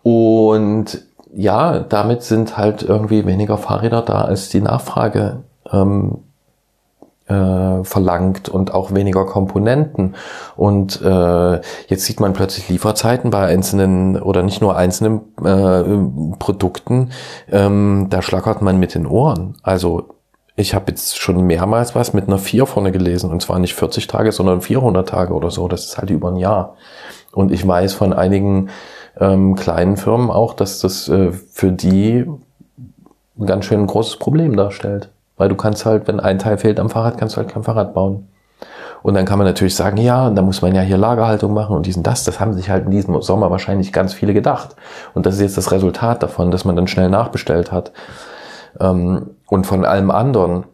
Und 0.02 1.02
ja, 1.36 1.80
damit 1.80 2.22
sind 2.22 2.56
halt 2.56 2.82
irgendwie 2.82 3.26
weniger 3.26 3.58
Fahrräder 3.58 4.00
da, 4.00 4.22
als 4.22 4.48
die 4.48 4.62
Nachfrage 4.62 5.42
ähm, 5.70 6.18
äh, 7.28 7.84
verlangt 7.84 8.48
und 8.48 8.72
auch 8.72 8.94
weniger 8.94 9.26
Komponenten. 9.26 10.14
Und 10.56 11.02
äh, 11.02 11.60
jetzt 11.88 12.04
sieht 12.06 12.20
man 12.20 12.32
plötzlich 12.32 12.70
Lieferzeiten 12.70 13.30
bei 13.30 13.46
einzelnen 13.46 14.20
oder 14.20 14.42
nicht 14.42 14.62
nur 14.62 14.76
einzelnen 14.76 15.20
äh, 15.44 16.36
Produkten. 16.38 17.10
Ähm, 17.52 18.06
da 18.08 18.22
schlackert 18.22 18.62
man 18.62 18.78
mit 18.78 18.94
den 18.94 19.06
Ohren. 19.06 19.56
Also 19.62 20.08
ich 20.56 20.74
habe 20.74 20.86
jetzt 20.88 21.18
schon 21.18 21.42
mehrmals 21.42 21.94
was 21.94 22.14
mit 22.14 22.28
einer 22.28 22.38
4 22.38 22.64
vorne 22.64 22.92
gelesen 22.92 23.30
und 23.30 23.42
zwar 23.42 23.58
nicht 23.58 23.74
40 23.74 24.06
Tage, 24.06 24.32
sondern 24.32 24.62
400 24.62 25.06
Tage 25.06 25.34
oder 25.34 25.50
so. 25.50 25.68
Das 25.68 25.84
ist 25.84 25.98
halt 25.98 26.08
über 26.08 26.30
ein 26.30 26.36
Jahr. 26.36 26.76
Und 27.32 27.52
ich 27.52 27.66
weiß 27.66 27.92
von 27.92 28.14
einigen 28.14 28.70
ähm, 29.18 29.54
kleinen 29.54 29.96
Firmen 29.96 30.30
auch, 30.30 30.54
dass 30.54 30.80
das 30.80 31.08
äh, 31.08 31.32
für 31.32 31.72
die 31.72 32.26
ein 33.38 33.46
ganz 33.46 33.66
schön 33.66 33.86
großes 33.86 34.18
Problem 34.18 34.56
darstellt. 34.56 35.10
Weil 35.36 35.48
du 35.48 35.54
kannst 35.54 35.84
halt, 35.84 36.08
wenn 36.08 36.20
ein 36.20 36.38
Teil 36.38 36.58
fehlt 36.58 36.80
am 36.80 36.88
Fahrrad, 36.88 37.18
kannst 37.18 37.36
du 37.36 37.38
halt 37.38 37.48
kein 37.48 37.62
Fahrrad 37.62 37.92
bauen. 37.92 38.28
Und 39.02 39.14
dann 39.14 39.26
kann 39.26 39.38
man 39.38 39.46
natürlich 39.46 39.76
sagen, 39.76 39.98
ja, 39.98 40.30
da 40.30 40.42
muss 40.42 40.62
man 40.62 40.74
ja 40.74 40.80
hier 40.80 40.96
Lagerhaltung 40.96 41.52
machen 41.52 41.76
und 41.76 41.86
diesen 41.86 42.02
das. 42.02 42.24
Das 42.24 42.40
haben 42.40 42.54
sich 42.54 42.70
halt 42.70 42.86
in 42.86 42.90
diesem 42.90 43.20
Sommer 43.22 43.50
wahrscheinlich 43.50 43.92
ganz 43.92 44.14
viele 44.14 44.34
gedacht. 44.34 44.74
Und 45.14 45.26
das 45.26 45.34
ist 45.36 45.42
jetzt 45.42 45.56
das 45.58 45.70
Resultat 45.70 46.22
davon, 46.22 46.50
dass 46.50 46.64
man 46.64 46.74
dann 46.74 46.88
schnell 46.88 47.10
nachbestellt 47.10 47.70
hat. 47.70 47.92
Ähm, 48.80 49.30
und 49.46 49.66
von 49.66 49.84
allem 49.84 50.10
anderen. 50.10 50.64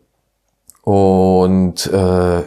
Und 0.83 1.93
äh, 1.93 2.43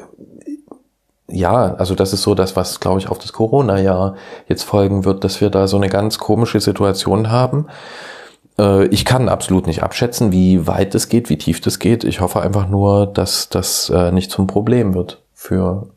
ja, 1.28 1.74
also 1.76 1.96
das 1.96 2.14
ist 2.14 2.22
so 2.22 2.36
das, 2.36 2.56
was, 2.56 2.80
glaube 2.80 3.00
ich, 3.00 3.10
auf 3.10 3.18
das 3.18 3.34
Corona-Jahr 3.34 4.16
jetzt 4.48 4.64
folgen 4.64 5.06
wird, 5.06 5.24
dass 5.24 5.42
wir 5.42 5.50
da 5.50 5.68
so 5.68 5.78
eine 5.78 5.90
ganz 5.90 6.20
komische 6.20 6.60
Situation 6.60 7.32
haben. 7.32 7.68
Äh, 8.60 8.86
ich 8.88 9.06
kann 9.06 9.30
absolut 9.30 9.68
nicht 9.68 9.84
abschätzen, 9.84 10.32
wie 10.32 10.68
weit 10.68 10.94
es 10.96 11.10
geht, 11.10 11.30
wie 11.30 11.38
tief 11.38 11.62
das 11.62 11.80
geht. 11.80 12.04
Ich 12.04 12.22
hoffe 12.22 12.42
einfach 12.42 12.68
nur, 12.68 13.08
dass 13.08 13.50
das 13.50 13.90
äh, 13.90 14.12
nicht 14.12 14.32
zum 14.32 14.48
Problem 14.48 14.94
wird 14.94 15.22
für, 15.34 15.88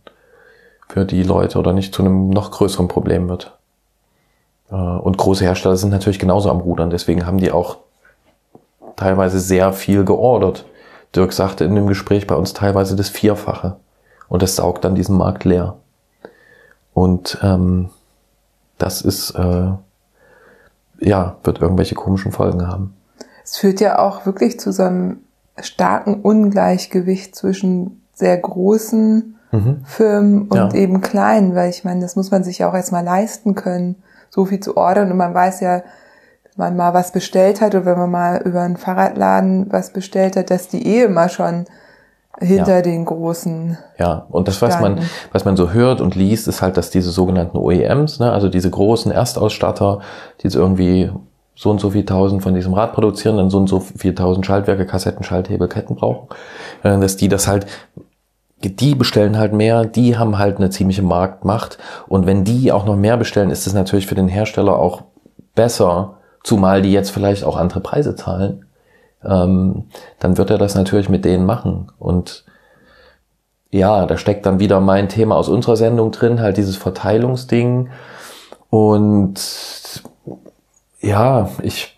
für 0.89 1.05
die 1.05 1.23
Leute 1.23 1.59
oder 1.59 1.73
nicht 1.73 1.95
zu 1.95 2.03
einem 2.03 2.31
noch 2.31 2.51
größeren 2.51 2.89
Problem 2.89 3.29
wird. 3.29 3.59
Äh, 4.71 4.75
und 4.75 5.19
große 5.19 5.45
Hersteller 5.45 5.77
sind 5.77 5.91
natürlich 5.91 6.19
genauso 6.19 6.51
am 6.51 6.61
Rudern, 6.61 6.91
deswegen 6.91 7.27
haben 7.27 7.39
die 7.39 7.53
auch 7.53 7.79
teilweise 8.97 9.41
sehr 9.41 9.73
viel 9.73 10.05
geordert. 10.05 10.65
Dirk 11.15 11.33
sagte 11.33 11.65
in 11.65 11.75
dem 11.75 11.87
Gespräch 11.87 12.27
bei 12.27 12.35
uns 12.35 12.53
teilweise 12.53 12.97
das 12.97 13.09
Vierfache. 13.09 13.77
Und 14.29 14.43
das 14.43 14.57
saugt 14.57 14.85
dann 14.85 14.95
diesen 14.95 15.17
Markt 15.17 15.45
leer. 15.45 15.77
Und 16.95 17.39
ähm, 17.43 17.91
das 18.77 19.03
ist, 19.03 19.31
äh, 19.31 19.71
ja, 21.01 21.37
wird 21.43 21.61
irgendwelche 21.61 21.95
komischen 21.95 22.33
Folgen 22.33 22.67
haben. 22.67 22.95
Es 23.45 23.57
führt 23.57 23.81
ja 23.81 23.99
auch 23.99 24.27
wirklich 24.27 24.61
zu 24.61 24.73
so 24.73 24.83
einem 24.83 25.19
starken 25.61 26.21
Ungleichgewicht 26.21 27.35
zwischen 27.35 28.03
sehr 28.15 28.37
großen 28.37 29.37
mhm. 29.53 29.81
Firmen 29.85 30.43
und 30.49 30.57
ja. 30.57 30.75
eben 30.75 31.01
kleinen, 31.01 31.55
weil 31.55 31.71
ich 31.71 31.85
meine, 31.85 32.01
das 32.01 32.17
muss 32.17 32.31
man 32.31 32.45
sich 32.45 32.59
ja 32.59 32.69
auch 32.69 32.75
erstmal 32.75 33.05
leisten 33.05 33.55
können, 33.55 33.97
so 34.29 34.45
viel 34.45 34.61
zu 34.61 34.77
ordern. 34.77 35.11
Und 35.11 35.17
man 35.17 35.35
weiß 35.35 35.61
ja, 35.61 35.83
wenn 36.57 36.67
man 36.67 36.77
mal 36.77 36.95
was 36.95 37.13
bestellt 37.13 37.61
hat 37.61 37.75
oder 37.75 37.87
wenn 37.87 37.99
man 37.99 38.11
mal 38.11 38.43
über 38.45 38.63
einen 38.63 38.77
Fahrradladen 38.77 39.67
was 39.71 39.93
bestellt 39.93 40.37
hat, 40.37 40.51
dass 40.51 40.69
die 40.69 40.87
eh 40.87 41.05
immer 41.05 41.29
schon 41.29 41.67
hinter 42.40 42.77
ja. 42.77 42.82
den 42.82 43.05
großen. 43.05 43.78
Ja, 43.98 44.27
und 44.31 44.48
das, 44.48 44.62
was 44.62 44.81
man, 44.81 45.01
was 45.32 45.44
man 45.44 45.56
so 45.56 45.70
hört 45.70 46.01
und 46.01 46.15
liest, 46.15 46.48
ist 46.48 46.62
halt, 46.62 46.77
dass 46.77 46.90
diese 46.90 47.10
sogenannten 47.10 47.56
OEMs, 47.56 48.20
ne, 48.20 48.32
also 48.32 48.48
diese 48.48 48.70
großen 48.70 49.10
Erstausstatter, 49.10 50.01
die 50.40 50.44
jetzt 50.44 50.55
irgendwie 50.55 51.10
so 51.55 51.70
und 51.70 51.81
so 51.81 51.90
viel 51.90 52.05
tausend 52.05 52.43
von 52.43 52.55
diesem 52.55 52.74
Rad 52.74 52.93
produzieren, 52.93 53.36
dann 53.36 53.51
so 53.51 53.59
und 53.59 53.69
so 53.69 53.81
viel 53.81 54.15
tausend 54.15 54.47
Schaltwerke, 54.47 54.86
Kassetten, 54.86 55.24
Schalthebel, 55.24 55.69
Ketten 55.69 55.97
brauchen, 55.97 56.28
äh, 56.85 56.98
dass 56.98 57.16
die 57.16 57.28
das 57.28 57.48
halt, 57.48 57.66
die 58.62 58.94
bestellen 58.94 59.39
halt 59.39 59.52
mehr, 59.52 59.85
die 59.85 60.16
haben 60.16 60.39
halt 60.39 60.59
eine 60.59 60.70
ziemliche 60.70 61.02
Marktmacht 61.02 61.78
und 62.06 62.27
wenn 62.27 62.44
die 62.44 62.70
auch 62.70 62.85
noch 62.85 62.97
mehr 62.97 63.16
bestellen, 63.16 63.51
ist 63.51 63.66
es 63.66 63.74
natürlich 63.74 64.06
für 64.06 64.15
den 64.15 64.28
Hersteller 64.28 64.78
auch 64.78 65.02
besser, 65.55 66.19
zumal 66.44 66.82
die 66.82 66.93
jetzt 66.93 67.10
vielleicht 67.10 67.43
auch 67.43 67.56
andere 67.56 67.81
Preise 67.81 68.15
zahlen 68.15 68.65
ähm, 69.24 69.85
dann 70.19 70.39
wird 70.39 70.51
er 70.51 70.59
das 70.59 70.74
natürlich 70.74 71.09
mit 71.09 71.24
denen 71.24 71.47
machen. 71.47 71.90
Und 71.99 72.45
ja, 73.70 74.07
da 74.07 74.16
steckt 74.16 74.47
dann 74.47 74.61
wieder 74.61 74.81
mein 74.81 75.09
Thema 75.09 75.36
aus 75.36 75.49
unserer 75.49 75.77
Sendung 75.77 76.11
drin, 76.11 76.40
halt 76.40 76.57
dieses 76.57 76.77
Verteilungsding. 76.77 77.90
Und 78.70 80.03
ja, 81.01 81.51
ich 81.62 81.97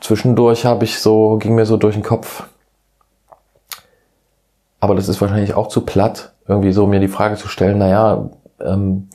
zwischendurch 0.00 0.64
habe 0.64 0.84
ich 0.84 0.98
so, 1.00 1.36
ging 1.36 1.54
mir 1.54 1.66
so 1.66 1.76
durch 1.76 1.94
den 1.94 2.04
Kopf. 2.04 2.44
Aber 4.80 4.94
das 4.94 5.08
ist 5.08 5.20
wahrscheinlich 5.20 5.54
auch 5.54 5.68
zu 5.68 5.80
platt, 5.80 6.32
irgendwie 6.46 6.72
so 6.72 6.86
mir 6.86 7.00
die 7.00 7.08
Frage 7.08 7.36
zu 7.36 7.48
stellen, 7.48 7.78
naja, 7.78 8.30
ähm, 8.60 9.08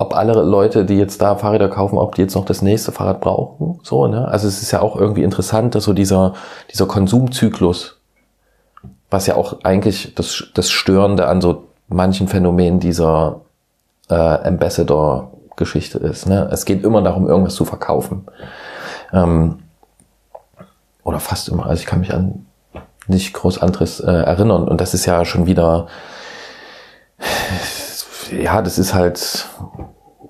ob 0.00 0.16
alle 0.16 0.32
Leute, 0.32 0.86
die 0.86 0.96
jetzt 0.96 1.20
da 1.20 1.36
Fahrräder 1.36 1.68
kaufen, 1.68 1.98
ob 1.98 2.14
die 2.14 2.22
jetzt 2.22 2.34
noch 2.34 2.46
das 2.46 2.62
nächste 2.62 2.90
Fahrrad 2.90 3.20
brauchen. 3.20 3.80
So, 3.82 4.06
ne? 4.06 4.26
Also 4.26 4.48
es 4.48 4.62
ist 4.62 4.70
ja 4.70 4.80
auch 4.80 4.96
irgendwie 4.96 5.22
interessant, 5.22 5.74
dass 5.74 5.84
so 5.84 5.92
dieser, 5.92 6.32
dieser 6.72 6.86
Konsumzyklus, 6.86 8.00
was 9.10 9.26
ja 9.26 9.36
auch 9.36 9.58
eigentlich 9.62 10.14
das, 10.14 10.44
das 10.54 10.70
Störende 10.70 11.28
an 11.28 11.42
so 11.42 11.64
manchen 11.88 12.28
Phänomenen 12.28 12.80
dieser 12.80 13.42
äh, 14.08 14.14
Ambassador-Geschichte 14.14 15.98
ist. 15.98 16.26
Ne? 16.26 16.48
Es 16.50 16.64
geht 16.64 16.82
immer 16.82 17.02
darum, 17.02 17.28
irgendwas 17.28 17.54
zu 17.54 17.66
verkaufen. 17.66 18.24
Ähm, 19.12 19.58
oder 21.04 21.20
fast 21.20 21.50
immer. 21.50 21.66
Also 21.66 21.80
ich 21.80 21.86
kann 21.86 22.00
mich 22.00 22.14
an 22.14 22.46
nicht 23.06 23.34
groß 23.34 23.58
anderes 23.58 24.00
äh, 24.00 24.10
erinnern. 24.10 24.66
Und 24.66 24.80
das 24.80 24.94
ist 24.94 25.04
ja 25.04 25.26
schon 25.26 25.44
wieder 25.44 25.88
ja, 28.32 28.62
das 28.62 28.78
ist 28.78 28.94
halt, 28.94 29.46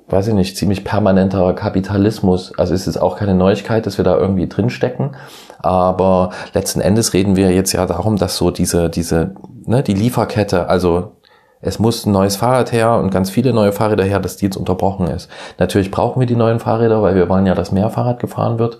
weiß 0.09 0.29
ich 0.29 0.35
nicht, 0.35 0.57
ziemlich 0.57 0.85
permanenter 0.85 1.53
Kapitalismus. 1.55 2.57
Also 2.59 2.75
es 2.75 2.87
ist 2.87 2.97
auch 2.97 3.17
keine 3.17 3.35
Neuigkeit, 3.35 3.87
dass 3.87 3.99
wir 3.99 4.05
da 4.05 4.17
irgendwie 4.17 4.49
drinstecken. 4.49 5.17
Aber 5.59 6.31
letzten 6.55 6.81
Endes 6.81 7.13
reden 7.13 7.37
wir 7.37 7.53
jetzt 7.53 7.73
ja 7.73 7.87
darum, 7.87 8.17
dass 8.17 8.37
so 8.37 8.51
diese, 8.51 8.89
diese, 8.91 9.35
ne, 9.67 9.83
die 9.83 9.95
Lieferkette, 9.95 10.69
also 10.69 11.13
es 11.61 11.79
muss 11.79 12.07
ein 12.07 12.13
neues 12.13 12.37
Fahrrad 12.37 12.73
her 12.73 12.95
und 12.95 13.11
ganz 13.11 13.29
viele 13.29 13.53
neue 13.53 13.73
Fahrräder 13.73 14.05
her, 14.05 14.19
dass 14.19 14.39
die 14.39 14.47
jetzt 14.47 14.57
unterbrochen 14.57 15.07
ist. 15.09 15.29
Natürlich 15.59 15.91
brauchen 15.91 16.21
wir 16.21 16.27
die 16.27 16.37
neuen 16.37 16.59
Fahrräder, 16.59 17.03
weil 17.03 17.15
wir 17.15 17.29
wollen 17.29 17.47
ja, 17.47 17.55
dass 17.55 17.73
mehr 17.73 17.91
Fahrrad 17.91 18.19
gefahren 18.19 18.59
wird. 18.59 18.79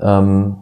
Ähm, 0.00 0.58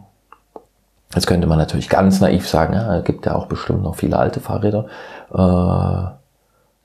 jetzt 1.15 1.25
könnte 1.25 1.47
man 1.47 1.57
natürlich 1.57 1.89
ganz 1.89 2.21
naiv 2.21 2.47
sagen, 2.47 2.73
ja, 2.73 2.97
es 2.97 3.03
gibt 3.03 3.25
ja 3.25 3.35
auch 3.35 3.47
bestimmt 3.47 3.81
noch 3.81 3.95
viele 3.95 4.17
alte 4.17 4.39
Fahrräder. 4.39 4.85
Äh, 5.33 6.15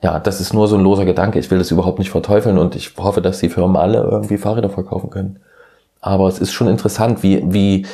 ja, 0.01 0.19
das 0.19 0.41
ist 0.41 0.53
nur 0.53 0.67
so 0.67 0.75
ein 0.75 0.83
loser 0.83 1.05
Gedanke. 1.05 1.39
Ich 1.39 1.51
will 1.51 1.59
das 1.59 1.71
überhaupt 1.71 1.99
nicht 1.99 2.09
verteufeln 2.09 2.57
und 2.57 2.75
ich 2.75 2.95
hoffe, 2.97 3.21
dass 3.21 3.39
die 3.39 3.49
Firmen 3.49 3.77
alle 3.77 3.99
irgendwie 3.99 4.37
Fahrräder 4.37 4.69
verkaufen 4.69 5.09
können. 5.09 5.39
Aber 5.99 6.27
es 6.27 6.39
ist 6.39 6.51
schon 6.51 6.67
interessant, 6.67 7.21
wie, 7.21 7.43
wie 7.53 7.85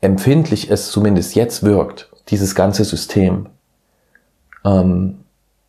empfindlich 0.00 0.70
es 0.70 0.90
zumindest 0.90 1.34
jetzt 1.34 1.62
wirkt, 1.62 2.10
dieses 2.28 2.54
ganze 2.54 2.84
System. 2.84 3.48
Ähm, 4.64 5.18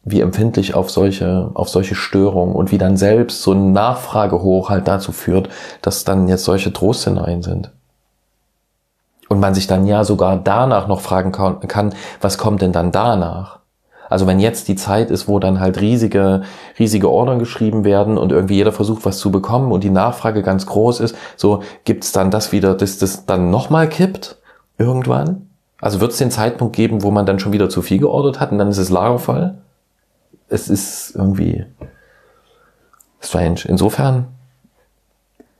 wie 0.09 0.21
empfindlich 0.21 0.73
auf 0.73 0.89
solche, 0.89 1.51
auf 1.53 1.67
solche 1.67 1.95
Störungen 1.95 2.55
und 2.55 2.71
wie 2.71 2.77
dann 2.77 2.95
selbst 2.95 3.41
so 3.41 3.51
ein 3.51 3.73
Nachfragehoch 3.73 4.69
halt 4.69 4.87
dazu 4.87 5.11
führt, 5.11 5.49
dass 5.81 6.05
dann 6.05 6.29
jetzt 6.29 6.45
solche 6.45 6.71
Drohszenarien 6.71 7.43
sind. 7.43 7.71
Und 9.27 9.41
man 9.41 9.53
sich 9.53 9.67
dann 9.67 9.85
ja 9.85 10.05
sogar 10.05 10.37
danach 10.37 10.87
noch 10.87 11.01
fragen 11.01 11.33
kann, 11.33 11.93
was 12.21 12.37
kommt 12.37 12.61
denn 12.61 12.71
dann 12.71 12.93
danach? 12.93 13.59
Also 14.09 14.27
wenn 14.27 14.39
jetzt 14.39 14.67
die 14.67 14.75
Zeit 14.75 15.11
ist, 15.11 15.27
wo 15.27 15.39
dann 15.39 15.59
halt 15.59 15.81
riesige, 15.81 16.43
riesige 16.79 17.09
Ordern 17.09 17.39
geschrieben 17.39 17.83
werden 17.83 18.17
und 18.17 18.31
irgendwie 18.31 18.55
jeder 18.55 18.71
versucht, 18.71 19.05
was 19.05 19.19
zu 19.19 19.31
bekommen 19.31 19.71
und 19.71 19.83
die 19.83 19.89
Nachfrage 19.89 20.43
ganz 20.43 20.65
groß 20.65 21.01
ist, 21.01 21.15
so 21.35 21.63
gibt's 21.83 22.11
dann 22.11 22.31
das 22.31 22.51
wieder, 22.51 22.75
dass 22.75 22.97
das 22.97 23.25
dann 23.25 23.49
nochmal 23.49 23.89
kippt 23.89 24.37
irgendwann? 24.77 25.49
Also 25.79 25.99
wird 25.99 26.11
es 26.11 26.17
den 26.17 26.31
Zeitpunkt 26.31 26.75
geben, 26.75 27.03
wo 27.03 27.11
man 27.11 27.25
dann 27.25 27.39
schon 27.39 27.53
wieder 27.53 27.69
zu 27.69 27.81
viel 27.81 27.99
geordert 27.99 28.39
hat 28.39 28.51
und 28.51 28.57
dann 28.57 28.69
ist 28.69 28.77
es 28.77 28.89
lagervoll? 28.89 29.55
Es 30.49 30.69
ist 30.69 31.13
irgendwie 31.15 31.65
strange. 33.19 33.61
Insofern, 33.65 34.27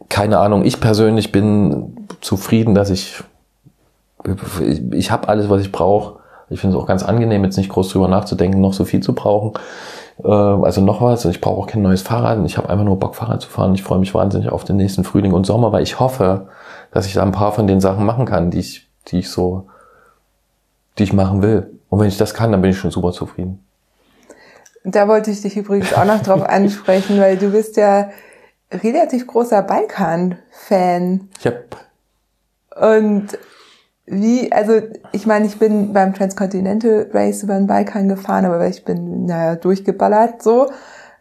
keine 0.09 0.39
Ahnung, 0.39 0.63
ich 0.63 0.79
persönlich 0.79 1.31
bin 1.31 2.07
zufrieden, 2.21 2.73
dass 2.73 2.89
ich, 2.89 3.21
ich, 4.61 4.93
ich 4.93 5.11
habe 5.11 5.27
alles, 5.27 5.49
was 5.49 5.61
ich 5.61 5.71
brauche 5.71 6.17
ich 6.49 6.59
finde 6.59 6.75
es 6.75 6.81
auch 6.81 6.87
ganz 6.87 7.03
angenehm, 7.03 7.43
jetzt 7.43 7.57
nicht 7.57 7.69
groß 7.69 7.89
drüber 7.89 8.07
nachzudenken, 8.07 8.61
noch 8.61 8.73
so 8.73 8.85
viel 8.85 9.01
zu 9.01 9.13
brauchen. 9.13 9.53
Äh, 10.23 10.27
also 10.27 10.81
noch 10.81 11.01
was, 11.01 11.25
ich 11.25 11.41
brauche 11.41 11.61
auch 11.61 11.67
kein 11.67 11.81
neues 11.81 12.01
Fahrrad. 12.01 12.39
Ich 12.45 12.57
habe 12.57 12.69
einfach 12.69 12.85
nur 12.85 12.99
Bock, 12.99 13.15
Fahrrad 13.15 13.41
zu 13.41 13.49
fahren. 13.49 13.73
Ich 13.75 13.83
freue 13.83 13.99
mich 13.99 14.13
wahnsinnig 14.13 14.49
auf 14.49 14.63
den 14.63 14.77
nächsten 14.77 15.03
Frühling 15.03 15.33
und 15.33 15.45
Sommer, 15.45 15.71
weil 15.71 15.83
ich 15.83 15.99
hoffe, 15.99 16.47
dass 16.91 17.05
ich 17.05 17.13
da 17.13 17.23
ein 17.23 17.31
paar 17.31 17.51
von 17.51 17.67
den 17.67 17.81
Sachen 17.81 18.05
machen 18.05 18.25
kann, 18.25 18.51
die 18.51 18.59
ich, 18.59 18.87
die 19.07 19.19
ich 19.19 19.29
so, 19.29 19.67
die 20.97 21.03
ich 21.03 21.13
machen 21.13 21.41
will. 21.41 21.71
Und 21.89 21.99
wenn 21.99 22.07
ich 22.07 22.17
das 22.17 22.33
kann, 22.33 22.51
dann 22.51 22.61
bin 22.61 22.71
ich 22.71 22.77
schon 22.77 22.91
super 22.91 23.11
zufrieden. 23.11 23.63
Da 24.83 25.07
wollte 25.07 25.31
ich 25.31 25.41
dich 25.41 25.57
übrigens 25.57 25.93
auch 25.93 26.05
noch 26.05 26.21
drauf 26.23 26.43
ansprechen, 26.47 27.19
weil 27.19 27.37
du 27.37 27.51
bist 27.51 27.77
ja 27.77 28.09
relativ 28.71 29.27
großer 29.27 29.61
Balkan-Fan. 29.61 31.29
Hab 31.43 31.87
und 32.79 33.37
wie, 34.07 34.51
also 34.51 34.73
ich 35.11 35.25
meine, 35.25 35.45
ich 35.45 35.59
bin 35.59 35.93
beim 35.93 36.13
Transcontinental 36.13 37.09
Race 37.13 37.43
über 37.43 37.55
den 37.55 37.67
Balkan 37.67 38.07
gefahren, 38.07 38.45
aber 38.45 38.67
ich 38.67 38.83
bin, 38.85 39.25
naja, 39.25 39.55
durchgeballert 39.55 40.41
so. 40.41 40.67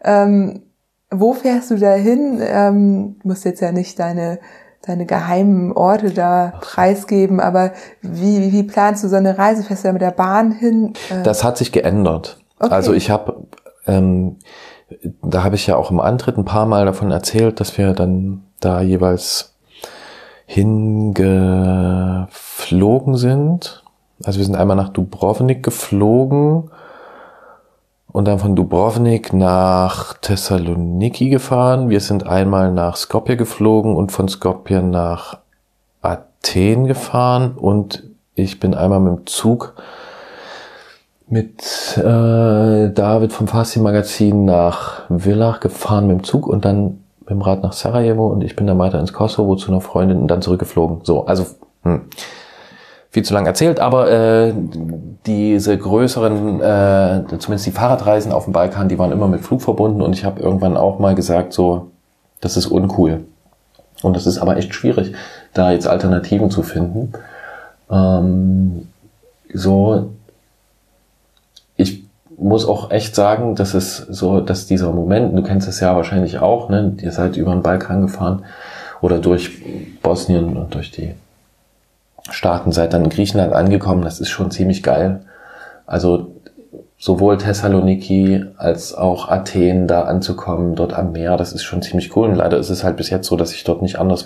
Ähm, 0.03 0.63
wo 1.11 1.33
fährst 1.33 1.71
du 1.71 1.75
da 1.75 1.93
hin? 1.93 2.41
Ähm, 2.41 3.17
du 3.21 3.27
musst 3.27 3.45
jetzt 3.45 3.61
ja 3.61 3.71
nicht 3.71 3.99
deine, 3.99 4.39
deine 4.85 5.05
geheimen 5.05 5.73
Orte 5.73 6.11
da 6.11 6.53
preisgeben, 6.61 7.39
aber 7.39 7.73
wie, 8.01 8.51
wie 8.51 8.63
planst 8.63 9.03
du 9.03 9.09
so 9.09 9.15
eine 9.15 9.37
Reise? 9.37 9.63
Fährst 9.63 9.83
du 9.83 9.89
da 9.89 9.93
mit 9.93 10.01
der 10.01 10.11
Bahn 10.11 10.51
hin? 10.51 10.93
Äh, 11.09 11.23
das 11.23 11.43
hat 11.43 11.57
sich 11.57 11.71
geändert. 11.71 12.39
Okay. 12.59 12.73
Also 12.73 12.93
ich 12.93 13.09
habe 13.09 13.47
ähm, 13.85 14.37
da 15.21 15.43
habe 15.43 15.55
ich 15.55 15.67
ja 15.67 15.75
auch 15.75 15.91
im 15.91 15.99
Antritt 15.99 16.37
ein 16.37 16.45
paar 16.45 16.65
Mal 16.65 16.85
davon 16.85 17.11
erzählt, 17.11 17.59
dass 17.59 17.77
wir 17.77 17.93
dann 17.93 18.43
da 18.59 18.81
jeweils 18.81 19.56
hingeflogen 20.47 22.27
sind. 23.17 23.83
Also 24.23 24.39
wir 24.39 24.45
sind 24.45 24.55
einmal 24.55 24.77
nach 24.77 24.89
Dubrovnik 24.89 25.61
geflogen 25.61 26.71
und 28.11 28.27
dann 28.27 28.39
von 28.39 28.55
Dubrovnik 28.55 29.33
nach 29.33 30.15
Thessaloniki 30.15 31.29
gefahren. 31.29 31.89
Wir 31.89 31.99
sind 31.99 32.25
einmal 32.25 32.71
nach 32.71 32.95
Skopje 32.95 33.37
geflogen 33.37 33.95
und 33.95 34.11
von 34.11 34.27
Skopje 34.27 34.81
nach 34.81 35.37
Athen 36.01 36.87
gefahren 36.87 37.51
und 37.55 38.03
ich 38.33 38.59
bin 38.59 38.73
einmal 38.73 39.01
mit 39.01 39.13
dem 39.13 39.27
Zug 39.27 39.75
mit 41.29 41.97
äh, 41.97 42.89
David 42.89 43.33
vom 43.33 43.47
Fasti 43.47 43.79
Magazin 43.79 44.45
nach 44.45 45.01
Villach 45.09 45.59
gefahren 45.59 46.07
mit 46.07 46.19
dem 46.19 46.23
Zug 46.23 46.47
und 46.47 46.63
dann 46.63 47.03
mit 47.27 47.31
dem 47.31 47.41
Rad 47.41 47.61
nach 47.61 47.73
Sarajevo 47.73 48.27
und 48.27 48.41
ich 48.41 48.55
bin 48.55 48.67
dann 48.67 48.79
weiter 48.79 48.99
ins 48.99 49.11
Kosovo 49.11 49.57
zu 49.57 49.69
einer 49.69 49.81
Freundin 49.81 50.21
und 50.21 50.27
dann 50.29 50.41
zurückgeflogen. 50.41 51.01
So, 51.03 51.25
also 51.25 51.45
hm, 51.83 52.03
viel 53.09 53.23
zu 53.23 53.33
lang 53.33 53.45
erzählt, 53.45 53.81
aber 53.81 54.09
äh, 54.09 54.53
diese 55.25 55.77
größeren, 55.77 56.61
äh, 56.61 57.23
zumindest 57.37 57.65
die 57.65 57.71
Fahrradreisen 57.71 58.31
auf 58.31 58.45
dem 58.45 58.53
Balkan, 58.53 58.87
die 58.87 58.97
waren 58.97 59.11
immer 59.11 59.27
mit 59.27 59.41
Flug 59.41 59.61
verbunden 59.61 60.01
und 60.01 60.13
ich 60.13 60.23
habe 60.23 60.41
irgendwann 60.41 60.77
auch 60.77 60.99
mal 60.99 61.15
gesagt, 61.15 61.51
so, 61.51 61.87
das 62.39 62.55
ist 62.55 62.67
uncool. 62.67 63.25
Und 64.03 64.15
das 64.15 64.25
ist 64.25 64.37
aber 64.37 64.57
echt 64.57 64.73
schwierig, 64.73 65.13
da 65.53 65.71
jetzt 65.71 65.87
Alternativen 65.87 66.49
zu 66.49 66.63
finden. 66.63 67.11
Ähm, 67.89 68.87
so, 69.53 70.11
muss 72.37 72.67
auch 72.67 72.91
echt 72.91 73.15
sagen, 73.15 73.55
dass 73.55 73.73
es 73.73 73.97
so, 73.97 74.39
dass 74.39 74.67
dieser 74.67 74.91
Moment, 74.91 75.35
du 75.37 75.41
kennst 75.43 75.67
es 75.67 75.79
ja 75.79 75.95
wahrscheinlich 75.95 76.39
auch, 76.39 76.69
ne? 76.69 76.95
Ihr 77.01 77.11
seid 77.11 77.35
über 77.35 77.51
den 77.51 77.63
Balkan 77.63 78.01
gefahren 78.01 78.45
oder 79.01 79.19
durch 79.19 79.51
Bosnien 80.01 80.55
und 80.55 80.73
durch 80.73 80.91
die 80.91 81.15
Staaten, 82.29 82.71
seid 82.71 82.93
dann 82.93 83.05
in 83.05 83.09
Griechenland 83.09 83.53
angekommen. 83.53 84.03
Das 84.03 84.19
ist 84.19 84.29
schon 84.29 84.51
ziemlich 84.51 84.83
geil. 84.83 85.21
Also 85.85 86.31
sowohl 86.99 87.37
Thessaloniki 87.37 88.43
als 88.57 88.93
auch 88.93 89.29
Athen 89.29 89.87
da 89.87 90.01
anzukommen, 90.03 90.75
dort 90.75 90.93
am 90.93 91.11
Meer, 91.13 91.37
das 91.37 91.53
ist 91.53 91.63
schon 91.63 91.81
ziemlich 91.81 92.15
cool. 92.15 92.29
Und 92.29 92.35
leider 92.35 92.57
ist 92.57 92.69
es 92.69 92.83
halt 92.83 92.97
bis 92.97 93.09
jetzt 93.09 93.27
so, 93.27 93.35
dass 93.35 93.53
ich 93.53 93.63
dort 93.63 93.81
nicht 93.81 93.97
anders 93.97 94.25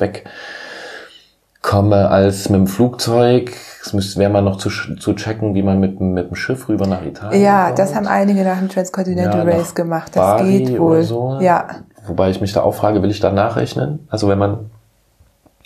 wegkomme 1.62 2.10
als 2.10 2.50
mit 2.50 2.60
dem 2.60 2.68
Flugzeug. 2.68 3.56
Es 3.84 3.94
müsste 3.94 4.20
wäre 4.20 4.30
mal 4.32 4.42
noch 4.42 4.58
zu, 4.58 4.70
zu 4.70 5.14
checken, 5.14 5.56
wie 5.56 5.64
man 5.64 5.80
mit, 5.80 6.00
mit 6.00 6.30
dem 6.30 6.36
Schiff 6.36 6.70
rüber 6.70 6.86
nach 6.88 7.04
Italien 7.04 7.42
Ja, 7.42 7.66
kommt. 7.68 7.80
das 7.80 7.96
haben 7.96 8.08
einige 8.08 8.44
nach 8.44 8.60
dem 8.60 8.70
Transcontinental 8.70 9.48
Ja, 9.48 9.56
Race 9.58 9.74
gemacht. 9.74 10.16
Das 10.16 10.38
Bari 10.38 10.64
geht 10.66 10.80
wohl. 10.80 11.02
so. 11.04 11.40
Ja. 11.42 11.66
Wobei 12.06 12.30
ich 12.30 12.42
mich 12.42 12.54
da 12.54 12.62
auch 12.62 12.74
frage, 12.74 13.02
will 13.02 13.10
ich 13.12 13.20
da 13.20 13.32
nachrechnen? 13.32 14.08
Also 14.10 14.28
wenn 14.28 14.38
man 14.38 14.70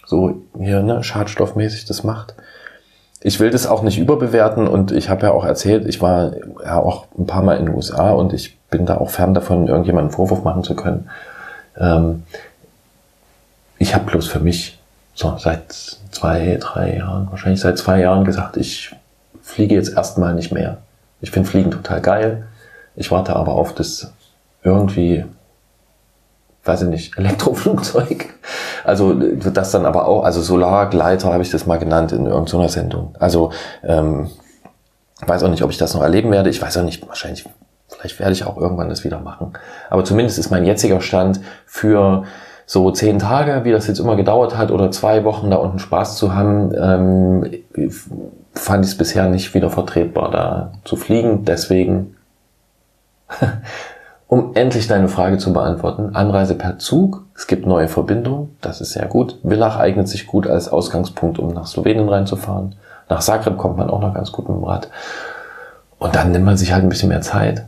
so 0.06 0.36
hier 0.58 0.82
ne, 0.84 1.04
schadstoffmäßig 1.04 1.86
das 1.86 2.04
macht. 2.04 2.36
Ich 3.22 3.40
will 3.40 3.50
das 3.50 3.66
auch 3.66 3.82
nicht 3.82 3.98
überbewerten 3.98 4.68
und 4.68 4.92
ich 4.92 5.10
habe 5.10 5.26
ja 5.26 5.32
auch 5.32 5.44
erzählt, 5.46 5.88
ich 5.88 6.00
war 6.02 6.32
ja 6.64 6.78
auch 6.80 7.08
ein 7.18 7.26
paar 7.26 7.42
Mal 7.42 7.58
in 7.58 7.66
den 7.66 7.76
USA 7.76 8.12
und 8.12 8.34
ich 8.34 8.60
bin 8.70 8.86
da 8.86 8.98
auch 8.98 9.10
fern 9.10 9.34
davon, 9.34 9.68
irgendjemanden 9.68 10.12
Vorwurf 10.12 10.44
machen 10.44 10.64
zu 10.64 10.76
können. 10.76 11.10
Ähm, 11.78 12.24
ich 13.80 13.96
habe 13.96 14.06
bloß 14.06 14.28
für 14.28 14.40
mich 14.40 14.75
so 15.16 15.36
seit 15.38 15.72
zwei, 15.72 16.58
drei 16.60 16.98
Jahren, 16.98 17.32
wahrscheinlich 17.32 17.62
seit 17.62 17.78
zwei 17.78 18.02
Jahren 18.02 18.26
gesagt, 18.26 18.58
ich 18.58 18.96
fliege 19.42 19.74
jetzt 19.74 19.96
erstmal 19.96 20.36
nicht 20.36 20.52
mehr. 20.52 20.78
Ich 21.22 21.32
finde 21.32 21.50
Fliegen 21.50 21.72
total 21.72 22.02
geil. 22.02 22.48
Ich 22.96 23.12
warte 23.12 23.36
aber 23.36 23.54
auf 23.54 23.74
das 23.74 24.14
irgendwie 24.64 25.26
weiß 26.66 26.82
ich 26.82 26.88
nicht, 26.90 27.14
Elektroflugzeug. 27.18 28.34
Also 28.84 29.14
das 29.14 29.72
dann 29.72 29.86
aber 29.86 30.08
auch, 30.08 30.24
also 30.24 30.42
Solargleiter 30.42 31.32
habe 31.32 31.44
ich 31.44 31.52
das 31.52 31.66
mal 31.66 31.80
genannt 31.80 32.12
in 32.12 32.26
irgendeiner 32.26 32.70
Sendung. 32.70 33.16
Also 33.20 33.52
ähm, 33.84 34.30
weiß 35.26 35.44
auch 35.44 35.50
nicht, 35.50 35.64
ob 35.64 35.72
ich 35.72 35.78
das 35.78 35.94
noch 35.94 36.04
erleben 36.04 36.32
werde. 36.32 36.50
Ich 36.50 36.62
weiß 36.62 36.78
auch 36.78 36.84
nicht, 36.84 37.08
wahrscheinlich, 37.08 37.48
vielleicht 37.88 38.20
werde 38.20 38.34
ich 38.34 38.46
auch 38.46 38.58
irgendwann 38.58 38.90
das 38.90 39.04
wieder 39.04 39.20
machen. 39.20 39.54
Aber 39.90 40.04
zumindest 40.04 40.38
ist 40.38 40.52
mein 40.52 40.66
jetziger 40.66 41.02
Stand 41.02 41.40
für 41.66 42.26
so 42.66 42.90
zehn 42.92 43.20
Tage, 43.20 43.64
wie 43.64 43.72
das 43.72 43.88
jetzt 43.88 44.00
immer 44.00 44.16
gedauert 44.16 44.58
hat, 44.58 44.72
oder 44.72 44.92
zwei 44.92 45.24
Wochen 45.24 45.52
da 45.52 45.58
unten 45.58 45.80
Spaß 45.80 46.18
zu 46.18 46.34
haben, 46.34 46.74
ähm, 46.76 47.52
fand 48.54 48.86
ich 48.86 48.92
es 48.92 48.98
bisher 48.98 49.28
nicht 49.30 49.54
wieder 49.54 49.70
vertretbar, 49.70 50.32
da 50.32 50.72
zu 50.84 50.96
fliegen. 50.96 51.46
Deswegen 51.46 52.16
um 54.28 54.56
endlich 54.56 54.88
deine 54.88 55.08
Frage 55.08 55.38
zu 55.38 55.54
beantworten, 55.54 56.16
Anreise 56.16 56.56
per 56.56 56.80
Zug, 56.80 57.24
es 57.36 57.48
gibt 57.48 57.66
neue 57.66 57.88
Verbindungen, 57.88 58.56
das 58.62 58.82
ist 58.82 58.94
sehr 58.94 59.06
gut. 59.06 59.40
Villach 59.44 59.78
eignet 59.78 60.08
sich 60.08 60.28
gut 60.28 60.48
als 60.48 60.70
Ausgangspunkt, 60.70 61.40
um 61.40 61.54
nach 61.54 61.68
Slowenien 61.68 62.10
reinzufahren. 62.10 62.76
Nach 63.10 63.20
Zagreb 63.22 63.58
kommt 63.58 63.78
man 63.78 63.90
auch 63.90 64.02
noch 64.02 64.14
ganz 64.14 64.32
gut 64.32 64.50
mit 64.50 64.58
dem 64.58 64.64
Rad. 64.64 64.90
Und 66.00 66.16
dann 66.16 66.32
nimmt 66.32 66.46
man 66.46 66.58
sich 66.58 66.74
halt 66.74 66.84
ein 66.84 66.90
bisschen 66.90 67.10
mehr 67.10 67.22
Zeit 67.22 67.66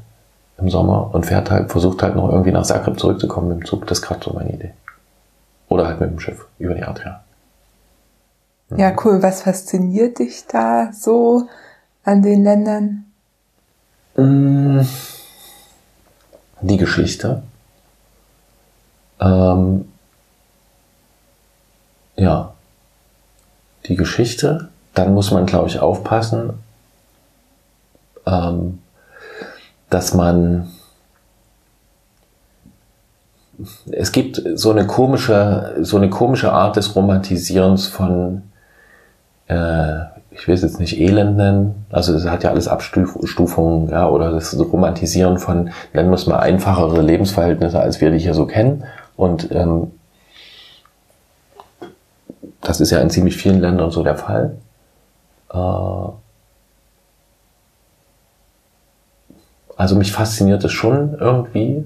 im 0.57 0.69
Sommer 0.69 1.11
und 1.13 1.25
fährt 1.25 1.51
halt, 1.51 1.71
versucht 1.71 2.01
halt 2.01 2.15
noch 2.15 2.29
irgendwie 2.29 2.51
nach 2.51 2.63
Zagreb 2.63 2.99
zurückzukommen 2.99 3.49
mit 3.49 3.59
dem 3.59 3.65
Zug. 3.65 3.85
Das 3.85 3.99
ist 3.99 4.05
gerade 4.05 4.21
so 4.23 4.33
meine 4.33 4.51
Idee. 4.51 4.73
Oder 5.77 5.89
halt 5.89 5.99
mit 5.99 6.09
dem 6.09 6.19
Schiff 6.19 6.47
über 6.57 6.73
die 6.73 6.81
Adria. 6.81 7.23
Ja, 8.75 8.95
cool. 9.05 9.21
Was 9.21 9.43
fasziniert 9.43 10.17
dich 10.17 10.47
da 10.47 10.91
so 10.91 11.47
an 12.03 12.23
den 12.23 12.43
Ländern? 12.43 13.05
Mm, 14.15 14.81
Die 16.61 16.77
Geschichte. 16.77 17.43
Ähm, 19.19 19.87
ja. 22.15 22.55
Die 23.85 23.95
Geschichte. 23.95 24.69
Dann 24.95 25.13
muss 25.13 25.29
man, 25.29 25.45
glaube 25.45 25.67
ich, 25.67 25.77
aufpassen, 25.79 26.53
ähm, 28.25 28.79
dass 29.91 30.15
man 30.15 30.71
es 33.91 34.11
gibt 34.11 34.41
so 34.55 34.71
eine 34.71 34.85
komische, 34.85 35.75
so 35.81 35.97
eine 35.97 36.09
komische 36.09 36.51
Art 36.51 36.75
des 36.75 36.95
Romantisierens 36.95 37.87
von, 37.87 38.43
äh, 39.47 40.01
ich 40.31 40.47
will 40.47 40.53
es 40.53 40.61
jetzt 40.61 40.79
nicht 40.79 40.99
Elend 40.99 41.37
nennen, 41.37 41.85
also 41.89 42.13
es 42.13 42.25
hat 42.25 42.43
ja 42.43 42.51
alles 42.51 42.67
Abstufungen, 42.67 43.89
ja, 43.89 44.07
oder 44.07 44.31
das 44.31 44.57
Romantisieren 44.59 45.39
von, 45.39 45.71
nennen 45.93 46.09
wir 46.09 46.15
es 46.15 46.27
mal 46.27 46.39
einfachere 46.39 47.01
Lebensverhältnisse, 47.01 47.79
als 47.79 47.99
wir 47.99 48.11
die 48.11 48.19
hier 48.19 48.35
so 48.35 48.45
kennen. 48.45 48.83
Und 49.15 49.51
ähm, 49.51 49.91
das 52.61 52.79
ist 52.81 52.91
ja 52.91 52.99
in 52.99 53.09
ziemlich 53.09 53.37
vielen 53.37 53.61
Ländern 53.61 53.89
so 53.89 54.03
der 54.03 54.17
Fall. 54.17 54.57
Äh, 55.51 55.57
also 59.75 59.95
mich 59.95 60.11
fasziniert 60.11 60.63
es 60.63 60.71
schon 60.71 61.15
irgendwie. 61.19 61.85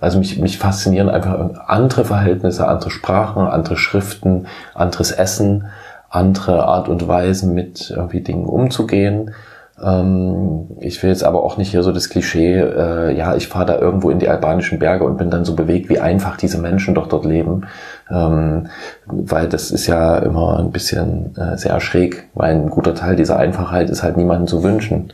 Also 0.00 0.18
mich, 0.18 0.38
mich 0.38 0.58
faszinieren 0.58 1.08
einfach 1.08 1.66
andere 1.66 2.04
Verhältnisse, 2.04 2.68
andere 2.68 2.90
Sprachen, 2.90 3.46
andere 3.46 3.76
Schriften, 3.76 4.46
anderes 4.74 5.10
Essen, 5.10 5.66
andere 6.08 6.64
Art 6.64 6.88
und 6.88 7.08
Weisen 7.08 7.54
mit 7.54 7.90
irgendwie 7.90 8.20
Dingen 8.20 8.46
umzugehen. 8.46 9.32
Ähm, 9.82 10.68
ich 10.80 11.02
will 11.02 11.10
jetzt 11.10 11.24
aber 11.24 11.42
auch 11.42 11.56
nicht 11.56 11.70
hier 11.70 11.82
so 11.82 11.92
das 11.92 12.08
Klischee, 12.08 12.58
äh, 12.58 13.16
ja, 13.16 13.36
ich 13.36 13.48
fahre 13.48 13.66
da 13.66 13.78
irgendwo 13.78 14.10
in 14.10 14.18
die 14.18 14.28
albanischen 14.28 14.78
Berge 14.78 15.04
und 15.04 15.18
bin 15.18 15.30
dann 15.30 15.44
so 15.44 15.54
bewegt, 15.54 15.88
wie 15.88 16.00
einfach 16.00 16.36
diese 16.36 16.58
Menschen 16.58 16.94
doch 16.94 17.08
dort 17.08 17.24
leben. 17.24 17.66
Ähm, 18.10 18.68
weil 19.06 19.48
das 19.48 19.70
ist 19.70 19.86
ja 19.86 20.18
immer 20.18 20.58
ein 20.58 20.72
bisschen 20.72 21.36
äh, 21.36 21.56
sehr 21.56 21.80
schräg, 21.80 22.28
weil 22.34 22.54
ein 22.54 22.70
guter 22.70 22.94
Teil 22.94 23.16
dieser 23.16 23.36
Einfachheit 23.36 23.90
ist 23.90 24.02
halt 24.02 24.16
niemandem 24.16 24.46
zu 24.46 24.62
wünschen. 24.62 25.12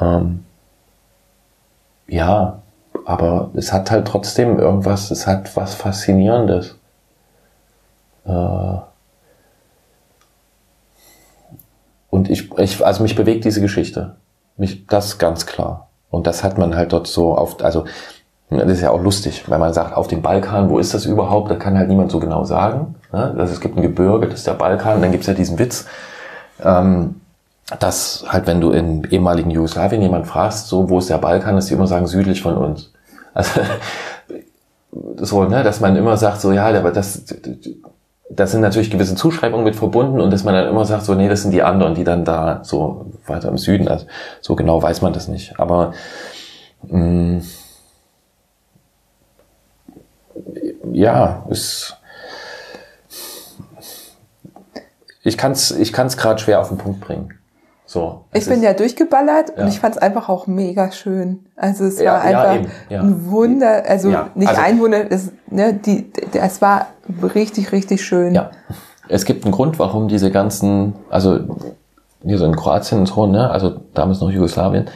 Ähm, 0.00 0.44
ja, 2.06 2.62
aber 3.04 3.50
es 3.54 3.72
hat 3.72 3.90
halt 3.90 4.06
trotzdem 4.06 4.58
irgendwas, 4.58 5.10
es 5.10 5.26
hat 5.26 5.56
was 5.56 5.74
Faszinierendes. 5.74 6.76
Äh 8.26 8.76
und 12.10 12.30
ich, 12.30 12.56
ich, 12.58 12.84
also 12.84 13.02
mich 13.02 13.16
bewegt 13.16 13.44
diese 13.44 13.60
Geschichte. 13.60 14.16
Mich, 14.56 14.86
das 14.86 15.18
ganz 15.18 15.46
klar. 15.46 15.88
Und 16.10 16.26
das 16.26 16.44
hat 16.44 16.58
man 16.58 16.76
halt 16.76 16.92
dort 16.92 17.08
so 17.08 17.36
oft, 17.36 17.62
also, 17.62 17.84
das 18.50 18.70
ist 18.70 18.82
ja 18.82 18.90
auch 18.90 19.02
lustig, 19.02 19.50
wenn 19.50 19.58
man 19.58 19.74
sagt, 19.74 19.96
auf 19.96 20.06
dem 20.06 20.22
Balkan, 20.22 20.70
wo 20.70 20.78
ist 20.78 20.94
das 20.94 21.06
überhaupt? 21.06 21.50
Da 21.50 21.56
kann 21.56 21.76
halt 21.76 21.88
niemand 21.88 22.12
so 22.12 22.20
genau 22.20 22.44
sagen. 22.44 22.94
Ne? 23.12 23.34
Also 23.36 23.52
es 23.52 23.60
gibt 23.60 23.76
ein 23.76 23.82
Gebirge, 23.82 24.28
das 24.28 24.40
ist 24.40 24.46
der 24.46 24.54
Balkan, 24.54 25.02
dann 25.02 25.10
gibt's 25.10 25.26
ja 25.26 25.34
diesen 25.34 25.58
Witz, 25.58 25.86
ähm, 26.62 27.20
dass 27.80 28.24
halt, 28.28 28.46
wenn 28.46 28.60
du 28.60 28.70
in 28.70 29.04
ehemaligen 29.10 29.50
Jugoslawien 29.50 30.00
jemand 30.00 30.28
fragst, 30.28 30.68
so, 30.68 30.88
wo 30.88 30.98
ist 30.98 31.10
der 31.10 31.18
Balkan, 31.18 31.56
dass 31.56 31.66
die 31.66 31.74
immer 31.74 31.88
sagen, 31.88 32.06
südlich 32.06 32.42
von 32.42 32.56
uns. 32.56 32.93
Also 33.34 33.60
so, 35.16 35.44
ne, 35.44 35.62
dass 35.62 35.80
man 35.80 35.96
immer 35.96 36.16
sagt, 36.16 36.40
so 36.40 36.52
ja, 36.52 36.66
aber 36.66 36.92
das, 36.92 37.24
das 38.30 38.52
sind 38.52 38.60
natürlich 38.60 38.90
gewisse 38.90 39.16
Zuschreibungen 39.16 39.64
mit 39.64 39.76
verbunden 39.76 40.20
und 40.20 40.30
dass 40.30 40.44
man 40.44 40.54
dann 40.54 40.68
immer 40.68 40.84
sagt, 40.84 41.04
so 41.04 41.14
nee, 41.14 41.28
das 41.28 41.42
sind 41.42 41.50
die 41.50 41.62
anderen, 41.62 41.94
die 41.94 42.04
dann 42.04 42.24
da 42.24 42.60
so 42.62 43.06
weiter 43.26 43.48
im 43.48 43.58
Süden, 43.58 43.88
also 43.88 44.06
so 44.40 44.56
genau 44.56 44.82
weiß 44.82 45.02
man 45.02 45.12
das 45.12 45.28
nicht. 45.28 45.58
Aber 45.58 45.92
mh, 46.88 47.42
ja, 50.92 51.44
ist 51.50 51.96
ich 55.24 55.38
kann's, 55.38 55.70
ich 55.70 55.92
kann's 55.92 56.16
gerade 56.18 56.38
schwer 56.40 56.60
auf 56.60 56.68
den 56.68 56.76
Punkt 56.76 57.00
bringen. 57.00 57.32
So, 57.94 58.24
ich 58.32 58.44
bin 58.46 58.60
ja 58.60 58.72
durchgeballert 58.72 59.52
ja. 59.56 59.62
und 59.62 59.68
ich 59.68 59.78
fand 59.78 59.94
es 59.94 60.02
einfach 60.02 60.28
auch 60.28 60.48
mega 60.48 60.90
schön. 60.90 61.46
Also 61.54 61.84
es 61.84 62.00
ja, 62.00 62.14
war 62.14 62.22
einfach 62.22 62.68
ja, 62.88 63.02
ein 63.02 63.30
Wunder, 63.30 63.84
also 63.86 64.08
nicht 64.34 64.48
also, 64.48 64.60
ein 64.60 64.80
Wunder, 64.80 65.12
es, 65.12 65.30
ne, 65.48 65.74
die, 65.74 66.10
es 66.32 66.60
war 66.60 66.88
richtig, 67.36 67.70
richtig 67.70 68.04
schön. 68.04 68.34
Ja. 68.34 68.50
Es 69.06 69.24
gibt 69.24 69.44
einen 69.44 69.52
Grund, 69.52 69.78
warum 69.78 70.08
diese 70.08 70.32
ganzen, 70.32 70.96
also 71.08 71.38
hier 72.24 72.36
so 72.38 72.46
in 72.46 72.56
Kroatien 72.56 72.98
und 72.98 73.06
so, 73.06 73.26
ne, 73.28 73.48
also 73.48 73.76
damals 73.94 74.18
noch 74.18 74.28
Jugoslawien, 74.28 74.86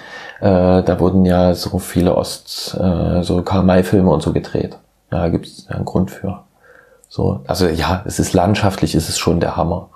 äh, 0.41 0.83
da 0.83 0.97
wurden 0.99 1.25
ja 1.25 1.55
so 1.55 1.79
viele 1.79 2.17
Ost, 2.17 2.77
äh, 2.81 3.23
so 3.23 3.41
Karl-May-Filme 3.43 4.11
und 4.11 4.25
so 4.25 4.33
gedreht. 4.33 4.77
Da 5.11 5.29
gibt 5.29 5.47
es 5.47 5.69
einen 5.69 5.85
Grund 5.85 6.11
für. 6.11 6.43
So, 7.09 7.43
also 7.47 7.69
ja, 7.69 8.03
es 8.07 8.19
ist 8.19 8.33
landschaftlich, 8.33 8.97
es 8.97 9.09
ist 9.09 9.21
schon 9.21 9.39
der 9.39 9.57
Hammer. 9.57 9.89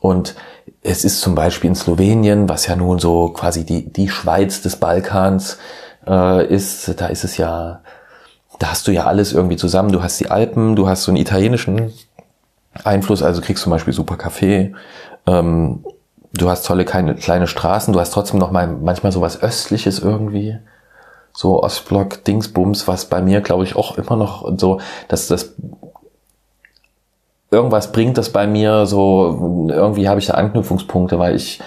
Und 0.00 0.36
es 0.82 1.04
ist 1.04 1.20
zum 1.20 1.34
Beispiel 1.34 1.68
in 1.68 1.74
Slowenien, 1.74 2.48
was 2.48 2.66
ja 2.66 2.76
nun 2.76 2.98
so 2.98 3.28
quasi 3.28 3.64
die, 3.64 3.92
die 3.92 4.08
Schweiz 4.08 4.62
des 4.62 4.76
Balkans 4.76 5.58
äh, 6.06 6.46
ist, 6.46 7.00
da 7.00 7.06
ist 7.06 7.24
es 7.24 7.36
ja, 7.36 7.80
da 8.58 8.70
hast 8.70 8.86
du 8.86 8.92
ja 8.92 9.04
alles 9.04 9.32
irgendwie 9.32 9.56
zusammen. 9.56 9.92
Du 9.92 10.02
hast 10.02 10.18
die 10.20 10.30
Alpen, 10.30 10.76
du 10.76 10.88
hast 10.88 11.04
so 11.04 11.10
einen 11.10 11.20
italienischen 11.20 11.92
Einfluss, 12.84 13.22
also 13.22 13.40
kriegst 13.40 13.62
zum 13.62 13.70
Beispiel 13.70 13.92
super 13.94 14.16
Kaffee, 14.16 14.74
ähm, 15.26 15.84
du 16.32 16.50
hast 16.50 16.66
tolle 16.66 16.84
kleine, 16.84 17.14
kleine 17.14 17.46
Straßen, 17.46 17.92
du 17.92 18.00
hast 18.00 18.12
trotzdem 18.12 18.38
noch 18.38 18.50
mal 18.50 18.66
manchmal 18.66 19.12
so 19.12 19.20
was 19.20 19.42
Östliches 19.42 19.98
irgendwie. 19.98 20.58
So 21.32 21.62
Ostblock, 21.62 22.24
Dingsbums, 22.24 22.88
was 22.88 23.04
bei 23.04 23.22
mir, 23.22 23.40
glaube 23.42 23.62
ich, 23.62 23.76
auch 23.76 23.96
immer 23.96 24.16
noch 24.16 24.50
so, 24.56 24.80
dass 25.06 25.28
das 25.28 25.54
irgendwas 27.50 27.92
bringt 27.92 28.18
das 28.18 28.30
bei 28.30 28.46
mir 28.46 28.86
so, 28.86 29.68
irgendwie 29.70 30.08
habe 30.08 30.20
ich 30.20 30.26
da 30.26 30.34
Anknüpfungspunkte, 30.34 31.18
weil 31.18 31.36
ich 31.36 31.60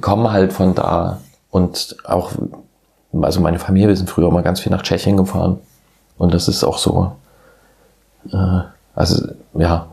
komme 0.00 0.32
halt 0.32 0.52
von 0.52 0.74
da 0.74 1.20
und 1.50 1.96
auch, 2.04 2.32
also 3.20 3.40
meine 3.40 3.58
Familie, 3.58 3.88
wir 3.88 3.96
sind 3.96 4.10
früher 4.10 4.28
immer 4.28 4.42
ganz 4.42 4.60
viel 4.60 4.72
nach 4.72 4.82
Tschechien 4.82 5.16
gefahren 5.16 5.58
und 6.18 6.34
das 6.34 6.48
ist 6.48 6.64
auch 6.64 6.78
so, 6.78 7.12
äh, 8.32 8.60
also 8.94 9.28
ja, 9.54 9.88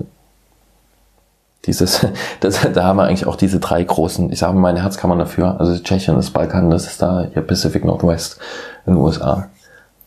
dieses, 1.66 2.06
das, 2.40 2.68
da 2.74 2.84
haben 2.84 2.98
wir 2.98 3.04
eigentlich 3.04 3.28
auch 3.28 3.36
diese 3.36 3.60
drei 3.60 3.84
großen, 3.84 4.32
ich 4.32 4.40
sage 4.40 4.54
mal, 4.54 4.60
meine 4.60 4.84
Herzkammern 4.84 5.20
dafür, 5.20 5.60
also 5.60 5.78
Tschechien, 5.82 6.16
das 6.16 6.32
Balkan, 6.32 6.70
das 6.70 6.86
ist 6.86 7.02
da 7.02 7.28
hier 7.32 7.42
Pacific 7.42 7.86
Northwest 7.86 8.40
in 8.86 8.94
den 8.94 9.02
USA. 9.02 9.48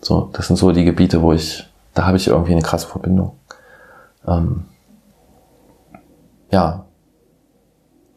So, 0.02 0.30
das 0.32 0.46
sind 0.46 0.56
so 0.56 0.72
die 0.72 0.84
Gebiete, 0.84 1.20
wo 1.20 1.32
ich, 1.32 1.66
da 1.94 2.06
habe 2.06 2.16
ich 2.16 2.28
irgendwie 2.28 2.52
eine 2.52 2.62
krasse 2.62 2.86
Verbindung. 2.86 3.32
Ähm, 4.26 4.64
ja. 6.50 6.84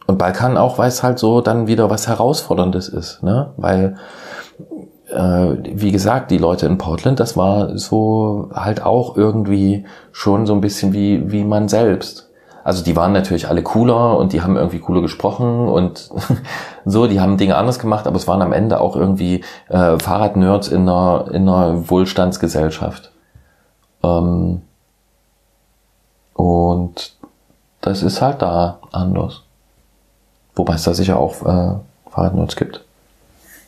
Und 0.06 0.18
Balkan 0.18 0.58
auch, 0.58 0.78
weil 0.78 0.90
es 0.90 1.02
halt 1.02 1.18
so 1.18 1.42
dann 1.42 1.68
wieder 1.68 1.90
was 1.90 2.08
Herausforderndes 2.08 2.90
ist, 2.90 3.24
ne? 3.24 3.54
Weil, 3.58 3.96
äh, 5.10 5.56
wie 5.64 5.92
gesagt, 5.92 6.30
die 6.30 6.38
Leute 6.38 6.66
in 6.66 6.78
Portland, 6.78 7.20
das 7.20 7.38
war 7.38 7.78
so 7.78 8.50
halt 8.54 8.84
auch 8.84 9.16
irgendwie 9.16 9.86
schon 10.12 10.46
so 10.46 10.54
ein 10.54 10.62
bisschen 10.62 10.92
wie, 10.94 11.32
wie 11.32 11.46
man 11.46 11.70
selbst. 11.70 12.30
Also 12.64 12.84
die 12.84 12.96
waren 12.96 13.12
natürlich 13.12 13.50
alle 13.50 13.62
cooler 13.62 14.18
und 14.18 14.32
die 14.32 14.42
haben 14.42 14.56
irgendwie 14.56 14.80
cooler 14.80 15.02
gesprochen 15.02 15.68
und 15.68 16.10
so, 16.86 17.08
die 17.08 17.20
haben 17.20 17.38
Dinge 17.38 17.58
anders 17.58 17.78
gemacht, 17.78 18.08
aber 18.08 18.16
es 18.16 18.28
waren 18.28 18.42
am 18.42 18.54
Ende 18.54 18.80
auch 18.80 18.96
irgendwie 18.96 19.44
äh, 19.70 20.00
Fahrradnerds 20.00 20.70
in 20.70 20.88
einer, 20.88 21.26
in 21.32 21.48
einer 21.48 21.90
Wohlstandsgesellschaft. 21.90 23.12
Ähm, 24.02 24.62
und 26.34 27.14
das 27.84 28.02
ist 28.02 28.22
halt 28.22 28.42
da 28.42 28.80
anders. 28.92 29.44
Wobei 30.56 30.76
es 30.76 30.84
da 30.84 30.94
sicher 30.94 31.20
auch 31.20 31.42
äh, 31.42 31.76
Fahrradnerds 32.10 32.56
gibt. 32.56 32.84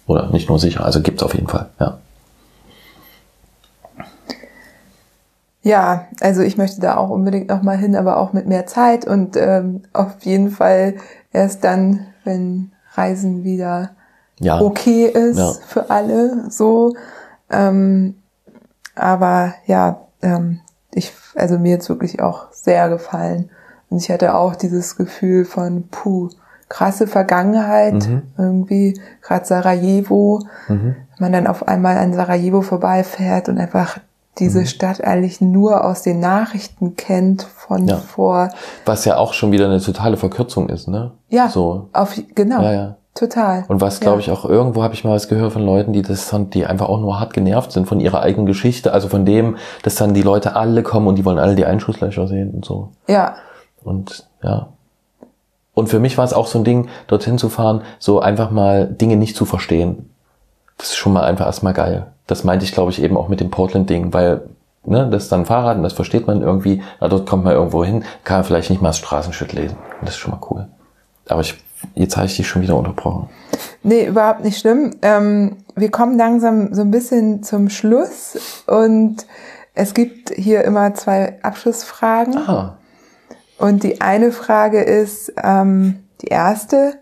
Oder 0.07 0.29
nicht 0.29 0.49
nur 0.49 0.57
sicher, 0.57 0.83
also 0.83 1.01
gibt's 1.01 1.21
auf 1.21 1.35
jeden 1.35 1.47
Fall, 1.47 1.69
ja. 1.79 1.99
Ja, 5.61 6.05
also 6.21 6.41
ich 6.41 6.57
möchte 6.57 6.79
da 6.79 6.95
auch 6.95 7.09
unbedingt 7.09 7.49
nochmal 7.49 7.77
hin, 7.77 7.95
aber 7.95 8.17
auch 8.17 8.33
mit 8.33 8.45
mehr 8.45 8.67
Zeit 8.67 9.05
und 9.07 9.35
ähm, 9.35 9.81
auf 9.93 10.13
jeden 10.21 10.51
Fall 10.51 10.95
erst 11.33 11.63
dann, 11.63 12.05
wenn 12.23 12.71
Reisen 12.93 13.43
wieder 13.43 13.89
ja. 14.39 14.61
okay 14.61 15.07
ist 15.07 15.39
ja. 15.39 15.51
für 15.67 15.89
alle, 15.89 16.51
so. 16.51 16.95
Ähm, 17.49 18.15
aber 18.93 19.55
ja, 19.65 20.01
ähm, 20.21 20.59
ich, 20.93 21.11
also 21.33 21.57
mir 21.57 21.71
jetzt 21.71 21.89
wirklich 21.89 22.21
auch 22.21 22.51
sehr 22.51 22.87
gefallen. 22.87 23.49
Und 23.89 23.97
ich 23.97 24.09
hatte 24.09 24.35
auch 24.35 24.55
dieses 24.55 24.95
Gefühl 24.95 25.45
von, 25.45 25.87
puh, 25.89 26.29
krasse 26.69 27.07
Vergangenheit, 27.07 27.93
mhm. 27.93 28.23
irgendwie, 28.37 28.99
gerade 29.21 29.45
Sarajevo, 29.45 30.41
mhm. 30.67 30.95
man 31.19 31.31
dann 31.31 31.47
auf 31.47 31.67
einmal 31.67 31.97
an 31.97 32.13
Sarajevo 32.13 32.61
vorbeifährt 32.61 33.49
und 33.49 33.59
einfach 33.59 33.99
diese 34.39 34.61
mhm. 34.61 34.65
Stadt 34.65 35.03
eigentlich 35.03 35.39
nur 35.39 35.85
aus 35.85 36.01
den 36.01 36.19
Nachrichten 36.19 36.95
kennt 36.95 37.43
von 37.43 37.87
ja. 37.87 37.97
vor. 37.97 38.49
Was 38.85 39.05
ja 39.05 39.17
auch 39.17 39.33
schon 39.33 39.51
wieder 39.51 39.65
eine 39.65 39.79
totale 39.79 40.17
Verkürzung 40.17 40.69
ist, 40.69 40.87
ne? 40.87 41.11
Ja. 41.29 41.47
So. 41.49 41.89
Auf, 41.93 42.19
genau. 42.33 42.61
Ja, 42.61 42.73
ja. 42.73 42.95
Total. 43.13 43.63
Und 43.69 43.79
was, 43.79 44.01
glaube 44.01 44.19
ich, 44.19 44.29
auch 44.29 44.43
irgendwo 44.43 44.83
habe 44.83 44.93
ich 44.93 45.05
mal 45.05 45.11
was 45.11 45.29
gehört 45.29 45.53
von 45.53 45.65
Leuten, 45.65 45.93
die 45.93 46.01
das 46.01 46.35
die 46.53 46.65
einfach 46.65 46.89
auch 46.89 46.99
nur 46.99 47.17
hart 47.17 47.33
genervt 47.33 47.71
sind 47.71 47.87
von 47.87 48.01
ihrer 48.01 48.21
eigenen 48.21 48.45
Geschichte, 48.45 48.91
also 48.91 49.07
von 49.07 49.25
dem, 49.25 49.55
dass 49.83 49.95
dann 49.95 50.13
die 50.13 50.21
Leute 50.21 50.57
alle 50.57 50.83
kommen 50.83 51.07
und 51.07 51.15
die 51.15 51.23
wollen 51.23 51.39
alle 51.39 51.55
die 51.55 51.65
Einschusslöcher 51.65 52.27
sehen 52.27 52.51
und 52.51 52.65
so. 52.65 52.89
Ja. 53.07 53.35
Und 53.85 54.27
ja. 54.43 54.67
Und 55.73 55.87
für 55.87 55.99
mich 55.99 56.17
war 56.17 56.25
es 56.25 56.33
auch 56.33 56.47
so 56.47 56.59
ein 56.59 56.63
Ding, 56.63 56.89
dorthin 57.07 57.37
zu 57.37 57.49
fahren, 57.49 57.81
so 57.99 58.19
einfach 58.19 58.49
mal 58.49 58.87
Dinge 58.87 59.15
nicht 59.15 59.35
zu 59.35 59.45
verstehen. 59.45 60.09
Das 60.77 60.89
ist 60.89 60.95
schon 60.97 61.13
mal 61.13 61.23
einfach 61.23 61.45
erstmal 61.45 61.73
geil. 61.73 62.07
Das 62.27 62.43
meinte 62.43 62.65
ich, 62.65 62.73
glaube 62.73 62.91
ich, 62.91 63.01
eben 63.01 63.15
auch 63.15 63.27
mit 63.27 63.39
dem 63.39 63.51
Portland-Ding, 63.51 64.13
weil 64.13 64.41
ne, 64.85 65.07
das 65.09 65.23
ist 65.23 65.31
dann 65.31 65.45
Fahrrad 65.45 65.77
und 65.77 65.83
das 65.83 65.93
versteht 65.93 66.27
man 66.27 66.41
irgendwie. 66.41 66.81
Na, 66.99 67.07
dort 67.07 67.27
kommt 67.27 67.43
man 67.43 67.53
irgendwo 67.53 67.83
hin, 67.83 68.03
kann 68.23 68.37
man 68.37 68.43
vielleicht 68.45 68.69
nicht 68.69 68.81
mal 68.81 68.89
das 68.89 68.97
Straßenschild 68.97 69.53
lesen. 69.53 69.77
Und 69.99 70.07
das 70.07 70.15
ist 70.15 70.17
schon 70.17 70.31
mal 70.31 70.41
cool. 70.49 70.67
Aber 71.27 71.41
ich, 71.41 71.55
jetzt 71.93 72.17
habe 72.17 72.25
ich 72.25 72.35
dich 72.35 72.47
schon 72.47 72.61
wieder 72.61 72.75
unterbrochen. 72.75 73.29
Nee, 73.83 74.05
überhaupt 74.05 74.43
nicht 74.43 74.59
schlimm. 74.59 74.95
Ähm, 75.01 75.57
wir 75.75 75.91
kommen 75.91 76.17
langsam 76.17 76.73
so 76.73 76.81
ein 76.81 76.91
bisschen 76.91 77.43
zum 77.43 77.69
Schluss 77.69 78.63
und 78.65 79.25
es 79.73 79.93
gibt 79.93 80.29
hier 80.29 80.63
immer 80.63 80.93
zwei 80.93 81.37
Abschlussfragen. 81.43 82.37
Aha. 82.37 82.77
Und 83.57 83.83
die 83.83 84.01
eine 84.01 84.31
Frage 84.31 84.81
ist, 84.81 85.33
ähm, 85.41 86.03
die 86.21 86.27
erste, 86.27 86.99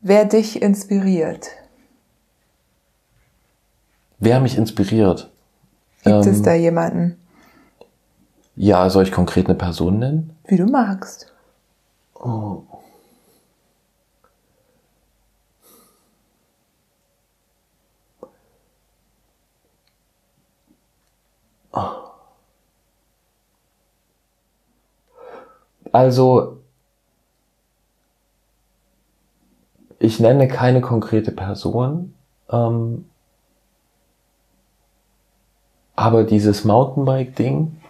wer 0.00 0.24
dich 0.24 0.62
inspiriert? 0.62 1.48
Wer 4.18 4.40
mich 4.40 4.56
inspiriert? 4.56 5.30
Gibt 6.04 6.26
ähm, 6.26 6.32
es 6.32 6.42
da 6.42 6.54
jemanden? 6.54 7.18
Ja, 8.54 8.88
soll 8.88 9.02
ich 9.04 9.12
konkret 9.12 9.46
eine 9.46 9.54
Person 9.54 9.98
nennen? 9.98 10.36
Wie 10.46 10.56
du 10.56 10.64
magst. 10.64 11.32
Oh. 12.14 12.62
Also, 25.96 26.58
ich 29.98 30.20
nenne 30.20 30.46
keine 30.46 30.82
konkrete 30.82 31.32
Person, 31.32 32.12
ähm, 32.50 33.06
aber 35.94 36.24
dieses 36.24 36.66
Mountainbike-Ding, 36.66 37.80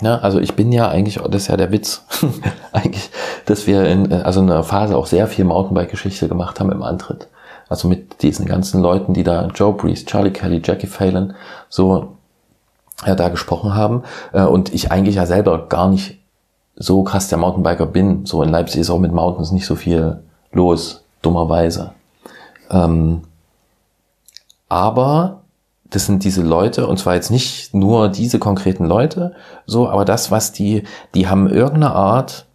ne, 0.00 0.20
also 0.24 0.40
ich 0.40 0.56
bin 0.56 0.72
ja 0.72 0.88
eigentlich, 0.88 1.20
das 1.22 1.42
ist 1.42 1.46
ja 1.46 1.56
der 1.56 1.70
Witz, 1.70 2.04
eigentlich, 2.72 3.10
dass 3.46 3.68
wir 3.68 3.84
in 3.84 4.12
also 4.12 4.40
in 4.40 4.50
einer 4.50 4.64
Phase 4.64 4.96
auch 4.96 5.06
sehr 5.06 5.28
viel 5.28 5.44
Mountainbike-Geschichte 5.44 6.26
gemacht 6.26 6.58
haben 6.58 6.72
im 6.72 6.82
Antritt. 6.82 7.28
Also 7.68 7.86
mit 7.86 8.22
diesen 8.22 8.44
ganzen 8.44 8.82
Leuten, 8.82 9.14
die 9.14 9.22
da, 9.22 9.46
Joe 9.54 9.72
Breeze, 9.72 10.04
Charlie 10.04 10.32
Kelly, 10.32 10.60
Jackie 10.64 10.88
Phelan, 10.88 11.36
so 11.68 12.16
ja, 13.06 13.14
da 13.14 13.28
gesprochen 13.28 13.76
haben. 13.76 14.02
Äh, 14.32 14.42
und 14.42 14.74
ich 14.74 14.90
eigentlich 14.90 15.14
ja 15.14 15.26
selber 15.26 15.68
gar 15.68 15.88
nicht 15.88 16.17
so 16.78 17.02
krass 17.02 17.28
der 17.28 17.38
Mountainbiker 17.38 17.86
bin. 17.86 18.24
So 18.24 18.42
in 18.42 18.50
Leipzig 18.50 18.80
ist 18.80 18.90
auch 18.90 18.98
mit 18.98 19.12
Mountains 19.12 19.50
nicht 19.50 19.66
so 19.66 19.74
viel 19.74 20.22
los, 20.52 21.02
dummerweise. 21.22 21.92
Ähm, 22.70 23.22
aber 24.68 25.42
das 25.90 26.06
sind 26.06 26.24
diese 26.24 26.42
Leute, 26.42 26.86
und 26.86 26.98
zwar 26.98 27.14
jetzt 27.14 27.30
nicht 27.30 27.74
nur 27.74 28.08
diese 28.08 28.38
konkreten 28.38 28.84
Leute, 28.84 29.34
so, 29.66 29.88
aber 29.88 30.04
das, 30.04 30.30
was 30.30 30.52
die, 30.52 30.84
die 31.14 31.28
haben 31.28 31.48
irgendeine 31.48 31.92
Art 31.92 32.46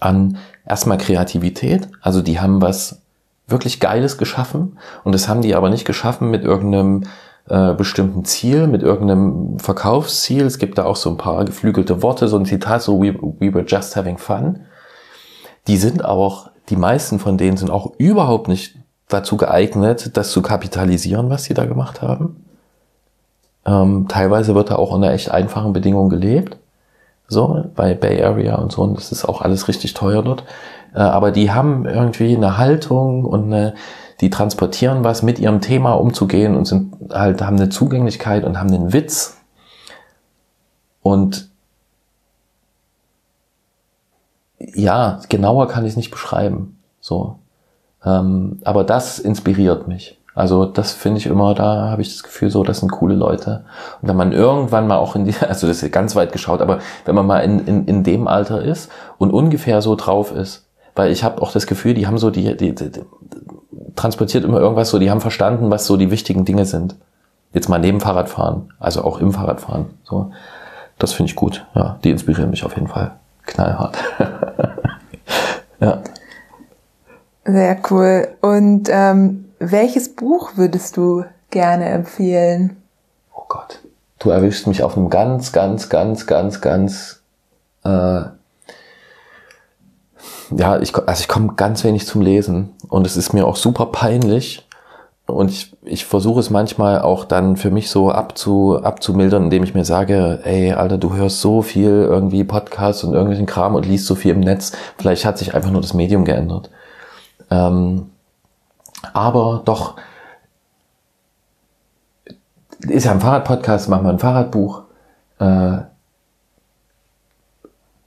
an 0.00 0.38
erstmal 0.66 0.98
Kreativität, 0.98 1.88
also 2.00 2.20
die 2.20 2.40
haben 2.40 2.60
was 2.60 3.00
wirklich 3.46 3.80
Geiles 3.80 4.18
geschaffen 4.18 4.78
und 5.04 5.12
das 5.12 5.28
haben 5.28 5.42
die 5.42 5.54
aber 5.54 5.70
nicht 5.70 5.84
geschaffen 5.84 6.30
mit 6.30 6.44
irgendeinem 6.44 7.04
äh, 7.50 7.74
bestimmten 7.74 8.24
Ziel, 8.24 8.66
mit 8.66 8.82
irgendeinem 8.82 9.58
Verkaufsziel. 9.58 10.44
Es 10.44 10.58
gibt 10.58 10.78
da 10.78 10.84
auch 10.84 10.96
so 10.96 11.10
ein 11.10 11.16
paar 11.16 11.44
geflügelte 11.44 12.02
Worte, 12.02 12.28
so 12.28 12.38
ein 12.38 12.46
Zitat, 12.46 12.82
so 12.82 13.02
we, 13.02 13.12
we 13.38 13.52
were 13.52 13.64
just 13.66 13.96
having 13.96 14.18
fun. 14.18 14.60
Die 15.66 15.76
sind 15.76 16.04
auch, 16.04 16.50
die 16.68 16.76
meisten 16.76 17.18
von 17.18 17.36
denen 17.36 17.56
sind 17.56 17.70
auch 17.70 17.92
überhaupt 17.98 18.48
nicht 18.48 18.76
dazu 19.08 19.36
geeignet, 19.36 20.16
das 20.16 20.30
zu 20.30 20.42
kapitalisieren, 20.42 21.28
was 21.28 21.44
sie 21.44 21.54
da 21.54 21.66
gemacht 21.66 22.00
haben. 22.02 22.44
Ähm, 23.66 24.06
teilweise 24.08 24.54
wird 24.54 24.70
da 24.70 24.76
auch 24.76 24.92
unter 24.92 25.10
echt 25.10 25.30
einfachen 25.30 25.72
Bedingungen 25.72 26.08
gelebt. 26.10 26.56
So, 27.28 27.64
bei 27.76 27.94
Bay 27.94 28.22
Area 28.22 28.56
und 28.56 28.72
so, 28.72 28.82
und 28.82 28.96
das 28.96 29.12
ist 29.12 29.24
auch 29.24 29.42
alles 29.42 29.68
richtig 29.68 29.94
teuer 29.94 30.22
dort. 30.22 30.44
Äh, 30.94 31.00
aber 31.00 31.30
die 31.30 31.50
haben 31.50 31.86
irgendwie 31.86 32.36
eine 32.36 32.58
Haltung 32.58 33.24
und 33.24 33.44
eine, 33.44 33.74
die 34.20 34.30
transportieren 34.30 35.02
was 35.04 35.22
mit 35.22 35.38
ihrem 35.38 35.60
Thema 35.60 35.92
umzugehen 35.94 36.56
und 36.56 36.66
sind 36.66 36.94
halt, 37.10 37.42
haben 37.42 37.56
eine 37.56 37.70
Zugänglichkeit 37.70 38.44
und 38.44 38.58
haben 38.58 38.72
einen 38.72 38.92
Witz. 38.92 39.38
Und 41.02 41.48
ja, 44.58 45.20
genauer 45.28 45.68
kann 45.68 45.84
ich 45.84 45.90
es 45.90 45.96
nicht 45.96 46.10
beschreiben. 46.10 46.78
So. 47.00 47.38
Ähm, 48.04 48.60
aber 48.64 48.84
das 48.84 49.18
inspiriert 49.18 49.88
mich. 49.88 50.18
Also 50.34 50.64
das 50.64 50.92
finde 50.92 51.18
ich 51.18 51.26
immer, 51.26 51.54
da 51.54 51.90
habe 51.90 52.02
ich 52.02 52.12
das 52.12 52.22
Gefühl, 52.22 52.50
so, 52.50 52.62
das 52.62 52.80
sind 52.80 52.90
coole 52.90 53.14
Leute. 53.14 53.64
Und 54.00 54.08
wenn 54.08 54.16
man 54.16 54.32
irgendwann 54.32 54.86
mal 54.86 54.96
auch 54.98 55.16
in 55.16 55.24
die, 55.24 55.34
also 55.48 55.66
das 55.66 55.82
ist 55.82 55.92
ganz 55.92 56.14
weit 56.14 56.32
geschaut, 56.32 56.60
aber 56.60 56.78
wenn 57.04 57.14
man 57.14 57.26
mal 57.26 57.40
in, 57.40 57.66
in, 57.66 57.84
in 57.86 58.04
dem 58.04 58.28
Alter 58.28 58.62
ist 58.62 58.90
und 59.18 59.32
ungefähr 59.32 59.82
so 59.82 59.96
drauf 59.96 60.32
ist, 60.32 60.66
weil 60.94 61.10
ich 61.10 61.24
habe 61.24 61.40
auch 61.40 61.52
das 61.52 61.66
Gefühl, 61.66 61.94
die 61.94 62.06
haben 62.06 62.18
so 62.18 62.30
die, 62.30 62.56
die, 62.56 62.74
die, 62.74 62.90
die 62.90 63.00
transportiert 63.96 64.44
immer 64.44 64.60
irgendwas 64.60 64.90
so, 64.90 64.98
die 64.98 65.10
haben 65.10 65.20
verstanden, 65.20 65.70
was 65.70 65.86
so 65.86 65.96
die 65.96 66.10
wichtigen 66.10 66.44
Dinge 66.44 66.66
sind. 66.66 66.96
Jetzt 67.52 67.68
mal 67.68 67.78
neben 67.78 68.00
Fahrradfahren, 68.00 68.72
also 68.78 69.02
auch 69.02 69.20
im 69.20 69.32
Fahrradfahren. 69.32 69.86
So, 70.04 70.30
das 70.98 71.12
finde 71.12 71.30
ich 71.30 71.36
gut. 71.36 71.66
Ja, 71.74 71.98
die 72.04 72.10
inspirieren 72.10 72.50
mich 72.50 72.64
auf 72.64 72.74
jeden 72.74 72.86
Fall 72.86 73.12
knallhart. 73.46 73.96
ja. 75.80 76.02
Sehr 77.44 77.78
cool. 77.90 78.28
Und 78.40 78.88
ähm, 78.90 79.46
welches 79.58 80.14
Buch 80.14 80.52
würdest 80.56 80.96
du 80.96 81.24
gerne 81.50 81.86
empfehlen? 81.86 82.76
Oh 83.34 83.42
Gott, 83.48 83.80
du 84.18 84.30
erwischst 84.30 84.66
mich 84.66 84.82
auf 84.82 84.96
einem 84.96 85.10
ganz, 85.10 85.52
ganz, 85.52 85.88
ganz, 85.88 86.26
ganz, 86.26 86.60
ganz 86.60 87.22
äh, 87.84 88.22
ja, 90.50 90.80
ich, 90.80 90.94
also 90.96 91.20
ich 91.20 91.28
komme 91.28 91.54
ganz 91.56 91.84
wenig 91.84 92.06
zum 92.06 92.20
Lesen 92.20 92.70
und 92.88 93.06
es 93.06 93.16
ist 93.16 93.32
mir 93.32 93.46
auch 93.46 93.56
super 93.56 93.86
peinlich. 93.86 94.66
Und 95.26 95.50
ich, 95.50 95.76
ich 95.84 96.04
versuche 96.06 96.40
es 96.40 96.50
manchmal 96.50 97.02
auch 97.02 97.24
dann 97.24 97.56
für 97.56 97.70
mich 97.70 97.88
so 97.88 98.10
abzu, 98.10 98.80
abzumildern, 98.82 99.44
indem 99.44 99.62
ich 99.62 99.74
mir 99.74 99.84
sage, 99.84 100.40
ey, 100.42 100.72
Alter, 100.72 100.98
du 100.98 101.14
hörst 101.14 101.40
so 101.40 101.62
viel 101.62 101.88
irgendwie 101.88 102.42
Podcasts 102.42 103.04
und 103.04 103.12
irgendwelchen 103.12 103.46
Kram 103.46 103.76
und 103.76 103.86
liest 103.86 104.06
so 104.06 104.16
viel 104.16 104.32
im 104.32 104.40
Netz. 104.40 104.72
Vielleicht 104.98 105.24
hat 105.24 105.38
sich 105.38 105.54
einfach 105.54 105.70
nur 105.70 105.82
das 105.82 105.94
Medium 105.94 106.24
geändert. 106.24 106.70
Ähm, 107.50 108.10
aber 109.12 109.62
doch, 109.64 109.96
ist 112.80 113.04
ja 113.04 113.12
ein 113.12 113.20
Fahrradpodcast, 113.20 113.88
machen 113.88 114.04
wir 114.04 114.10
ein 114.10 114.18
Fahrradbuch. 114.18 114.82
Äh, 115.38 115.78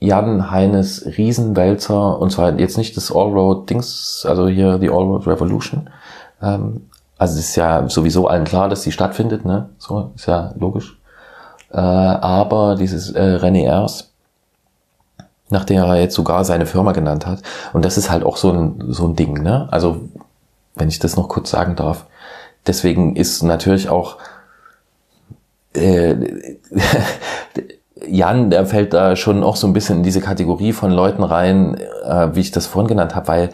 Jan 0.03 0.51
Heines 0.51 1.05
Riesenwälzer, 1.17 2.19
und 2.19 2.29
zwar 2.29 2.59
jetzt 2.59 2.77
nicht 2.77 2.97
das 2.97 3.09
Allroad-Dings, 3.09 4.25
also 4.27 4.49
hier 4.49 4.77
die 4.77 4.89
Allroad 4.89 5.25
Revolution. 5.27 5.89
Ähm, 6.41 6.89
also 7.17 7.39
es 7.39 7.49
ist 7.49 7.55
ja 7.55 7.87
sowieso 7.87 8.27
allen 8.27 8.43
klar, 8.43 8.67
dass 8.67 8.81
die 8.81 8.91
stattfindet, 8.91 9.45
ne? 9.45 9.69
So, 9.77 10.11
ist 10.15 10.25
ja 10.25 10.53
logisch. 10.59 10.99
Äh, 11.71 11.77
aber 11.77 12.75
dieses 12.75 13.11
äh, 13.11 13.37
René 13.41 13.65
Ers, 13.65 14.11
nach 15.49 15.63
der 15.63 15.85
er 15.85 16.01
jetzt 16.01 16.15
sogar 16.15 16.43
seine 16.43 16.65
Firma 16.65 16.91
genannt 16.91 17.25
hat. 17.25 17.41
Und 17.71 17.85
das 17.85 17.97
ist 17.97 18.11
halt 18.11 18.25
auch 18.25 18.35
so 18.35 18.51
ein, 18.51 18.83
so 18.89 19.07
ein 19.07 19.15
Ding, 19.15 19.41
ne? 19.41 19.69
Also, 19.71 20.01
wenn 20.75 20.89
ich 20.89 20.99
das 20.99 21.15
noch 21.15 21.29
kurz 21.29 21.49
sagen 21.51 21.77
darf. 21.77 22.07
Deswegen 22.67 23.15
ist 23.15 23.41
natürlich 23.41 23.87
auch 23.87 24.17
äh, 25.73 26.15
Jan, 28.07 28.49
der 28.49 28.65
fällt 28.65 28.93
da 28.93 29.15
schon 29.15 29.43
auch 29.43 29.55
so 29.55 29.67
ein 29.67 29.73
bisschen 29.73 29.97
in 29.97 30.03
diese 30.03 30.21
Kategorie 30.21 30.73
von 30.73 30.91
Leuten 30.91 31.23
rein, 31.23 31.75
äh, 32.05 32.29
wie 32.33 32.41
ich 32.41 32.51
das 32.51 32.67
vorhin 32.67 32.87
genannt 32.87 33.15
habe, 33.15 33.27
weil 33.27 33.49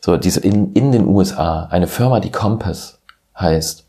so 0.00 0.16
diese 0.16 0.40
in, 0.40 0.72
in 0.72 0.92
den 0.92 1.06
USA 1.06 1.68
eine 1.70 1.86
Firma, 1.86 2.20
die 2.20 2.32
Compass 2.32 2.98
heißt, 3.38 3.86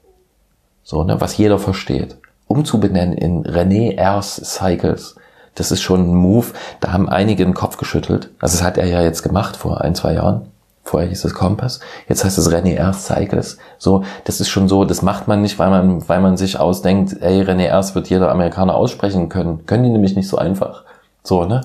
so, 0.84 1.04
ne, 1.04 1.22
was 1.22 1.38
jeder 1.38 1.60
versteht, 1.60 2.18
umzubenennen 2.48 3.18
in 3.18 3.44
René 3.46 3.96
Ers 3.96 4.36
Cycles, 4.36 5.16
das 5.56 5.72
ist 5.72 5.82
schon 5.82 6.12
ein 6.12 6.16
Move, 6.16 6.48
da 6.80 6.92
haben 6.92 7.10
einige 7.10 7.44
den 7.46 7.54
Kopf 7.54 7.78
geschüttelt. 7.78 8.30
Also 8.40 8.58
das 8.58 8.66
hat 8.66 8.78
er 8.78 8.88
ja 8.88 9.02
jetzt 9.02 9.22
gemacht 9.22 9.58
vor 9.58 9.82
ein, 9.82 9.96
zwei 9.96 10.14
Jahren. 10.14 10.51
Vorher 10.84 11.10
hieß 11.10 11.26
es 11.26 11.34
Kompass, 11.34 11.80
jetzt 12.08 12.24
heißt 12.24 12.38
es 12.38 12.52
René 12.52 12.76
Ers 12.76 13.06
Cycles. 13.06 13.58
So, 13.78 14.04
das 14.24 14.42
ist 14.42 14.50
schon 14.50 14.68
so, 14.68 14.84
das 14.84 15.02
macht 15.02 15.28
man 15.28 15.42
nicht, 15.42 15.60
weil 15.60 15.70
man, 15.70 16.08
weil 16.10 16.22
man 16.22 16.38
sich 16.38 16.60
ausdenkt, 16.60 17.22
ey, 17.22 17.42
René 17.42 17.66
Ers 17.66 17.94
wird 17.94 18.10
jeder 18.10 18.32
Amerikaner 18.32 18.76
aussprechen 18.76 19.30
können. 19.30 19.66
Können 19.66 19.84
die 19.84 19.90
nämlich 19.90 20.16
nicht 20.16 20.28
so 20.28 20.38
einfach. 20.38 20.84
So, 21.24 21.46
ne? 21.46 21.62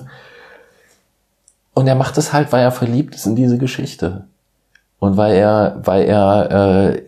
Und 1.73 1.87
er 1.87 1.95
macht 1.95 2.17
es 2.17 2.31
halt, 2.31 2.51
weil 2.51 2.61
er 2.61 2.71
verliebt 2.71 3.15
ist 3.15 3.25
in 3.25 3.35
diese 3.35 3.57
Geschichte. 3.57 4.25
Und 4.99 5.17
weil 5.17 5.35
er, 5.35 5.79
weil 5.83 6.05
er 6.05 6.51
äh, 6.51 7.05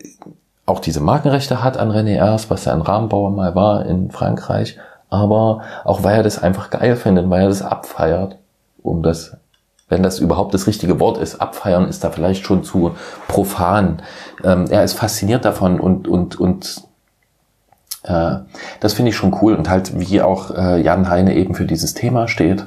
auch 0.66 0.80
diese 0.80 1.00
Markenrechte 1.00 1.62
hat 1.62 1.76
an 1.76 1.90
René 1.90 2.16
Ers, 2.16 2.50
was 2.50 2.66
er 2.66 2.74
ein 2.74 2.82
Rahmenbauer 2.82 3.30
mal 3.30 3.54
war 3.54 3.86
in 3.86 4.10
Frankreich, 4.10 4.78
aber 5.08 5.62
auch 5.84 6.04
weil 6.04 6.18
er 6.18 6.22
das 6.22 6.42
einfach 6.42 6.70
geil 6.70 6.96
findet, 6.96 7.28
weil 7.28 7.42
er 7.42 7.48
das 7.48 7.62
abfeiert, 7.62 8.36
um 8.82 9.02
das 9.02 9.36
wenn 9.90 10.02
das 10.02 10.18
überhaupt 10.18 10.54
das 10.54 10.66
richtige 10.66 10.98
Wort 10.98 11.18
ist. 11.18 11.40
Abfeiern 11.40 11.86
ist 11.86 12.02
da 12.02 12.10
vielleicht 12.10 12.46
schon 12.46 12.64
zu 12.64 12.92
profan. 13.28 14.00
Ähm, 14.42 14.64
er 14.70 14.84
ist 14.84 14.94
fasziniert 14.94 15.44
davon 15.44 15.78
und, 15.78 16.08
und, 16.08 16.40
und 16.40 16.82
äh, 18.04 18.36
das 18.78 18.94
finde 18.94 19.10
ich 19.10 19.16
schon 19.16 19.36
cool 19.42 19.54
und 19.54 19.68
halt 19.68 19.98
wie 19.98 20.22
auch 20.22 20.52
äh, 20.52 20.80
Jan 20.80 21.10
Heine 21.10 21.34
eben 21.34 21.54
für 21.54 21.66
dieses 21.66 21.92
Thema 21.92 22.28
steht. 22.28 22.66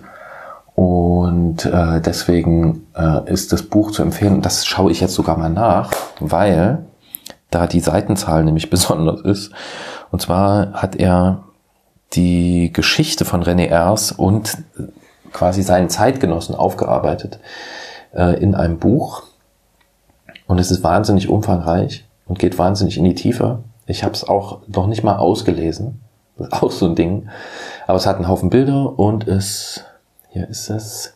Und 0.75 1.65
äh, 1.65 2.01
deswegen 2.01 2.87
äh, 2.95 3.31
ist 3.31 3.53
das 3.53 3.63
Buch 3.63 3.91
zu 3.91 4.01
empfehlen. 4.01 4.41
Das 4.41 4.65
schaue 4.65 4.91
ich 4.91 4.99
jetzt 5.01 5.13
sogar 5.13 5.37
mal 5.37 5.49
nach, 5.49 5.91
weil 6.19 6.85
da 7.51 7.67
die 7.67 7.79
Seitenzahl 7.79 8.43
nämlich 8.43 8.69
besonders 8.69 9.21
ist. 9.21 9.51
Und 10.11 10.21
zwar 10.21 10.73
hat 10.73 10.95
er 10.95 11.43
die 12.13 12.71
Geschichte 12.73 13.25
von 13.25 13.43
René 13.43 13.67
Ers 13.67 14.11
und 14.11 14.57
quasi 15.33 15.63
seinen 15.63 15.89
Zeitgenossen 15.89 16.55
aufgearbeitet 16.55 17.39
äh, 18.13 18.39
in 18.41 18.55
einem 18.55 18.79
Buch. 18.79 19.23
Und 20.47 20.59
es 20.59 20.71
ist 20.71 20.83
wahnsinnig 20.83 21.29
umfangreich 21.29 22.05
und 22.25 22.39
geht 22.39 22.57
wahnsinnig 22.57 22.97
in 22.97 23.03
die 23.03 23.15
Tiefe. 23.15 23.59
Ich 23.85 24.03
habe 24.03 24.13
es 24.13 24.23
auch 24.23 24.59
noch 24.67 24.87
nicht 24.87 25.03
mal 25.03 25.17
ausgelesen. 25.17 26.01
Das 26.37 26.47
ist 26.47 26.53
auch 26.63 26.71
so 26.71 26.85
ein 26.85 26.95
Ding. 26.95 27.29
Aber 27.87 27.97
es 27.97 28.05
hat 28.05 28.17
einen 28.17 28.27
Haufen 28.27 28.49
Bilder 28.49 28.97
und 28.97 29.27
es, 29.27 29.83
hier 30.29 30.47
ist 30.47 30.69
es, 30.69 31.13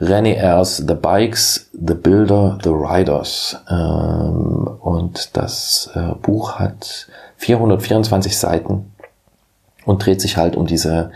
René 0.00 0.34
Ers, 0.34 0.76
The 0.76 0.94
Bikes, 0.94 1.70
The 1.72 1.94
Builder, 1.94 2.58
The 2.62 2.70
Riders. 2.70 3.56
Ähm, 3.70 4.76
und 4.80 5.36
das 5.36 5.90
äh, 5.94 6.14
Buch 6.20 6.58
hat 6.58 7.08
424 7.38 8.36
Seiten 8.36 8.92
und 9.86 10.04
dreht 10.04 10.20
sich 10.20 10.36
halt 10.36 10.56
um 10.56 10.66
diese 10.66 11.12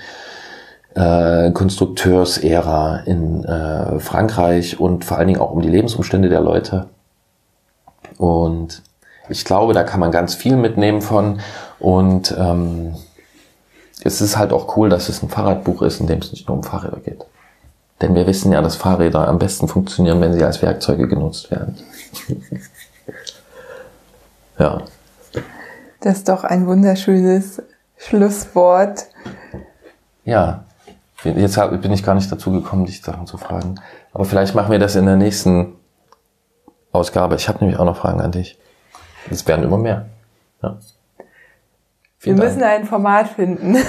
äh, 0.94 1.50
Konstrukteursära 1.52 3.00
in 3.06 3.44
äh, 3.44 4.00
Frankreich 4.00 4.80
und 4.80 5.04
vor 5.04 5.18
allen 5.18 5.28
Dingen 5.28 5.40
auch 5.40 5.52
um 5.52 5.62
die 5.62 5.68
Lebensumstände 5.68 6.28
der 6.28 6.40
Leute. 6.40 6.86
Und 8.18 8.82
ich 9.28 9.44
glaube, 9.44 9.72
da 9.72 9.84
kann 9.84 10.00
man 10.00 10.10
ganz 10.10 10.34
viel 10.34 10.56
mitnehmen 10.56 11.00
von. 11.00 11.40
Und 11.78 12.34
ähm, 12.36 12.96
es 14.02 14.20
ist 14.20 14.36
halt 14.36 14.52
auch 14.52 14.76
cool, 14.76 14.88
dass 14.88 15.08
es 15.08 15.22
ein 15.22 15.28
Fahrradbuch 15.28 15.82
ist, 15.82 16.00
in 16.00 16.06
dem 16.06 16.18
es 16.18 16.32
nicht 16.32 16.48
nur 16.48 16.56
um 16.56 16.64
Fahrräder 16.64 16.98
geht. 16.98 17.24
Denn 18.00 18.14
wir 18.14 18.26
wissen 18.26 18.50
ja, 18.50 18.62
dass 18.62 18.76
Fahrräder 18.76 19.28
am 19.28 19.38
besten 19.38 19.68
funktionieren, 19.68 20.20
wenn 20.20 20.32
sie 20.32 20.42
als 20.42 20.62
Werkzeuge 20.62 21.06
genutzt 21.06 21.50
werden. 21.50 21.76
ja. 24.58 24.82
Das 26.00 26.18
ist 26.18 26.28
doch 26.28 26.44
ein 26.44 26.66
wunderschönes 26.66 27.62
Schlusswort. 27.98 29.06
Ja, 30.24 30.64
Jetzt 31.24 31.60
bin 31.82 31.92
ich 31.92 32.02
gar 32.02 32.14
nicht 32.14 32.32
dazu 32.32 32.50
gekommen, 32.50 32.86
dich 32.86 33.02
Sachen 33.02 33.26
zu 33.26 33.36
fragen. 33.36 33.74
Aber 34.12 34.24
vielleicht 34.24 34.54
machen 34.54 34.70
wir 34.70 34.78
das 34.78 34.96
in 34.96 35.06
der 35.06 35.16
nächsten 35.16 35.74
Ausgabe. 36.92 37.34
Ich 37.34 37.48
habe 37.48 37.58
nämlich 37.60 37.78
auch 37.78 37.84
noch 37.84 37.96
Fragen 37.96 38.20
an 38.20 38.32
dich. 38.32 38.58
Es 39.30 39.46
werden 39.46 39.64
immer 39.64 39.76
mehr. 39.76 40.06
Ja. 40.62 40.78
wir 42.20 42.34
Dank. 42.34 42.48
müssen 42.48 42.62
ein 42.62 42.86
Format 42.86 43.28
finden. 43.28 43.76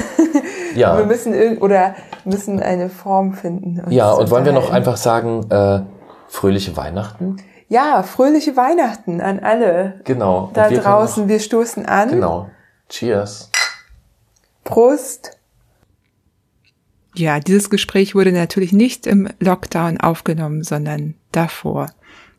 Ja. 0.74 0.98
wir 0.98 1.06
müssen 1.06 1.58
oder 1.58 1.96
müssen 2.24 2.62
eine 2.62 2.88
Form 2.88 3.34
finden. 3.34 3.84
Ja, 3.92 4.14
und 4.14 4.30
wollen 4.30 4.46
wir 4.46 4.54
noch 4.54 4.72
einfach 4.72 4.96
sagen, 4.96 5.52
äh, 5.52 5.82
fröhliche 6.30 6.78
Weihnachten? 6.78 7.36
Ja, 7.68 8.04
fröhliche 8.04 8.56
Weihnachten 8.56 9.20
an 9.20 9.40
alle. 9.40 10.00
Genau. 10.06 10.50
Da 10.54 10.70
draußen. 10.70 11.28
wir 11.28 11.42
stoßen 11.42 11.86
an. 11.86 12.10
Genau. 12.10 12.48
Cheers. 12.88 13.52
Prost. 14.64 15.41
Ja, 17.14 17.40
dieses 17.40 17.70
Gespräch 17.70 18.16
wurde 18.16 18.32
natürlich 18.32 18.72
nicht 18.72 19.06
im 19.06 19.28
Lockdown 19.40 20.00
aufgenommen, 20.00 20.64
sondern 20.64 21.16
davor. 21.32 21.92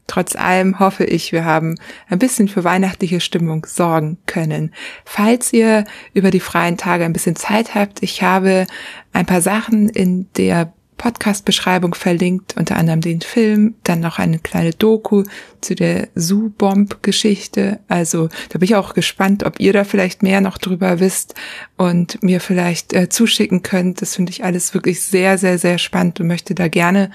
Trotz 0.06 0.34
allem 0.34 0.78
hoffe 0.78 1.04
ich, 1.04 1.32
wir 1.32 1.44
haben 1.44 1.76
ein 2.08 2.18
bisschen 2.18 2.48
für 2.48 2.64
weihnachtliche 2.64 3.20
Stimmung 3.20 3.64
sorgen 3.66 4.18
können. 4.26 4.74
Falls 5.04 5.52
ihr 5.52 5.84
über 6.12 6.30
die 6.30 6.40
freien 6.40 6.76
Tage 6.76 7.04
ein 7.04 7.12
bisschen 7.12 7.36
Zeit 7.36 7.74
habt, 7.74 8.02
ich 8.02 8.22
habe 8.22 8.66
ein 9.12 9.26
paar 9.26 9.40
Sachen 9.40 9.88
in 9.88 10.28
der 10.36 10.72
Podcast-Beschreibung 11.02 11.94
verlinkt, 11.94 12.56
unter 12.56 12.76
anderem 12.76 13.00
den 13.00 13.22
Film, 13.22 13.74
dann 13.82 13.98
noch 13.98 14.20
eine 14.20 14.38
kleine 14.38 14.70
Doku 14.70 15.24
zu 15.60 15.74
der 15.74 16.06
Zoo-Bomb-Geschichte. 16.14 17.80
Also 17.88 18.28
da 18.50 18.60
bin 18.60 18.66
ich 18.66 18.76
auch 18.76 18.94
gespannt, 18.94 19.42
ob 19.42 19.58
ihr 19.58 19.72
da 19.72 19.82
vielleicht 19.82 20.22
mehr 20.22 20.40
noch 20.40 20.58
drüber 20.58 21.00
wisst 21.00 21.34
und 21.76 22.22
mir 22.22 22.40
vielleicht 22.40 22.92
äh, 22.92 23.08
zuschicken 23.08 23.62
könnt. 23.62 24.00
Das 24.00 24.14
finde 24.14 24.30
ich 24.30 24.44
alles 24.44 24.74
wirklich 24.74 25.02
sehr, 25.02 25.38
sehr, 25.38 25.58
sehr 25.58 25.78
spannend 25.78 26.20
und 26.20 26.28
möchte 26.28 26.54
da 26.54 26.68
gerne 26.68 27.10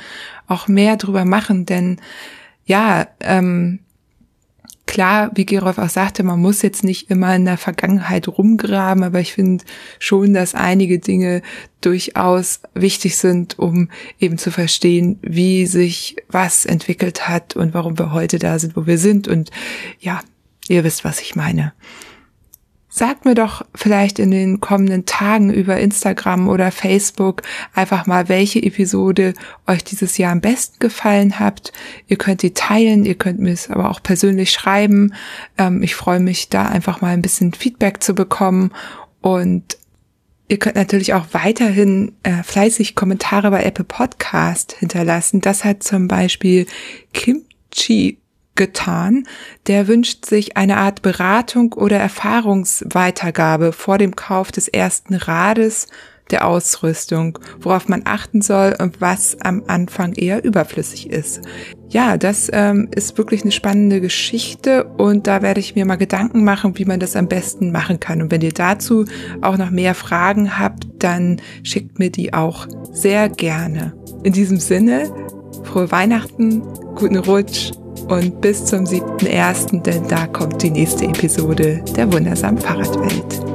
auch 0.47 0.67
mehr 0.67 0.97
drüber 0.97 1.23
machen, 1.23 1.65
denn 1.65 2.01
ja, 2.65 3.07
ähm, 3.21 3.79
klar, 4.87 5.29
wie 5.35 5.45
Gerolf 5.45 5.77
auch 5.77 5.89
sagte, 5.89 6.23
man 6.23 6.41
muss 6.41 6.63
jetzt 6.63 6.83
nicht 6.83 7.11
immer 7.11 7.35
in 7.35 7.45
der 7.45 7.57
Vergangenheit 7.57 8.27
rumgraben, 8.27 9.03
aber 9.03 9.19
ich 9.19 9.33
finde 9.33 9.63
schon, 9.99 10.33
dass 10.33 10.55
einige 10.55 10.97
Dinge 10.97 11.43
durchaus 11.81 12.61
wichtig 12.73 13.17
sind, 13.17 13.59
um 13.59 13.89
eben 14.19 14.39
zu 14.39 14.49
verstehen, 14.49 15.19
wie 15.21 15.67
sich 15.67 16.15
was 16.29 16.65
entwickelt 16.65 17.29
hat 17.29 17.55
und 17.55 17.73
warum 17.75 17.99
wir 17.99 18.11
heute 18.11 18.39
da 18.39 18.57
sind, 18.57 18.75
wo 18.75 18.87
wir 18.87 18.97
sind. 18.97 19.27
Und 19.27 19.51
ja, 19.99 20.21
ihr 20.67 20.83
wisst, 20.83 21.03
was 21.03 21.21
ich 21.21 21.35
meine. 21.35 21.73
Sagt 22.97 23.25
mir 23.25 23.35
doch 23.35 23.63
vielleicht 23.75 24.17
in 24.17 24.31
den 24.31 24.59
kommenden 24.59 25.05
Tagen 25.05 25.53
über 25.53 25.77
Instagram 25.77 26.49
oder 26.49 26.71
Facebook 26.71 27.43
einfach 27.75 28.07
mal, 28.07 28.27
welche 28.27 28.63
Episode 28.63 29.35
euch 29.67 29.83
dieses 29.83 30.17
Jahr 30.17 30.31
am 30.31 30.41
besten 30.41 30.79
gefallen 30.79 31.39
habt. 31.39 31.71
Ihr 32.07 32.17
könnt 32.17 32.41
die 32.41 32.55
teilen, 32.55 33.05
ihr 33.05 33.13
könnt 33.13 33.39
mir 33.39 33.53
es 33.53 33.69
aber 33.69 33.91
auch 33.91 34.01
persönlich 34.01 34.51
schreiben. 34.51 35.13
Ähm, 35.59 35.83
ich 35.83 35.93
freue 35.93 36.19
mich 36.19 36.49
da 36.49 36.65
einfach 36.65 36.99
mal 36.99 37.09
ein 37.09 37.21
bisschen 37.21 37.53
Feedback 37.53 38.01
zu 38.01 38.15
bekommen 38.15 38.71
und 39.21 39.77
Ihr 40.49 40.57
könnt 40.57 40.77
natürlich 40.77 41.13
auch 41.13 41.25
weiterhin 41.33 42.13
äh, 42.23 42.41
fleißig 42.41 42.95
Kommentare 42.95 43.51
bei 43.51 43.63
Apple 43.63 43.83
Podcast 43.83 44.77
hinterlassen. 44.79 45.41
Das 45.41 45.65
hat 45.65 45.83
zum 45.83 46.07
Beispiel 46.07 46.67
Kimchi 47.13 48.17
getan, 48.57 49.25
der 49.67 49.87
wünscht 49.87 50.25
sich 50.25 50.57
eine 50.57 50.77
Art 50.77 51.01
Beratung 51.01 51.73
oder 51.73 51.97
Erfahrungsweitergabe 51.97 53.71
vor 53.71 53.97
dem 53.97 54.15
Kauf 54.15 54.51
des 54.51 54.67
ersten 54.67 55.13
Rades 55.13 55.87
der 56.31 56.45
Ausrüstung, 56.45 57.39
worauf 57.59 57.87
man 57.87 58.01
achten 58.05 58.41
soll 58.41 58.75
und 58.77 59.01
was 59.01 59.39
am 59.41 59.63
Anfang 59.67 60.13
eher 60.13 60.43
überflüssig 60.43 61.09
ist. 61.09 61.41
Ja, 61.89 62.17
das 62.17 62.49
ähm, 62.51 62.89
ist 62.93 63.17
wirklich 63.17 63.43
eine 63.43 63.51
spannende 63.51 64.01
Geschichte 64.01 64.83
und 64.83 65.27
da 65.27 65.41
werde 65.41 65.59
ich 65.59 65.75
mir 65.75 65.85
mal 65.85 65.95
Gedanken 65.95 66.43
machen, 66.43 66.77
wie 66.77 66.85
man 66.85 66.99
das 66.99 67.15
am 67.15 67.27
besten 67.27 67.71
machen 67.71 67.99
kann. 67.99 68.21
Und 68.21 68.31
wenn 68.31 68.41
ihr 68.41 68.51
dazu 68.51 69.05
auch 69.41 69.57
noch 69.57 69.69
mehr 69.69 69.95
Fragen 69.95 70.59
habt, 70.59 70.85
dann 70.99 71.41
schickt 71.63 71.97
mir 71.97 72.09
die 72.09 72.33
auch 72.33 72.67
sehr 72.91 73.29
gerne. 73.29 73.93
In 74.23 74.33
diesem 74.33 74.59
Sinne, 74.59 75.09
frohe 75.63 75.91
Weihnachten, 75.91 76.61
guten 76.95 77.17
Rutsch 77.17 77.71
und 78.07 78.41
bis 78.41 78.65
zum 78.65 78.85
7.1., 78.85 79.81
denn 79.81 80.07
da 80.07 80.27
kommt 80.27 80.61
die 80.61 80.71
nächste 80.71 81.05
Episode 81.05 81.83
der 81.95 82.11
wundersamen 82.11 82.59
Fahrradwelt. 82.59 83.46